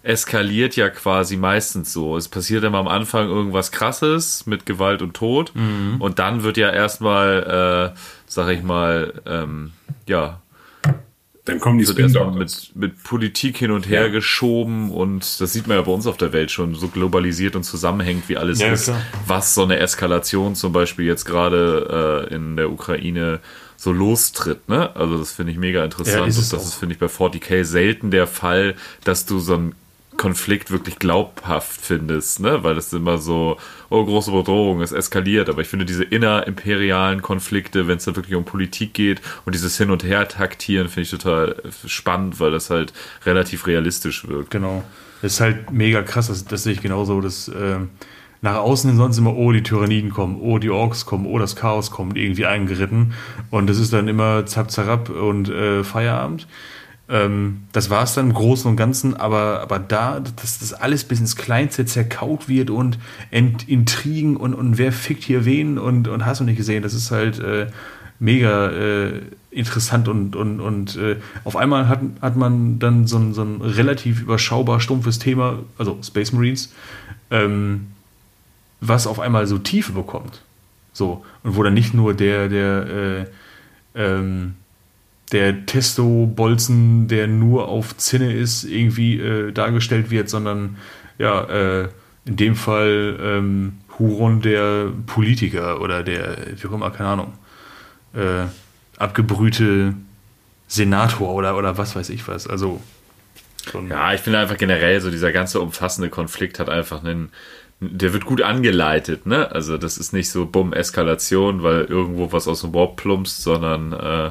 eskaliert 0.02 0.76
ja 0.76 0.88
quasi 0.88 1.36
meistens 1.36 1.92
so. 1.92 2.16
Es 2.16 2.28
passiert 2.28 2.64
immer 2.64 2.78
am 2.78 2.88
Anfang 2.88 3.28
irgendwas 3.28 3.70
Krasses 3.70 4.46
mit 4.46 4.64
Gewalt 4.64 5.02
und 5.02 5.14
Tod 5.14 5.52
Mhm. 5.54 5.96
und 6.00 6.18
dann 6.18 6.42
wird 6.42 6.56
ja 6.56 6.70
erstmal, 6.70 7.92
äh, 7.94 7.98
sag 8.26 8.48
ich 8.48 8.62
mal, 8.62 9.20
ähm, 9.26 9.72
ja, 10.06 10.39
Dann 11.46 11.58
kommen 11.58 11.78
die 11.78 11.88
wird 11.88 11.98
erstmal 11.98 12.32
mit, 12.32 12.72
mit 12.74 13.02
Politik 13.02 13.56
hin 13.56 13.70
und 13.70 13.88
her 13.88 14.02
Ja. 14.02 14.08
geschoben 14.08 14.90
und 14.90 15.40
das 15.40 15.52
sieht 15.52 15.66
man 15.66 15.78
ja 15.78 15.82
bei 15.82 15.90
uns 15.90 16.06
auf 16.06 16.16
der 16.18 16.32
Welt 16.32 16.50
schon, 16.50 16.74
so 16.74 16.88
globalisiert 16.88 17.56
und 17.56 17.62
zusammenhängt, 17.64 18.28
wie 18.28 18.36
alles 18.36 18.60
Ja, 18.60 18.72
ist, 18.72 18.84
klar. 18.84 19.00
was 19.26 19.54
so 19.54 19.62
eine 19.62 19.78
Eskalation 19.78 20.54
zum 20.54 20.72
Beispiel 20.72 21.06
jetzt 21.06 21.24
gerade 21.24 22.26
äh, 22.30 22.34
in 22.34 22.56
der 22.56 22.70
Ukraine 22.70 23.40
so 23.76 23.92
lostritt, 23.92 24.68
ne? 24.68 24.94
Also 24.94 25.16
das 25.18 25.32
finde 25.32 25.52
ich 25.52 25.58
mega 25.58 25.82
interessant. 25.82 26.16
Ja, 26.18 26.24
und 26.24 26.36
das 26.36 26.52
auch. 26.52 26.58
ist, 26.58 26.74
finde 26.74 26.92
ich, 26.94 26.98
bei 26.98 27.06
40k 27.06 27.64
selten 27.64 28.10
der 28.10 28.26
Fall, 28.26 28.74
dass 29.04 29.24
du 29.24 29.38
so 29.38 29.54
einen 29.54 29.74
Konflikt 30.20 30.70
wirklich 30.70 30.98
glaubhaft 30.98 31.80
findest, 31.80 32.40
ne? 32.40 32.62
Weil 32.62 32.74
das 32.74 32.92
immer 32.92 33.16
so, 33.16 33.56
oh, 33.88 34.04
große 34.04 34.30
Bedrohung, 34.30 34.82
es 34.82 34.92
eskaliert. 34.92 35.48
Aber 35.48 35.62
ich 35.62 35.68
finde 35.68 35.86
diese 35.86 36.04
innerimperialen 36.04 37.22
Konflikte, 37.22 37.88
wenn 37.88 37.96
es 37.96 38.04
da 38.04 38.14
wirklich 38.14 38.34
um 38.34 38.44
Politik 38.44 38.92
geht 38.92 39.22
und 39.46 39.54
dieses 39.54 39.78
Hin- 39.78 39.90
und 39.90 40.04
Her-Taktieren, 40.04 40.88
finde 40.88 41.02
ich 41.04 41.10
total 41.10 41.62
spannend, 41.86 42.38
weil 42.38 42.50
das 42.50 42.68
halt 42.68 42.92
relativ 43.24 43.66
realistisch 43.66 44.28
wirkt. 44.28 44.50
Genau. 44.50 44.84
Das 45.22 45.32
ist 45.32 45.40
halt 45.40 45.70
mega 45.70 46.02
krass, 46.02 46.28
das, 46.28 46.44
das 46.44 46.64
sehe 46.64 46.74
ich 46.74 46.82
genauso. 46.82 47.22
Dass, 47.22 47.48
ähm, 47.48 47.88
nach 48.42 48.56
außen 48.56 48.90
hin 48.90 48.98
sonst 48.98 49.16
immer, 49.16 49.34
oh, 49.34 49.52
die 49.52 49.62
Tyranniden 49.62 50.10
kommen, 50.10 50.36
oh, 50.38 50.58
die 50.58 50.68
Orks 50.68 51.06
kommen, 51.06 51.24
oh, 51.24 51.38
das 51.38 51.56
Chaos 51.56 51.90
kommt, 51.90 52.18
irgendwie 52.18 52.44
eingeritten. 52.44 53.14
Und 53.50 53.70
das 53.70 53.78
ist 53.78 53.94
dann 53.94 54.06
immer 54.06 54.44
zap, 54.44 54.70
zarab 54.70 55.08
und 55.08 55.48
äh, 55.48 55.82
Feierabend. 55.82 56.46
Ähm, 57.10 57.62
das 57.72 57.90
war 57.90 58.04
es 58.04 58.14
dann 58.14 58.28
im 58.28 58.34
Großen 58.34 58.70
und 58.70 58.76
Ganzen, 58.76 59.16
aber, 59.16 59.60
aber 59.60 59.80
da, 59.80 60.20
dass 60.20 60.60
das 60.60 60.72
alles 60.72 61.02
bis 61.04 61.18
ins 61.18 61.34
Kleinste 61.34 61.84
zerkaut 61.84 62.48
wird 62.48 62.70
und 62.70 62.98
Ent 63.32 63.68
Intrigen 63.68 64.36
und, 64.36 64.54
und 64.54 64.78
wer 64.78 64.92
fickt 64.92 65.24
hier 65.24 65.44
wen 65.44 65.78
und, 65.78 66.06
und 66.06 66.24
hast 66.24 66.40
du 66.40 66.44
nicht 66.44 66.56
gesehen, 66.56 66.84
das 66.84 66.94
ist 66.94 67.10
halt 67.10 67.40
äh, 67.40 67.66
mega 68.20 68.68
äh, 68.70 69.22
interessant 69.50 70.06
und, 70.06 70.36
und, 70.36 70.60
und 70.60 70.96
äh, 70.96 71.16
auf 71.42 71.56
einmal 71.56 71.88
hat, 71.88 72.00
hat 72.22 72.36
man 72.36 72.78
dann 72.78 73.08
so 73.08 73.18
ein, 73.18 73.34
so 73.34 73.42
ein 73.42 73.60
relativ 73.60 74.22
überschaubar 74.22 74.78
stumpfes 74.78 75.18
Thema, 75.18 75.58
also 75.78 75.98
Space 76.04 76.32
Marines, 76.32 76.72
ähm, 77.32 77.88
was 78.80 79.08
auf 79.08 79.18
einmal 79.18 79.48
so 79.48 79.58
Tiefe 79.58 79.92
bekommt. 79.92 80.42
So, 80.92 81.24
und 81.42 81.56
wo 81.56 81.62
dann 81.62 81.74
nicht 81.74 81.92
nur 81.94 82.14
der, 82.14 82.48
der, 82.48 82.86
äh, 82.86 83.26
ähm, 83.94 84.54
der 85.32 85.66
Testo-Bolzen, 85.66 87.08
der 87.08 87.26
nur 87.28 87.68
auf 87.68 87.96
Zinne 87.96 88.32
ist, 88.32 88.64
irgendwie 88.64 89.20
äh, 89.20 89.52
dargestellt 89.52 90.10
wird, 90.10 90.28
sondern 90.28 90.76
ja, 91.18 91.44
äh, 91.44 91.88
in 92.24 92.36
dem 92.36 92.56
Fall 92.56 93.18
ähm, 93.22 93.78
Huron 93.98 94.40
der 94.42 94.92
Politiker 95.06 95.80
oder 95.80 96.02
der, 96.02 96.36
wie 96.56 96.66
auch 96.68 96.72
immer, 96.72 96.90
keine 96.90 97.10
Ahnung, 97.10 97.32
äh, 98.14 98.46
abgebrühte 98.98 99.94
Senator 100.68 101.30
oder, 101.34 101.56
oder 101.56 101.78
was 101.78 101.96
weiß 101.96 102.10
ich 102.10 102.26
was. 102.28 102.46
Also 102.46 102.80
Ja, 103.88 104.14
ich 104.14 104.20
finde 104.20 104.38
einfach 104.38 104.56
generell 104.56 105.00
so 105.00 105.10
dieser 105.10 105.32
ganze 105.32 105.60
umfassende 105.60 106.08
Konflikt 106.10 106.58
hat 106.58 106.68
einfach 106.68 107.04
einen, 107.04 107.30
der 107.80 108.12
wird 108.12 108.24
gut 108.24 108.42
angeleitet, 108.42 109.26
ne? 109.26 109.50
Also 109.52 109.78
das 109.78 109.98
ist 109.98 110.12
nicht 110.12 110.30
so 110.30 110.46
bumm 110.46 110.72
Eskalation, 110.72 111.62
weil 111.62 111.84
irgendwo 111.84 112.32
was 112.32 112.48
aus 112.48 112.62
dem 112.62 112.74
Warp 112.74 112.96
plumpst, 112.96 113.42
sondern 113.42 113.92
äh, 113.92 114.30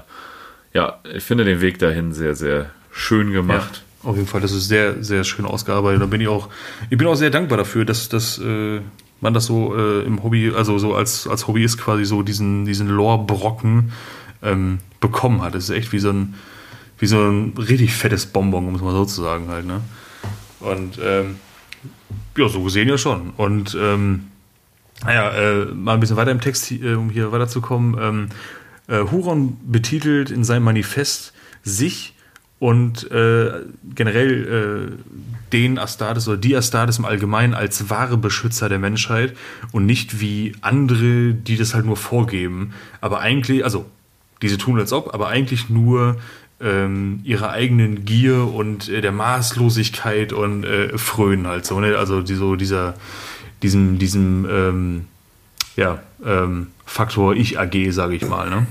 ja, 0.74 1.00
ich 1.14 1.24
finde 1.24 1.46
den 1.46 1.62
Weg 1.62 1.80
dahin 1.80 2.14
sehr, 2.14 2.36
sehr 2.36 2.70
schön 2.92 3.32
gemacht. 3.32 3.84
Auf 4.04 4.16
jeden 4.16 4.28
Fall, 4.28 4.42
das 4.42 4.52
ist 4.52 4.68
sehr, 4.68 5.04
sehr 5.04 5.24
schön 5.24 5.46
ausgearbeitet. 5.46 6.02
Da 6.02 6.06
bin 6.06 6.22
ich 6.22 6.28
auch, 6.28 6.50
ich 6.90 6.98
bin 6.98 7.08
auch 7.08 7.16
sehr 7.16 7.32
dankbar 7.32 7.58
dafür, 7.58 7.84
dass, 7.84 8.08
dass 8.08 8.38
äh, 8.40 8.80
man 9.20 9.34
das 9.34 9.46
so 9.46 9.76
äh, 9.76 10.04
im 10.04 10.24
Hobby, 10.24 10.52
also 10.56 10.78
so 10.78 10.96
als, 10.96 11.28
als 11.28 11.48
Hobbyist 11.48 11.78
quasi 11.78 12.06
so 12.06 12.22
diesen, 12.24 12.66
diesen 12.66 12.88
Lore-Brocken 12.88 13.92
ähm, 14.42 14.80
bekommen 15.02 15.42
hat. 15.42 15.56
Das 15.56 15.66
ist 15.66 15.70
echt 15.72 15.92
wie 15.92 16.00
so 16.00 16.12
ein, 16.12 16.36
wie 16.98 17.08
so 17.08 17.18
ein 17.18 17.54
richtig 17.58 17.94
fettes 17.94 18.26
Bonbon, 18.26 18.68
um 18.68 18.76
es 18.76 18.82
mal 18.82 18.94
so 18.94 19.06
zu 19.06 19.22
sagen 19.22 19.50
halt, 19.50 19.66
ne? 19.66 19.82
Und 20.62 21.00
ähm, 21.02 21.38
ja, 22.38 22.48
so 22.48 22.64
gesehen 22.64 22.88
ja 22.88 22.98
schon. 22.98 23.32
Und 23.36 23.76
ähm, 23.80 24.28
naja, 25.04 25.32
äh, 25.32 25.66
mal 25.66 25.94
ein 25.94 26.00
bisschen 26.00 26.18
weiter 26.18 26.32
im 26.32 26.42
Text, 26.42 26.72
äh, 26.72 26.94
um 26.94 27.10
hier 27.10 27.32
weiterzukommen. 27.32 27.98
Ähm, 28.00 28.30
äh, 28.90 29.00
Huron 29.12 29.58
betitelt 29.66 30.32
in 30.32 30.44
seinem 30.44 30.64
Manifest 30.64 31.34
sich 31.64 32.14
und 32.60 33.10
äh, 33.10 33.52
generell 33.96 34.92
äh, 34.92 35.54
den 35.54 35.80
Astartes 35.80 36.28
oder 36.28 36.38
die 36.38 36.56
Astartes 36.56 37.00
im 37.00 37.06
Allgemeinen 37.06 37.54
als 37.54 37.90
wahre 37.90 38.18
Beschützer 38.18 38.68
der 38.68 38.80
Menschheit 38.80 39.36
und 39.72 39.86
nicht 39.86 40.20
wie 40.20 40.54
andere, 40.62 41.34
die 41.34 41.56
das 41.56 41.74
halt 41.74 41.86
nur 41.86 41.98
vorgeben. 41.98 42.74
Aber 43.00 43.20
eigentlich, 43.20 43.64
also 43.64 43.86
diese 44.42 44.58
tun 44.58 44.78
als 44.80 44.92
ob, 44.92 45.14
aber 45.14 45.30
eigentlich 45.30 45.70
nur 45.70 46.18
ähm, 46.62 47.22
ihrer 47.24 47.52
eigenen 47.52 48.04
Gier 48.04 48.54
und 48.54 48.90
äh, 48.90 49.00
der 49.00 49.14
Maßlosigkeit 49.14 50.34
und 50.34 50.66
äh, 50.66 50.98
frönen 50.98 51.48
halt 51.48 51.66
so, 51.66 51.80
ne? 51.80 51.98
Also 51.98 52.22
die, 52.22 52.36
so 52.36 52.58
dieser, 52.58 52.96
diesem, 53.64 53.98
diesem 53.98 54.46
ähm, 54.50 55.06
ja, 55.78 56.00
ähm, 56.26 56.68
Faktor 56.86 57.36
Ich 57.36 57.58
AG, 57.58 57.92
sage 57.92 58.16
ich 58.16 58.28
mal, 58.28 58.50
ne? 58.50 58.68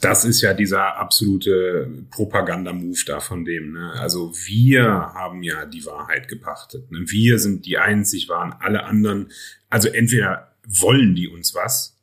Das 0.00 0.24
ist 0.24 0.40
ja 0.42 0.54
dieser 0.54 0.96
absolute 0.96 1.88
Propaganda-Move 2.10 2.98
da 3.06 3.20
von 3.20 3.44
dem. 3.44 3.72
Ne? 3.72 3.92
Also 3.92 4.32
wir 4.46 4.84
haben 4.84 5.42
ja 5.42 5.64
die 5.66 5.84
Wahrheit 5.86 6.28
gepachtet. 6.28 6.90
Ne? 6.90 7.04
Wir 7.06 7.38
sind 7.38 7.66
die 7.66 7.78
einzig 7.78 8.28
wahren. 8.28 8.54
Alle 8.60 8.84
anderen, 8.84 9.30
also 9.70 9.88
entweder 9.88 10.52
wollen 10.66 11.14
die 11.14 11.28
uns 11.28 11.54
was. 11.54 11.98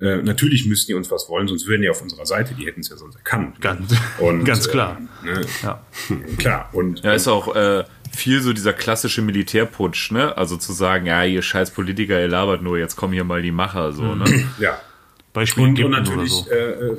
Äh, 0.00 0.22
natürlich 0.22 0.66
müssten 0.66 0.90
die 0.90 0.94
uns 0.94 1.10
was 1.10 1.28
wollen, 1.28 1.46
sonst 1.46 1.66
würden 1.66 1.82
die 1.82 1.88
auf 1.88 2.02
unserer 2.02 2.26
Seite, 2.26 2.54
die 2.54 2.66
hätten 2.66 2.80
es 2.80 2.88
ja 2.88 2.96
sonst 2.96 3.14
erkannt. 3.14 3.60
Ganz, 3.60 3.94
Und, 4.18 4.44
ganz 4.44 4.68
klar. 4.68 5.00
Äh, 5.22 5.26
ne? 5.26 5.40
Ja. 5.62 5.86
Klar. 6.38 6.70
Und 6.72 7.04
Ja, 7.04 7.12
ist 7.12 7.28
auch 7.28 7.54
äh, 7.54 7.84
viel 8.10 8.40
so 8.40 8.52
dieser 8.52 8.72
klassische 8.72 9.22
Militärputsch, 9.22 10.10
ne? 10.10 10.36
Also 10.36 10.56
zu 10.56 10.72
sagen, 10.72 11.06
ja, 11.06 11.22
ihr 11.24 11.42
scheiß 11.42 11.70
Politiker, 11.70 12.20
ihr 12.20 12.28
labert 12.28 12.62
nur, 12.62 12.78
jetzt 12.78 12.96
kommen 12.96 13.12
hier 13.12 13.24
mal 13.24 13.42
die 13.42 13.52
Macher, 13.52 13.92
so, 13.92 14.14
ne? 14.14 14.24
ja. 14.58 14.80
Beispiel 15.32 15.64
Und, 15.64 15.82
und 15.82 15.90
natürlich 15.90 16.32
so. 16.32 16.50
äh, 16.50 16.96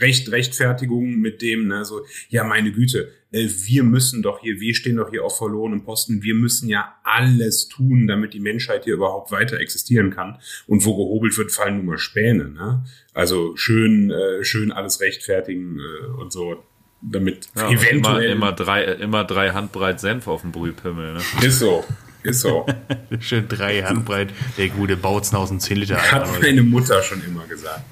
Recht, 0.00 0.30
Rechtfertigung 0.30 1.16
mit 1.16 1.40
dem, 1.40 1.68
ne, 1.68 1.84
so, 1.84 2.04
ja, 2.28 2.42
meine 2.44 2.72
Güte, 2.72 3.12
äh, 3.30 3.48
wir 3.48 3.84
müssen 3.84 4.22
doch 4.22 4.40
hier, 4.40 4.58
wir 4.60 4.74
stehen 4.74 4.96
doch 4.96 5.10
hier 5.10 5.24
auf 5.24 5.38
verlorenem 5.38 5.84
Posten, 5.84 6.22
wir 6.22 6.34
müssen 6.34 6.68
ja 6.68 6.96
alles 7.04 7.68
tun, 7.68 8.06
damit 8.06 8.34
die 8.34 8.40
Menschheit 8.40 8.84
hier 8.84 8.94
überhaupt 8.94 9.30
weiter 9.30 9.60
existieren 9.60 10.10
kann. 10.10 10.38
Und 10.66 10.84
wo 10.84 10.96
gehobelt 10.96 11.36
wird, 11.38 11.52
fallen 11.52 11.76
nun 11.76 11.86
mal 11.86 11.98
Späne, 11.98 12.48
ne? 12.48 12.84
Also 13.14 13.56
schön, 13.56 14.10
äh, 14.10 14.44
schön 14.44 14.72
alles 14.72 15.00
rechtfertigen 15.00 15.78
äh, 15.78 16.06
und 16.20 16.32
so, 16.32 16.64
damit 17.00 17.48
Ja, 17.54 17.68
und 17.68 17.72
immer, 17.72 17.82
eventuell 17.82 18.30
immer, 18.32 18.52
drei, 18.52 18.84
immer 18.84 19.24
drei 19.24 19.50
Handbreit 19.50 20.00
Senf 20.00 20.26
auf 20.26 20.42
dem 20.42 20.52
Brühpimmel, 20.52 21.14
ne? 21.14 21.20
ist 21.42 21.60
so, 21.60 21.84
ist 22.26 22.40
so. 22.40 22.66
Schön 23.20 23.48
drei 23.48 23.82
Handbreit, 23.82 24.30
der 24.58 24.68
gute 24.68 24.96
Bautzen 24.96 25.36
aus 25.36 25.48
dem 25.48 25.60
10 25.60 25.76
Liter. 25.78 25.96
Hat 25.96 26.28
meine 26.40 26.62
Mutter 26.62 27.02
schon 27.02 27.22
immer 27.24 27.46
gesagt. 27.46 27.82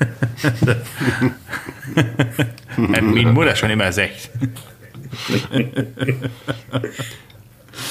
Hat 1.96 3.02
meine 3.02 3.32
Mutter 3.32 3.56
schon 3.56 3.70
immer 3.70 3.86
gesagt. 3.86 4.30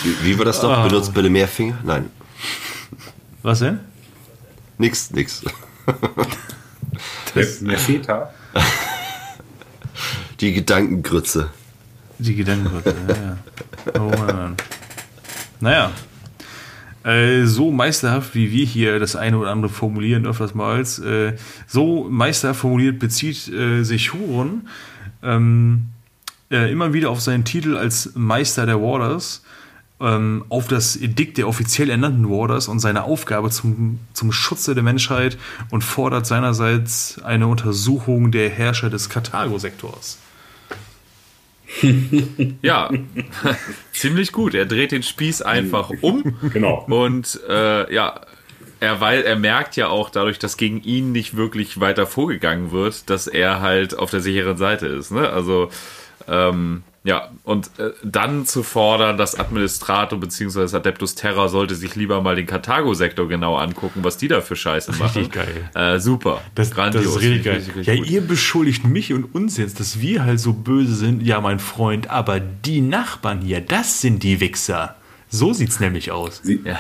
Wie, 0.04 0.16
wie 0.24 0.38
war 0.38 0.46
das 0.46 0.62
noch? 0.62 0.88
Benutzt 0.88 1.14
bitte 1.14 1.30
mehr 1.30 1.48
Finger? 1.48 1.78
Nein. 1.84 2.10
Was 3.42 3.60
denn? 3.60 3.80
Nix, 4.78 5.12
nix. 5.12 5.44
Der, 7.36 7.46
der 7.46 7.78
Väter. 7.78 8.34
Die 10.40 10.54
Gedankengrütze. 10.54 11.50
Die 12.20 12.36
Gedankengrütze, 12.36 12.96
ja. 13.08 13.38
Oh 14.00 14.10
Mann. 14.10 14.56
Naja. 15.60 15.92
Äh, 17.04 17.46
so 17.46 17.72
meisterhaft, 17.72 18.36
wie 18.36 18.52
wir 18.52 18.66
hier 18.66 19.00
das 19.00 19.16
eine 19.16 19.38
oder 19.38 19.52
andere 19.52 19.72
formulieren, 19.72 20.26
öftersmals, 20.26 21.00
äh, 21.00 21.36
so 21.66 22.08
meisterhaft 22.10 22.60
formuliert 22.60 23.00
bezieht 23.00 23.48
äh, 23.48 23.84
sich 23.84 24.14
Huron 24.14 24.68
ähm, 25.24 25.86
äh, 26.52 26.72
immer 26.72 26.94
wieder 26.94 27.10
auf 27.10 27.22
seinen 27.22 27.46
Titel 27.46 27.78
als 27.78 28.12
Meister 28.16 28.66
der 28.66 28.82
Warders, 28.82 29.44
ähm, 30.00 30.46
auf 30.50 30.68
das 30.68 30.96
Edikt 30.96 31.38
der 31.38 31.48
offiziell 31.48 31.90
ernannten 31.90 32.30
Warders 32.30 32.68
und 32.68 32.80
seine 32.80 33.04
Aufgabe 33.04 33.50
zum, 33.50 34.00
zum 34.14 34.32
Schutze 34.32 34.76
der 34.76 34.84
Menschheit 34.84 35.38
und 35.72 35.84
fordert 35.84 36.26
seinerseits 36.26 37.22
eine 37.24 37.48
Untersuchung 37.48 38.32
der 38.32 38.50
Herrscher 38.50 38.90
des 38.90 39.10
Karthago-Sektors. 39.10 40.20
Ja, 42.62 42.90
ziemlich 43.92 44.32
gut. 44.32 44.54
Er 44.54 44.66
dreht 44.66 44.92
den 44.92 45.04
Spieß 45.04 45.42
einfach 45.42 45.92
um. 46.02 46.38
Genau. 46.54 46.86
Und 46.88 47.40
äh, 47.48 47.94
ja, 47.94 48.22
er, 48.80 49.02
weil 49.02 49.22
er 49.24 49.36
merkt 49.36 49.76
ja 49.76 49.90
auch 49.90 50.10
dadurch, 50.10 50.40
dass 50.40 50.58
gegen 50.58 50.82
ihn 50.82 51.12
nicht 51.12 51.36
wirklich 51.36 51.80
weiter 51.80 52.06
vorgegangen 52.06 52.72
wird, 52.72 53.10
dass 53.10 53.28
er 53.28 53.62
halt 53.62 53.98
auf 53.98 54.12
der 54.12 54.22
sicheren 54.22 54.58
Seite 54.58 54.88
ist. 54.88 55.12
Ne? 55.12 55.30
Also 55.30 55.70
ähm, 56.28 56.84
ja, 57.08 57.32
und 57.44 57.72
äh, 57.80 57.92
dann 58.04 58.46
zu 58.46 58.64
fordern, 58.64 59.18
dass 59.18 59.40
Administrator 59.40 60.20
bzw. 60.20 60.76
Adeptus 60.76 61.16
Terra 61.16 61.48
sollte 61.48 61.74
sich 61.74 61.96
lieber 61.96 62.22
mal 62.22 62.36
den 62.36 62.46
Karthago-Sektor 62.46 63.30
genau 63.30 63.56
angucken, 63.56 64.04
was 64.04 64.18
die 64.18 64.28
da 64.28 64.42
für 64.42 64.58
Scheiße 64.58 64.92
machen. 64.92 65.22
Richtig 65.24 65.32
geil. 65.32 65.70
Äh, 65.74 66.00
super. 66.02 66.42
Das, 66.54 66.72
das 66.72 66.96
ist 66.96 67.22
richtig 67.22 67.46
geil. 67.46 67.56
Richtig, 67.56 67.76
richtig 67.78 67.88
ja, 67.88 67.96
gut. 67.96 68.10
ihr 68.10 68.20
beschuldigt 68.20 68.84
mich 68.84 69.14
und 69.14 69.24
uns 69.34 69.56
jetzt, 69.56 69.80
dass 69.80 70.02
wir 70.02 70.26
halt 70.26 70.42
so 70.42 70.52
böse 70.52 70.96
sind. 70.96 71.24
Ja, 71.24 71.40
mein 71.40 71.60
Freund, 71.60 72.10
aber 72.10 72.42
die 72.42 72.82
Nachbarn 72.82 73.40
hier, 73.40 73.62
das 73.62 74.02
sind 74.02 74.22
die 74.22 74.42
Wichser. 74.42 74.98
So 75.30 75.54
sieht's 75.54 75.80
nämlich 75.80 76.12
aus. 76.12 76.42
Sie, 76.44 76.60
ja. 76.66 76.78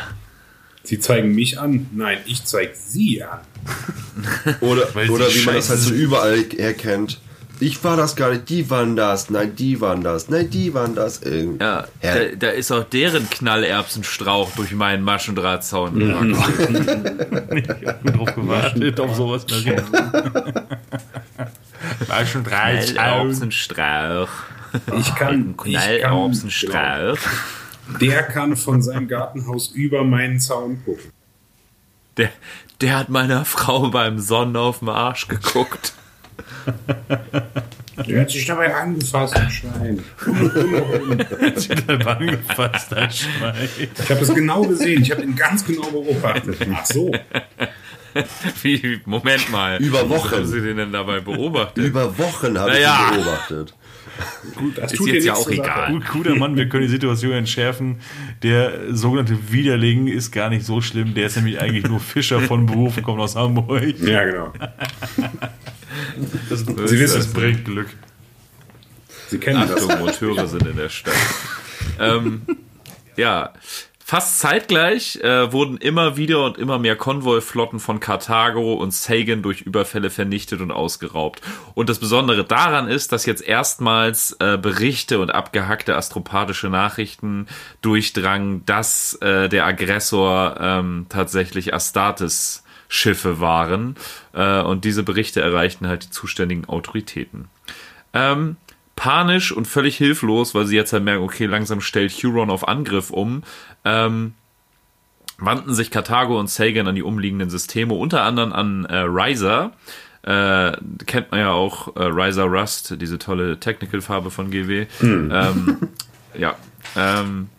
Sie 0.84 0.99
zeigen 0.99 1.36
mich 1.36 1.57
an. 1.57 1.88
Nein, 1.93 2.17
ich 2.25 2.43
zeige 2.43 2.73
Sie 2.75 3.23
an. 3.23 3.39
Oder, 4.59 4.89
oder 5.09 5.34
wie 5.34 5.45
man 5.45 5.55
das 5.55 5.69
halt 5.69 5.80
so 5.80 5.93
überall 5.93 6.43
erkennt. 6.57 7.19
Ich 7.60 7.84
war 7.84 7.97
das 7.97 8.16
gar 8.16 8.30
nicht, 8.32 8.47
die 8.49 8.70
waren 8.70 8.95
das, 8.95 9.30
nein, 9.32 9.55
die 9.55 9.82
waren 9.82 10.03
das, 10.03 10.30
nein, 10.30 10.49
die 10.49 10.74
waren 10.76 10.93
das. 10.93 11.24
Irgend- 11.24 11.60
Ja. 11.62 11.88
Da, 12.01 12.16
da 12.38 12.49
ist 12.49 12.72
auch 12.72 12.84
deren 12.84 13.28
Knallerbsenstrauch 13.30 14.51
durch 14.55 14.74
meinen 14.74 15.03
Maschendrahtzaun 15.03 15.97
gewachsen. 15.97 16.86
Gut 18.03 18.16
drauf 18.18 18.36
gewartet 18.36 18.99
auf 18.99 19.16
sowas. 19.16 19.45
Drei 22.43 22.78
Knallerbsenstrauch. 22.86 24.30
Ich 24.99 25.16
kann, 25.16 25.55
ich 25.66 25.74
kann 25.76 25.97
Knallerbsenstrauch. 25.97 27.18
der 28.01 28.24
kann 28.24 28.55
von 28.58 28.82
seinem 28.82 29.08
Gartenhaus 29.08 29.70
über 29.70 30.03
meinen 30.03 30.39
Zaun 30.39 30.82
gucken. 30.84 31.12
Der, 32.18 32.30
der 32.82 32.97
hat 32.97 33.10
meiner 33.10 33.45
Frau 33.45 33.89
beim 33.89 34.20
Sonnen 34.20 34.55
auf 34.58 34.80
den 34.80 34.89
Arsch 34.89 35.28
geguckt. 35.28 35.93
Der 38.08 38.22
hat 38.22 38.30
sich 38.30 38.46
dabei 38.46 38.74
angefasst, 38.76 39.36
ein 39.36 39.50
Schwein. 39.50 40.04
angefasst, 42.06 42.92
das 42.92 43.18
Schwein. 43.18 43.70
Ich 44.00 44.10
habe 44.12 44.22
es 44.22 44.34
genau 44.34 44.62
gesehen. 44.64 45.02
Ich 45.02 45.12
habe 45.12 45.24
ihn 45.24 45.36
ganz 45.36 45.66
genau 45.66 45.90
beobachtet. 45.90 46.58
Ach 46.76 46.86
so. 46.86 47.12
Wie, 48.62 49.02
Moment 49.06 49.52
mal. 49.52 49.78
Über 49.82 50.10
Wochen. 50.10 50.32
Wie 50.32 50.36
haben 50.36 50.48
Sie 50.48 50.62
den 50.62 50.78
denn 50.78 50.92
dabei 50.94 51.20
beobachtet? 51.22 51.84
Über 51.86 52.18
Wochen 52.18 52.58
habe 52.58 52.72
Naja. 52.72 53.10
ich 53.12 53.18
ihn 53.18 53.24
beobachtet. 53.24 53.74
Das 54.76 54.91
Ist 54.91 54.97
tut 54.97 55.09
jetzt 55.09 55.26
ja 55.26 55.34
auch 55.34 55.49
egal. 55.49 55.91
Gut, 55.91 56.07
guter 56.09 56.36
Mann, 56.36 56.55
wir 56.55 56.68
können 56.70 56.84
die 56.84 56.89
Situation 56.89 57.34
entschärfen. 57.34 57.97
Der 58.43 58.93
sogenannte 58.95 59.51
Widerling 59.51 60.07
ist 60.07 60.32
gar 60.32 60.49
nicht 60.49 60.65
so 60.65 60.82
schlimm. 60.82 61.13
Der 61.13 61.28
ist 61.28 61.36
nämlich 61.36 61.59
eigentlich 61.61 61.88
nur 61.88 61.99
Fischer 61.99 62.41
von 62.41 62.65
Beruf 62.65 62.97
und 62.97 63.03
kommt 63.03 63.20
aus 63.20 63.36
Hamburg. 63.36 63.84
Ja, 64.01 64.24
genau. 64.26 64.53
Das, 66.49 66.59
Sie 66.59 66.68
wissen 66.99 67.18
das 67.18 67.28
es. 67.28 67.34
bringt 67.34 67.65
Glück. 67.65 67.88
Sie 69.30 69.38
kennen 69.38 69.68
das. 69.68 69.88
Achtung, 69.88 69.99
Monteure 69.99 70.47
sind 70.47 70.65
in 70.68 70.78
der 70.78 70.89
Stadt. 70.89 71.13
ähm, 71.99 72.41
ja, 73.15 73.53
fast 74.08 74.39
zeitgleich 74.39 75.18
äh, 75.18 75.51
wurden 75.51 75.76
immer 75.76 76.16
wieder 76.16 76.45
und 76.45 76.58
immer 76.58 76.80
mehr 76.80 76.95
Konvoiflotten 76.95 77.82
von 77.82 77.99
Karthago 77.99 78.76
und 78.76 78.93
Sagan 78.93 79.41
durch 79.41 79.64
Überfälle 79.64 80.10
vernichtet 80.10 80.62
und 80.62 80.72
ausgeraubt. 80.72 81.41
Und 81.74 81.89
das 81.89 81.99
Besondere 81.99 82.45
daran 82.45 82.88
ist, 82.88 83.12
dass 83.12 83.26
jetzt 83.26 83.45
erstmals 83.45 84.38
äh, 84.39 84.58
Berichte 84.58 85.20
und 85.20 85.32
abgehackte 85.32 85.97
astropathische 85.97 86.70
Nachrichten 86.70 87.47
durchdrangen, 87.82 88.66
dass 88.66 89.16
äh, 89.16 89.49
der 89.49 89.66
Aggressor 89.66 90.55
ähm, 90.58 91.08
tatsächlich 91.10 91.74
Astartes 91.74 92.64
Schiffe 92.88 93.41
waren. 93.41 93.95
Äh, 94.32 94.62
und 94.62 94.86
diese 94.86 95.03
Berichte 95.03 95.41
erreichten 95.41 95.86
halt 95.86 96.05
die 96.05 96.12
zuständigen 96.12 96.64
Autoritäten. 96.64 97.49
Ähm, 98.14 98.55
panisch 98.97 99.53
und 99.53 99.68
völlig 99.68 99.95
hilflos, 99.95 100.53
weil 100.53 100.66
sie 100.66 100.76
jetzt 100.76 100.91
halt 100.91 101.03
merken, 101.03 101.24
okay, 101.24 101.45
langsam 101.45 101.80
stellt 101.80 102.12
Huron 102.12 102.49
auf 102.49 102.68
Angriff 102.68 103.12
um, 103.12 103.43
ähm, 103.88 104.34
wandten 105.38 105.74
sich 105.74 105.92
Karthago 105.92 106.40
und 106.40 106.50
Sagan 106.50 106.88
an 106.88 106.96
die 106.96 107.04
umliegenden 107.04 107.50
Systeme, 107.50 107.94
unter 107.94 108.24
anderem 108.24 108.54
an 108.54 108.86
äh, 108.86 108.98
Ryza. 109.00 109.72
Äh, 110.24 110.74
kennt 111.06 111.32
man 111.32 111.40
ja 111.40 111.52
auch 111.52 111.96
äh, 111.96 112.04
Ryza 112.04 112.44
Rust, 112.44 113.00
diese 113.02 113.18
tolle 113.18 113.60
Technical-Farbe 113.60 114.30
von 114.32 114.52
GW. 114.52 114.88
Ähm, 115.02 115.78
ja. 116.38 116.56
Ähm, 116.96 117.50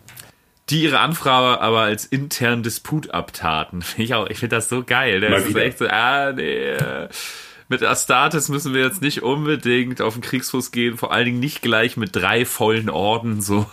die 0.69 0.83
ihre 0.83 0.99
Anfrage 0.99 1.61
aber 1.61 1.81
als 1.81 2.05
internen 2.05 2.61
Disput 2.61 3.09
abtaten. 3.11 3.83
Ich, 3.97 4.13
auch- 4.13 4.29
ich 4.29 4.37
finde 4.39 4.57
das 4.57 4.69
so 4.69 4.83
geil. 4.83 5.19
Mal 5.21 5.31
Das 5.31 5.45
ist 5.45 5.55
echt 5.55 5.77
so, 5.79 5.87
ah, 5.87 6.31
nee. 6.33 6.75
Mit 7.69 7.81
Astartes 7.83 8.49
müssen 8.49 8.73
wir 8.73 8.81
jetzt 8.81 9.01
nicht 9.01 9.23
unbedingt 9.23 10.01
auf 10.01 10.13
den 10.13 10.21
Kriegsfuß 10.21 10.71
gehen, 10.71 10.97
vor 10.97 11.11
allen 11.11 11.25
Dingen 11.25 11.39
nicht 11.39 11.61
gleich 11.61 11.97
mit 11.97 12.15
drei 12.15 12.45
vollen 12.45 12.89
Orden 12.89 13.41
so. 13.41 13.65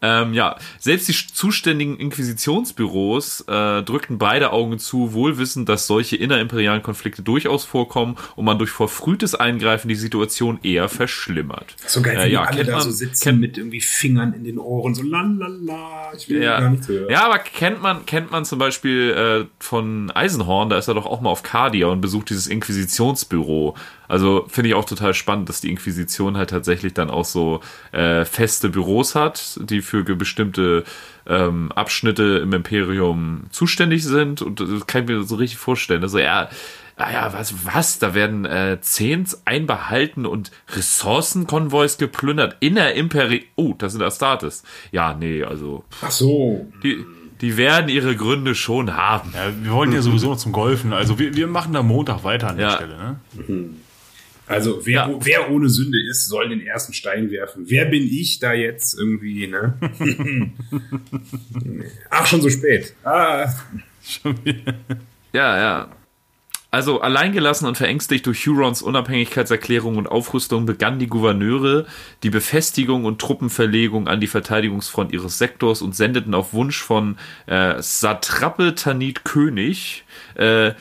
Ähm, 0.00 0.32
ja, 0.32 0.56
selbst 0.78 1.08
die 1.08 1.12
zuständigen 1.12 1.96
Inquisitionsbüros 1.98 3.40
äh, 3.48 3.82
drückten 3.82 4.18
beide 4.18 4.52
Augen 4.52 4.78
zu, 4.78 5.12
wohl 5.12 5.38
wissend, 5.38 5.68
dass 5.68 5.86
solche 5.86 6.14
innerimperialen 6.16 6.82
Konflikte 6.82 7.22
durchaus 7.22 7.64
vorkommen 7.64 8.16
und 8.36 8.44
man 8.44 8.58
durch 8.58 8.70
verfrühtes 8.70 9.34
Eingreifen 9.34 9.88
die 9.88 9.96
Situation 9.96 10.60
eher 10.62 10.88
verschlimmert. 10.88 11.74
So 11.86 12.00
geil, 12.02 12.16
wie 12.16 12.20
Äh, 12.28 12.32
ja, 12.32 12.42
alle 12.42 12.56
kennt 12.58 12.68
da 12.68 12.72
man- 12.74 12.82
so 12.82 12.90
sitzen 12.90 13.24
kennt- 13.24 13.40
mit 13.40 13.58
irgendwie 13.58 13.80
Fingern 13.80 14.32
in 14.34 14.44
den 14.44 14.58
Ohren, 14.58 14.94
so 14.94 15.02
lalala, 15.02 16.12
ich 16.16 16.28
will 16.28 16.42
Ja. 16.42 16.60
gar 16.60 16.70
nichts 16.70 16.88
hören. 16.88 17.10
ja, 17.10 17.24
aber 17.24 17.38
kennt 17.38 17.82
man, 17.82 18.06
kennt 18.06 18.30
man 18.30 18.44
zum 18.44 18.58
Beispiel 18.58 19.10
äh, 19.10 19.46
von 19.58 20.10
Eisenhorn, 20.12 20.70
da 20.70 20.78
ist 20.78 20.88
er 20.88 20.94
doch 20.94 21.06
auch 21.06 21.20
mal 21.20 21.30
auf 21.30 21.42
Cardia 21.42 21.88
und 21.88 22.00
besucht 22.00 22.30
dieses 22.30 22.46
Inquisitionsbüro. 22.46 23.74
Also 24.08 24.46
finde 24.48 24.70
ich 24.70 24.74
auch 24.74 24.86
total 24.86 25.14
spannend, 25.14 25.48
dass 25.48 25.60
die 25.60 25.70
Inquisition 25.70 26.36
halt 26.36 26.50
tatsächlich 26.50 26.94
dann 26.94 27.10
auch 27.10 27.26
so 27.26 27.60
äh, 27.92 28.24
feste 28.24 28.70
Büros 28.70 29.14
hat, 29.14 29.60
die 29.62 29.82
für 29.82 30.02
bestimmte 30.02 30.84
ähm, 31.26 31.70
Abschnitte 31.72 32.40
im 32.42 32.52
Imperium 32.52 33.44
zuständig 33.50 34.04
sind. 34.04 34.42
Und 34.42 34.60
das 34.60 34.86
kann 34.86 35.02
ich 35.02 35.08
mir 35.08 35.22
so 35.22 35.36
richtig 35.36 35.58
vorstellen. 35.58 36.02
Also 36.02 36.18
ja, 36.18 36.48
naja, 36.96 37.32
was, 37.32 37.54
was? 37.64 37.98
Da 38.00 38.14
werden 38.14 38.44
äh, 38.44 38.78
Zehns 38.80 39.42
einbehalten 39.44 40.26
und 40.26 40.50
Ressourcenkonvois 40.74 41.96
geplündert 41.98 42.56
in 42.60 42.74
der 42.74 42.94
Imperi... 42.94 43.46
Oh, 43.54 43.74
das 43.78 43.92
sind 43.92 44.02
Astartes. 44.02 44.64
Ja, 44.90 45.14
nee, 45.14 45.44
also... 45.44 45.84
Ach 46.02 46.10
so. 46.10 46.66
Die, 46.82 47.04
die 47.40 47.56
werden 47.56 47.88
ihre 47.88 48.16
Gründe 48.16 48.56
schon 48.56 48.96
haben. 48.96 49.32
Ja, 49.32 49.52
wir 49.62 49.72
wollten 49.72 49.92
ja 49.92 50.02
sowieso 50.02 50.30
noch 50.30 50.38
zum 50.38 50.50
Golfen. 50.50 50.92
Also 50.92 51.20
wir, 51.20 51.36
wir 51.36 51.46
machen 51.46 51.72
da 51.72 51.84
Montag 51.84 52.24
weiter 52.24 52.48
an 52.48 52.56
der 52.56 52.66
Ja. 52.66 52.74
Stelle. 52.74 52.96
Ne? 52.96 53.16
Also 54.48 54.80
wer, 54.86 55.08
Ja. 55.08 55.14
wer 55.20 55.50
ohne 55.50 55.68
Sünde 55.68 55.98
ist, 56.10 56.26
soll 56.28 56.48
den 56.48 56.64
ersten 56.66 56.92
Stein 56.94 57.30
werfen. 57.30 57.64
Wer 57.68 57.84
bin 57.84 58.02
ich 58.04 58.38
da 58.38 58.52
jetzt 58.54 58.98
irgendwie, 58.98 59.46
ne? 59.46 59.74
Ach, 62.10 62.26
schon 62.26 62.40
so 62.40 62.48
spät. 62.50 62.94
Ah, 63.04 63.52
Ja, 65.32 65.58
ja. 65.58 65.88
Also 66.70 67.00
alleingelassen 67.00 67.66
und 67.66 67.76
verängstigt 67.78 68.26
durch 68.26 68.46
Hurons 68.46 68.82
Unabhängigkeitserklärung 68.82 69.96
und 69.96 70.06
Aufrüstung 70.06 70.66
begannen 70.66 70.98
die 70.98 71.06
Gouverneure 71.06 71.86
die 72.22 72.28
Befestigung 72.28 73.06
und 73.06 73.18
Truppenverlegung 73.22 74.06
an 74.06 74.20
die 74.20 74.26
Verteidigungsfront 74.26 75.12
ihres 75.14 75.38
Sektors 75.38 75.80
und 75.80 75.96
sendeten 75.96 76.34
auf 76.34 76.52
Wunsch 76.52 76.82
von 76.82 77.16
äh, 77.46 77.80
Satrape 77.80 78.74
Tanit 78.74 79.24
König 79.24 80.04
äh, 80.34 80.72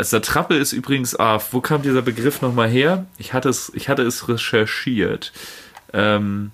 Satrape 0.00 0.54
ist 0.54 0.72
übrigens, 0.72 1.18
ah, 1.18 1.40
wo 1.50 1.60
kam 1.60 1.82
dieser 1.82 2.02
Begriff 2.02 2.42
nochmal 2.42 2.68
her? 2.68 3.06
Ich 3.18 3.32
hatte 3.32 3.48
es, 3.48 3.72
ich 3.74 3.88
hatte 3.88 4.02
es 4.02 4.28
recherchiert. 4.28 5.32
Ähm, 5.92 6.50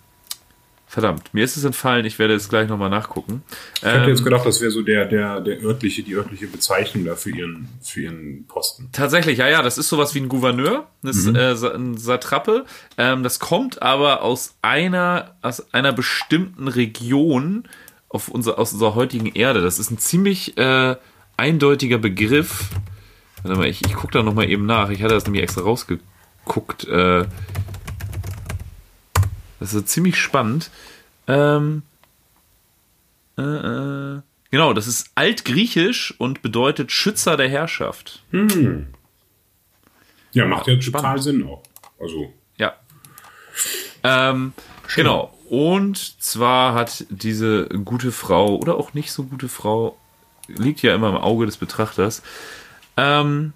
verdammt, 0.87 1.33
mir 1.33 1.43
ist 1.43 1.57
es 1.57 1.65
entfallen, 1.65 2.05
ich 2.05 2.19
werde 2.19 2.35
es 2.35 2.51
gleich 2.51 2.69
nochmal 2.69 2.91
nachgucken. 2.91 3.43
ich 3.77 3.83
hätte 3.85 4.05
Ähm, 4.05 4.09
jetzt 4.11 4.23
gedacht, 4.25 4.45
das 4.45 4.61
wäre 4.61 4.71
so 4.71 4.83
der, 4.83 5.07
der, 5.07 5.41
der 5.41 5.63
örtliche, 5.63 6.03
die 6.03 6.15
örtliche 6.15 6.47
Bezeichnung 6.47 7.07
da 7.07 7.17
für 7.17 7.31
ihren, 7.31 7.69
für 7.81 8.03
ihren 8.03 8.47
Posten. 8.47 8.91
Tatsächlich, 8.93 9.39
ja, 9.39 9.49
ja, 9.49 9.63
das 9.63 9.79
ist 9.79 9.89
sowas 9.89 10.15
wie 10.15 10.21
ein 10.21 10.29
Gouverneur, 10.29 10.87
das 11.03 11.17
ist 11.17 11.35
äh, 11.35 11.75
ein 11.75 11.97
Satrape. 11.97 12.67
Ähm, 12.99 13.23
das 13.23 13.39
kommt 13.39 13.81
aber 13.81 14.23
aus 14.23 14.57
einer, 14.61 15.35
aus 15.41 15.73
einer 15.73 15.93
bestimmten 15.95 16.69
Region 16.69 17.65
auf 18.11 18.29
unser, 18.29 18.59
aus 18.59 18.75
unserer 18.75 18.95
heutigen 18.95 19.35
Erde. 19.35 19.63
Das 19.63 19.79
ist 19.79 19.91
ein 19.91 19.99
ziemlich 19.99 20.59
äh, 20.59 20.97
eindeutiger 21.39 21.97
Begriff. 21.99 22.69
Warte 23.43 23.59
mal, 23.59 23.69
ich, 23.69 23.85
ich 23.85 23.95
gucke 23.95 24.13
da 24.13 24.23
nochmal 24.23 24.49
eben 24.49 24.67
nach. 24.67 24.91
Ich 24.91 25.03
hatte 25.03 25.15
das 25.15 25.25
nämlich 25.25 25.43
extra 25.43 25.63
rausgeguckt. 25.63 26.85
Äh, 26.85 27.27
das 29.61 29.75
ist 29.75 29.89
ziemlich 29.89 30.17
spannend. 30.21 30.71
Ähm, 31.29 31.83
äh, 33.39 33.43
äh, 33.43 34.21
genau, 34.51 34.73
das 34.73 34.87
ist 34.87 35.11
altgriechisch 35.15 36.15
und 36.19 36.43
bedeutet 36.43 36.93
Schützer 36.93 37.37
der 37.37 37.49
Herrschaft. 37.49 38.23
Ja, 40.33 40.47
macht 40.47 40.67
ja 40.67 40.75
total 40.75 40.83
Spannend. 40.83 41.23
Sinn 41.23 41.47
auch. 41.47 41.63
Also, 42.01 42.33
Ja. 42.57 42.75
Ähm, 44.03 44.53
genau. 44.95 45.37
Und 45.49 46.21
zwar 46.23 46.75
hat 46.75 47.05
diese 47.11 47.69
gute 47.85 48.11
Frau 48.11 48.57
oder 48.57 48.77
auch 48.77 48.95
nicht 48.95 49.13
so 49.13 49.25
gute 49.25 49.49
Frau, 49.49 49.99
liegt 50.49 50.83
ja 50.83 50.95
immer 50.95 51.11
im 51.11 51.17
Auge 51.17 51.47
des 51.47 51.59
Betrachters, 51.59 52.23
ähm, 52.97 53.53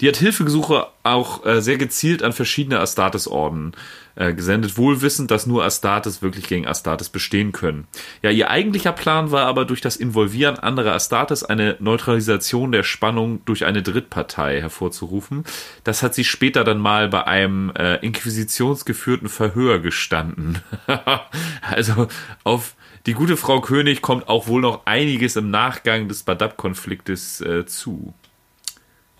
die 0.00 0.08
hat 0.08 0.16
Hilfegesuche 0.16 0.86
auch 1.02 1.44
äh, 1.44 1.60
sehr 1.60 1.76
gezielt 1.76 2.22
an 2.22 2.32
verschiedene 2.32 2.80
Astartes-Orden 2.80 3.72
äh, 4.16 4.32
gesendet, 4.32 4.78
wohlwissend, 4.78 5.30
dass 5.30 5.46
nur 5.46 5.62
Astartes 5.62 6.22
wirklich 6.22 6.48
gegen 6.48 6.66
Astartes 6.66 7.10
bestehen 7.10 7.52
können. 7.52 7.86
Ja, 8.22 8.30
ihr 8.30 8.48
eigentlicher 8.48 8.92
Plan 8.92 9.30
war 9.30 9.46
aber 9.46 9.66
durch 9.66 9.82
das 9.82 9.96
Involvieren 9.96 10.58
anderer 10.58 10.94
Astartes 10.94 11.44
eine 11.44 11.76
Neutralisation 11.80 12.72
der 12.72 12.82
Spannung 12.82 13.44
durch 13.44 13.66
eine 13.66 13.82
Drittpartei 13.82 14.60
hervorzurufen. 14.62 15.44
Das 15.84 16.02
hat 16.02 16.14
sie 16.14 16.24
später 16.24 16.64
dann 16.64 16.78
mal 16.78 17.08
bei 17.08 17.26
einem 17.26 17.70
äh, 17.76 17.96
inquisitionsgeführten 17.96 19.28
Verhör 19.28 19.80
gestanden. 19.80 20.60
also 21.62 22.08
auf 22.42 22.74
die 23.06 23.14
gute 23.14 23.36
Frau 23.36 23.60
König 23.60 24.00
kommt 24.00 24.28
auch 24.28 24.46
wohl 24.46 24.62
noch 24.62 24.86
einiges 24.86 25.36
im 25.36 25.50
Nachgang 25.50 26.08
des 26.08 26.22
Badab-Konfliktes 26.22 27.42
äh, 27.42 27.66
zu. 27.66 28.14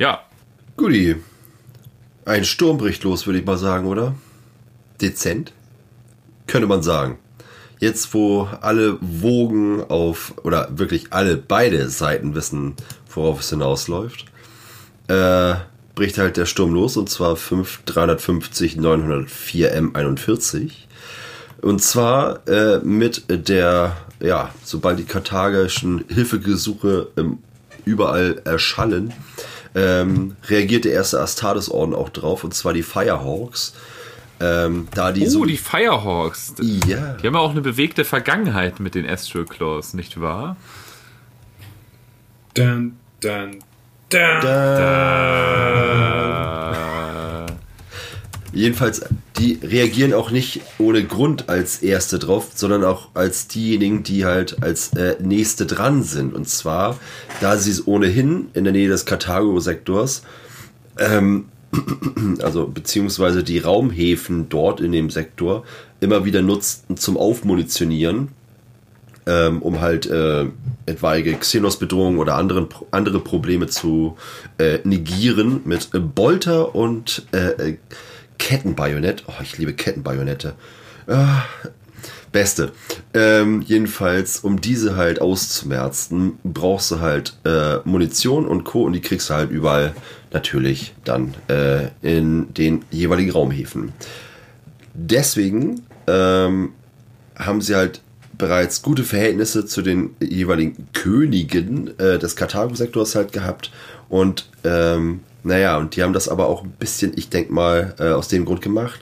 Ja, 0.01 0.23
Guti. 0.79 1.17
Ein 2.25 2.47
Sturm 2.47 2.79
bricht 2.79 3.05
los, 3.05 3.27
würde 3.27 3.39
ich 3.39 3.45
mal 3.45 3.59
sagen, 3.59 3.87
oder? 3.87 4.15
Dezent? 4.99 5.53
Könnte 6.47 6.67
man 6.67 6.83
sagen. 6.83 7.19
Jetzt, 7.81 8.15
wo 8.15 8.49
alle 8.63 8.97
Wogen 9.03 9.85
auf, 9.91 10.33
oder 10.43 10.71
wirklich 10.79 11.13
alle, 11.13 11.37
beide 11.37 11.91
Seiten 11.91 12.35
wissen, 12.35 12.77
worauf 13.15 13.41
es 13.41 13.51
hinausläuft, 13.51 14.25
äh, 15.09 15.57
bricht 15.95 16.17
halt 16.17 16.39
der 16.39 16.47
Sturm 16.47 16.73
los, 16.73 16.97
und 16.97 17.11
zwar 17.11 17.37
5, 17.37 17.83
350 17.85 18.77
904 18.77 19.83
M41. 19.83 20.71
Und 21.61 21.83
zwar 21.83 22.49
äh, 22.49 22.79
mit 22.79 23.25
der, 23.29 23.99
ja, 24.19 24.49
sobald 24.65 24.99
die 24.99 25.05
karthagischen 25.05 26.07
Hilfegesuche 26.09 27.09
ähm, 27.19 27.41
überall 27.85 28.41
erschallen, 28.47 29.13
ähm, 29.75 30.37
reagiert 30.49 30.85
der 30.85 30.93
erste 30.93 31.21
Astartes-Orden 31.21 31.95
auch 31.95 32.09
drauf, 32.09 32.45
und 32.45 32.55
zwar 32.55 32.73
die 32.73 32.83
Firehawks. 32.83 33.75
Ähm, 34.41 34.89
da 34.95 35.13
die 35.13 35.27
Oh, 35.27 35.31
so. 35.31 35.45
die 35.45 35.59
Firehawks. 35.59 36.55
ja. 36.59 37.15
Die 37.17 37.27
haben 37.27 37.35
ja 37.35 37.41
auch 37.41 37.51
eine 37.51 37.61
bewegte 37.61 38.05
Vergangenheit 38.05 38.81
mit 38.81 38.95
den 38.95 39.09
Astral 39.09 39.45
Claws, 39.45 39.93
nicht 39.95 40.21
wahr? 40.21 40.57
dann, 42.55 42.97
dann, 43.21 43.59
dann. 44.09 44.41
Jedenfalls, 48.53 49.03
die 49.39 49.61
reagieren 49.63 50.13
auch 50.13 50.31
nicht 50.31 50.61
ohne 50.79 51.05
Grund 51.05 51.49
als 51.49 51.83
Erste 51.83 52.19
drauf, 52.19 52.49
sondern 52.55 52.85
auch 52.85 53.09
als 53.15 53.47
diejenigen, 53.47 54.03
die 54.03 54.25
halt 54.25 54.63
als 54.63 54.93
äh, 54.95 55.17
Nächste 55.21 55.67
dran 55.67 56.03
sind. 56.03 56.35
Und 56.35 56.49
zwar, 56.49 56.99
da 57.41 57.57
sie 57.57 57.71
es 57.71 57.87
ohnehin 57.87 58.49
in 58.55 58.65
der 58.65 58.73
Nähe 58.73 58.89
des 58.89 59.07
Karthago-Sektors, 59.07 60.23
ähm, 60.99 61.47
also 62.43 62.67
beziehungsweise 62.67 63.45
die 63.45 63.59
Raumhäfen 63.59 64.49
dort 64.49 64.81
in 64.81 64.91
dem 64.91 65.11
Sektor, 65.11 65.65
immer 66.01 66.25
wieder 66.25 66.43
nutzten 66.43 66.97
zum 66.97 67.17
Aufmunitionieren, 67.17 68.29
ähm, 69.27 69.63
um 69.63 69.81
halt 69.81 70.07
äh, 70.07 70.47
etwaige 70.87 71.35
Xenos-Bedrohungen 71.35 72.19
oder 72.19 72.35
anderen, 72.35 72.67
andere 72.91 73.21
Probleme 73.21 73.69
zu 73.69 74.17
äh, 74.59 74.79
negieren 74.83 75.61
mit 75.65 75.91
Bolter 76.15 76.75
und 76.75 77.27
äh, 77.33 77.71
äh, 77.71 77.77
Kettenbajonett. 78.41 79.25
Oh, 79.29 79.43
ich 79.43 79.59
liebe 79.59 79.75
Kettenbajonette. 79.75 80.55
Ah, 81.07 81.43
Beste. 82.33 82.73
Ähm, 83.13 83.63
jedenfalls, 83.63 84.41
um 84.41 84.61
diese 84.61 84.97
halt 84.97 85.21
auszumerzen, 85.21 86.39
brauchst 86.43 86.91
du 86.91 87.01
halt 87.01 87.35
äh, 87.45 87.77
Munition 87.85 88.47
und 88.47 88.65
Co. 88.65 88.85
Und 88.85 88.95
die 88.95 89.01
kriegst 89.01 89.31
du 89.31 89.35
halt 89.35 89.51
überall 89.51 89.95
natürlich 90.33 90.95
dann 91.05 91.35
äh, 91.49 91.89
in 92.03 92.53
den 92.55 92.85
jeweiligen 92.91 93.31
Raumhäfen. 93.31 93.93
Deswegen 94.95 95.83
ähm, 96.07 96.73
haben 97.37 97.61
sie 97.61 97.77
halt 97.77 98.01
bereits 98.39 98.81
gute 98.81 99.05
Verhältnisse 99.05 99.67
zu 99.67 99.83
den 99.83 100.17
jeweiligen 100.19 100.89
Königen 100.95 101.99
äh, 101.99 102.19
des 102.19 102.37
Karthago-Sektors 102.37 103.15
halt 103.15 103.33
gehabt. 103.33 103.71
Und 104.09 104.49
ähm, 104.65 105.21
naja, 105.43 105.77
und 105.79 105.97
die 105.97 106.03
haben 106.03 106.13
das 106.13 106.29
aber 106.29 106.49
auch 106.49 106.63
ein 106.63 106.71
bisschen, 106.73 107.13
ich 107.17 107.29
denke 107.29 107.53
mal, 107.53 107.95
äh, 107.99 108.09
aus 108.09 108.29
dem 108.29 108.45
Grund 108.45 108.63
gemacht, 108.63 109.01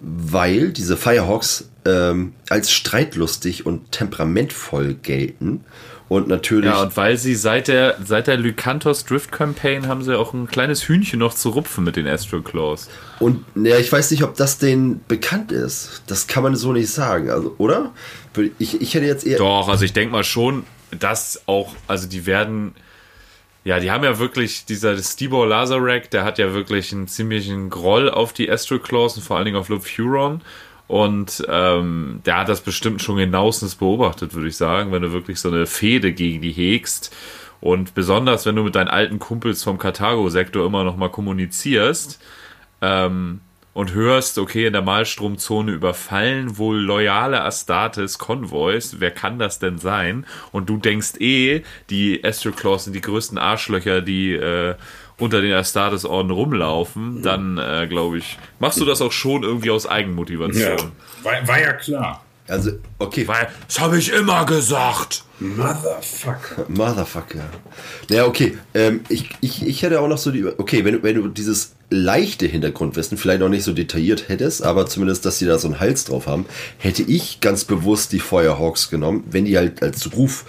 weil 0.00 0.70
diese 0.70 0.96
Firehawks 0.96 1.70
ähm, 1.84 2.34
als 2.48 2.70
streitlustig 2.70 3.66
und 3.66 3.92
temperamentvoll 3.92 4.94
gelten 4.94 5.64
Und 6.08 6.28
natürlich. 6.28 6.70
Ja, 6.70 6.82
und 6.82 6.96
weil 6.96 7.16
sie 7.16 7.34
seit 7.34 7.66
der, 7.68 7.96
seit 8.04 8.28
der 8.28 8.36
Lycanthos 8.36 9.04
Drift 9.04 9.32
Campaign 9.32 9.88
haben 9.88 10.02
sie 10.02 10.16
auch 10.16 10.34
ein 10.34 10.46
kleines 10.46 10.86
Hühnchen 10.88 11.18
noch 11.18 11.34
zu 11.34 11.50
rupfen 11.50 11.82
mit 11.82 11.96
den 11.96 12.06
Astro 12.06 12.42
Claws. 12.42 12.88
Und 13.18 13.44
ja, 13.56 13.78
ich 13.78 13.90
weiß 13.90 14.12
nicht, 14.12 14.22
ob 14.22 14.36
das 14.36 14.58
denen 14.58 15.00
bekannt 15.08 15.50
ist. 15.50 16.02
Das 16.06 16.28
kann 16.28 16.44
man 16.44 16.54
so 16.54 16.72
nicht 16.72 16.90
sagen, 16.90 17.30
also, 17.30 17.54
oder? 17.58 17.92
Ich, 18.58 18.80
ich 18.80 18.94
hätte 18.94 19.06
jetzt 19.06 19.26
eher. 19.26 19.38
Doch, 19.38 19.68
also 19.68 19.84
ich 19.84 19.92
denke 19.92 20.12
mal 20.12 20.24
schon, 20.24 20.64
dass 20.96 21.42
auch, 21.46 21.74
also 21.88 22.06
die 22.06 22.26
werden. 22.26 22.74
Ja, 23.66 23.80
die 23.80 23.90
haben 23.90 24.04
ja 24.04 24.20
wirklich, 24.20 24.64
dieser 24.64 24.96
Stibor 24.96 25.44
Lazarek, 25.44 26.08
der 26.12 26.22
hat 26.22 26.38
ja 26.38 26.54
wirklich 26.54 26.92
einen 26.92 27.08
ziemlichen 27.08 27.68
Groll 27.68 28.08
auf 28.08 28.32
die 28.32 28.48
Astro 28.48 28.78
Claws 28.78 29.16
und 29.16 29.24
vor 29.24 29.36
allen 29.36 29.44
Dingen 29.44 29.56
auf 29.56 29.66
Furon. 29.66 30.40
Und 30.86 31.44
ähm, 31.48 32.20
der 32.24 32.38
hat 32.38 32.48
das 32.48 32.60
bestimmt 32.60 33.02
schon 33.02 33.16
genauestens 33.16 33.74
beobachtet, 33.74 34.34
würde 34.34 34.46
ich 34.46 34.56
sagen, 34.56 34.92
wenn 34.92 35.02
du 35.02 35.10
wirklich 35.10 35.40
so 35.40 35.48
eine 35.48 35.66
Fehde 35.66 36.12
gegen 36.12 36.42
die 36.42 36.52
hegst. 36.52 37.12
Und 37.60 37.92
besonders, 37.94 38.46
wenn 38.46 38.54
du 38.54 38.62
mit 38.62 38.76
deinen 38.76 38.86
alten 38.86 39.18
Kumpels 39.18 39.64
vom 39.64 39.78
Karthago-Sektor 39.78 40.64
immer 40.64 40.84
noch 40.84 40.96
mal 40.96 41.10
kommunizierst 41.10 42.22
ähm, 42.82 43.40
und 43.76 43.92
hörst, 43.92 44.38
okay, 44.38 44.64
in 44.64 44.72
der 44.72 44.80
Malstromzone 44.80 45.70
überfallen 45.70 46.56
wohl 46.56 46.78
loyale 46.78 47.42
Astartes-Konvois, 47.42 48.94
wer 49.00 49.10
kann 49.10 49.38
das 49.38 49.58
denn 49.58 49.76
sein? 49.76 50.24
Und 50.50 50.70
du 50.70 50.78
denkst 50.78 51.20
eh, 51.20 51.62
die 51.90 52.24
Astroclaws 52.24 52.84
sind 52.84 52.94
die 52.94 53.02
größten 53.02 53.36
Arschlöcher, 53.36 54.00
die 54.00 54.32
äh, 54.32 54.76
unter 55.18 55.42
den 55.42 55.52
Astartes-Orden 55.52 56.30
rumlaufen, 56.30 57.20
dann 57.20 57.58
äh, 57.58 57.86
glaube 57.86 58.16
ich, 58.16 58.38
machst 58.60 58.80
du 58.80 58.86
das 58.86 59.02
auch 59.02 59.12
schon 59.12 59.42
irgendwie 59.42 59.68
aus 59.68 59.86
Eigenmotivation. 59.86 60.78
Ja, 60.78 61.22
war, 61.22 61.46
war 61.46 61.60
ja 61.60 61.74
klar. 61.74 62.25
Also, 62.48 62.72
okay. 62.98 63.26
Weil, 63.26 63.48
das 63.66 63.80
habe 63.80 63.98
ich 63.98 64.12
immer 64.12 64.46
gesagt. 64.46 65.24
Motherfucker. 65.38 66.66
Motherfucker. 66.68 67.44
Naja, 68.08 68.26
okay. 68.26 68.56
Ähm, 68.74 69.00
ich, 69.08 69.30
ich, 69.40 69.66
ich 69.66 69.82
hätte 69.82 70.00
auch 70.00 70.08
noch 70.08 70.18
so 70.18 70.30
die. 70.30 70.46
Okay, 70.46 70.84
wenn, 70.84 71.02
wenn 71.02 71.16
du 71.16 71.28
dieses 71.28 71.74
leichte 71.90 72.46
Hintergrundwissen 72.46 73.18
vielleicht 73.18 73.40
noch 73.40 73.48
nicht 73.48 73.64
so 73.64 73.72
detailliert 73.72 74.28
hättest, 74.28 74.62
aber 74.62 74.86
zumindest, 74.86 75.24
dass 75.24 75.38
sie 75.38 75.46
da 75.46 75.58
so 75.58 75.68
einen 75.68 75.80
Hals 75.80 76.04
drauf 76.04 76.26
haben, 76.26 76.46
hätte 76.78 77.02
ich 77.02 77.40
ganz 77.40 77.64
bewusst 77.64 78.12
die 78.12 78.20
Firehawks 78.20 78.90
genommen, 78.90 79.24
wenn 79.30 79.44
die 79.44 79.56
halt 79.56 79.82
als 79.82 80.12
Ruf 80.14 80.44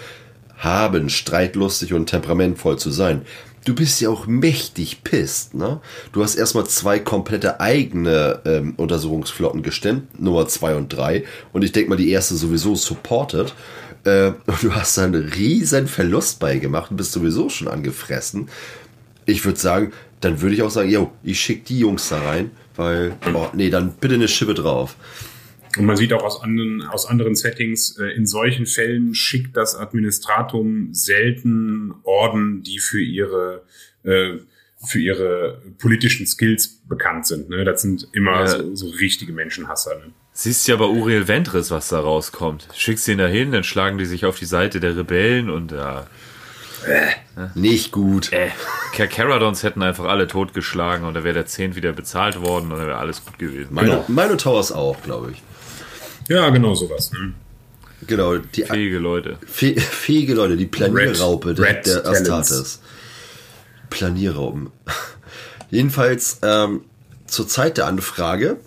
haben, 0.58 1.10
streitlustig 1.10 1.94
und 1.94 2.08
temperamentvoll 2.08 2.80
zu 2.80 2.90
sein 2.90 3.22
du 3.68 3.76
bist 3.76 4.00
ja 4.00 4.10
auch 4.10 4.28
mächtig 4.28 5.04
pisst, 5.04 5.54
ne? 5.54 5.82
Du 6.14 6.24
hast 6.24 6.36
erstmal 6.36 6.66
zwei 6.68 7.00
komplette 7.00 7.60
eigene 7.60 8.40
ähm, 8.46 8.74
Untersuchungsflotten 8.78 9.62
gestemmt, 9.62 10.20
Nummer 10.20 10.48
zwei 10.48 10.76
und 10.76 10.90
drei. 10.90 11.26
Und 11.52 11.64
ich 11.64 11.74
denke 11.74 11.90
mal, 11.90 11.98
die 11.98 12.10
erste 12.10 12.36
sowieso 12.36 12.76
supported. 12.76 13.54
Äh, 14.06 14.28
und 14.46 14.64
du 14.64 14.74
hast 14.74 14.98
da 14.98 15.04
einen 15.04 15.16
riesen 15.16 15.88
Verlust 15.88 16.40
beigemacht 16.40 16.92
und 16.92 16.98
bist 16.98 17.12
sowieso 17.12 17.50
schon 17.50 17.68
angefressen. 17.68 18.48
Ich 19.26 19.44
würde 19.44 19.60
sagen, 19.60 19.92
dann 20.22 20.42
würde 20.42 20.56
ich 20.56 20.62
auch 20.62 20.72
sagen, 20.72 20.90
yo, 20.90 21.12
ich 21.24 21.40
schick 21.40 21.66
die 21.66 21.80
Jungs 21.80 22.08
da 22.08 22.20
rein, 22.22 22.52
weil, 22.78 23.18
oh, 23.34 23.48
nee, 23.54 23.70
dann 23.70 23.92
bitte 23.94 24.16
eine 24.16 24.30
Schippe 24.30 24.54
drauf. 24.54 24.96
Und 25.78 25.86
man 25.86 25.96
sieht 25.98 26.14
auch 26.14 26.24
aus 26.24 26.42
anderen, 26.42 26.82
aus 26.84 27.06
anderen 27.06 27.36
Settings, 27.36 27.98
äh, 27.98 28.08
in 28.08 28.26
solchen 28.26 28.66
Fällen 28.66 29.14
schickt 29.16 29.56
das 29.56 29.76
Administratum 29.76 30.94
selten 30.94 31.94
Orden, 32.04 32.64
die 32.64 32.80
für 32.80 33.02
ihre, 33.02 33.64
äh, 34.04 34.38
für 34.88 35.00
ihre 35.00 35.62
politischen 35.80 36.26
Skills 36.28 36.82
bekannt 36.88 37.26
sind. 37.26 37.50
Ne? 37.50 37.64
Das 37.66 37.82
sind 37.82 38.08
immer 38.14 38.42
Ja. 38.42 38.48
so, 38.48 38.76
so 38.76 38.90
richtige 38.90 39.34
Menschenhasser. 39.34 39.96
Ne? 39.96 40.12
Siehst 40.34 40.68
ja 40.68 40.76
bei 40.76 40.86
Uriel 40.86 41.28
Ventris, 41.28 41.72
was 41.72 41.90
da 41.90 42.00
rauskommt. 42.00 42.68
Schickst 42.76 43.08
ihn 43.08 43.18
dahin, 43.18 43.52
dann 43.52 43.64
schlagen 43.64 43.98
die 43.98 44.06
sich 44.06 44.26
auf 44.26 44.38
die 44.38 44.46
Seite 44.46 44.80
der 44.80 44.96
Rebellen 44.96 45.50
und 45.50 45.72
ja. 45.72 46.08
Nicht 47.56 47.92
gut. 47.92 48.32
Äh, 48.32 48.50
Caradons 49.08 49.64
hätten 49.64 49.82
einfach 49.82 50.06
alle 50.06 50.28
totgeschlagen 50.28 51.06
und 51.06 51.16
da 51.16 51.24
wäre 51.24 51.34
der 51.34 51.46
Zehnt 51.48 51.76
wieder 51.76 51.92
bezahlt 51.92 52.40
worden 52.42 52.72
und 52.72 52.78
dann 52.78 52.88
wäre 52.88 52.98
alles 53.00 53.26
gut 53.26 53.38
gewesen. 53.40 53.70
Meine, 53.74 54.04
meine 54.08 54.38
Towers 54.38 54.72
auch, 54.72 55.02
glaube 55.04 55.32
ich. 55.32 55.42
Ja, 56.28 56.50
genau 56.50 56.76
sowas. 56.76 57.12
Ne? 57.12 57.34
Genau, 58.06 58.38
die 58.38 58.64
Fähige 58.64 59.00
Leute. 59.00 59.38
Fäh- 59.46 59.80
fähige 59.80 60.34
Leute, 60.36 60.56
die 60.58 60.66
Planierraupe 60.66 61.50
Red- 61.50 61.58
der, 61.58 61.66
Red 61.68 61.86
der. 61.88 62.06
Astartes. 62.08 62.80
Planierrauben. 63.90 64.70
Jedenfalls, 65.72 66.40
ähm, 66.44 66.82
zur 67.26 67.48
Zeit 67.48 67.78
der 67.78 67.88
Anfrage 67.88 68.58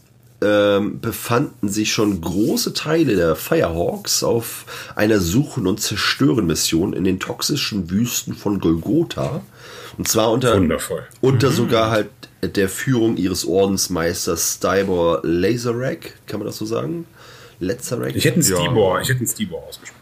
ähm, 0.43 1.01
befanden 1.01 1.69
sich 1.69 1.93
schon 1.93 2.21
große 2.21 2.73
Teile 2.73 3.15
der 3.15 3.37
Firehawks 3.37 4.23
auf 4.23 4.65
einer 4.97 5.21
Suchen- 5.21 5.67
und 5.67 5.81
Zerstören-Mission 5.81 6.95
in 6.95 7.05
den 7.05 7.21
toxischen 7.21 7.91
Wüsten 7.91 8.35
von 8.35 8.59
Golgotha. 8.59 9.43
Und 9.99 10.09
zwar 10.09 10.31
unter, 10.33 10.57
Wundervoll. 10.57 11.03
unter 11.21 11.51
sogar 11.51 11.91
halt 11.91 12.09
der 12.43 12.71
Führung 12.71 13.19
ihres 13.19 13.45
Ordensmeisters 13.47 14.55
Stybor 14.57 15.21
Laserek, 15.25 16.15
kann 16.27 16.41
man 16.41 16.47
das 16.47 16.57
so 16.57 16.65
sagen? 16.65 17.05
Laserek? 17.61 18.17
Ich 18.17 18.25
hätte 18.25 18.41
einen 18.41 18.49
Ja. 18.51 18.57
Stibor, 18.61 19.01
ich 19.01 19.09
hätte 19.09 19.19
einen 19.21 19.29
Stibor 19.29 19.63
ausgesprochen. 19.69 20.01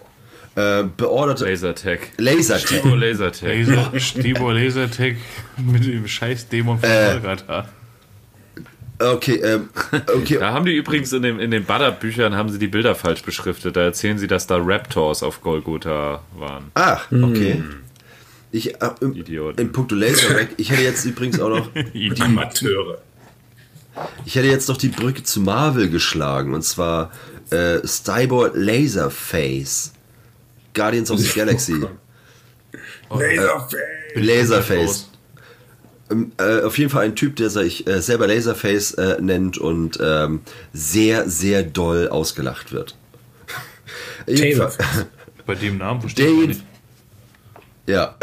äh, 0.56 0.84
beorderte 0.96 1.44
Lasertech. 1.44 2.00
Lasertech. 2.16 2.66
Stibo 2.80 2.94
Lasertech. 2.96 3.66
Laser, 3.68 3.90
Stibor 4.00 4.54
Lasertech 4.54 5.16
mit 5.58 5.84
dem 5.84 6.06
scheiß 6.08 6.48
Dämon 6.48 6.78
von 6.78 6.88
Äh. 6.88 7.10
Golgatha. 7.20 7.68
Okay, 9.00 9.36
ähm, 9.36 9.68
okay. 10.12 10.38
Da 10.40 10.52
haben 10.52 10.64
die 10.66 10.74
übrigens 10.74 11.12
in, 11.12 11.22
dem, 11.22 11.38
in 11.38 11.52
den 11.52 11.64
Badab-Büchern 11.64 12.34
haben 12.34 12.48
sie 12.48 12.58
die 12.58 12.66
Bilder 12.66 12.96
falsch 12.96 13.22
beschriftet. 13.22 13.76
Da 13.76 13.82
erzählen 13.82 14.18
sie, 14.18 14.26
dass 14.26 14.48
da 14.48 14.56
Raptors 14.60 15.22
auf 15.22 15.40
Golgotha 15.40 16.22
waren. 16.36 16.72
Ah, 16.74 16.98
okay. 17.12 17.62
Ich, 18.50 18.74
äh, 18.74 18.90
im, 19.00 19.14
Idioten. 19.14 19.60
in 19.60 19.70
puncto 19.70 19.94
Laserback, 19.94 20.48
ich 20.56 20.70
hätte 20.72 20.82
jetzt 20.82 21.04
übrigens 21.04 21.38
auch 21.38 21.50
noch, 21.50 21.70
Amateure. 22.20 22.98
ich 24.24 24.34
hätte 24.34 24.48
jetzt 24.48 24.68
noch 24.68 24.78
die 24.78 24.88
Brücke 24.88 25.22
zu 25.22 25.42
Marvel 25.42 25.88
geschlagen 25.90 26.52
und 26.54 26.62
zwar 26.62 27.12
äh, 27.50 27.86
Stybor 27.86 28.50
Laserface. 28.54 29.92
Guardians 30.74 31.10
of 31.10 31.18
the 31.18 31.28
Galaxy. 31.34 31.74
Laserface. 33.10 33.78
Laserface. 34.14 35.08
Ähm, 36.10 36.32
äh, 36.38 36.62
auf 36.62 36.78
jeden 36.78 36.90
Fall 36.90 37.04
ein 37.04 37.16
Typ, 37.16 37.36
der 37.36 37.50
sich 37.50 37.86
äh, 37.86 38.00
selber 38.00 38.26
Laserface 38.26 38.94
äh, 38.94 39.20
nennt 39.20 39.58
und 39.58 39.98
ähm, 40.02 40.40
sehr, 40.72 41.28
sehr 41.28 41.62
doll 41.62 42.08
ausgelacht 42.08 42.72
wird. 42.72 42.96
Taylorface. 44.26 45.06
Bei 45.46 45.54
dem 45.54 45.78
Namen 45.78 46.00
verstehe 46.00 46.28
ich 46.42 46.48
nicht. 46.48 46.62
Ja. 47.86 48.16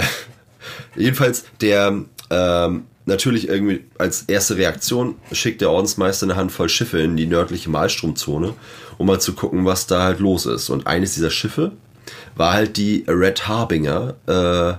Jedenfalls, 0.95 1.45
der 1.59 2.03
ähm, 2.29 2.85
natürlich 3.05 3.49
irgendwie 3.49 3.83
als 3.97 4.23
erste 4.23 4.57
Reaktion 4.57 5.15
schickt 5.31 5.61
der 5.61 5.71
Ordensmeister 5.71 6.25
eine 6.25 6.35
Handvoll 6.35 6.69
Schiffe 6.69 6.99
in 6.99 7.17
die 7.17 7.25
nördliche 7.25 7.69
Malstromzone, 7.69 8.53
um 8.97 9.07
mal 9.07 9.19
zu 9.19 9.33
gucken, 9.33 9.65
was 9.65 9.87
da 9.87 10.03
halt 10.03 10.19
los 10.19 10.45
ist. 10.45 10.69
Und 10.69 10.87
eines 10.87 11.13
dieser 11.15 11.29
Schiffe 11.29 11.71
war 12.35 12.53
halt 12.53 12.77
die 12.77 13.05
Red 13.07 13.47
Harbinger, 13.47 14.15
äh, 14.27 14.73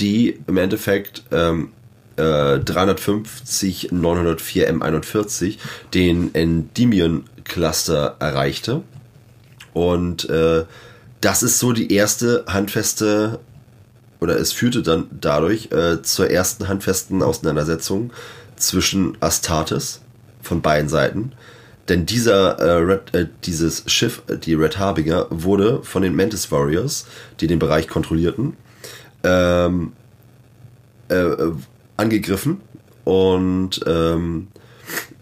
die 0.00 0.40
im 0.46 0.56
Endeffekt 0.56 1.22
ähm, 1.30 1.70
äh, 2.16 2.58
350 2.58 3.92
904 3.92 4.72
M41 4.74 5.58
den 5.94 6.34
Endymion 6.34 7.24
Cluster 7.44 8.16
erreichte. 8.18 8.82
Und 9.72 10.28
äh, 10.28 10.64
das 11.20 11.42
ist 11.42 11.58
so 11.58 11.72
die 11.72 11.92
erste 11.92 12.44
handfeste, 12.48 13.40
oder 14.20 14.38
es 14.38 14.52
führte 14.52 14.82
dann 14.82 15.08
dadurch 15.20 15.70
äh, 15.72 16.02
zur 16.02 16.30
ersten 16.30 16.68
handfesten 16.68 17.22
Auseinandersetzung 17.22 18.12
zwischen 18.56 19.16
Astartes 19.20 20.00
von 20.42 20.60
beiden 20.60 20.88
Seiten. 20.88 21.32
Denn 21.88 22.04
dieser, 22.04 22.58
äh, 22.58 22.72
Red, 22.72 23.14
äh, 23.14 23.26
dieses 23.44 23.84
Schiff, 23.86 24.22
äh, 24.28 24.36
die 24.36 24.54
Red 24.54 24.78
Harbinger, 24.78 25.26
wurde 25.30 25.82
von 25.82 26.02
den 26.02 26.14
Mantis 26.14 26.50
Warriors, 26.52 27.06
die 27.40 27.46
den 27.46 27.58
Bereich 27.58 27.88
kontrollierten, 27.88 28.56
ähm, 29.24 29.92
äh, 31.08 31.24
angegriffen. 31.96 32.60
Und 33.04 33.80
ähm, 33.86 34.48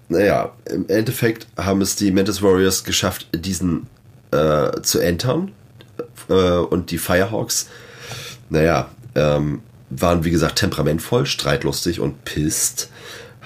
naja, 0.08 0.52
im 0.70 0.88
Endeffekt 0.88 1.46
haben 1.56 1.80
es 1.80 1.96
die 1.96 2.10
Mantis 2.10 2.42
Warriors 2.42 2.84
geschafft, 2.84 3.28
diesen 3.32 3.86
äh, 4.32 4.80
zu 4.82 4.98
entern. 4.98 5.52
Äh, 6.28 6.32
und 6.32 6.90
die 6.90 6.98
Firehawks, 6.98 7.68
naja, 8.50 8.90
ähm, 9.14 9.60
waren 9.90 10.24
wie 10.24 10.30
gesagt 10.30 10.58
temperamentvoll, 10.58 11.26
streitlustig 11.26 12.00
und 12.00 12.24
pisst. 12.24 12.90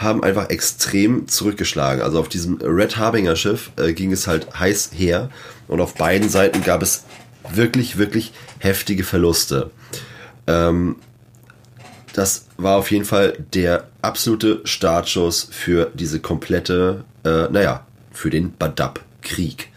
Haben 0.00 0.22
einfach 0.22 0.48
extrem 0.48 1.28
zurückgeschlagen. 1.28 2.02
Also 2.02 2.18
auf 2.18 2.28
diesem 2.28 2.58
Red 2.62 2.96
Harbinger 2.96 3.36
Schiff 3.36 3.70
äh, 3.76 3.92
ging 3.92 4.12
es 4.12 4.26
halt 4.26 4.58
heiß 4.58 4.90
her. 4.94 5.28
Und 5.68 5.80
auf 5.80 5.94
beiden 5.94 6.28
Seiten 6.28 6.64
gab 6.64 6.82
es 6.82 7.04
wirklich, 7.52 7.98
wirklich 7.98 8.32
heftige 8.58 9.04
Verluste. 9.04 9.70
Ähm, 10.46 10.96
das 12.14 12.46
war 12.56 12.76
auf 12.76 12.90
jeden 12.90 13.04
Fall 13.04 13.36
der 13.52 13.88
absolute 14.02 14.62
Startschuss 14.64 15.48
für 15.50 15.90
diese 15.94 16.20
komplette, 16.20 17.04
äh, 17.24 17.48
naja, 17.50 17.86
für 18.12 18.30
den 18.30 18.52
Badab-Krieg. 18.56 19.68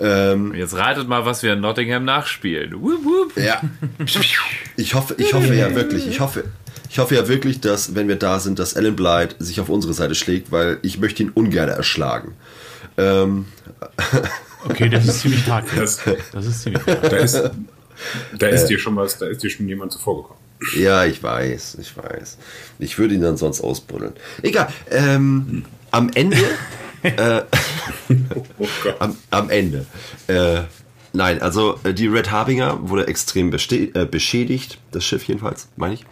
Ähm, 0.00 0.54
Jetzt 0.54 0.74
ratet 0.74 1.08
mal, 1.08 1.26
was 1.26 1.42
wir 1.42 1.52
in 1.52 1.60
Nottingham 1.60 2.04
nachspielen. 2.04 2.72
Wup, 2.80 3.04
wup. 3.04 3.36
ja. 3.36 3.60
Ich 4.76 4.94
hoffe, 4.94 5.14
ich 5.18 5.34
hoffe 5.34 5.54
ja 5.54 5.74
wirklich, 5.74 6.06
ich 6.08 6.20
hoffe, 6.20 6.44
ich 6.88 6.98
hoffe 6.98 7.14
ja 7.14 7.28
wirklich, 7.28 7.60
dass, 7.60 7.94
wenn 7.94 8.08
wir 8.08 8.16
da 8.16 8.40
sind, 8.40 8.58
dass 8.58 8.76
Alan 8.76 8.96
Blythe 8.96 9.36
sich 9.38 9.60
auf 9.60 9.68
unsere 9.68 9.94
Seite 9.94 10.14
schlägt, 10.14 10.50
weil 10.52 10.78
ich 10.82 10.98
möchte 10.98 11.22
ihn 11.22 11.30
ungern 11.30 11.68
erschlagen. 11.68 12.34
Ähm, 12.96 13.46
Okay, 14.68 14.90
das 14.90 15.06
ist 15.06 15.20
ziemlich 15.20 15.46
hart. 15.48 15.64
Das, 15.74 16.00
Das 16.32 16.44
ist 16.44 16.62
ziemlich 16.62 16.84
hart. 16.86 17.04
da 17.10 17.16
ist, 17.16 17.40
da 18.38 18.46
ist 18.48 18.66
dir 18.66 18.78
schon 18.78 18.94
was, 18.96 19.16
da 19.16 19.26
ist 19.26 19.42
dir 19.42 19.48
schon 19.48 19.66
jemand 19.68 19.90
zuvor 19.92 20.16
gekommen. 20.22 20.40
Ja, 20.76 21.06
ich 21.06 21.22
weiß, 21.22 21.78
ich 21.80 21.96
weiß. 21.96 22.36
Ich 22.78 22.98
würde 22.98 23.14
ihn 23.14 23.22
dann 23.22 23.38
sonst 23.38 23.62
ausbuddeln. 23.62 24.12
Egal. 24.42 24.68
Ähm, 24.90 25.64
am 25.90 26.10
Ende. 26.14 26.36
äh, 27.02 27.40
Oh 28.58 28.66
Gott. 28.82 28.96
am, 28.98 29.16
am 29.30 29.48
Ende. 29.48 29.86
Äh, 30.26 30.60
nein, 31.12 31.42
also 31.42 31.78
äh, 31.84 31.94
die 31.94 32.06
Red 32.06 32.30
Harbinger 32.30 32.88
wurde 32.88 33.06
extrem 33.06 33.52
äh, 33.52 34.06
beschädigt, 34.06 34.78
das 34.90 35.04
Schiff 35.04 35.24
jedenfalls, 35.24 35.68
meine 35.76 35.94
ich. 35.94 36.04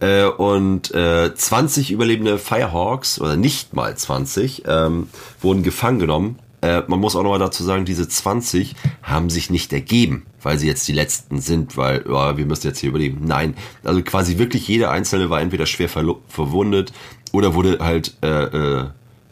Äh, 0.00 0.24
und 0.24 0.94
äh, 0.94 1.34
20 1.34 1.90
überlebende 1.90 2.38
Firehawks, 2.38 3.20
oder 3.20 3.36
nicht 3.36 3.74
mal 3.74 3.96
20, 3.96 4.64
ähm, 4.66 5.08
wurden 5.40 5.62
gefangen 5.62 5.98
genommen. 5.98 6.38
Äh, 6.60 6.82
man 6.88 6.98
muss 6.98 7.14
auch 7.14 7.22
nochmal 7.22 7.38
dazu 7.38 7.62
sagen, 7.62 7.84
diese 7.84 8.08
20 8.08 8.74
haben 9.02 9.30
sich 9.30 9.50
nicht 9.50 9.72
ergeben, 9.72 10.26
weil 10.42 10.58
sie 10.58 10.66
jetzt 10.66 10.88
die 10.88 10.92
letzten 10.92 11.40
sind, 11.40 11.76
weil 11.76 12.04
ja, 12.08 12.36
wir 12.36 12.46
müssen 12.46 12.66
jetzt 12.66 12.80
hier 12.80 12.90
überleben. 12.90 13.20
Nein, 13.24 13.54
also 13.84 14.02
quasi 14.02 14.38
wirklich 14.38 14.66
jeder 14.66 14.90
einzelne 14.90 15.30
war 15.30 15.40
entweder 15.40 15.66
schwer 15.66 15.88
verwundet 15.88 16.92
oder 17.32 17.54
wurde 17.54 17.78
halt 17.80 18.16
äh, 18.22 18.44
äh, 18.44 18.86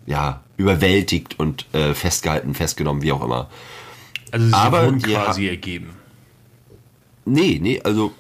ja 0.07 0.41
überwältigt 0.57 1.39
und 1.39 1.67
äh, 1.73 1.95
festgehalten, 1.95 2.55
festgenommen, 2.55 3.03
wie 3.03 3.13
auch 3.13 3.25
immer. 3.25 3.49
Also 4.31 4.47
sie 4.47 4.55
Aber 4.55 4.87
wurden 4.87 4.99
die 4.99 5.13
quasi 5.13 5.49
ergeben. 5.49 5.91
Nee, 7.25 7.59
nee, 7.61 7.81
also 7.83 8.13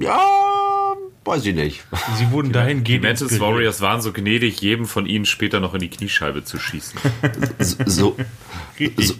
ja, 0.00 0.20
weiß 1.24 1.46
ich 1.46 1.54
nicht. 1.54 1.84
Sie 2.16 2.30
wurden 2.30 2.48
Die 2.48 2.52
dahingehend 2.52 3.04
Mantis 3.04 3.22
inspiriert. 3.22 3.54
Warriors 3.54 3.80
waren 3.80 4.00
so 4.00 4.12
gnädig, 4.12 4.60
jedem 4.60 4.86
von 4.86 5.06
ihnen 5.06 5.24
später 5.24 5.60
noch 5.60 5.74
in 5.74 5.80
die 5.80 5.88
Kniescheibe 5.90 6.44
zu 6.44 6.58
schießen. 6.58 6.98
So, 7.86 8.16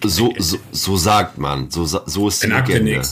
so, 0.05 0.33
so, 0.39 0.59
so, 0.71 0.97
sagt 0.97 1.39
man, 1.39 1.71
so, 1.71 1.85
so 1.85 2.29
ist 2.29 2.43
die 2.45 2.49
der 2.49 2.65
Legende. 2.65 3.03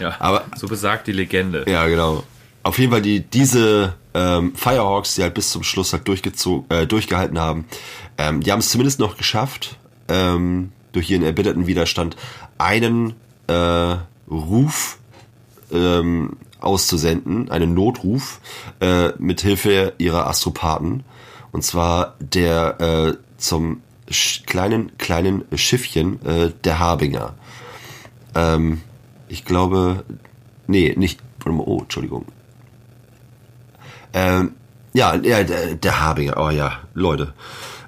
Ja, 0.00 0.16
Aber- 0.20 0.46
so 0.56 0.66
besagt 0.66 1.06
die 1.06 1.12
Legende. 1.12 1.64
Ja, 1.68 1.86
genau. 1.86 2.24
Auf 2.62 2.78
jeden 2.78 2.90
Fall 2.92 3.02
die 3.02 3.20
diese 3.20 3.94
ähm, 4.14 4.54
Firehawks, 4.54 5.14
die 5.16 5.22
halt 5.22 5.34
bis 5.34 5.50
zum 5.50 5.62
Schluss 5.62 5.92
halt 5.92 6.06
durchgezogen, 6.08 6.68
äh, 6.70 6.86
durchgehalten 6.86 7.38
haben, 7.38 7.66
ähm, 8.16 8.40
die 8.42 8.50
haben 8.52 8.58
es 8.60 8.70
zumindest 8.70 9.00
noch 9.00 9.16
geschafft, 9.16 9.78
ähm, 10.08 10.72
durch 10.92 11.10
ihren 11.10 11.22
erbitterten 11.22 11.66
Widerstand 11.66 12.16
einen 12.58 13.14
äh, 13.46 13.96
Ruf 14.30 14.98
ähm, 15.72 16.36
auszusenden, 16.60 17.50
einen 17.50 17.74
Notruf 17.74 18.40
äh, 18.80 19.10
mit 19.18 19.40
Hilfe 19.40 19.94
ihrer 19.98 20.26
Astropathen. 20.26 21.04
Und 21.52 21.62
zwar 21.64 22.16
der 22.20 22.80
äh, 22.80 23.16
zum 23.36 23.82
sch 24.10 24.44
kleinen 24.46 24.96
kleinen 24.98 25.44
Schiffchen 25.54 26.24
äh, 26.24 26.52
der 26.64 26.78
Harbinger. 26.78 27.34
Ähm, 28.34 28.80
ich 29.28 29.44
glaube, 29.44 30.04
nee, 30.66 30.94
nicht. 30.96 31.20
Oh, 31.46 31.80
Entschuldigung. 31.80 32.26
Ähm, 34.12 34.52
ja, 34.92 35.14
ja, 35.16 35.44
der, 35.44 35.74
der 35.74 36.00
Harbinger. 36.00 36.36
Oh 36.38 36.50
ja, 36.50 36.80
Leute. 36.94 37.32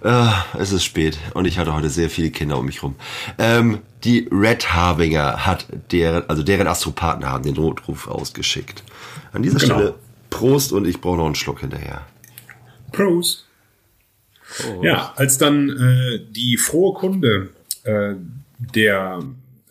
Äh, 0.03 0.30
es 0.59 0.72
ist 0.72 0.84
spät 0.84 1.18
und 1.34 1.44
ich 1.44 1.59
hatte 1.59 1.74
heute 1.74 1.90
sehr 1.90 2.09
viele 2.11 2.30
Kinder 2.30 2.59
um 2.59 2.66
mich 2.66 2.82
rum. 2.82 2.96
Ähm, 3.38 3.80
die 4.05 4.28
Red 4.32 4.72
Harbinger 4.72 5.44
hat 5.46 5.66
deren, 5.92 6.28
also 6.28 6.42
deren 6.42 6.66
Astropathen 6.66 7.24
haben 7.26 7.44
den 7.44 7.55
Notruf 7.55 8.09
ausgeschickt. 8.09 8.82
An 9.32 9.42
dieser 9.42 9.59
Genau. 9.59 9.74
Stelle 9.74 9.94
Prost 10.30 10.72
und 10.72 10.86
ich 10.86 11.01
brauche 11.01 11.18
noch 11.18 11.26
einen 11.26 11.34
Schluck 11.34 11.61
hinterher. 11.61 12.07
Pros. 12.92 13.46
Ja, 14.82 15.12
als 15.16 15.38
dann 15.38 15.68
äh, 15.70 16.20
die 16.30 16.57
frohe 16.57 16.94
Kunde 16.94 17.51
äh, 17.84 18.14
der 18.59 19.20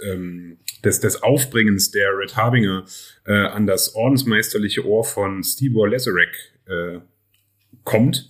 ähm, 0.02 0.58
des, 0.84 1.00
des 1.02 1.22
Aufbringens 1.22 1.92
der 1.92 2.18
Red 2.18 2.38
Harbinger 2.38 2.86
äh, 3.26 3.34
an 3.34 3.68
das 3.68 3.96
ordensmeisterliche 3.96 4.86
Ohr 4.86 5.04
von 5.04 5.44
Stibor 5.44 5.90
Leserek 5.90 6.30
äh, 6.68 7.00
kommt, 7.84 8.30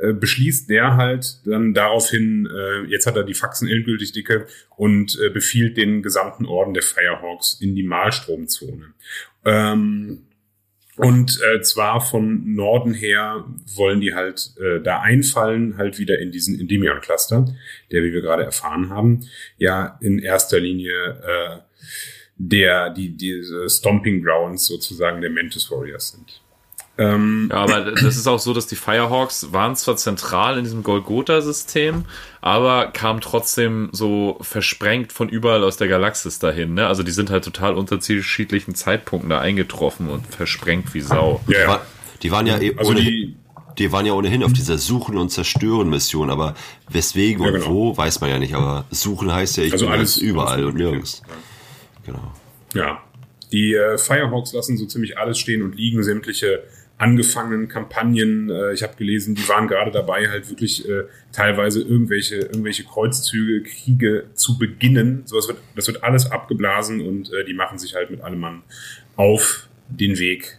äh, 0.00 0.12
beschließt 0.14 0.70
der 0.70 0.96
halt 0.96 1.46
dann 1.46 1.74
daraufhin, 1.74 2.46
äh, 2.46 2.84
jetzt 2.86 3.06
hat 3.06 3.16
er 3.16 3.24
die 3.24 3.34
Faxen 3.34 3.68
endgültig 3.68 4.12
dicke 4.12 4.46
und 4.76 5.18
äh, 5.20 5.28
befiehlt 5.28 5.76
den 5.76 6.02
gesamten 6.02 6.46
Orden 6.46 6.72
der 6.72 6.82
Firehawks 6.82 7.58
in 7.60 7.74
die 7.74 7.82
Malstromzone. 7.82 8.94
Ähm, 9.44 10.22
und 10.96 11.40
äh, 11.42 11.60
zwar 11.62 12.00
von 12.00 12.54
Norden 12.54 12.94
her 12.94 13.44
wollen 13.74 14.00
die 14.00 14.14
halt 14.14 14.54
äh, 14.58 14.80
da 14.80 15.00
einfallen, 15.00 15.76
halt 15.76 15.98
wieder 15.98 16.18
in 16.18 16.30
diesen 16.30 16.58
Endymion-Cluster, 16.58 17.46
der, 17.90 18.02
wie 18.02 18.12
wir 18.12 18.22
gerade 18.22 18.44
erfahren 18.44 18.90
haben, 18.90 19.26
ja 19.56 19.98
in 20.00 20.18
erster 20.18 20.60
Linie 20.60 20.92
äh, 20.92 21.58
der, 22.36 22.90
die, 22.90 23.16
diese 23.16 23.68
Stomping 23.68 24.22
Grounds 24.22 24.66
sozusagen 24.66 25.20
der 25.20 25.30
Mantis 25.30 25.70
Warriors 25.70 26.12
sind. 26.12 26.42
Ähm, 26.98 27.48
Ja, 27.50 27.58
aber 27.58 27.92
das 27.92 28.16
ist 28.16 28.26
auch 28.26 28.38
so, 28.38 28.52
dass 28.52 28.66
die 28.66 28.76
Firehawks 28.76 29.52
waren 29.52 29.74
zwar 29.76 29.96
zentral 29.96 30.58
in 30.58 30.64
diesem 30.64 30.82
Golgotha-System, 30.82 32.04
aber 32.42 32.88
kamen 32.88 33.20
trotzdem 33.20 33.88
so 33.92 34.36
versprengt 34.42 35.12
von 35.12 35.28
überall 35.28 35.64
aus 35.64 35.76
der 35.78 35.88
Galaxis 35.88 36.38
dahin. 36.38 36.74
Ne? 36.74 36.86
Also 36.86 37.02
die 37.02 37.12
sind 37.12 37.30
halt 37.30 37.44
total 37.44 37.74
unterschiedlichen 37.74 38.74
Zeitpunkten 38.74 39.30
da 39.30 39.40
eingetroffen 39.40 40.08
und 40.10 40.26
versprengt 40.26 40.92
wie 40.92 41.00
Sau. 41.00 41.40
ja, 41.46 41.52
Die, 41.54 41.54
ja. 41.54 41.80
die 42.22 42.30
waren 42.30 42.46
ja 42.46 42.58
eh 42.60 42.74
Also 42.76 42.90
ohnehin, 42.90 43.06
die, 43.06 43.36
die 43.78 43.92
waren 43.92 44.04
ja 44.04 44.12
ohnehin 44.12 44.42
auf 44.44 44.52
dieser 44.52 44.76
Suchen- 44.76 45.16
und 45.16 45.30
Zerstören-Mission, 45.30 46.28
aber 46.30 46.54
weswegen 46.90 47.42
Ja, 47.44 47.48
und 47.48 47.60
genau. 47.60 47.70
wo, 47.70 47.96
weiß 47.96 48.20
man 48.20 48.28
ja 48.28 48.38
nicht. 48.38 48.54
Aber 48.54 48.84
Suchen 48.90 49.32
heißt 49.32 49.56
ja, 49.56 49.62
ich 49.64 49.72
Also 49.72 49.86
bin 49.86 49.94
alles- 49.94 50.18
überall 50.18 50.54
alles 50.54 50.66
und 50.66 50.74
nirgends. 50.76 51.22
Genau. 52.04 52.32
Ja, 52.74 53.00
die 53.52 53.72
äh, 53.74 53.96
Firehawks 53.96 54.52
lassen 54.52 54.76
so 54.76 54.84
ziemlich 54.86 55.16
alles 55.18 55.38
stehen 55.38 55.62
und 55.62 55.74
liegen, 55.76 56.02
sämtliche 56.02 56.62
angefangenen 57.00 57.68
Kampagnen. 57.68 58.50
Äh, 58.50 58.72
ich 58.72 58.82
habe 58.82 58.94
gelesen, 58.96 59.34
die 59.34 59.48
waren 59.48 59.66
gerade 59.68 59.90
dabei, 59.90 60.28
halt 60.28 60.48
wirklich 60.50 60.88
äh, 60.88 61.04
teilweise 61.32 61.80
irgendwelche, 61.80 62.36
irgendwelche 62.36 62.84
Kreuzzüge, 62.84 63.62
Kriege 63.62 64.24
zu 64.34 64.58
beginnen. 64.58 65.22
So, 65.24 65.36
das, 65.36 65.48
wird, 65.48 65.58
das 65.76 65.86
wird 65.86 66.04
alles 66.04 66.30
abgeblasen 66.30 67.00
und 67.00 67.32
äh, 67.32 67.44
die 67.44 67.54
machen 67.54 67.78
sich 67.78 67.94
halt 67.94 68.10
mit 68.10 68.20
allem 68.20 68.40
Mann 68.40 68.62
auf 69.16 69.68
den 69.88 70.18
Weg 70.18 70.58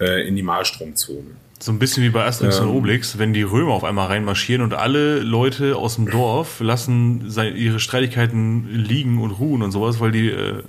äh, 0.00 0.26
in 0.26 0.36
die 0.36 0.42
Malstromzone. 0.42 1.26
So 1.62 1.72
ein 1.72 1.78
bisschen 1.78 2.02
wie 2.02 2.08
bei 2.08 2.24
Asterix 2.24 2.58
und 2.58 2.68
Ähm. 2.68 2.74
Obelix, 2.76 3.18
wenn 3.18 3.34
die 3.34 3.42
Römer 3.42 3.72
auf 3.72 3.84
einmal 3.84 4.06
reinmarschieren 4.06 4.62
und 4.64 4.72
alle 4.72 5.18
Leute 5.18 5.76
aus 5.76 5.96
dem 5.96 6.10
Dorf 6.10 6.60
lassen 6.60 7.28
sei- 7.28 7.50
ihre 7.50 7.80
Streitigkeiten 7.80 8.66
liegen 8.72 9.20
und 9.20 9.32
ruhen 9.32 9.60
und 9.60 9.70
sowas, 9.70 10.00
weil 10.00 10.10
die 10.10 10.30
äh, 10.30 10.62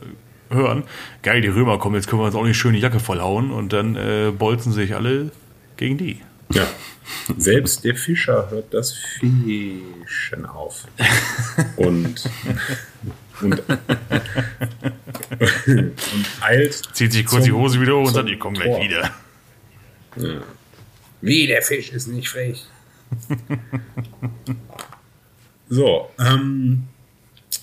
hören, 0.51 0.83
geil, 1.23 1.41
die 1.41 1.47
Römer 1.47 1.77
kommen, 1.79 1.95
jetzt 1.95 2.07
können 2.07 2.21
wir 2.21 2.25
uns 2.25 2.35
auch 2.35 2.43
nicht 2.45 2.57
schön 2.57 2.73
die 2.73 2.79
Jacke 2.79 2.99
vollhauen 2.99 3.51
und 3.51 3.73
dann 3.73 3.95
äh, 3.95 4.31
bolzen 4.37 4.71
sich 4.71 4.95
alle 4.95 5.31
gegen 5.77 5.97
die. 5.97 6.21
Ja. 6.53 6.67
Selbst 7.37 7.83
der 7.83 7.95
Fischer 7.95 8.49
hört 8.51 8.73
das 8.73 8.93
Fischen 8.93 10.45
auf. 10.45 10.85
Und, 11.77 12.29
und, 13.41 13.61
und 15.69 15.93
eilt. 16.41 16.81
Zieht 16.93 17.13
sich 17.13 17.25
kurz 17.25 17.43
die 17.45 17.49
zum- 17.51 17.59
Hose 17.59 17.81
wieder 17.81 17.95
hoch 17.95 18.07
und 18.07 18.13
sagt, 18.13 18.29
ich 18.29 18.39
komme 18.39 18.57
gleich 18.59 18.81
wieder. 18.83 19.11
Wie, 21.21 21.47
der 21.47 21.61
Fisch 21.61 21.89
ist 21.91 22.07
nicht 22.07 22.27
frech. 22.29 22.65
so, 25.69 26.09
ähm, 26.19 26.83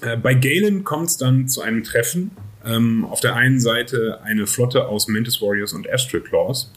äh, 0.01 0.17
bei 0.17 0.35
Galen 0.35 0.85
kommt 0.85 1.09
es 1.09 1.17
dann 1.19 1.49
zu 1.49 1.61
einem 1.63 1.85
Treffen. 1.85 2.31
Ähm, 2.69 3.05
auf 3.05 3.21
der 3.21 3.35
einen 3.35 3.61
Seite 3.61 4.21
eine 4.23 4.47
Flotte 4.47 4.87
aus 4.87 5.09
Mantis 5.09 5.41
Warriors 5.41 5.73
und 5.73 5.89
Astral 5.91 6.21
Claws. 6.21 6.71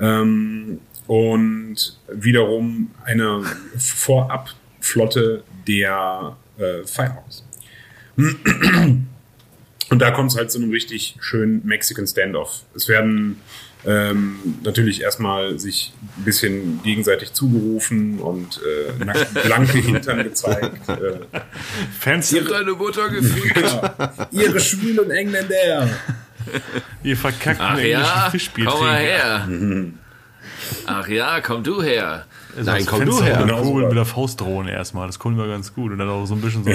Ähm, 0.00 0.80
und 1.06 1.98
wiederum 2.08 2.90
eine 3.04 3.42
Vorabflotte 3.76 5.42
der 5.66 6.36
äh, 6.58 6.84
Firehawks. 6.86 7.44
Und 9.90 9.98
da 9.98 10.10
kommt 10.10 10.30
es 10.30 10.38
halt 10.38 10.50
zu 10.50 10.58
einem 10.58 10.70
richtig 10.70 11.16
schönen 11.20 11.66
Mexican 11.66 12.06
Standoff. 12.06 12.62
Es 12.74 12.88
werden 12.88 13.40
ähm, 13.86 14.36
natürlich 14.62 15.02
erstmal 15.02 15.58
sich 15.58 15.92
ein 16.18 16.24
bisschen 16.24 16.82
gegenseitig 16.82 17.32
zugerufen 17.32 18.18
und 18.20 18.60
äh, 18.62 19.04
nackt- 19.04 19.42
blanke 19.42 19.78
Hintern 19.78 20.22
gezeigt. 20.22 20.88
Äh, 20.88 21.20
Fans, 21.98 22.30
Deine 22.30 22.72
Mutter 22.72 23.08
gefühlt. 23.08 23.64
ihre 24.30 24.60
schwulen 24.60 25.10
Engländer. 25.10 25.88
ihr 27.02 27.16
verkackten 27.16 27.64
Ach 27.66 27.78
englischen 27.78 27.90
ja, 28.00 28.30
Fischbier 28.30 28.66
komm 28.66 28.80
mal 28.80 28.98
her. 28.98 29.48
Ach 30.86 31.08
ja, 31.08 31.40
komm 31.40 31.62
du 31.62 31.82
her. 31.82 32.26
Also 32.56 32.70
Nein, 32.70 32.78
das 32.80 32.86
komm 32.86 32.98
Fenster 33.00 33.20
du 33.20 33.24
her. 33.26 33.38
runter 33.38 33.46
Genau 33.46 33.62
kurbeln 33.62 33.82
so. 33.84 33.88
mit 33.88 33.96
der 33.96 34.04
Faustdrohne 34.04 34.70
erstmal. 34.72 35.06
Das 35.06 35.18
kommt 35.18 35.36
immer 35.38 35.46
ganz 35.48 35.74
gut. 35.74 35.92
Und 35.92 35.98
dann 35.98 36.08
auch 36.08 36.26
so 36.26 36.34
ein 36.34 36.40
bisschen 36.40 36.64
so 36.64 36.70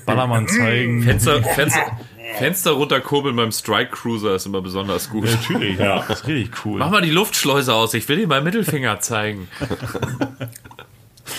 Ballermann 0.06 0.46
zeigen. 0.48 1.02
Fenster, 1.02 1.42
Fenster, 1.42 1.98
Fenster 2.38 2.70
runterkurbeln 2.72 3.34
beim 3.36 3.50
Strike 3.52 3.90
Cruiser 3.92 4.34
ist 4.34 4.46
immer 4.46 4.60
besonders 4.60 5.08
gut. 5.10 5.26
Ja, 5.26 5.34
natürlich. 5.34 5.78
Ja. 5.78 6.04
Das 6.06 6.20
ist 6.20 6.26
richtig 6.28 6.64
cool. 6.64 6.78
Mach 6.78 6.90
mal 6.90 7.02
die 7.02 7.10
Luftschleuse 7.10 7.72
aus, 7.74 7.94
ich 7.94 8.08
will 8.08 8.16
dir 8.16 8.26
meinen 8.26 8.44
Mittelfinger 8.44 9.00
zeigen. 9.00 9.48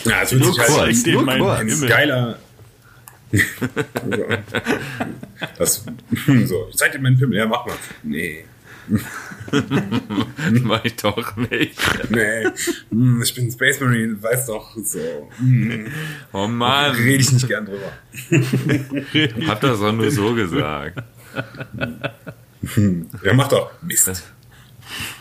Ja, 0.05 0.21
es 0.23 0.31
wird 0.31 0.43
Nur 0.43 0.53
sich 0.53 0.61
halt 0.61 0.69
kurz, 0.71 1.05
nur 1.05 1.37
kurz. 1.37 1.87
geiler. 1.87 2.37
das, 5.57 5.85
so, 6.45 6.67
ich 6.69 6.75
zeig 6.77 6.91
dir 6.93 6.99
meinen 6.99 7.17
Pimmel. 7.17 7.37
Ja, 7.37 7.45
mach 7.45 7.65
mal. 7.65 7.75
Nee. 8.03 8.45
Mach 10.63 10.83
ich 10.85 10.95
doch 10.97 11.35
nicht. 11.37 11.79
Nee. 12.09 12.47
Hm, 12.89 13.21
Ich 13.23 13.33
bin 13.33 13.51
Space 13.51 13.79
Marine, 13.79 14.21
weiß 14.21 14.47
doch. 14.47 14.75
So. 14.83 15.29
Oh 16.31 16.47
Mann, 16.47 16.95
Rede 16.95 17.21
ich 17.21 17.31
nicht 17.31 17.47
gern 17.47 17.65
drüber. 17.65 17.91
hab 19.47 19.61
das 19.61 19.79
doch 19.79 19.91
nur 19.93 20.11
so 20.11 20.33
gesagt. 20.33 21.01
Ja, 23.23 23.33
mach 23.33 23.47
doch. 23.47 23.71
Mist. 23.81 24.23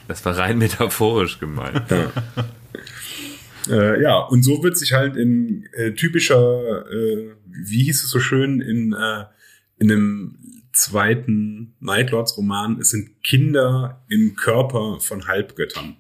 Das 0.09 0.25
war 0.25 0.37
rein 0.37 0.59
metaphorisch 0.59 1.39
gemeint. 1.39 1.83
Äh, 3.71 4.03
ja, 4.03 4.19
und 4.19 4.43
so 4.43 4.63
wird 4.63 4.77
sich 4.77 4.93
halt 4.93 5.17
in 5.17 5.67
äh, 5.73 5.93
typischer, 5.93 6.85
äh, 6.91 7.31
wie 7.47 7.85
hieß 7.85 8.03
es 8.03 8.11
so 8.11 8.19
schön, 8.19 8.61
in, 8.61 8.93
äh, 8.93 9.25
in 9.79 9.91
einem 9.93 10.62
zweiten 10.73 11.75
Nightlords-Roman, 11.81 12.79
es 12.81 12.91
sind 12.91 13.23
Kinder 13.23 14.05
im 14.09 14.35
Körper 14.37 14.99
von 15.01 15.27
Halbgöttern. 15.29 15.97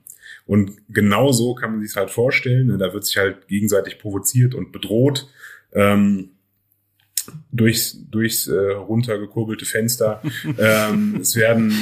Und 0.46 0.72
genau 0.88 1.32
so 1.32 1.54
kann 1.54 1.72
man 1.72 1.86
sich 1.86 1.96
halt 1.96 2.10
vorstellen. 2.10 2.66
ne, 2.66 2.78
Da 2.78 2.92
wird 2.92 3.04
sich 3.04 3.16
halt 3.16 3.48
gegenseitig 3.48 3.98
provoziert 3.98 4.54
und 4.54 4.72
bedroht. 4.72 5.28
Ähm, 5.72 6.30
durchs, 7.50 7.98
durchs 8.10 8.48
äh, 8.48 8.72
runtergekurbelte 8.72 9.64
Fenster. 9.64 10.22
ähm, 10.58 11.18
es 11.20 11.36
werden 11.36 11.72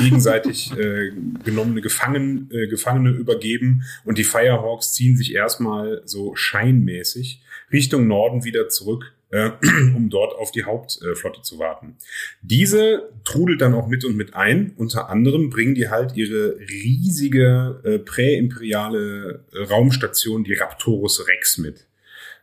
gegenseitig 0.00 0.72
äh, 0.76 1.12
genommene 1.44 1.80
Gefangen, 1.80 2.48
äh, 2.50 2.66
Gefangene 2.68 3.10
übergeben 3.10 3.82
und 4.04 4.18
die 4.18 4.24
Firehawks 4.24 4.92
ziehen 4.94 5.16
sich 5.16 5.34
erstmal 5.34 6.02
so 6.04 6.34
scheinmäßig 6.34 7.42
Richtung 7.72 8.06
Norden 8.06 8.44
wieder 8.44 8.68
zurück, 8.68 9.15
äh, 9.30 9.50
um 9.94 10.08
dort 10.08 10.34
auf 10.34 10.52
die 10.52 10.64
Hauptflotte 10.64 11.42
zu 11.42 11.58
warten. 11.58 11.96
Diese 12.42 13.10
trudelt 13.24 13.60
dann 13.60 13.74
auch 13.74 13.88
mit 13.88 14.04
und 14.04 14.16
mit 14.16 14.34
ein. 14.34 14.72
Unter 14.76 15.08
anderem 15.08 15.50
bringen 15.50 15.74
die 15.74 15.88
halt 15.88 16.16
ihre 16.16 16.58
riesige 16.58 17.80
äh, 17.84 17.98
präimperiale 17.98 19.44
äh, 19.52 19.64
Raumstation, 19.64 20.44
die 20.44 20.54
Raptorus 20.54 21.26
Rex, 21.26 21.58
mit. 21.58 21.86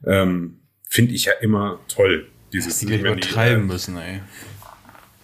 Ähm, 0.06 0.60
Finde 0.90 1.14
ich 1.14 1.26
ja 1.26 1.34
immer 1.42 1.80
toll. 1.88 2.28
Dieses 2.52 2.80
Die 2.80 2.94
übertreiben 2.94 3.64
äh, 3.64 3.66
müssen, 3.66 3.98
ey. 3.98 4.20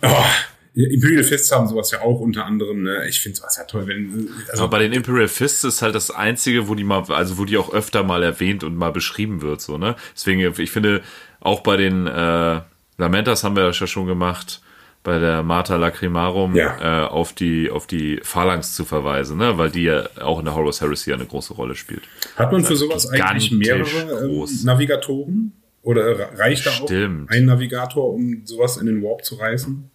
Oh, 0.01 0.25
Imperial 0.73 1.23
Fists 1.23 1.51
haben 1.51 1.67
sowas 1.67 1.91
ja 1.91 2.01
auch 2.01 2.19
unter 2.19 2.45
anderem. 2.45 2.83
Ne? 2.83 3.07
Ich 3.07 3.19
finde 3.19 3.37
sowas 3.37 3.57
ja 3.57 3.65
toll, 3.65 3.85
wenn 3.87 4.29
also 4.49 4.63
Aber 4.63 4.71
bei 4.71 4.79
den 4.79 4.93
Imperial 4.93 5.27
Fists 5.27 5.63
ist 5.63 5.81
halt 5.81 5.93
das 5.93 6.09
einzige, 6.09 6.67
wo 6.67 6.75
die 6.75 6.83
mal, 6.83 7.03
also 7.09 7.37
wo 7.37 7.45
die 7.45 7.57
auch 7.57 7.73
öfter 7.73 8.03
mal 8.03 8.23
erwähnt 8.23 8.63
und 8.63 8.75
mal 8.75 8.91
beschrieben 8.91 9.41
wird, 9.41 9.61
so, 9.61 9.77
ne? 9.77 9.95
Deswegen, 10.15 10.53
ich 10.57 10.71
finde, 10.71 11.01
auch 11.41 11.61
bei 11.61 11.77
den 11.77 12.07
äh, 12.07 12.61
Lamentas 12.97 13.43
haben 13.43 13.55
wir 13.55 13.63
das 13.63 13.79
ja 13.79 13.87
schon 13.87 14.07
gemacht, 14.07 14.61
bei 15.03 15.17
der 15.19 15.43
Marta 15.43 15.77
Lacrimarum 15.77 16.55
Ja. 16.55 17.03
äh, 17.03 17.07
auf 17.07 17.31
die 17.33 17.69
auf 17.71 17.87
die 17.87 18.19
Phalanx 18.21 18.75
zu 18.75 18.83
verweisen, 18.83 19.37
ne? 19.37 19.57
Weil 19.57 19.71
die 19.71 19.83
ja 19.83 20.03
auch 20.21 20.39
in 20.39 20.45
der 20.45 20.55
Horus 20.55 20.81
Heresy 20.81 21.13
eine 21.13 21.25
große 21.25 21.53
Rolle 21.53 21.75
spielt. 21.75 22.03
hat 22.35 22.51
man 22.51 22.63
für 22.65 22.75
sowas 22.75 23.09
eigentlich 23.09 23.51
mehrere 23.51 23.85
ähm, 24.23 24.27
groß. 24.27 24.63
Navigatoren? 24.65 25.53
Oder 25.81 26.37
reicht 26.37 26.65
da 26.65 26.71
auch 26.71 26.83
Stimmt. 26.83 27.31
ein 27.31 27.45
Navigator, 27.45 28.13
um 28.13 28.41
sowas 28.45 28.75
in 28.75 28.85
den 28.87 29.01
Warp 29.01 29.23
zu 29.23 29.35
reißen? 29.35 29.89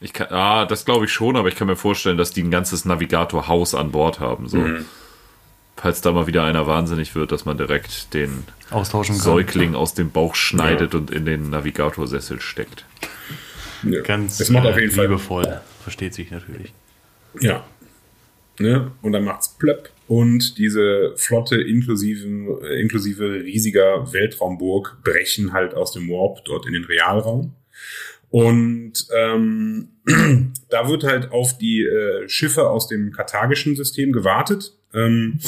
Ich 0.00 0.14
kann, 0.14 0.28
ah, 0.30 0.64
das 0.64 0.86
glaube 0.86 1.04
ich 1.04 1.12
schon, 1.12 1.36
aber 1.36 1.48
ich 1.48 1.54
kann 1.56 1.66
mir 1.66 1.76
vorstellen, 1.76 2.16
dass 2.16 2.30
die 2.30 2.42
ein 2.42 2.50
ganzes 2.50 2.86
Navigatorhaus 2.86 3.74
an 3.74 3.90
Bord 3.90 4.20
haben, 4.20 4.48
so. 4.48 4.56
Mhm. 4.56 4.86
Falls 5.80 6.00
da 6.00 6.10
mal 6.10 6.26
wieder 6.26 6.42
einer 6.42 6.66
wahnsinnig 6.66 7.14
wird, 7.14 7.30
dass 7.30 7.44
man 7.44 7.56
direkt 7.56 8.12
den 8.12 8.42
Austauschen 8.70 9.14
kann. 9.14 9.22
Säugling 9.22 9.74
aus 9.76 9.94
dem 9.94 10.10
Bauch 10.10 10.34
schneidet 10.34 10.94
und 10.96 11.12
in 11.12 11.24
den 11.24 11.50
Navigatorsessel 11.50 12.40
steckt. 12.40 12.84
Ja. 13.84 14.00
Ganz 14.02 14.38
das 14.38 14.50
macht 14.50 14.66
auf 14.66 14.76
äh, 14.76 14.80
jeden 14.80 14.92
Fall. 14.92 15.06
liebevoll. 15.06 15.60
Versteht 15.84 16.14
sich 16.14 16.32
natürlich. 16.32 16.72
Ja. 17.38 17.64
Ne? 18.58 18.90
Und 19.02 19.12
dann 19.12 19.22
macht's 19.22 19.56
plöpp. 19.56 19.90
Und 20.08 20.58
diese 20.58 21.12
Flotte 21.16 21.60
inklusive, 21.60 22.66
inklusive 22.80 23.44
riesiger 23.44 24.12
Weltraumburg 24.12 24.98
brechen 25.04 25.52
halt 25.52 25.74
aus 25.74 25.92
dem 25.92 26.08
Warp 26.08 26.44
dort 26.44 26.66
in 26.66 26.72
den 26.72 26.84
Realraum. 26.86 27.54
Und 28.30 29.06
ähm, 29.16 29.90
da 30.70 30.88
wird 30.88 31.04
halt 31.04 31.30
auf 31.30 31.56
die 31.56 31.82
äh, 31.84 32.28
Schiffe 32.28 32.68
aus 32.68 32.88
dem 32.88 33.12
karthagischen 33.12 33.76
System 33.76 34.10
gewartet. 34.10 34.74
Ähm, 34.94 35.40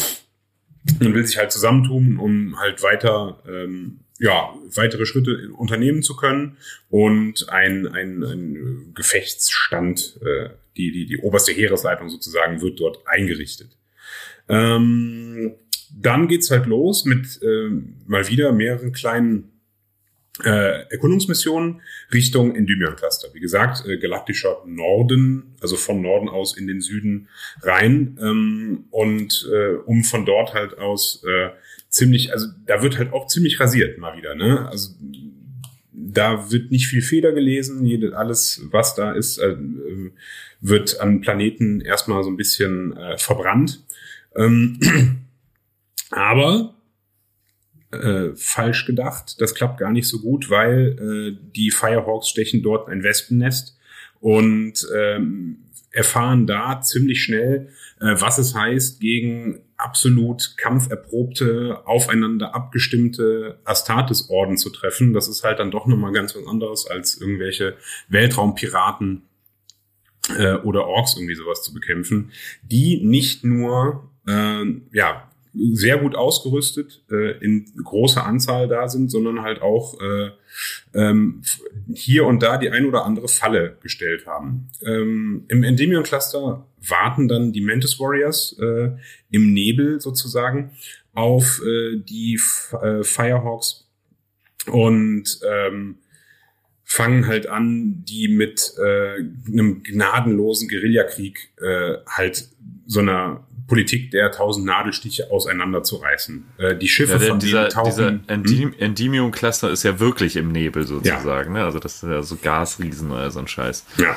man 1.01 1.15
will 1.15 1.27
sich 1.27 1.39
halt 1.39 1.53
zusammentun, 1.53 2.19
um 2.19 2.59
halt 2.59 2.83
weiter, 2.83 3.43
ähm, 3.49 4.01
ja, 4.19 4.55
weitere 4.75 5.07
Schritte 5.07 5.51
unternehmen 5.57 6.03
zu 6.03 6.15
können 6.17 6.57
und 6.91 7.49
ein, 7.49 7.87
ein, 7.87 8.23
ein 8.23 8.93
Gefechtsstand, 8.95 10.19
äh, 10.23 10.51
die, 10.77 10.93
die, 10.93 11.07
die 11.07 11.19
oberste 11.19 11.53
Heeresleitung 11.53 12.09
sozusagen, 12.09 12.61
wird 12.61 12.81
dort 12.81 13.07
eingerichtet. 13.07 13.77
Ähm, 14.49 15.55
dann 15.93 16.29
geht's 16.29 16.51
halt 16.51 16.67
los 16.67 17.05
mit 17.05 17.41
ähm, 17.43 17.97
mal 18.07 18.29
wieder 18.29 18.53
mehreren 18.53 18.93
kleinen 18.93 19.51
äh, 20.45 20.83
Erkundungsmissionen 20.91 21.81
Richtung 22.13 22.55
Endymion 22.55 22.97
Cluster. 22.97 23.29
Wie 23.33 23.41
gesagt, 23.41 23.87
äh, 23.87 23.99
galaktischer 23.99 24.63
Norden, 24.67 25.55
also 25.61 25.77
von 25.77 26.01
Norden 26.01 26.29
aus 26.29 26.57
in 26.57 26.67
den 26.67 26.81
Süden 26.81 27.29
rein 27.63 28.19
ähm, 28.21 28.85
und 28.91 29.49
äh, 29.53 29.75
um 29.87 30.05
von 30.05 30.25
dort 30.25 30.55
halt 30.55 30.79
aus 30.79 31.23
äh, 31.25 31.51
ziemlich, 31.89 32.33
also 32.33 32.47
da 32.67 32.83
wird 32.83 32.99
halt 32.99 33.13
auch 33.13 33.27
ziemlich 33.27 33.61
rasiert 33.61 33.99
mal 33.99 34.17
wieder, 34.17 34.35
ne? 34.35 34.69
Also 34.69 34.91
da 35.93 36.51
wird 36.51 36.71
nicht 36.71 36.87
viel 36.87 37.03
Feder 37.03 37.33
gelesen, 37.33 37.85
jede, 37.85 38.17
alles, 38.17 38.63
was 38.71 38.95
da 38.95 39.13
ist, 39.13 39.39
äh, 39.39 39.57
wird 40.61 41.01
an 41.01 41.21
Planeten 41.21 41.81
erstmal 41.81 42.23
so 42.25 42.31
ein 42.31 42.37
bisschen 42.37 42.97
äh, 42.97 43.19
verbrannt. 43.19 43.85
Ähm, 44.37 44.81
aber 46.11 46.75
äh, 47.93 48.35
falsch 48.35 48.87
gedacht. 48.87 49.41
Das 49.41 49.55
klappt 49.55 49.79
gar 49.79 49.91
nicht 49.91 50.09
so 50.09 50.21
gut, 50.21 50.51
weil 50.51 50.97
äh, 50.99 51.51
die 51.55 51.71
Firehawks 51.71 52.29
stechen 52.29 52.63
dort 52.63 52.89
ein 52.89 53.03
Wespennest 53.03 53.79
und 54.21 54.87
ähm, 54.95 55.71
erfahren 55.93 56.47
da 56.47 56.81
ziemlich 56.81 57.23
schnell, 57.23 57.69
äh, 58.01 58.15
was 58.19 58.39
es 58.39 58.55
heißt, 58.55 59.01
gegen 59.01 59.61
absolut 59.77 60.57
kampferprobte, 60.57 61.81
aufeinander 61.85 62.55
abgestimmte 62.55 63.59
Astartes-Orden 63.65 64.57
zu 64.57 64.71
treffen. 64.71 65.13
Das 65.13 65.27
ist 65.29 65.43
halt 65.43 65.59
dann 65.59 65.71
doch 65.71 65.87
nochmal 65.87 66.13
ganz 66.13 66.37
was 66.37 66.47
anderes, 66.47 66.87
als 66.87 67.21
irgendwelche 67.21 67.77
Weltraumpiraten 68.09 69.23
äh, 70.39 70.55
oder 70.55 70.87
Orks 70.87 71.17
irgendwie 71.17 71.35
sowas 71.35 71.63
zu 71.63 71.73
bekämpfen, 71.73 72.31
die 72.63 73.05
nicht 73.05 73.43
nur 73.43 74.11
äh, 74.29 74.65
ja 74.93 75.30
sehr 75.55 75.99
gut 75.99 76.15
ausgerüstet 76.15 77.03
äh, 77.11 77.39
in 77.45 77.67
großer 77.83 78.25
Anzahl 78.25 78.69
da 78.69 78.89
sind, 78.89 79.11
sondern 79.11 79.43
halt 79.43 79.63
auch 79.63 79.99
äh, 80.01 80.31
ähm, 80.95 81.43
hier 81.93 82.27
und 82.27 82.43
da 82.43 82.57
die 82.57 82.71
ein 82.71 82.87
oder 82.87 83.05
andere 83.05 83.29
Falle 83.29 83.77
gestellt 83.83 84.27
haben. 84.27 84.69
Ähm, 84.85 85.45
Im 85.49 85.63
Endymion 85.63 86.05
Cluster 86.05 86.67
warten 86.89 87.29
dann 87.29 87.53
die 87.53 87.61
Mantis 87.61 87.99
Warriors 87.99 88.57
äh, 88.61 88.91
im 89.31 89.53
Nebel 89.53 90.01
sozusagen 90.01 90.73
auf 91.13 91.61
äh, 91.65 91.97
die 91.97 92.35
F 92.35 92.77
äh, 92.81 93.03
Firehawks 93.03 93.89
und 94.67 95.41
ähm, 95.49 95.99
fangen 96.85 97.27
halt 97.27 97.47
an, 97.47 98.05
die 98.05 98.29
mit 98.29 98.75
äh, 98.79 99.19
einem 99.47 99.83
gnadenlosen 99.83 100.69
Guerillakrieg 100.69 101.53
äh, 101.61 101.99
halt 102.07 102.49
so 102.87 102.99
einer 102.99 103.47
Politik 103.71 104.11
der 104.11 104.33
tausend 104.33 104.67
Nadelstiche 104.67 105.31
auseinanderzureißen. 105.31 106.45
Äh, 106.59 106.77
die 106.77 106.89
Schiffe 106.89 107.13
Ja, 107.13 107.19
von 107.21 107.39
dieser, 107.39 107.69
denen 107.69 107.71
tauchen. 107.71 108.23
dieser 108.27 108.65
Hm? 108.65 108.75
Endymium-Cluster 108.79 109.71
ist 109.71 109.85
ja 109.85 110.01
wirklich 110.01 110.35
im 110.35 110.51
Nebel 110.51 110.85
sozusagen. 110.85 111.53
Ne? 111.53 111.65
Also 111.65 111.79
das 111.79 112.03
ist 112.03 112.03
ja 112.03 112.21
so 112.21 112.35
Gasriesen 112.35 113.13
oder 113.13 113.31
so 113.31 113.39
ein 113.39 113.47
Scheiß. 113.47 113.87
Ja. 113.99 114.17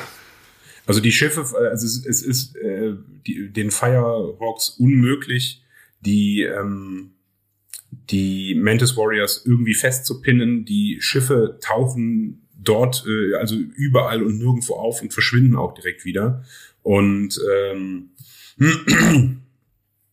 Also 0.86 1.00
die 1.00 1.12
Schiffe, 1.12 1.40
äh, 1.40 1.68
also 1.68 1.86
es, 1.86 2.04
es 2.04 2.22
ist 2.22 2.56
äh, 2.56 2.94
die, 3.26 3.48
den 3.52 3.70
Firehawks 3.70 4.70
unmöglich, 4.70 5.62
die 6.00 6.42
ähm, 6.42 7.12
die 8.10 8.56
Mantis 8.56 8.96
Warriors 8.96 9.44
irgendwie 9.46 9.74
festzupinnen. 9.74 10.64
Die 10.64 10.98
Schiffe 11.00 11.60
tauchen 11.62 12.48
dort, 12.58 13.04
äh, 13.06 13.36
also 13.36 13.54
überall 13.54 14.20
und 14.20 14.36
nirgendwo 14.38 14.74
auf 14.74 15.00
und 15.00 15.12
verschwinden 15.12 15.54
auch 15.54 15.74
direkt 15.74 16.04
wieder. 16.04 16.42
Und 16.82 17.38
ähm, 17.54 18.10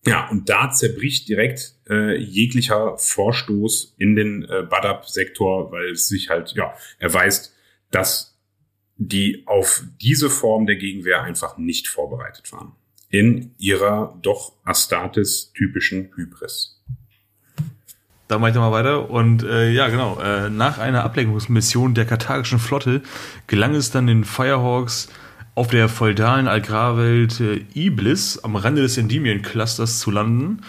Ja, 0.06 0.28
und 0.30 0.50
da 0.50 0.72
zerbricht 0.72 1.30
direkt 1.30 1.76
äh, 1.88 2.18
jeglicher 2.18 2.98
Vorstoß 2.98 3.96
in 3.98 4.16
den 4.16 4.44
äh, 4.44 4.64
Badab-Sektor, 4.64 5.72
weil 5.72 5.92
es 5.92 6.08
sich 6.08 6.30
halt, 6.30 6.54
ja, 6.56 6.74
erweist, 6.98 7.54
dass 7.92 8.36
die 8.98 9.44
auf 9.46 9.84
diese 10.02 10.30
Form 10.30 10.66
der 10.66 10.76
Gegenwehr 10.76 11.22
einfach 11.22 11.58
nicht 11.58 11.88
vorbereitet 11.88 12.52
waren. 12.52 12.74
In 13.10 13.54
ihrer 13.58 14.18
doch 14.22 14.54
Astartes-typischen 14.64 16.12
Hybris. 16.16 16.82
Da 18.28 18.40
mache 18.40 18.52
ich 18.52 18.56
mal 18.56 18.72
weiter. 18.72 19.10
Und 19.10 19.44
äh, 19.44 19.72
ja, 19.72 19.90
genau. 19.90 20.18
Äh, 20.22 20.50
nach 20.50 20.78
einer 20.78 21.04
Ablenkungsmission 21.04 21.94
der 21.94 22.06
karthagischen 22.06 22.60
Flotte 22.60 23.02
gelang 23.48 23.76
es 23.76 23.92
dann 23.92 24.08
den 24.08 24.24
Firehawks 24.24 25.10
auf 25.56 25.68
der 25.68 25.90
feudalen 25.90 26.48
Agrarwelt 26.48 27.40
äh, 27.40 27.66
Iblis 27.74 28.40
am 28.40 28.56
Rande 28.56 28.82
des 28.82 28.98
Endymion-Clusters 28.98 30.00
zu 30.00 30.12
landen. 30.12 30.62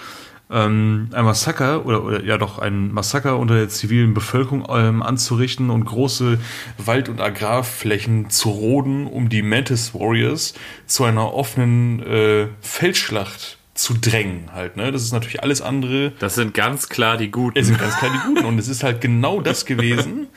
Ähm, 0.50 1.08
ein 1.12 1.24
Massaker 1.24 1.86
oder, 1.86 2.04
oder 2.04 2.24
ja 2.24 2.36
doch 2.36 2.58
ein 2.58 2.92
Massaker 2.92 3.38
unter 3.38 3.54
der 3.54 3.68
zivilen 3.68 4.12
Bevölkerung 4.12 4.66
ähm, 4.68 5.02
anzurichten 5.02 5.70
und 5.70 5.84
große 5.84 6.38
Wald- 6.78 7.08
und 7.08 7.20
Agrarflächen 7.20 8.28
zu 8.28 8.50
roden, 8.50 9.06
um 9.06 9.28
die 9.28 9.42
Mantis 9.42 9.94
Warriors 9.94 10.54
zu 10.86 11.04
einer 11.04 11.32
offenen 11.32 12.02
äh, 12.02 12.48
Feldschlacht 12.60 13.58
zu 13.74 13.94
drängen 13.94 14.52
halt, 14.52 14.76
ne? 14.76 14.92
Das 14.92 15.02
ist 15.02 15.12
natürlich 15.12 15.42
alles 15.42 15.62
andere. 15.62 16.12
Das 16.18 16.34
sind 16.34 16.52
ganz 16.52 16.90
klar 16.90 17.16
die 17.16 17.30
Guten. 17.30 17.58
Es 17.58 17.68
sind 17.68 17.78
ganz 17.78 17.96
klar 17.96 18.10
die 18.12 18.28
Guten 18.34 18.44
und 18.44 18.58
es 18.58 18.68
ist 18.68 18.82
halt 18.82 19.00
genau 19.00 19.40
das 19.40 19.64
gewesen. 19.64 20.28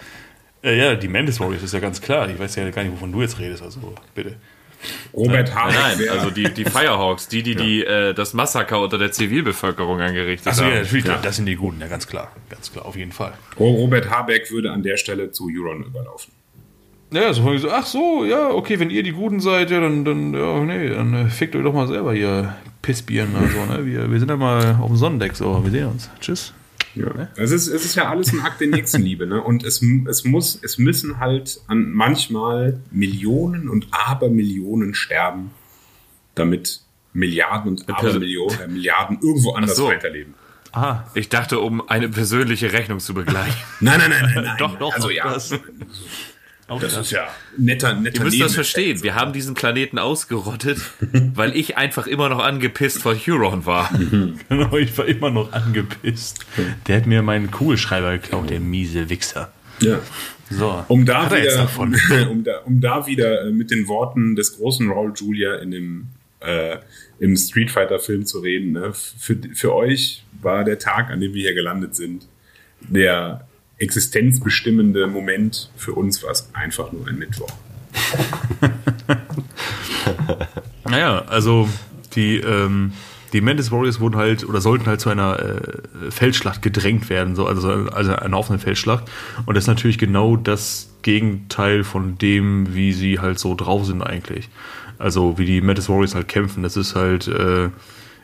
Äh, 0.65 0.77
ja, 0.77 0.95
die 0.95 1.07
Mantis 1.07 1.39
Warriors 1.39 1.63
ist 1.63 1.73
ja 1.73 1.79
ganz 1.79 2.01
klar. 2.01 2.27
Ich 2.27 2.39
weiß 2.39 2.55
ja 2.55 2.69
gar 2.71 2.83
nicht, 2.83 2.93
wovon 2.93 3.11
du 3.11 3.21
jetzt 3.21 3.39
redest, 3.39 3.61
also 3.61 3.93
bitte. 4.15 4.35
Robert 5.13 5.55
Habeck 5.55 5.75
nein, 5.75 6.09
also 6.09 6.29
die, 6.29 6.43
die 6.53 6.65
Firehawks, 6.65 7.27
die, 7.27 7.41
die, 7.41 7.55
die 7.55 7.83
äh, 7.83 8.13
das 8.13 8.33
Massaker 8.33 8.81
unter 8.81 8.97
der 8.97 9.11
Zivilbevölkerung 9.11 10.01
angerichtet 10.01 10.47
Achso, 10.47 10.63
haben. 10.63 10.73
ja, 10.73 10.81
natürlich, 10.81 11.05
das 11.05 11.35
sind 11.37 11.45
die 11.45 11.55
Guten, 11.55 11.79
ja, 11.81 11.87
ganz 11.87 12.07
klar. 12.07 12.31
Ganz 12.49 12.71
klar, 12.71 12.85
auf 12.85 12.95
jeden 12.95 13.11
Fall. 13.11 13.33
Robert 13.59 14.09
Habeck 14.09 14.51
würde 14.51 14.71
an 14.71 14.83
der 14.83 14.97
Stelle 14.97 15.31
zu 15.31 15.47
Euron 15.49 15.83
überlaufen. 15.83 16.33
Ja, 17.11 17.31
so, 17.33 17.43
von 17.43 17.51
wegen 17.53 17.61
so, 17.61 17.71
ach 17.71 17.85
so, 17.85 18.25
ja, 18.25 18.49
okay, 18.49 18.79
wenn 18.79 18.89
ihr 18.89 19.03
die 19.03 19.11
Guten 19.11 19.39
seid, 19.39 19.71
ja, 19.71 19.79
dann, 19.79 20.03
dann 20.03 20.33
ja, 20.33 20.59
nee, 20.59 20.89
dann 20.89 21.13
äh, 21.13 21.29
fickt 21.29 21.55
euch 21.55 21.63
doch 21.63 21.73
mal 21.73 21.87
selber, 21.87 22.13
ihr 22.13 22.55
Pissbieren, 22.81 23.35
also, 23.35 23.65
ne? 23.65 23.85
Wir, 23.85 24.11
wir 24.11 24.19
sind 24.19 24.29
ja 24.29 24.35
mal 24.35 24.77
auf 24.81 24.87
dem 24.87 24.97
Sonnendeck, 24.97 25.35
so, 25.35 25.63
wir 25.63 25.71
sehen 25.71 25.87
uns. 25.87 26.09
Tschüss. 26.19 26.53
Ja. 26.95 27.29
Es, 27.35 27.51
ist, 27.51 27.67
es 27.67 27.85
ist 27.85 27.95
ja 27.95 28.09
alles 28.09 28.31
ein 28.33 28.39
Akt 28.41 28.61
der 28.61 28.67
Nächstenliebe, 28.67 29.27
ne? 29.27 29.41
Und 29.41 29.63
es, 29.63 29.81
es 30.09 30.23
muss, 30.23 30.59
es 30.61 30.77
müssen 30.77 31.19
halt 31.19 31.59
an 31.67 31.91
manchmal 31.91 32.79
Millionen 32.91 33.69
und 33.69 33.87
Abermillionen 33.91 34.93
sterben, 34.93 35.51
damit 36.35 36.81
Milliarden 37.13 37.71
und 37.71 37.89
Abermillionen, 37.89 38.59
äh, 38.59 38.67
Milliarden 38.67 39.19
irgendwo 39.21 39.53
anders 39.53 39.75
so. 39.75 39.87
weiterleben. 39.87 40.33
Aha. 40.71 41.09
Ich 41.13 41.29
dachte, 41.29 41.59
um 41.59 41.87
eine 41.87 42.09
persönliche 42.09 42.73
Rechnung 42.73 42.99
zu 42.99 43.13
begleichen. 43.13 43.55
Nein, 43.79 43.99
nein, 43.99 44.09
nein, 44.09 44.31
nein, 44.35 44.43
nein. 44.43 44.57
Doch, 44.59 44.77
doch, 44.77 44.93
Also 44.93 45.09
ja, 45.09 45.23
das. 45.23 45.53
Das, 46.67 46.95
Auch 46.95 47.01
ist 47.01 47.11
ja 47.11 47.27
netter, 47.57 47.93
netter 47.93 48.17
Ihr 48.17 48.23
müsst 48.23 48.41
das 48.41 48.55
verstehen. 48.55 49.03
Wir 49.03 49.13
haben 49.13 49.33
diesen 49.33 49.53
Planeten 49.53 49.99
ausgerottet, 49.99 50.79
weil 51.35 51.55
ich 51.55 51.77
einfach 51.77 52.07
immer 52.07 52.27
noch 52.27 52.39
angepisst 52.39 53.03
vor 53.03 53.15
Huron 53.15 53.65
war. 53.65 53.91
Genau, 54.49 54.75
ich 54.77 54.97
war 54.97 55.05
immer 55.05 55.29
noch 55.29 55.53
angepisst. 55.53 56.45
Der 56.87 56.97
hat 56.97 57.05
mir 57.05 57.21
meinen 57.21 57.51
Kugelschreiber 57.51 58.13
geklaut, 58.13 58.49
der 58.49 58.59
miese 58.59 59.09
Wichser. 59.09 59.51
Ja. 59.79 59.99
So. 60.49 60.85
Um 60.87 61.05
da, 61.05 61.27
er 61.27 61.41
wieder, 61.41 61.57
davon. 61.57 61.95
um, 62.29 62.43
da, 62.43 62.59
um 62.59 62.81
da 62.81 63.07
wieder 63.07 63.45
äh, 63.45 63.51
mit 63.51 63.71
den 63.71 63.87
Worten 63.87 64.35
des 64.35 64.57
großen 64.57 64.89
Raul 64.89 65.13
Julia 65.15 65.55
in 65.55 65.71
dem, 65.71 66.07
äh, 66.39 66.77
im 67.19 67.35
Street 67.35 67.71
Fighter 67.71 67.99
Film 67.99 68.25
zu 68.25 68.39
reden. 68.39 68.71
Ne? 68.71 68.93
Für, 68.93 69.37
für 69.53 69.73
euch 69.73 70.23
war 70.41 70.63
der 70.63 70.79
Tag, 70.79 71.09
an 71.09 71.19
dem 71.19 71.33
wir 71.33 71.41
hier 71.41 71.55
gelandet 71.55 71.95
sind, 71.95 72.27
der 72.81 73.47
existenzbestimmende 73.77 75.07
Moment. 75.07 75.71
Für 75.75 75.93
uns 75.93 76.23
war 76.23 76.31
es 76.31 76.49
einfach 76.53 76.91
nur 76.91 77.07
ein 77.07 77.17
Mittwoch. 77.17 77.51
Naja, 80.89 81.25
also 81.27 81.67
die, 82.15 82.37
ähm, 82.37 82.93
die 83.33 83.41
Mantis 83.41 83.71
Warriors 83.71 83.99
wurden 83.99 84.15
halt 84.15 84.47
oder 84.47 84.61
sollten 84.61 84.85
halt 84.85 85.01
zu 85.01 85.09
einer 85.09 85.39
äh, 85.39 86.11
Feldschlacht 86.11 86.61
gedrängt 86.61 87.09
werden, 87.09 87.35
so, 87.35 87.47
also, 87.47 87.69
also 87.69 88.15
eine 88.15 88.37
offene 88.37 88.59
Feldschlacht. 88.59 89.05
Und 89.45 89.55
das 89.55 89.65
ist 89.65 89.67
natürlich 89.67 89.97
genau 89.97 90.37
das 90.37 90.93
Gegenteil 91.01 91.83
von 91.83 92.17
dem, 92.17 92.73
wie 92.75 92.93
sie 92.93 93.19
halt 93.19 93.39
so 93.39 93.55
drauf 93.55 93.85
sind 93.85 94.01
eigentlich. 94.01 94.49
Also 94.97 95.37
wie 95.37 95.45
die 95.45 95.61
Mantis 95.61 95.89
Warriors 95.89 96.15
halt 96.15 96.27
kämpfen. 96.27 96.63
Das 96.63 96.77
ist 96.77 96.95
halt, 96.95 97.27
äh, 97.27 97.69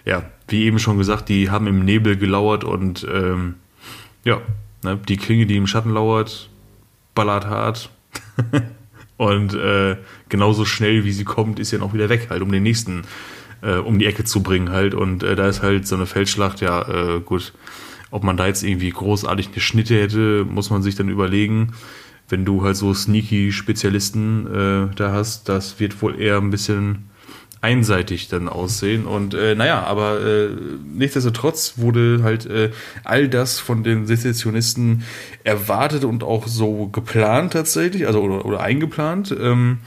ja, 0.06 0.24
wie 0.48 0.64
eben 0.64 0.80
schon 0.80 0.98
gesagt, 0.98 1.30
die 1.30 1.50
haben 1.50 1.68
im 1.68 1.84
Nebel 1.84 2.16
gelauert 2.16 2.64
und 2.64 3.06
ähm, 3.12 3.56
ja, 4.24 4.40
ne, 4.84 5.00
die 5.08 5.18
Klinge, 5.18 5.46
die 5.46 5.58
im 5.58 5.68
Schatten 5.68 5.94
lauert, 5.94 6.50
ballert 7.16 7.46
hart. 7.46 7.90
Und 9.18 9.54
äh, 9.54 9.98
genauso 10.30 10.66
schnell 10.66 11.04
wie 11.06 11.12
sie 11.12 11.26
kommt, 11.26 11.60
ist 11.60 11.70
sie 11.70 11.78
dann 11.78 11.88
auch 11.88 11.94
wieder 11.94 12.10
weg, 12.10 12.28
halt, 12.32 12.42
um 12.42 12.52
den 12.52 12.64
nächsten 12.64 13.04
äh, 13.62 13.76
um 13.76 14.00
die 14.00 14.06
Ecke 14.06 14.24
zu 14.24 14.42
bringen, 14.44 14.72
halt. 14.72 14.94
Und 14.94 15.24
äh, 15.24 15.36
da 15.36 15.48
ist 15.48 15.62
halt 15.62 15.88
so 15.88 15.96
eine 15.96 16.06
Feldschlacht, 16.06 16.62
ja, 16.62 16.82
äh, 16.88 17.20
gut, 17.20 17.54
ob 18.10 18.24
man 18.24 18.38
da 18.38 18.48
jetzt 18.48 18.64
irgendwie 18.64 18.90
großartig 18.90 19.50
eine 19.50 19.62
Schnitte 19.62 20.00
hätte, 20.00 20.46
muss 20.50 20.70
man 20.70 20.82
sich 20.82 20.96
dann 20.96 21.10
überlegen. 21.10 21.74
Wenn 22.28 22.46
du 22.46 22.64
halt 22.64 22.78
so 22.78 22.94
sneaky 22.94 23.52
Spezialisten 23.52 24.48
äh, 24.48 24.96
da 24.96 25.12
hast, 25.12 25.50
das 25.50 25.80
wird 25.80 26.02
wohl 26.02 26.20
eher 26.20 26.38
ein 26.38 26.50
bisschen 26.50 27.10
einseitig 27.62 28.28
dann 28.28 28.50
aussehen. 28.50 29.06
Und 29.06 29.34
äh, 29.36 29.54
naja, 29.56 29.84
aber 29.84 30.20
äh, 30.20 30.50
nichtsdestotrotz 30.94 31.76
wurde 31.78 32.22
halt 32.24 32.48
äh, 32.48 32.72
all 33.04 33.30
das 33.30 33.60
von 33.60 33.84
den 33.84 34.08
Sezessionisten 34.08 35.04
erwartet 35.44 36.04
und 36.04 36.24
auch 36.24 36.48
so 36.48 36.88
geplant 36.88 37.54
tatsächlich, 37.54 38.08
also 38.08 38.22
oder, 38.22 38.46
oder 38.46 38.62
eingeplant. 38.62 39.36
Ähm, 39.40 39.78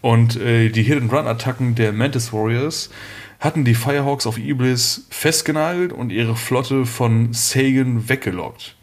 und 0.00 0.36
äh, 0.36 0.70
die 0.70 0.82
Hit-and-Run-Attacken 0.82 1.74
der 1.74 1.92
Mantis 1.92 2.32
Warriors 2.32 2.90
hatten 3.38 3.64
die 3.64 3.74
Firehawks 3.74 4.26
auf 4.26 4.38
Iblis 4.38 5.06
festgenagelt 5.10 5.92
und 5.92 6.10
ihre 6.10 6.36
Flotte 6.36 6.86
von 6.86 7.32
Sagan 7.32 8.08
weggelockt. 8.08 8.76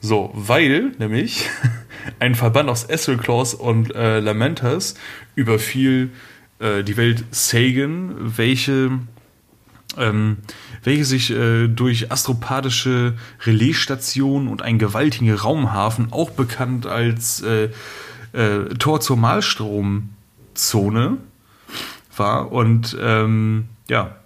So, 0.00 0.30
weil 0.34 0.92
nämlich 0.98 1.48
ein 2.18 2.34
Verband 2.34 2.68
aus 2.70 2.84
Esselclaws 2.84 3.54
und 3.54 3.94
äh, 3.94 4.20
Lamentas 4.20 4.94
überfiel 5.34 6.10
äh, 6.58 6.82
die 6.82 6.96
Welt 6.96 7.24
Sagan, 7.30 8.14
welche, 8.36 8.98
ähm, 9.96 10.38
welche 10.82 11.04
sich 11.04 11.30
äh, 11.30 11.68
durch 11.68 12.10
astropathische 12.10 13.14
Relaisstationen 13.44 14.48
und 14.48 14.62
einen 14.62 14.78
gewaltigen 14.78 15.32
Raumhafen, 15.32 16.12
auch 16.12 16.30
bekannt 16.30 16.86
als 16.86 17.42
äh, 17.42 17.70
äh, 18.32 18.74
Tor 18.78 19.00
zur 19.00 19.16
Malstromzone, 19.16 21.18
war. 22.18 22.52
Und 22.52 22.96
ähm, 23.00 23.66
ja, 23.88 24.16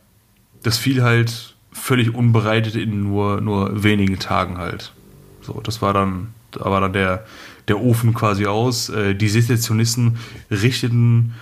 das 0.62 0.78
fiel 0.78 1.02
halt 1.02 1.54
völlig 1.72 2.14
unbereitet 2.14 2.76
in 2.76 3.04
nur, 3.04 3.40
nur 3.40 3.82
wenigen 3.82 4.18
Tagen 4.18 4.58
halt. 4.58 4.92
So, 5.40 5.60
das 5.62 5.82
war 5.82 5.92
dann, 5.92 6.34
da 6.50 6.70
war 6.70 6.80
dann 6.80 6.92
der, 6.92 7.24
der 7.68 7.80
Ofen 7.80 8.14
quasi 8.14 8.46
aus. 8.46 8.88
Äh, 8.88 9.14
die 9.14 9.28
Sezessionisten 9.28 10.18
richteten 10.50 11.34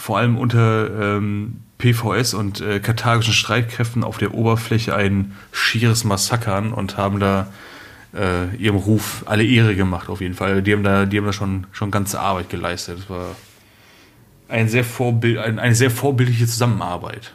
vor 0.00 0.18
allem 0.18 0.36
unter 0.38 1.16
ähm, 1.16 1.60
PVS 1.78 2.34
und 2.34 2.60
äh, 2.60 2.80
karthagischen 2.80 3.32
Streitkräften 3.34 4.02
auf 4.04 4.18
der 4.18 4.34
Oberfläche 4.34 4.94
ein 4.94 5.36
schieres 5.52 6.04
Massaker 6.04 6.54
an 6.54 6.72
und 6.72 6.96
haben 6.96 7.20
da 7.20 7.46
äh, 8.14 8.54
ihrem 8.56 8.76
Ruf 8.76 9.22
alle 9.26 9.44
Ehre 9.44 9.76
gemacht, 9.76 10.08
auf 10.08 10.20
jeden 10.20 10.34
Fall. 10.34 10.62
Die 10.62 10.72
haben 10.72 10.82
da, 10.82 11.06
die 11.06 11.16
haben 11.18 11.26
da 11.26 11.32
schon, 11.32 11.66
schon 11.72 11.90
ganze 11.90 12.20
Arbeit 12.20 12.50
geleistet. 12.50 12.98
Das 12.98 13.10
war 13.10 13.36
ein 14.48 14.68
sehr 14.68 14.84
vorbild, 14.84 15.38
ein, 15.38 15.58
eine 15.58 15.74
sehr 15.74 15.90
vorbildliche 15.90 16.46
Zusammenarbeit. 16.46 17.32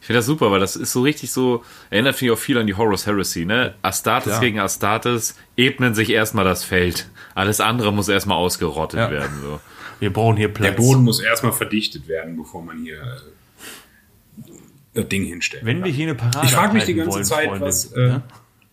Ich 0.00 0.06
finde 0.06 0.18
das 0.18 0.26
super, 0.26 0.50
weil 0.50 0.58
das 0.60 0.74
ist 0.74 0.92
so 0.92 1.02
richtig 1.02 1.30
so, 1.30 1.64
erinnert 1.90 2.20
mich 2.20 2.30
auch 2.30 2.38
viel 2.38 2.58
an 2.58 2.66
die 2.66 2.74
Horus 2.74 3.06
Heresy, 3.06 3.44
ne? 3.44 3.74
Astartes 3.82 4.32
Ja. 4.34 4.40
gegen 4.40 4.58
Astartes 4.58 5.36
ebnen 5.56 5.94
sich 5.94 6.10
erstmal 6.10 6.44
das 6.44 6.64
Feld. 6.64 7.08
Alles 7.36 7.60
andere 7.60 7.92
muss 7.92 8.08
erstmal 8.08 8.36
ausgerottet 8.36 8.98
Ja. 8.98 9.10
werden. 9.10 9.38
So. 9.42 9.60
Wir 10.02 10.12
brauchen 10.12 10.36
hier 10.36 10.48
Platz. 10.48 10.74
Der 10.74 10.82
Boden 10.82 11.04
muss 11.04 11.20
erstmal 11.20 11.52
verdichtet 11.52 12.08
werden, 12.08 12.36
bevor 12.36 12.60
man 12.60 12.82
hier 12.82 13.00
äh, 13.00 14.50
das 14.94 15.08
Ding 15.08 15.24
hinstellt. 15.24 15.64
Wenn 15.64 15.84
wir 15.84 15.92
hier 15.92 16.08
eine 16.08 16.16
Parade 16.16 16.44
Ich 16.44 16.52
frage 16.52 16.74
mich 16.74 16.84
die 16.86 16.94
ganze 16.94 17.12
wollen, 17.12 17.24
Zeit, 17.24 17.46
Freunde, 17.48 17.66
was. 17.66 17.92
Äh, 17.92 18.00
ne? 18.00 18.22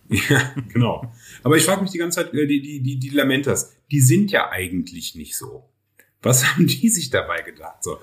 Ja, 0.28 0.52
genau. 0.72 1.14
Aber 1.44 1.56
ich 1.56 1.62
frage 1.62 1.82
mich 1.82 1.92
die 1.92 1.98
ganze 1.98 2.16
Zeit, 2.24 2.34
äh, 2.34 2.48
die, 2.48 2.60
die, 2.60 2.80
die, 2.80 2.96
die 2.98 3.08
Lamentas, 3.10 3.76
die 3.92 4.00
sind 4.00 4.32
ja 4.32 4.50
eigentlich 4.50 5.14
nicht 5.14 5.36
so. 5.36 5.68
Was 6.20 6.44
haben 6.52 6.66
die 6.66 6.88
sich 6.88 7.10
dabei 7.10 7.42
gedacht? 7.42 7.76
So, 7.84 7.98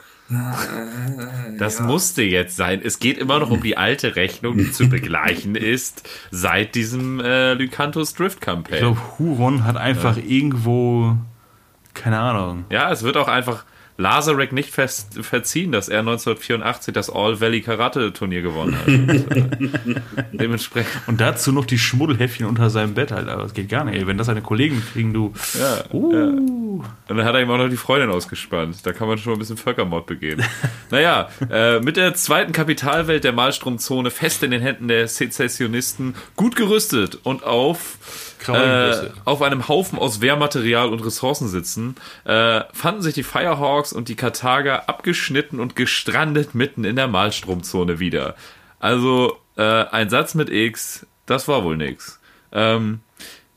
Das 1.59 1.81
musste 1.81 2.23
jetzt 2.23 2.55
sein. 2.55 2.81
Es 2.81 2.99
geht 2.99 3.17
immer 3.17 3.39
noch 3.39 3.51
um 3.51 3.61
die 3.61 3.75
alte 3.75 4.15
Rechnung, 4.15 4.57
die 4.57 4.71
zu 4.71 4.87
begleichen 4.87 5.55
ist 5.57 6.07
seit 6.31 6.75
diesem 6.75 7.19
äh, 7.19 7.55
Lycanthus 7.55 8.13
Drift 8.13 8.37
Ich 8.39 8.45
Campaign. 8.45 8.79
glaube, 8.79 9.01
Huron 9.19 9.65
hat 9.65 9.75
einfach 9.75 10.15
irgendwo, 10.15 11.17
keine 11.97 12.19
Ahnung. 12.19 12.65
Ja, 12.69 12.91
es 12.91 13.03
wird 13.03 13.17
auch 13.17 13.27
einfach 13.27 13.65
Lazarek 13.99 14.51
nicht 14.53 14.69
fest, 14.69 15.17
verziehen, 15.25 15.71
dass 15.71 15.89
er 15.89 15.99
1984 16.01 16.93
das 16.93 17.09
All 17.09 17.41
Valley 17.41 17.61
Karate 17.61 18.13
Turnier 18.13 18.43
gewonnen 18.43 18.77
hat. 18.77 18.87
Und, 18.87 20.01
dementsprechend. 20.33 21.01
Und 21.07 21.19
dazu 21.19 21.51
noch 21.51 21.65
die 21.65 21.79
Schmuddelhäffchen 21.79 22.45
unter 22.45 22.69
seinem 22.69 22.93
Bett, 22.93 23.11
Alter. 23.11 23.37
Das 23.37 23.55
geht 23.55 23.69
gar 23.69 23.85
nicht. 23.85 23.95
Ey. 23.95 24.05
Wenn 24.05 24.19
das 24.19 24.27
deine 24.27 24.41
Kollegen 24.43 24.83
kriegen, 24.93 25.13
du. 25.13 25.33
Ja, 25.59 25.83
Uh. 25.91 26.13
ja. 26.13 26.25
Und 27.09 27.17
dann 27.17 27.23
hat 27.25 27.33
er 27.33 27.41
ihm 27.41 27.49
auch 27.49 27.57
noch 27.57 27.69
die 27.69 27.77
Freundin 27.77 28.11
ausgespannt. 28.11 28.85
Da 28.85 28.93
kann 28.93 29.07
man 29.07 29.17
schon 29.17 29.33
ein 29.33 29.39
bisschen 29.39 29.57
Völkermord 29.57 30.05
begehen. 30.05 30.43
naja, 30.91 31.29
äh, 31.49 31.79
mit 31.79 31.97
der 31.97 32.13
zweiten 32.13 32.51
Kapitalwelt 32.51 33.23
der 33.23 33.33
Malstromzone 33.33 34.11
fest 34.11 34.43
in 34.43 34.51
den 34.51 34.61
Händen 34.61 34.87
der 34.87 35.07
Sezessionisten, 35.07 36.13
gut 36.35 36.55
gerüstet 36.55 37.17
und 37.23 37.43
auf, 37.43 37.97
äh, 38.47 39.09
auf 39.25 39.41
einem 39.41 39.67
Haufen 39.67 39.99
aus 39.99 40.21
Wehrmaterial 40.21 40.89
und 40.89 41.03
Ressourcen 41.05 41.47
sitzen, 41.47 41.95
äh, 42.25 42.61
fanden 42.73 43.01
sich 43.01 43.13
die 43.13 43.23
Firehawks 43.23 43.93
und 43.93 44.09
die 44.09 44.15
Karthager 44.15 44.87
abgeschnitten 44.89 45.59
und 45.59 45.75
gestrandet 45.75 46.55
mitten 46.55 46.83
in 46.83 46.95
der 46.95 47.07
Malstromzone 47.07 47.99
wieder. 47.99 48.35
Also 48.79 49.37
äh, 49.55 49.61
ein 49.61 50.09
Satz 50.09 50.35
mit 50.35 50.49
X, 50.49 51.05
das 51.25 51.47
war 51.47 51.63
wohl 51.63 51.77
nix. 51.77 52.19
Ähm, 52.51 52.99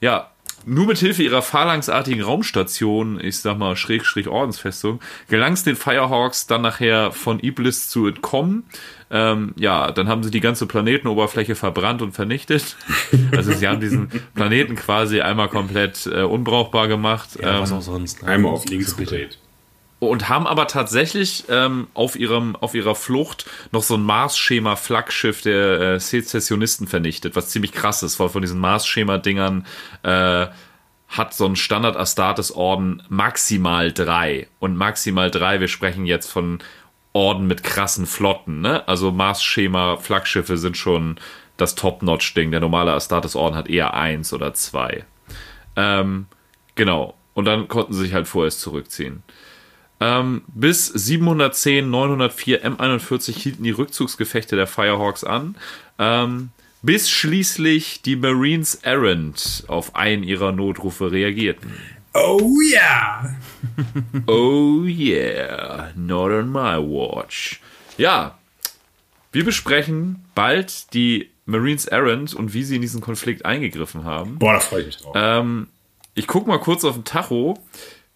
ja, 0.00 0.30
nur 0.66 0.86
mit 0.86 0.98
Hilfe 0.98 1.22
ihrer 1.22 1.42
phalanxartigen 1.42 2.22
Raumstation, 2.22 3.18
ich 3.22 3.38
sag 3.38 3.58
mal 3.58 3.76
Schrägstrich 3.76 4.28
Ordensfestung, 4.28 5.00
gelang 5.28 5.54
es 5.54 5.64
den 5.64 5.76
Firehawks 5.76 6.46
dann 6.46 6.62
nachher 6.62 7.12
von 7.12 7.40
Iblis 7.42 7.88
zu 7.88 8.06
entkommen. 8.06 8.64
Ähm, 9.12 9.54
ja, 9.56 9.90
dann 9.90 10.08
haben 10.08 10.22
sie 10.22 10.30
die 10.30 10.40
ganze 10.40 10.66
Planetenoberfläche 10.66 11.56
verbrannt 11.56 12.02
und 12.02 12.12
vernichtet. 12.12 12.76
Also 13.36 13.52
sie 13.52 13.66
haben 13.68 13.80
diesen 13.80 14.10
Planeten 14.34 14.76
quasi 14.76 15.20
einmal 15.20 15.48
komplett 15.48 16.06
äh, 16.06 16.22
unbrauchbar 16.22 16.88
gemacht. 16.88 17.38
Ja, 17.40 17.60
was 17.60 17.70
ähm, 17.70 17.76
auch 17.78 17.82
sonst. 17.82 18.24
Einmal 18.24 18.52
auf 18.52 18.66
links 18.66 18.96
gedreht. 18.96 19.38
und 19.98 20.28
haben 20.28 20.46
aber 20.46 20.66
tatsächlich 20.66 21.44
ähm, 21.48 21.86
auf 21.94 22.16
ihrem 22.16 22.56
auf 22.56 22.74
ihrer 22.74 22.94
Flucht 22.94 23.46
noch 23.72 23.82
so 23.82 23.94
ein 23.94 24.02
Mars-Schema 24.02 24.76
Flaggschiff 24.76 25.42
der 25.42 25.80
äh, 25.80 26.00
Sezessionisten 26.00 26.86
vernichtet, 26.86 27.36
was 27.36 27.48
ziemlich 27.48 27.72
krass 27.72 28.02
ist, 28.02 28.18
weil 28.20 28.28
von 28.28 28.42
diesen 28.42 28.60
Mars-Schema 28.60 29.18
Dingern 29.18 29.66
äh, 30.02 30.46
hat 31.10 31.34
so 31.34 31.46
ein 31.46 31.56
Standard 31.56 31.96
Astartes 31.96 32.54
Orden 32.54 33.02
maximal 33.08 33.92
drei 33.92 34.46
und 34.60 34.76
maximal 34.76 35.30
drei. 35.30 35.60
Wir 35.60 35.68
sprechen 35.68 36.06
jetzt 36.06 36.30
von 36.30 36.60
Orden 37.12 37.46
mit 37.46 37.62
krassen 37.62 38.06
Flotten, 38.06 38.60
ne? 38.60 38.86
Also 38.86 39.10
Mars-Schema 39.10 39.96
Flaggschiffe 39.96 40.56
sind 40.56 40.76
schon 40.76 41.18
das 41.56 41.74
Top-Notch-Ding. 41.74 42.50
Der 42.50 42.60
normale 42.60 42.92
Astartes 42.92 43.36
Orden 43.36 43.56
hat 43.56 43.68
eher 43.68 43.94
eins 43.94 44.32
oder 44.32 44.54
zwei. 44.54 45.04
Ähm, 45.76 46.26
genau. 46.74 47.14
Und 47.34 47.44
dann 47.44 47.68
konnten 47.68 47.92
sie 47.92 48.02
sich 48.02 48.14
halt 48.14 48.28
vorerst 48.28 48.60
zurückziehen. 48.60 49.22
Ähm, 50.00 50.42
bis 50.48 50.86
710, 50.86 51.90
904 51.90 52.64
M41 52.64 53.36
hielten 53.36 53.64
die 53.64 53.70
Rückzugsgefechte 53.70 54.56
der 54.56 54.66
Firehawks 54.66 55.24
an, 55.24 55.56
ähm, 55.98 56.50
bis 56.82 57.10
schließlich 57.10 58.00
die 58.00 58.16
Marines 58.16 58.76
Errant 58.76 59.64
auf 59.68 59.96
einen 59.96 60.22
ihrer 60.22 60.52
Notrufe 60.52 61.12
reagierten. 61.12 61.74
Oh 62.12 62.58
ja! 62.72 63.36
Oh 64.26 64.84
yeah, 64.84 65.90
not 65.94 66.32
on 66.32 66.50
my 66.50 66.76
watch. 66.76 67.60
Ja, 67.96 68.38
wir 69.32 69.44
besprechen 69.44 70.24
bald 70.34 70.92
die 70.92 71.30
Marines 71.46 71.86
Errant 71.86 72.34
und 72.34 72.52
wie 72.52 72.64
sie 72.64 72.76
in 72.76 72.82
diesen 72.82 73.00
Konflikt 73.00 73.44
eingegriffen 73.44 74.04
haben. 74.04 74.38
Boah, 74.38 74.54
da 74.54 74.60
freue 74.60 74.80
ich 74.80 74.86
mich 74.86 74.96
drauf. 74.98 75.14
Ähm, 75.16 75.68
ich 76.14 76.26
guck 76.26 76.46
mal 76.46 76.58
kurz 76.58 76.84
auf 76.84 76.94
den 76.94 77.04
Tacho. 77.04 77.58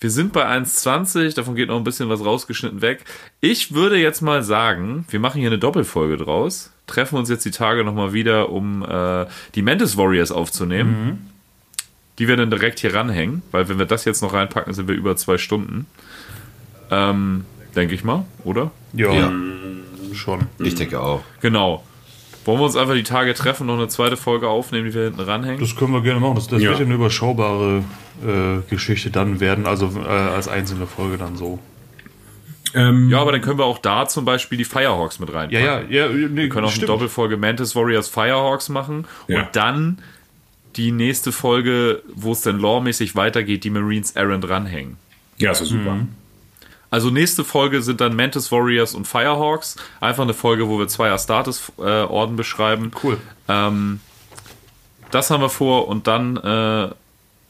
Wir 0.01 0.11
sind 0.11 0.33
bei 0.33 0.45
1,20, 0.45 1.35
davon 1.35 1.55
geht 1.55 1.69
noch 1.69 1.77
ein 1.77 1.85
bisschen 1.85 2.09
was 2.09 2.25
rausgeschnitten 2.25 2.83
weg. 2.83 3.05
Ich 3.41 3.75
würde 3.75 3.97
jetzt 3.97 4.21
mal 4.23 4.43
sagen, 4.43 5.07
wir 5.09 5.21
machen 5.21 5.41
hier 5.41 5.49
eine 5.49 5.59
Doppelfolge 5.59 6.16
draus, 6.16 6.73
treffen 6.87 7.16
uns 7.16 7.31
jetzt 7.31 7.45
die 7.45 7.53
Tage 7.53 7.85
nochmal 7.85 8.12
wieder, 8.12 8.51
um 8.51 8.83
äh, 8.83 9.27
die 9.55 9.62
Mantis 9.62 9.97
Warriors 9.97 10.33
aufzunehmen. 10.33 11.31
Die 12.19 12.28
wir 12.28 12.36
dann 12.36 12.51
direkt 12.51 12.78
hier 12.78 12.95
ranhängen, 12.95 13.43
weil 13.51 13.69
wenn 13.69 13.78
wir 13.78 13.86
das 13.86 14.05
jetzt 14.05 14.23
noch 14.23 14.32
reinpacken, 14.35 14.73
sind 14.73 14.86
wir 14.89 14.95
über 14.95 15.16
zwei 15.16 15.36
Stunden. 15.39 15.86
Ähm, 16.91 17.45
denke 17.74 17.95
ich 17.95 18.05
mal, 18.05 18.24
oder? 18.45 18.70
Ja, 18.93 19.12
Ja. 19.12 19.32
schon. 20.12 20.47
Ich 20.61 20.74
denke 20.77 21.01
auch. 21.01 21.23
Genau. 21.41 21.82
Wollen 22.45 22.59
wir 22.61 22.65
uns 22.66 22.77
einfach 22.77 22.95
die 22.95 23.03
Tage 23.03 23.32
treffen, 23.35 23.66
noch 23.66 23.74
eine 23.74 23.89
zweite 23.89 24.16
Folge 24.16 24.49
aufnehmen, 24.49 24.85
die 24.86 24.95
wir 24.95 25.05
hinten 25.05 25.20
ranhängen? 25.20 25.59
Das 25.61 25.74
können 25.77 25.93
wir 25.93 26.03
gerne 26.03 26.20
machen. 26.20 26.35
Das, 26.36 26.47
das 26.47 26.62
Ja. 26.62 26.69
wird 26.70 26.81
ja 26.81 26.85
eine 26.85 26.95
überschaubare 26.95 27.82
äh, 28.24 28.70
Geschichte 28.70 29.11
dann 29.11 29.41
werden, 29.41 29.66
also 29.66 29.91
äh, 30.05 30.07
als 30.09 30.47
einzelne 30.47 30.86
Folge 30.86 31.16
dann 31.16 31.36
so. 31.36 31.59
Ähm, 32.74 33.09
ja, 33.09 33.20
aber 33.20 33.32
dann 33.32 33.41
können 33.41 33.59
wir 33.59 33.65
auch 33.65 33.78
da 33.78 34.07
zum 34.07 34.24
Beispiel 34.24 34.59
die 34.59 34.65
Firehawks 34.65 35.20
mit 35.20 35.32
reinpacken. 35.32 35.65
Ja, 35.65 35.81
ja, 35.81 36.07
ja. 36.07 36.09
Nee, 36.09 36.43
Wir 36.43 36.49
können 36.49 36.66
auch 36.66 36.74
eine 36.77 36.86
Doppelfolge 36.86 37.36
Mantis 37.36 37.74
Warriors 37.77 38.09
Firehawks 38.09 38.69
machen 38.69 39.07
Ja. 39.28 39.41
und 39.41 39.49
dann 39.57 39.99
die 40.76 40.92
nächste 40.92 41.32
Folge, 41.32 42.02
wo 42.14 42.32
es 42.32 42.42
dann 42.42 42.59
loremäßig 42.59 43.16
weitergeht, 43.16 43.64
die 43.64 43.70
Marines 43.70 44.12
Errant 44.12 44.48
ranhängen. 44.48 44.96
ja, 45.38 45.52
ist 45.52 45.60
ja 45.60 45.66
super. 45.66 46.06
Also 46.90 47.10
nächste 47.10 47.42
Folge 47.42 47.82
sind 47.82 48.01
dann 48.01 48.14
Mantis 48.14 48.52
Warriors 48.52 48.94
und 48.94 49.09
Firehawks. 49.09 49.74
Einfach 50.01 50.22
eine 50.22 50.32
Folge, 50.32 50.68
wo 50.68 50.78
wir 50.78 50.86
zwei 50.86 51.10
Astartes-Orden 51.10 52.36
beschreiben. 52.36 52.92
Cool. 53.02 53.18
Ähm, 53.48 53.98
das 55.10 55.30
haben 55.30 55.40
wir 55.40 55.48
vor 55.48 55.88
und 55.88 56.06
dann 56.06 56.36
äh, 56.36 56.88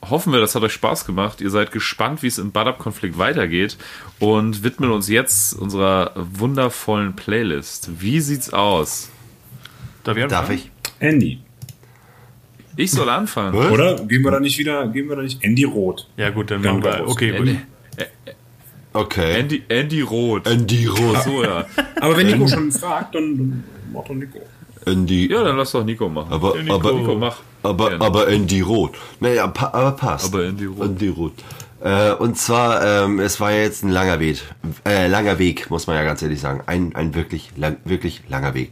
hoffen 0.09 0.33
wir, 0.33 0.41
das 0.41 0.55
hat 0.55 0.63
euch 0.63 0.73
Spaß 0.73 1.05
gemacht. 1.05 1.43
Ihr 1.43 1.51
seid 1.51 1.73
gespannt, 1.73 2.23
wie 2.23 2.27
es 2.29 2.39
im 2.39 2.53
Badab-Konflikt 2.53 3.19
weitergeht 3.19 3.77
und 4.19 4.63
widmen 4.63 4.91
uns 4.91 5.09
jetzt 5.09 5.53
unserer 5.53 6.13
wundervollen 6.15 7.15
Playlist. 7.15 8.01
Wie 8.01 8.21
sieht's 8.21 8.53
aus? 8.53 9.11
Darf 10.05 10.17
ich? 10.17 10.27
Darf 10.27 10.51
ich? 10.51 10.71
Andy. 11.01 11.44
Ich 12.77 12.91
soll 12.91 13.09
anfangen. 13.09 13.57
Was? 13.57 13.71
Oder? 13.71 13.95
Gehen 13.97 14.23
wir 14.23 14.31
da 14.31 14.41
nicht 14.41 14.59
wieder, 14.59 14.89
gehen 14.89 15.09
wir 15.09 15.17
da 15.17 15.23
nicht 15.23 15.43
Andy 15.45 15.65
Rot. 15.65 16.09
Ja, 16.17 16.31
gut, 16.31 16.51
dann 16.51 16.63
Dann 16.63 16.81
machen 16.81 16.85
wir. 16.85 17.09
Okay, 17.09 17.31
Andy, 17.31 17.59
Okay. 18.95 19.41
Andy, 19.41 19.63
Andy 19.69 20.03
Roth. 20.03 20.47
Andy 20.47 20.87
Roth. 20.87 21.25
So, 21.25 21.43
ja. 21.43 21.67
Aber 22.01 22.17
wenn 22.17 22.29
Nico 22.29 22.47
schon 22.47 22.71
fragt, 22.71 23.17
dann, 23.17 23.37
dann 23.37 23.65
mach 23.93 24.05
doch 24.05 24.15
Nico. 24.15 24.39
Andy. 24.87 25.31
Ja, 25.33 25.43
dann 25.43 25.57
lass 25.57 25.73
doch 25.73 25.85
Nico 25.85 26.09
machen. 26.09 26.33
Aber, 26.33 26.57
Nico, 26.57 26.75
aber, 26.77 26.93
Nico, 26.93 27.15
mach. 27.17 27.39
aber, 27.65 27.89
Gerne. 27.91 28.05
aber 28.05 28.29
Andy 28.29 28.61
Roth. 28.61 28.93
Naja, 29.19 29.49
pa 29.49 29.71
aber 29.73 29.93
passt. 29.93 30.33
Aber 30.33 30.45
Andy 30.45 30.67
Roth. 30.67 30.87
Andy 30.87 31.09
Roth. 31.09 31.33
Äh, 31.81 32.13
und 32.13 32.39
zwar, 32.39 33.05
ähm, 33.05 33.19
es 33.19 33.41
war 33.41 33.51
ja 33.51 33.63
jetzt 33.63 33.83
ein 33.83 33.91
langer 33.91 34.21
Weg, 34.21 34.43
äh, 34.87 35.09
langer 35.09 35.41
Weg, 35.41 35.71
muss 35.71 35.89
man 35.89 35.97
ja 35.97 36.05
ganz 36.05 36.23
ehrlich 36.23 36.41
sagen. 36.41 36.63
Ein, 36.67 36.95
ein 36.95 37.17
wirklich, 37.17 37.51
lang, 37.57 37.79
wirklich 37.85 38.23
langer 38.29 38.55
Weg. 38.55 38.71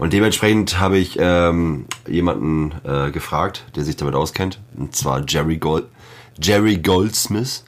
Und 0.00 0.14
dementsprechend 0.14 0.80
habe 0.80 0.96
ich 0.96 1.18
ähm, 1.20 1.84
jemanden 2.08 2.72
äh, 2.84 3.10
gefragt, 3.10 3.66
der 3.76 3.84
sich 3.84 3.96
damit 3.96 4.14
auskennt. 4.14 4.58
Und 4.74 4.96
zwar 4.96 5.22
Jerry, 5.28 5.58
Gold, 5.58 5.84
Jerry 6.40 6.78
Goldsmith. 6.78 7.64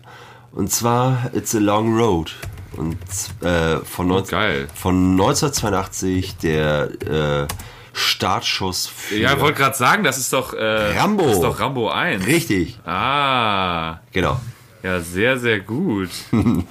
Und 0.52 0.72
zwar 0.72 1.30
It's 1.34 1.54
a 1.54 1.58
Long 1.58 1.94
Road. 1.94 2.34
Und 2.78 2.96
äh, 3.42 3.76
von, 3.84 4.08
19, 4.08 4.30
geil. 4.30 4.68
von 4.74 5.10
1982 5.12 6.38
der 6.38 6.88
äh, 7.02 7.48
Startschuss 7.92 8.86
für 8.86 9.16
Ja, 9.18 9.34
ich 9.34 9.40
wollte 9.40 9.58
gerade 9.58 9.76
sagen, 9.76 10.02
das 10.02 10.16
ist 10.16 10.32
doch 10.32 10.54
äh, 10.54 10.64
Rambo. 10.98 11.24
Das 11.26 11.34
ist 11.34 11.42
doch 11.42 11.60
Rambo 11.60 11.90
1. 11.90 12.26
Richtig, 12.26 12.78
Ah, 12.86 14.00
genau. 14.10 14.40
ja, 14.82 15.00
sehr, 15.00 15.38
sehr 15.38 15.60
gut. 15.60 16.08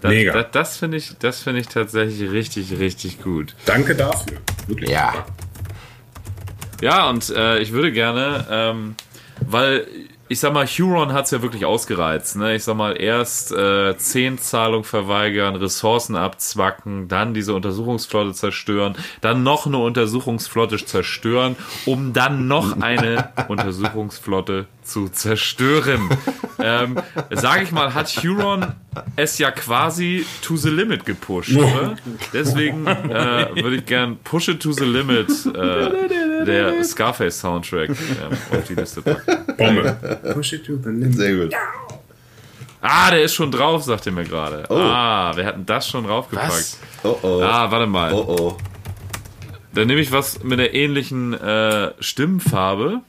Das, 0.00 0.10
Mega. 0.10 0.32
Das, 0.32 0.46
das 0.52 0.76
finde 0.76 0.96
ich, 0.98 1.16
das 1.18 1.40
finde 1.42 1.60
ich 1.60 1.66
tatsächlich 1.66 2.30
richtig, 2.30 2.78
richtig 2.78 3.20
gut. 3.20 3.56
Danke 3.66 3.96
dafür. 3.96 4.38
Wirklich. 4.68 4.90
Ja. 4.90 5.12
super. 5.12 5.26
Ja, 6.80 7.08
und 7.08 7.28
äh, 7.30 7.58
ich 7.58 7.72
würde 7.72 7.90
gerne, 7.90 8.46
ähm, 8.50 8.94
weil 9.40 9.86
ich 10.28 10.40
sag 10.40 10.52
mal, 10.52 10.66
Huron 10.66 11.12
hat's 11.12 11.30
ja 11.30 11.42
wirklich 11.42 11.64
ausgereizt. 11.64 12.36
Ne? 12.36 12.56
Ich 12.56 12.64
sag 12.64 12.76
mal, 12.76 13.00
erst 13.00 13.52
äh, 13.52 13.96
Zehnzahlung 13.96 14.84
verweigern, 14.84 15.56
Ressourcen 15.56 16.16
abzwacken, 16.16 17.08
dann 17.08 17.34
diese 17.34 17.54
Untersuchungsflotte 17.54 18.32
zerstören, 18.32 18.96
dann 19.20 19.42
noch 19.42 19.66
eine 19.66 19.78
Untersuchungsflotte 19.78 20.84
zerstören, 20.84 21.56
um 21.86 22.12
dann 22.12 22.46
noch 22.46 22.80
eine 22.80 23.32
Untersuchungsflotte 23.48 24.66
zu 24.82 25.08
zerstören. 25.08 26.08
ähm, 26.58 26.98
sag 27.30 27.62
ich 27.62 27.72
mal, 27.72 27.94
hat 27.94 28.08
Huron 28.08 28.66
es 29.16 29.38
ja 29.38 29.50
quasi 29.50 30.26
to 30.42 30.56
the 30.56 30.70
limit 30.70 31.04
gepusht, 31.04 31.54
oder? 31.56 31.96
Deswegen 32.32 32.86
äh, 32.86 33.48
würde 33.54 33.76
ich 33.76 33.86
gern 33.86 34.18
Push 34.24 34.48
it 34.48 34.62
to 34.62 34.72
the 34.72 34.84
limit 34.84 35.28
äh, 35.46 36.27
der 36.44 36.84
Scarface 36.84 37.40
Soundtrack 37.40 37.90
ähm, 37.90 38.38
auf 38.58 38.64
die 38.66 38.74
Liste 38.74 39.02
packen. 39.02 39.56
Bombe. 39.56 40.30
Push 40.34 40.54
it 40.54 40.66
to 40.66 40.76
the 40.76 40.90
limit. 40.90 41.14
Sehr 41.14 41.36
gut. 41.36 41.54
Ah, 42.80 43.10
der 43.10 43.22
ist 43.22 43.34
schon 43.34 43.50
drauf, 43.50 43.82
sagt 43.82 44.06
er 44.06 44.12
mir 44.12 44.24
gerade. 44.24 44.70
Ah, 44.70 45.32
wer 45.34 45.46
hat 45.46 45.56
denn 45.56 45.66
das 45.66 45.88
schon 45.88 46.04
draufgepackt? 46.04 46.52
Was? 46.52 46.78
Oh 47.02 47.18
oh. 47.22 47.40
Ah, 47.42 47.70
warte 47.70 47.86
mal. 47.86 48.12
Oh 48.12 48.24
oh. 48.28 48.56
Dann 49.74 49.88
nehme 49.88 50.00
ich 50.00 50.12
was 50.12 50.42
mit 50.42 50.58
der 50.58 50.74
ähnlichen 50.74 51.34
äh, 51.34 51.92
Stimmfarbe. 52.00 53.00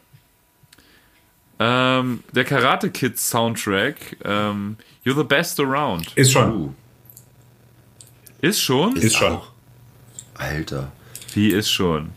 Ähm, 1.60 2.24
der 2.34 2.46
Karate 2.46 2.90
Kids 2.90 3.30
Soundtrack. 3.30 4.18
Ähm, 4.24 4.78
You're 5.06 5.16
the 5.16 5.24
best 5.24 5.60
around. 5.60 6.12
Ist 6.16 6.32
schon. 6.32 6.76
Ist 8.42 8.62
schon? 8.62 8.96
Ist 8.96 9.18
schon. 9.18 9.40
Alter. 10.36 10.92
Wie 11.34 11.50
ist 11.50 11.70
schon? 11.70 12.12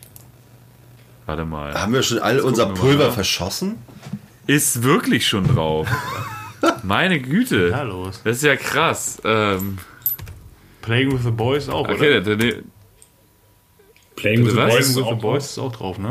Warte 1.27 1.45
mal. 1.45 1.75
Haben 1.75 1.93
wir 1.93 2.03
schon 2.03 2.19
all 2.19 2.41
unser 2.41 2.69
wir 2.69 2.73
mal 2.73 2.81
Pulver 2.81 3.13
verschossen? 3.13 3.79
Ist 4.47 4.83
wirklich 4.83 5.27
schon 5.27 5.47
drauf. 5.47 5.89
Meine 6.83 7.21
Güte. 7.21 7.69
Ja, 7.69 7.83
los. 7.83 8.21
Das 8.25 8.39
ist 8.39 8.43
ja 8.43 8.57
krass. 8.57 9.21
Ähm, 9.25 9.79
Playing 10.81 11.13
with 11.13 11.23
the 11.23 11.31
Boys 11.31 11.69
auch, 11.69 11.89
okay, 11.89 12.19
oder? 12.19 12.21
der, 12.21 12.37
der, 12.37 12.55
Playing 14.17 14.45
with 14.45 14.53
the? 14.53 14.59
Boys 14.59 14.89
with 14.89 14.95
the 14.95 15.03
auch 15.03 15.19
Boys 15.19 15.45
ist 15.45 15.59
auch 15.59 15.73
drauf, 15.73 15.99
ne? 15.99 16.11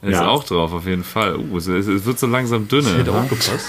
der 0.00 0.10
ist 0.10 0.16
Ja. 0.16 0.28
auch 0.28 0.44
drauf, 0.44 0.72
auf 0.72 0.86
jeden 0.86 1.04
Fall. 1.04 1.36
Uh, 1.36 1.58
es, 1.58 1.66
es 1.66 2.04
wird 2.04 2.18
so 2.18 2.26
langsam 2.26 2.68
dünne. 2.68 2.96
Hätte 2.98 3.10
ne? 3.10 3.18
auch 3.18 3.28
gepasst. 3.28 3.66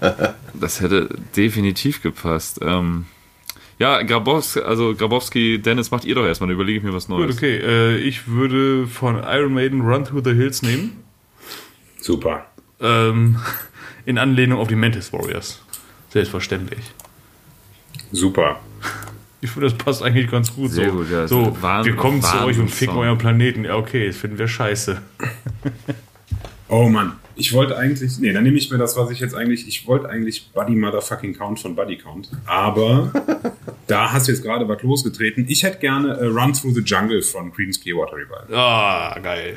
Das 0.54 0.80
hätte 0.80 1.08
definitiv 1.36 2.02
gepasst. 2.02 2.60
Ähm, 2.62 3.06
ja, 3.78 4.02
Grabowski, 4.02 4.60
also 4.60 4.94
Grabowski, 4.94 5.60
Dennis, 5.60 5.90
macht 5.90 6.04
ihr 6.04 6.14
doch 6.14 6.24
erstmal, 6.24 6.48
dann 6.48 6.54
überlege 6.54 6.78
ich 6.78 6.84
mir 6.84 6.92
was 6.92 7.06
Gut, 7.06 7.18
Neues. 7.18 7.36
okay. 7.36 7.56
Äh, 7.58 7.96
ich 7.98 8.28
würde 8.28 8.86
von 8.86 9.16
Iron 9.16 9.54
Maiden 9.54 9.80
Run 9.82 10.04
Through 10.04 10.22
the 10.24 10.34
Hills 10.34 10.62
nehmen. 10.62 11.02
Super. 12.00 12.46
Ähm, 12.80 13.38
in 14.04 14.18
Anlehnung 14.18 14.58
auf 14.58 14.68
die 14.68 14.76
Mantis 14.76 15.12
Warriors. 15.12 15.62
Selbstverständlich. 16.10 16.92
Super. 18.12 18.60
Ich 19.40 19.50
finde, 19.50 19.68
das 19.68 19.78
passt 19.78 20.02
eigentlich 20.02 20.30
ganz 20.30 20.52
gut 20.54 20.70
Sehr 20.70 20.90
so. 20.90 20.96
gut, 20.96 21.10
ja, 21.10 21.28
so, 21.28 21.56
wir 21.62 21.94
kommen 21.94 22.22
zu 22.22 22.42
euch 22.44 22.58
und 22.58 22.68
ficken 22.70 22.96
euren 22.96 23.18
Planeten. 23.18 23.64
Ja, 23.64 23.76
okay, 23.76 24.08
das 24.08 24.16
finden 24.16 24.38
wir 24.38 24.48
scheiße. 24.48 25.00
Oh 26.68 26.88
Mann. 26.88 27.12
Ich 27.40 27.52
wollte 27.52 27.76
eigentlich, 27.76 28.18
nee, 28.18 28.32
dann 28.32 28.42
nehme 28.42 28.58
ich 28.58 28.68
mir 28.70 28.78
das, 28.78 28.96
was 28.96 29.10
ich 29.12 29.20
jetzt 29.20 29.34
eigentlich, 29.34 29.68
ich 29.68 29.86
wollte 29.86 30.08
eigentlich 30.08 30.50
Buddy 30.52 30.74
Motherfucking 30.74 31.38
Count 31.38 31.60
von 31.60 31.76
Buddy 31.76 31.96
Count, 31.96 32.30
aber 32.46 33.12
da 33.86 34.10
hast 34.12 34.26
du 34.26 34.32
jetzt 34.32 34.42
gerade 34.42 34.68
was 34.68 34.82
losgetreten. 34.82 35.44
Ich 35.48 35.62
hätte 35.62 35.78
gerne 35.78 36.14
äh, 36.16 36.24
Run 36.26 36.52
Through 36.52 36.74
the 36.74 36.80
Jungle 36.80 37.22
von 37.22 37.52
Creedence 37.52 37.80
Clearwater 37.80 38.16
Revival. 38.16 38.46
Ah, 38.58 39.16
geil. 39.22 39.56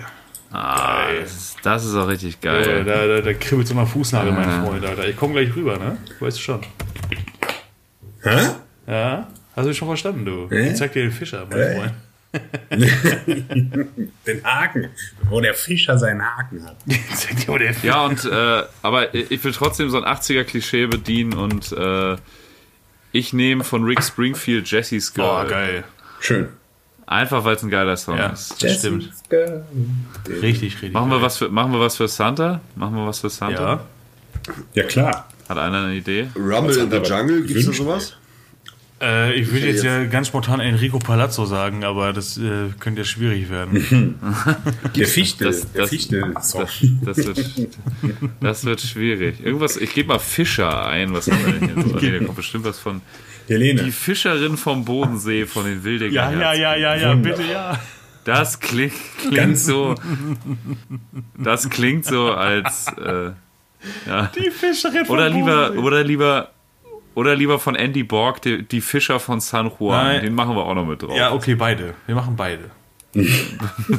Ah, 0.51 1.07
das, 1.21 1.31
ist, 1.35 1.57
das 1.63 1.85
ist 1.85 1.95
auch 1.95 2.07
richtig 2.07 2.37
Ja, 2.43 2.53
geil. 2.61 2.83
da, 2.85 3.07
da, 3.07 3.21
da 3.21 3.33
kribbelt 3.33 3.67
so 3.67 3.73
mal 3.73 3.85
Fußnagel, 3.87 4.31
mein 4.33 4.63
Freund. 4.65 4.85
Alter. 4.85 5.07
Ich 5.07 5.17
komme 5.17 5.33
gleich 5.33 5.55
rüber, 5.55 5.77
ne? 5.77 5.97
Du 6.19 6.25
weißt 6.25 6.39
schon. 6.39 6.61
Hä? 8.21 8.37
Ja? 8.85 9.27
Hast 9.55 9.67
du 9.67 9.73
schon 9.73 9.87
verstanden, 9.87 10.25
du? 10.25 10.49
Hä? 10.51 10.69
Ich 10.69 10.75
zeig 10.75 10.93
dir 10.93 11.01
den 11.03 11.11
Fischer, 11.11 11.47
mein 11.49 11.75
Freund. 11.75 11.93
Den 14.27 14.43
Haken, 14.43 14.89
wo 15.29 15.41
der 15.41 15.53
Fischer 15.53 15.97
seinen 15.97 16.21
Haken 16.23 16.65
hat. 16.65 16.77
Ja, 17.83 18.05
und 18.05 18.23
äh, 18.25 18.63
aber 18.81 19.13
ich 19.13 19.43
will 19.43 19.51
trotzdem 19.51 19.89
so 19.89 20.01
ein 20.01 20.05
80er-Klischee 20.05 20.87
bedienen 20.87 21.33
und 21.33 21.71
äh, 21.73 22.15
ich 23.11 23.33
nehme 23.33 23.63
von 23.63 23.83
Rick 23.83 24.01
Springfield 24.03 24.69
Jesse's 24.71 25.13
Girl. 25.13 25.45
Oh, 25.45 25.49
geil. 25.49 25.83
Schön. 26.19 26.49
Einfach 27.05 27.43
weil 27.43 27.55
es 27.57 27.63
ein 27.63 27.69
geiler 27.69 27.97
Song 27.97 28.17
Ja, 28.17 28.27
ist. 28.27 28.63
das 28.63 28.79
stimmt. 28.79 29.11
Richtig, 30.29 30.75
richtig. 30.75 30.93
Machen 30.93 31.09
wir 31.09 31.21
was 31.21 31.37
für 31.37 31.49
machen 31.49 31.73
wir 31.73 31.79
was 31.81 31.97
für 31.97 32.07
Santa? 32.07 32.61
Machen 32.75 32.95
wir 32.95 33.05
was 33.05 33.19
für 33.19 33.29
Santa? 33.29 33.73
Ja. 33.73 33.79
Ja, 34.73 34.83
klar. 34.83 35.27
Hat 35.49 35.57
einer 35.57 35.83
eine 35.85 35.95
Idee? 35.95 36.29
Rumble 36.35 36.77
in 36.77 36.89
the 36.89 36.97
Jungle, 36.97 37.41
gibt's 37.41 37.65
da 37.65 37.71
gewünscht? 37.71 37.77
sowas? 37.79 38.17
Äh, 39.01 39.33
ich 39.33 39.47
würde 39.51 39.65
jetzt, 39.65 39.77
jetzt- 39.77 39.83
ja 39.85 40.03
ganz 40.05 40.27
spontan 40.27 40.59
Enrico 40.59 40.99
Palazzo 40.99 41.45
sagen, 41.45 41.83
aber 41.83 42.13
das 42.13 42.37
äh, 42.37 42.69
könnte 42.79 43.01
ja 43.01 43.05
schwierig 43.05 43.49
werden. 43.49 44.15
Der 44.95 45.07
Fichte, 45.07 45.45
Das, 45.45 45.71
der 45.71 45.81
das, 45.81 45.89
Fichte. 45.89 46.31
das, 46.35 46.51
das, 47.03 47.25
wird, 47.25 47.69
das 48.39 48.65
wird 48.65 48.81
schwierig. 48.81 49.43
Irgendwas, 49.43 49.77
ich 49.77 49.93
gebe 49.93 50.09
mal 50.09 50.19
Fischer 50.19 50.85
ein. 50.87 51.13
Was 51.13 51.29
haben 51.31 51.45
wir 51.45 51.53
denn 51.53 51.73
hier 51.75 51.83
so? 51.83 51.95
Nee, 51.97 52.11
da 52.19 52.25
kommt 52.25 52.35
bestimmt 52.35 52.65
was 52.65 52.77
von. 52.79 53.01
Helene. 53.47 53.83
Die 53.83 53.91
Fischerin 53.91 54.55
vom 54.55 54.85
Bodensee 54.85 55.45
von 55.45 55.65
den 55.65 55.83
Wildecker. 55.83 56.13
ja, 56.13 56.31
ja, 56.31 56.53
ja, 56.53 56.75
ja, 56.75 56.95
ja, 56.95 57.15
bitte, 57.15 57.41
ja. 57.43 57.79
Das 58.23 58.59
klingt, 58.59 58.93
klingt 59.19 59.35
Ganz- 59.35 59.65
so. 59.65 59.95
Das 61.37 61.69
klingt 61.69 62.05
so 62.05 62.31
als. 62.31 62.85
Äh, 63.03 63.31
ja. 64.07 64.31
Die 64.37 64.51
Fischerin 64.51 65.05
von 65.05 65.15
Oder 65.15 65.29
lieber, 65.29 65.67
Bodensee. 65.69 65.79
oder 65.87 66.03
lieber, 66.03 66.51
oder 67.15 67.35
lieber 67.35 67.59
von 67.59 67.75
Andy 67.75 68.03
Borg, 68.03 68.41
die, 68.41 68.63
die 68.63 68.81
Fischer 68.81 69.19
von 69.19 69.39
San 69.41 69.71
Juan. 69.79 70.05
Nein. 70.07 70.21
Den 70.23 70.35
machen 70.35 70.55
wir 70.55 70.65
auch 70.65 70.73
noch 70.75 70.85
mit 70.85 71.01
drauf. 71.01 71.15
Ja, 71.15 71.33
okay, 71.33 71.55
beide. 71.55 71.93
Wir 72.07 72.15
machen 72.15 72.35
beide. 72.35 72.71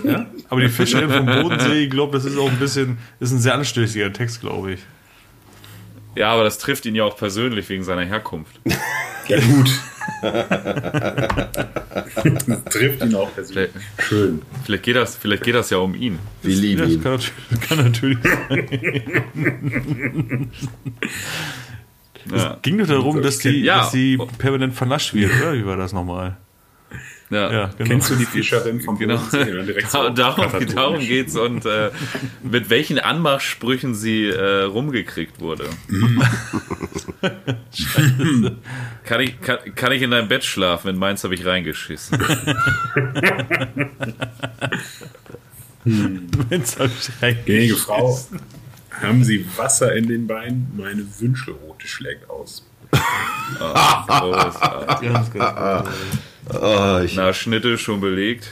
ja? 0.05 0.27
Aber 0.49 0.61
die 0.63 0.69
Fischerin 0.71 1.11
vom 1.11 1.27
Bodensee, 1.27 1.85
ich 1.85 1.91
glaube, 1.91 2.17
das 2.17 2.25
ist 2.25 2.39
auch 2.39 2.49
ein 2.49 2.59
bisschen, 2.59 2.97
ist 3.21 3.33
ein 3.33 3.39
sehr 3.41 3.55
anstößiger 3.55 4.11
Text, 4.13 4.41
glaube 4.41 4.73
ich. 4.73 4.81
ja, 6.17 6.33
aber 6.33 6.45
das 6.45 6.57
trifft 6.59 6.87
ihn 6.87 6.95
ja 6.95 7.05
auch 7.05 7.17
persönlich 7.17 7.69
wegen 7.69 7.85
seiner 7.85 8.05
Herkunft. 8.05 8.61
Ja, 9.29 9.39
gut. 9.39 9.71
Trifft 12.71 13.05
ihn 13.05 13.15
auch 13.15 13.33
persönlich. 13.33 13.71
Vielleicht, 13.71 14.09
Schön. 14.09 14.43
vielleicht, 14.65 14.83
geht 14.83 14.97
das, 14.97 15.17
vielleicht 15.17 15.45
geht 15.45 15.55
das 15.55 15.71
ja 15.71 15.77
um 15.79 15.95
ihn. 15.95 16.19
Wir 16.43 16.57
lieben 16.57 17.01
Das 17.05 17.31
ihn. 17.31 17.61
kann 17.61 17.79
natürlich, 17.85 18.19
kann 18.21 18.67
Ja. 22.31 22.59
Ging 22.63 22.79
doch 22.79 22.87
darum, 22.87 23.23
dass 23.23 23.39
die, 23.39 23.63
Ja. 23.63 23.79
dass 23.79 23.91
die 23.93 24.19
permanent 24.39 24.75
vernascht 24.75 25.15
wird, 25.15 25.31
oder? 25.41 25.55
Wie 25.55 25.65
war 25.67 25.77
das 25.77 25.93
nochmal? 25.93 26.37
Ja. 27.31 27.51
Ja, 27.51 27.71
genau. 27.79 27.89
Kennst 27.89 28.11
du 28.11 28.17
die 28.17 28.27
Fischerin 28.27 28.81
vom 28.83 28.99
Genau. 28.99 29.19
Da, 29.33 29.47
so 29.89 30.11
darum, 30.11 30.67
darum 30.75 30.99
geht's 30.99 31.35
und 31.35 31.65
äh, 31.65 31.91
mit 32.43 32.69
welchen 32.69 32.99
Anmachsprüchen 32.99 33.95
sie 33.95 34.27
äh, 34.27 34.65
rumgekriegt 34.65 35.41
wurde. 35.41 35.65
kann, 39.07 39.21
ich, 39.23 39.41
kann, 39.41 39.59
kann 39.75 39.93
ich 39.93 40.03
in 40.03 40.11
deinem 40.11 40.29
Bett 40.29 40.45
schlafen? 40.45 40.89
In 40.89 40.99
meins 40.99 41.25
habe 41.25 41.35
ich 41.35 41.47
reingeschissen. 41.47 42.19
Jetzt 46.51 46.79
hab 46.79 46.87
ich 46.87 47.11
rein- 47.23 47.39
Gnädige 47.45 47.77
Frau, 47.77 48.19
haben 49.03 49.25
Sie 49.25 49.45
Wasser 49.57 49.95
in 49.95 50.09
den 50.09 50.27
Beinen? 50.27 50.73
Meine 50.77 51.05
Wünschelrote 51.19 51.87
schlägt 51.87 52.29
aus. 52.31 52.67
Großartig. 54.09 55.13
Ganz, 55.13 55.33
ganz. 55.33 55.89
Oh, 56.53 57.01
ich, 57.05 57.15
Na, 57.17 57.33
Schnitte 57.33 57.79
schon 57.79 58.01
belegt. 58.01 58.49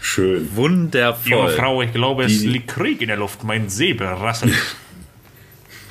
Schön. 0.00 0.34
Junge 0.34 0.56
Wundervoll. 0.56 1.48
Frau, 1.50 1.82
ich 1.82 1.92
glaube, 1.92 2.24
es 2.24 2.40
Die- 2.40 2.46
liegt 2.48 2.68
Krieg 2.68 3.00
in 3.02 3.08
der 3.08 3.16
Luft. 3.16 3.42
Mein 3.44 3.68
Säbel 3.68 4.06
rasselt. 4.06 4.54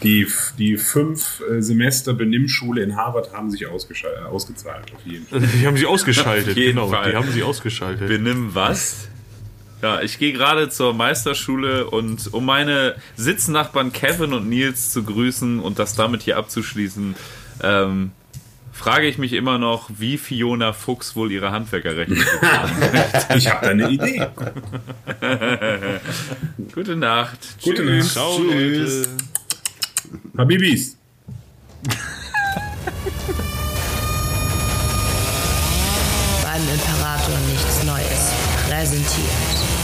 Die, 0.04 0.28
die 0.60 0.78
fünf 0.78 1.42
äh, 1.50 1.62
Semester 1.62 2.14
Benimmschule 2.14 2.84
in 2.84 2.96
Harvard 2.96 3.34
haben 3.34 3.50
sich 3.50 3.64
äh, 3.64 3.66
ausgezahlt. 3.66 4.94
Auf 4.94 5.04
jeden 5.06 5.26
Fall. 5.26 5.40
Die 5.40 5.66
haben 5.66 5.78
sie 5.78 5.86
ausgeschaltet. 5.86 6.50
Auf 6.52 6.58
jeden 6.58 6.76
genau, 6.76 6.90
Fall. 6.90 7.10
die 7.10 7.16
haben 7.18 7.32
sie 7.32 7.42
ausgeschaltet. 7.42 8.08
Benimm 8.08 8.54
was? 8.54 9.08
Ja, 9.82 10.02
ich 10.02 10.18
gehe 10.20 10.34
gerade 10.34 10.70
zur 10.70 10.94
Meisterschule 10.94 11.90
und 11.90 12.34
um 12.34 12.46
meine 12.46 12.96
Sitznachbarn 13.18 13.92
Kevin 13.92 14.34
und 14.34 14.50
Nils 14.50 14.92
zu 14.92 15.04
grüßen 15.04 15.60
und 15.60 15.80
das 15.80 15.96
damit 15.96 16.24
hier 16.24 16.38
abzuschließen, 16.38 17.16
ähm, 17.62 18.12
frage 18.72 19.08
ich 19.08 19.18
mich 19.18 19.34
immer 19.34 19.58
noch, 19.58 19.90
wie 19.98 20.18
Fiona 20.18 20.74
Fuchs 20.74 21.16
wohl 21.16 21.32
ihre 21.32 21.52
Handwerkerrechnung 21.52 22.20
bezahlt. 22.20 23.28
Ich 23.36 23.50
habe 23.50 23.66
da 23.66 23.72
eine 23.72 23.90
Idee. 23.90 24.28
Gute 26.74 26.96
Nacht. 26.96 27.40
Gute 27.62 27.84
Tschüss. 27.84 28.06
Nacht. 28.06 28.14
Ciao, 28.14 28.38
Leute. 28.40 29.08
Habibis. 30.38 30.98
Beim 36.44 36.68
Imperator 38.86 39.00
nichts 39.00 39.75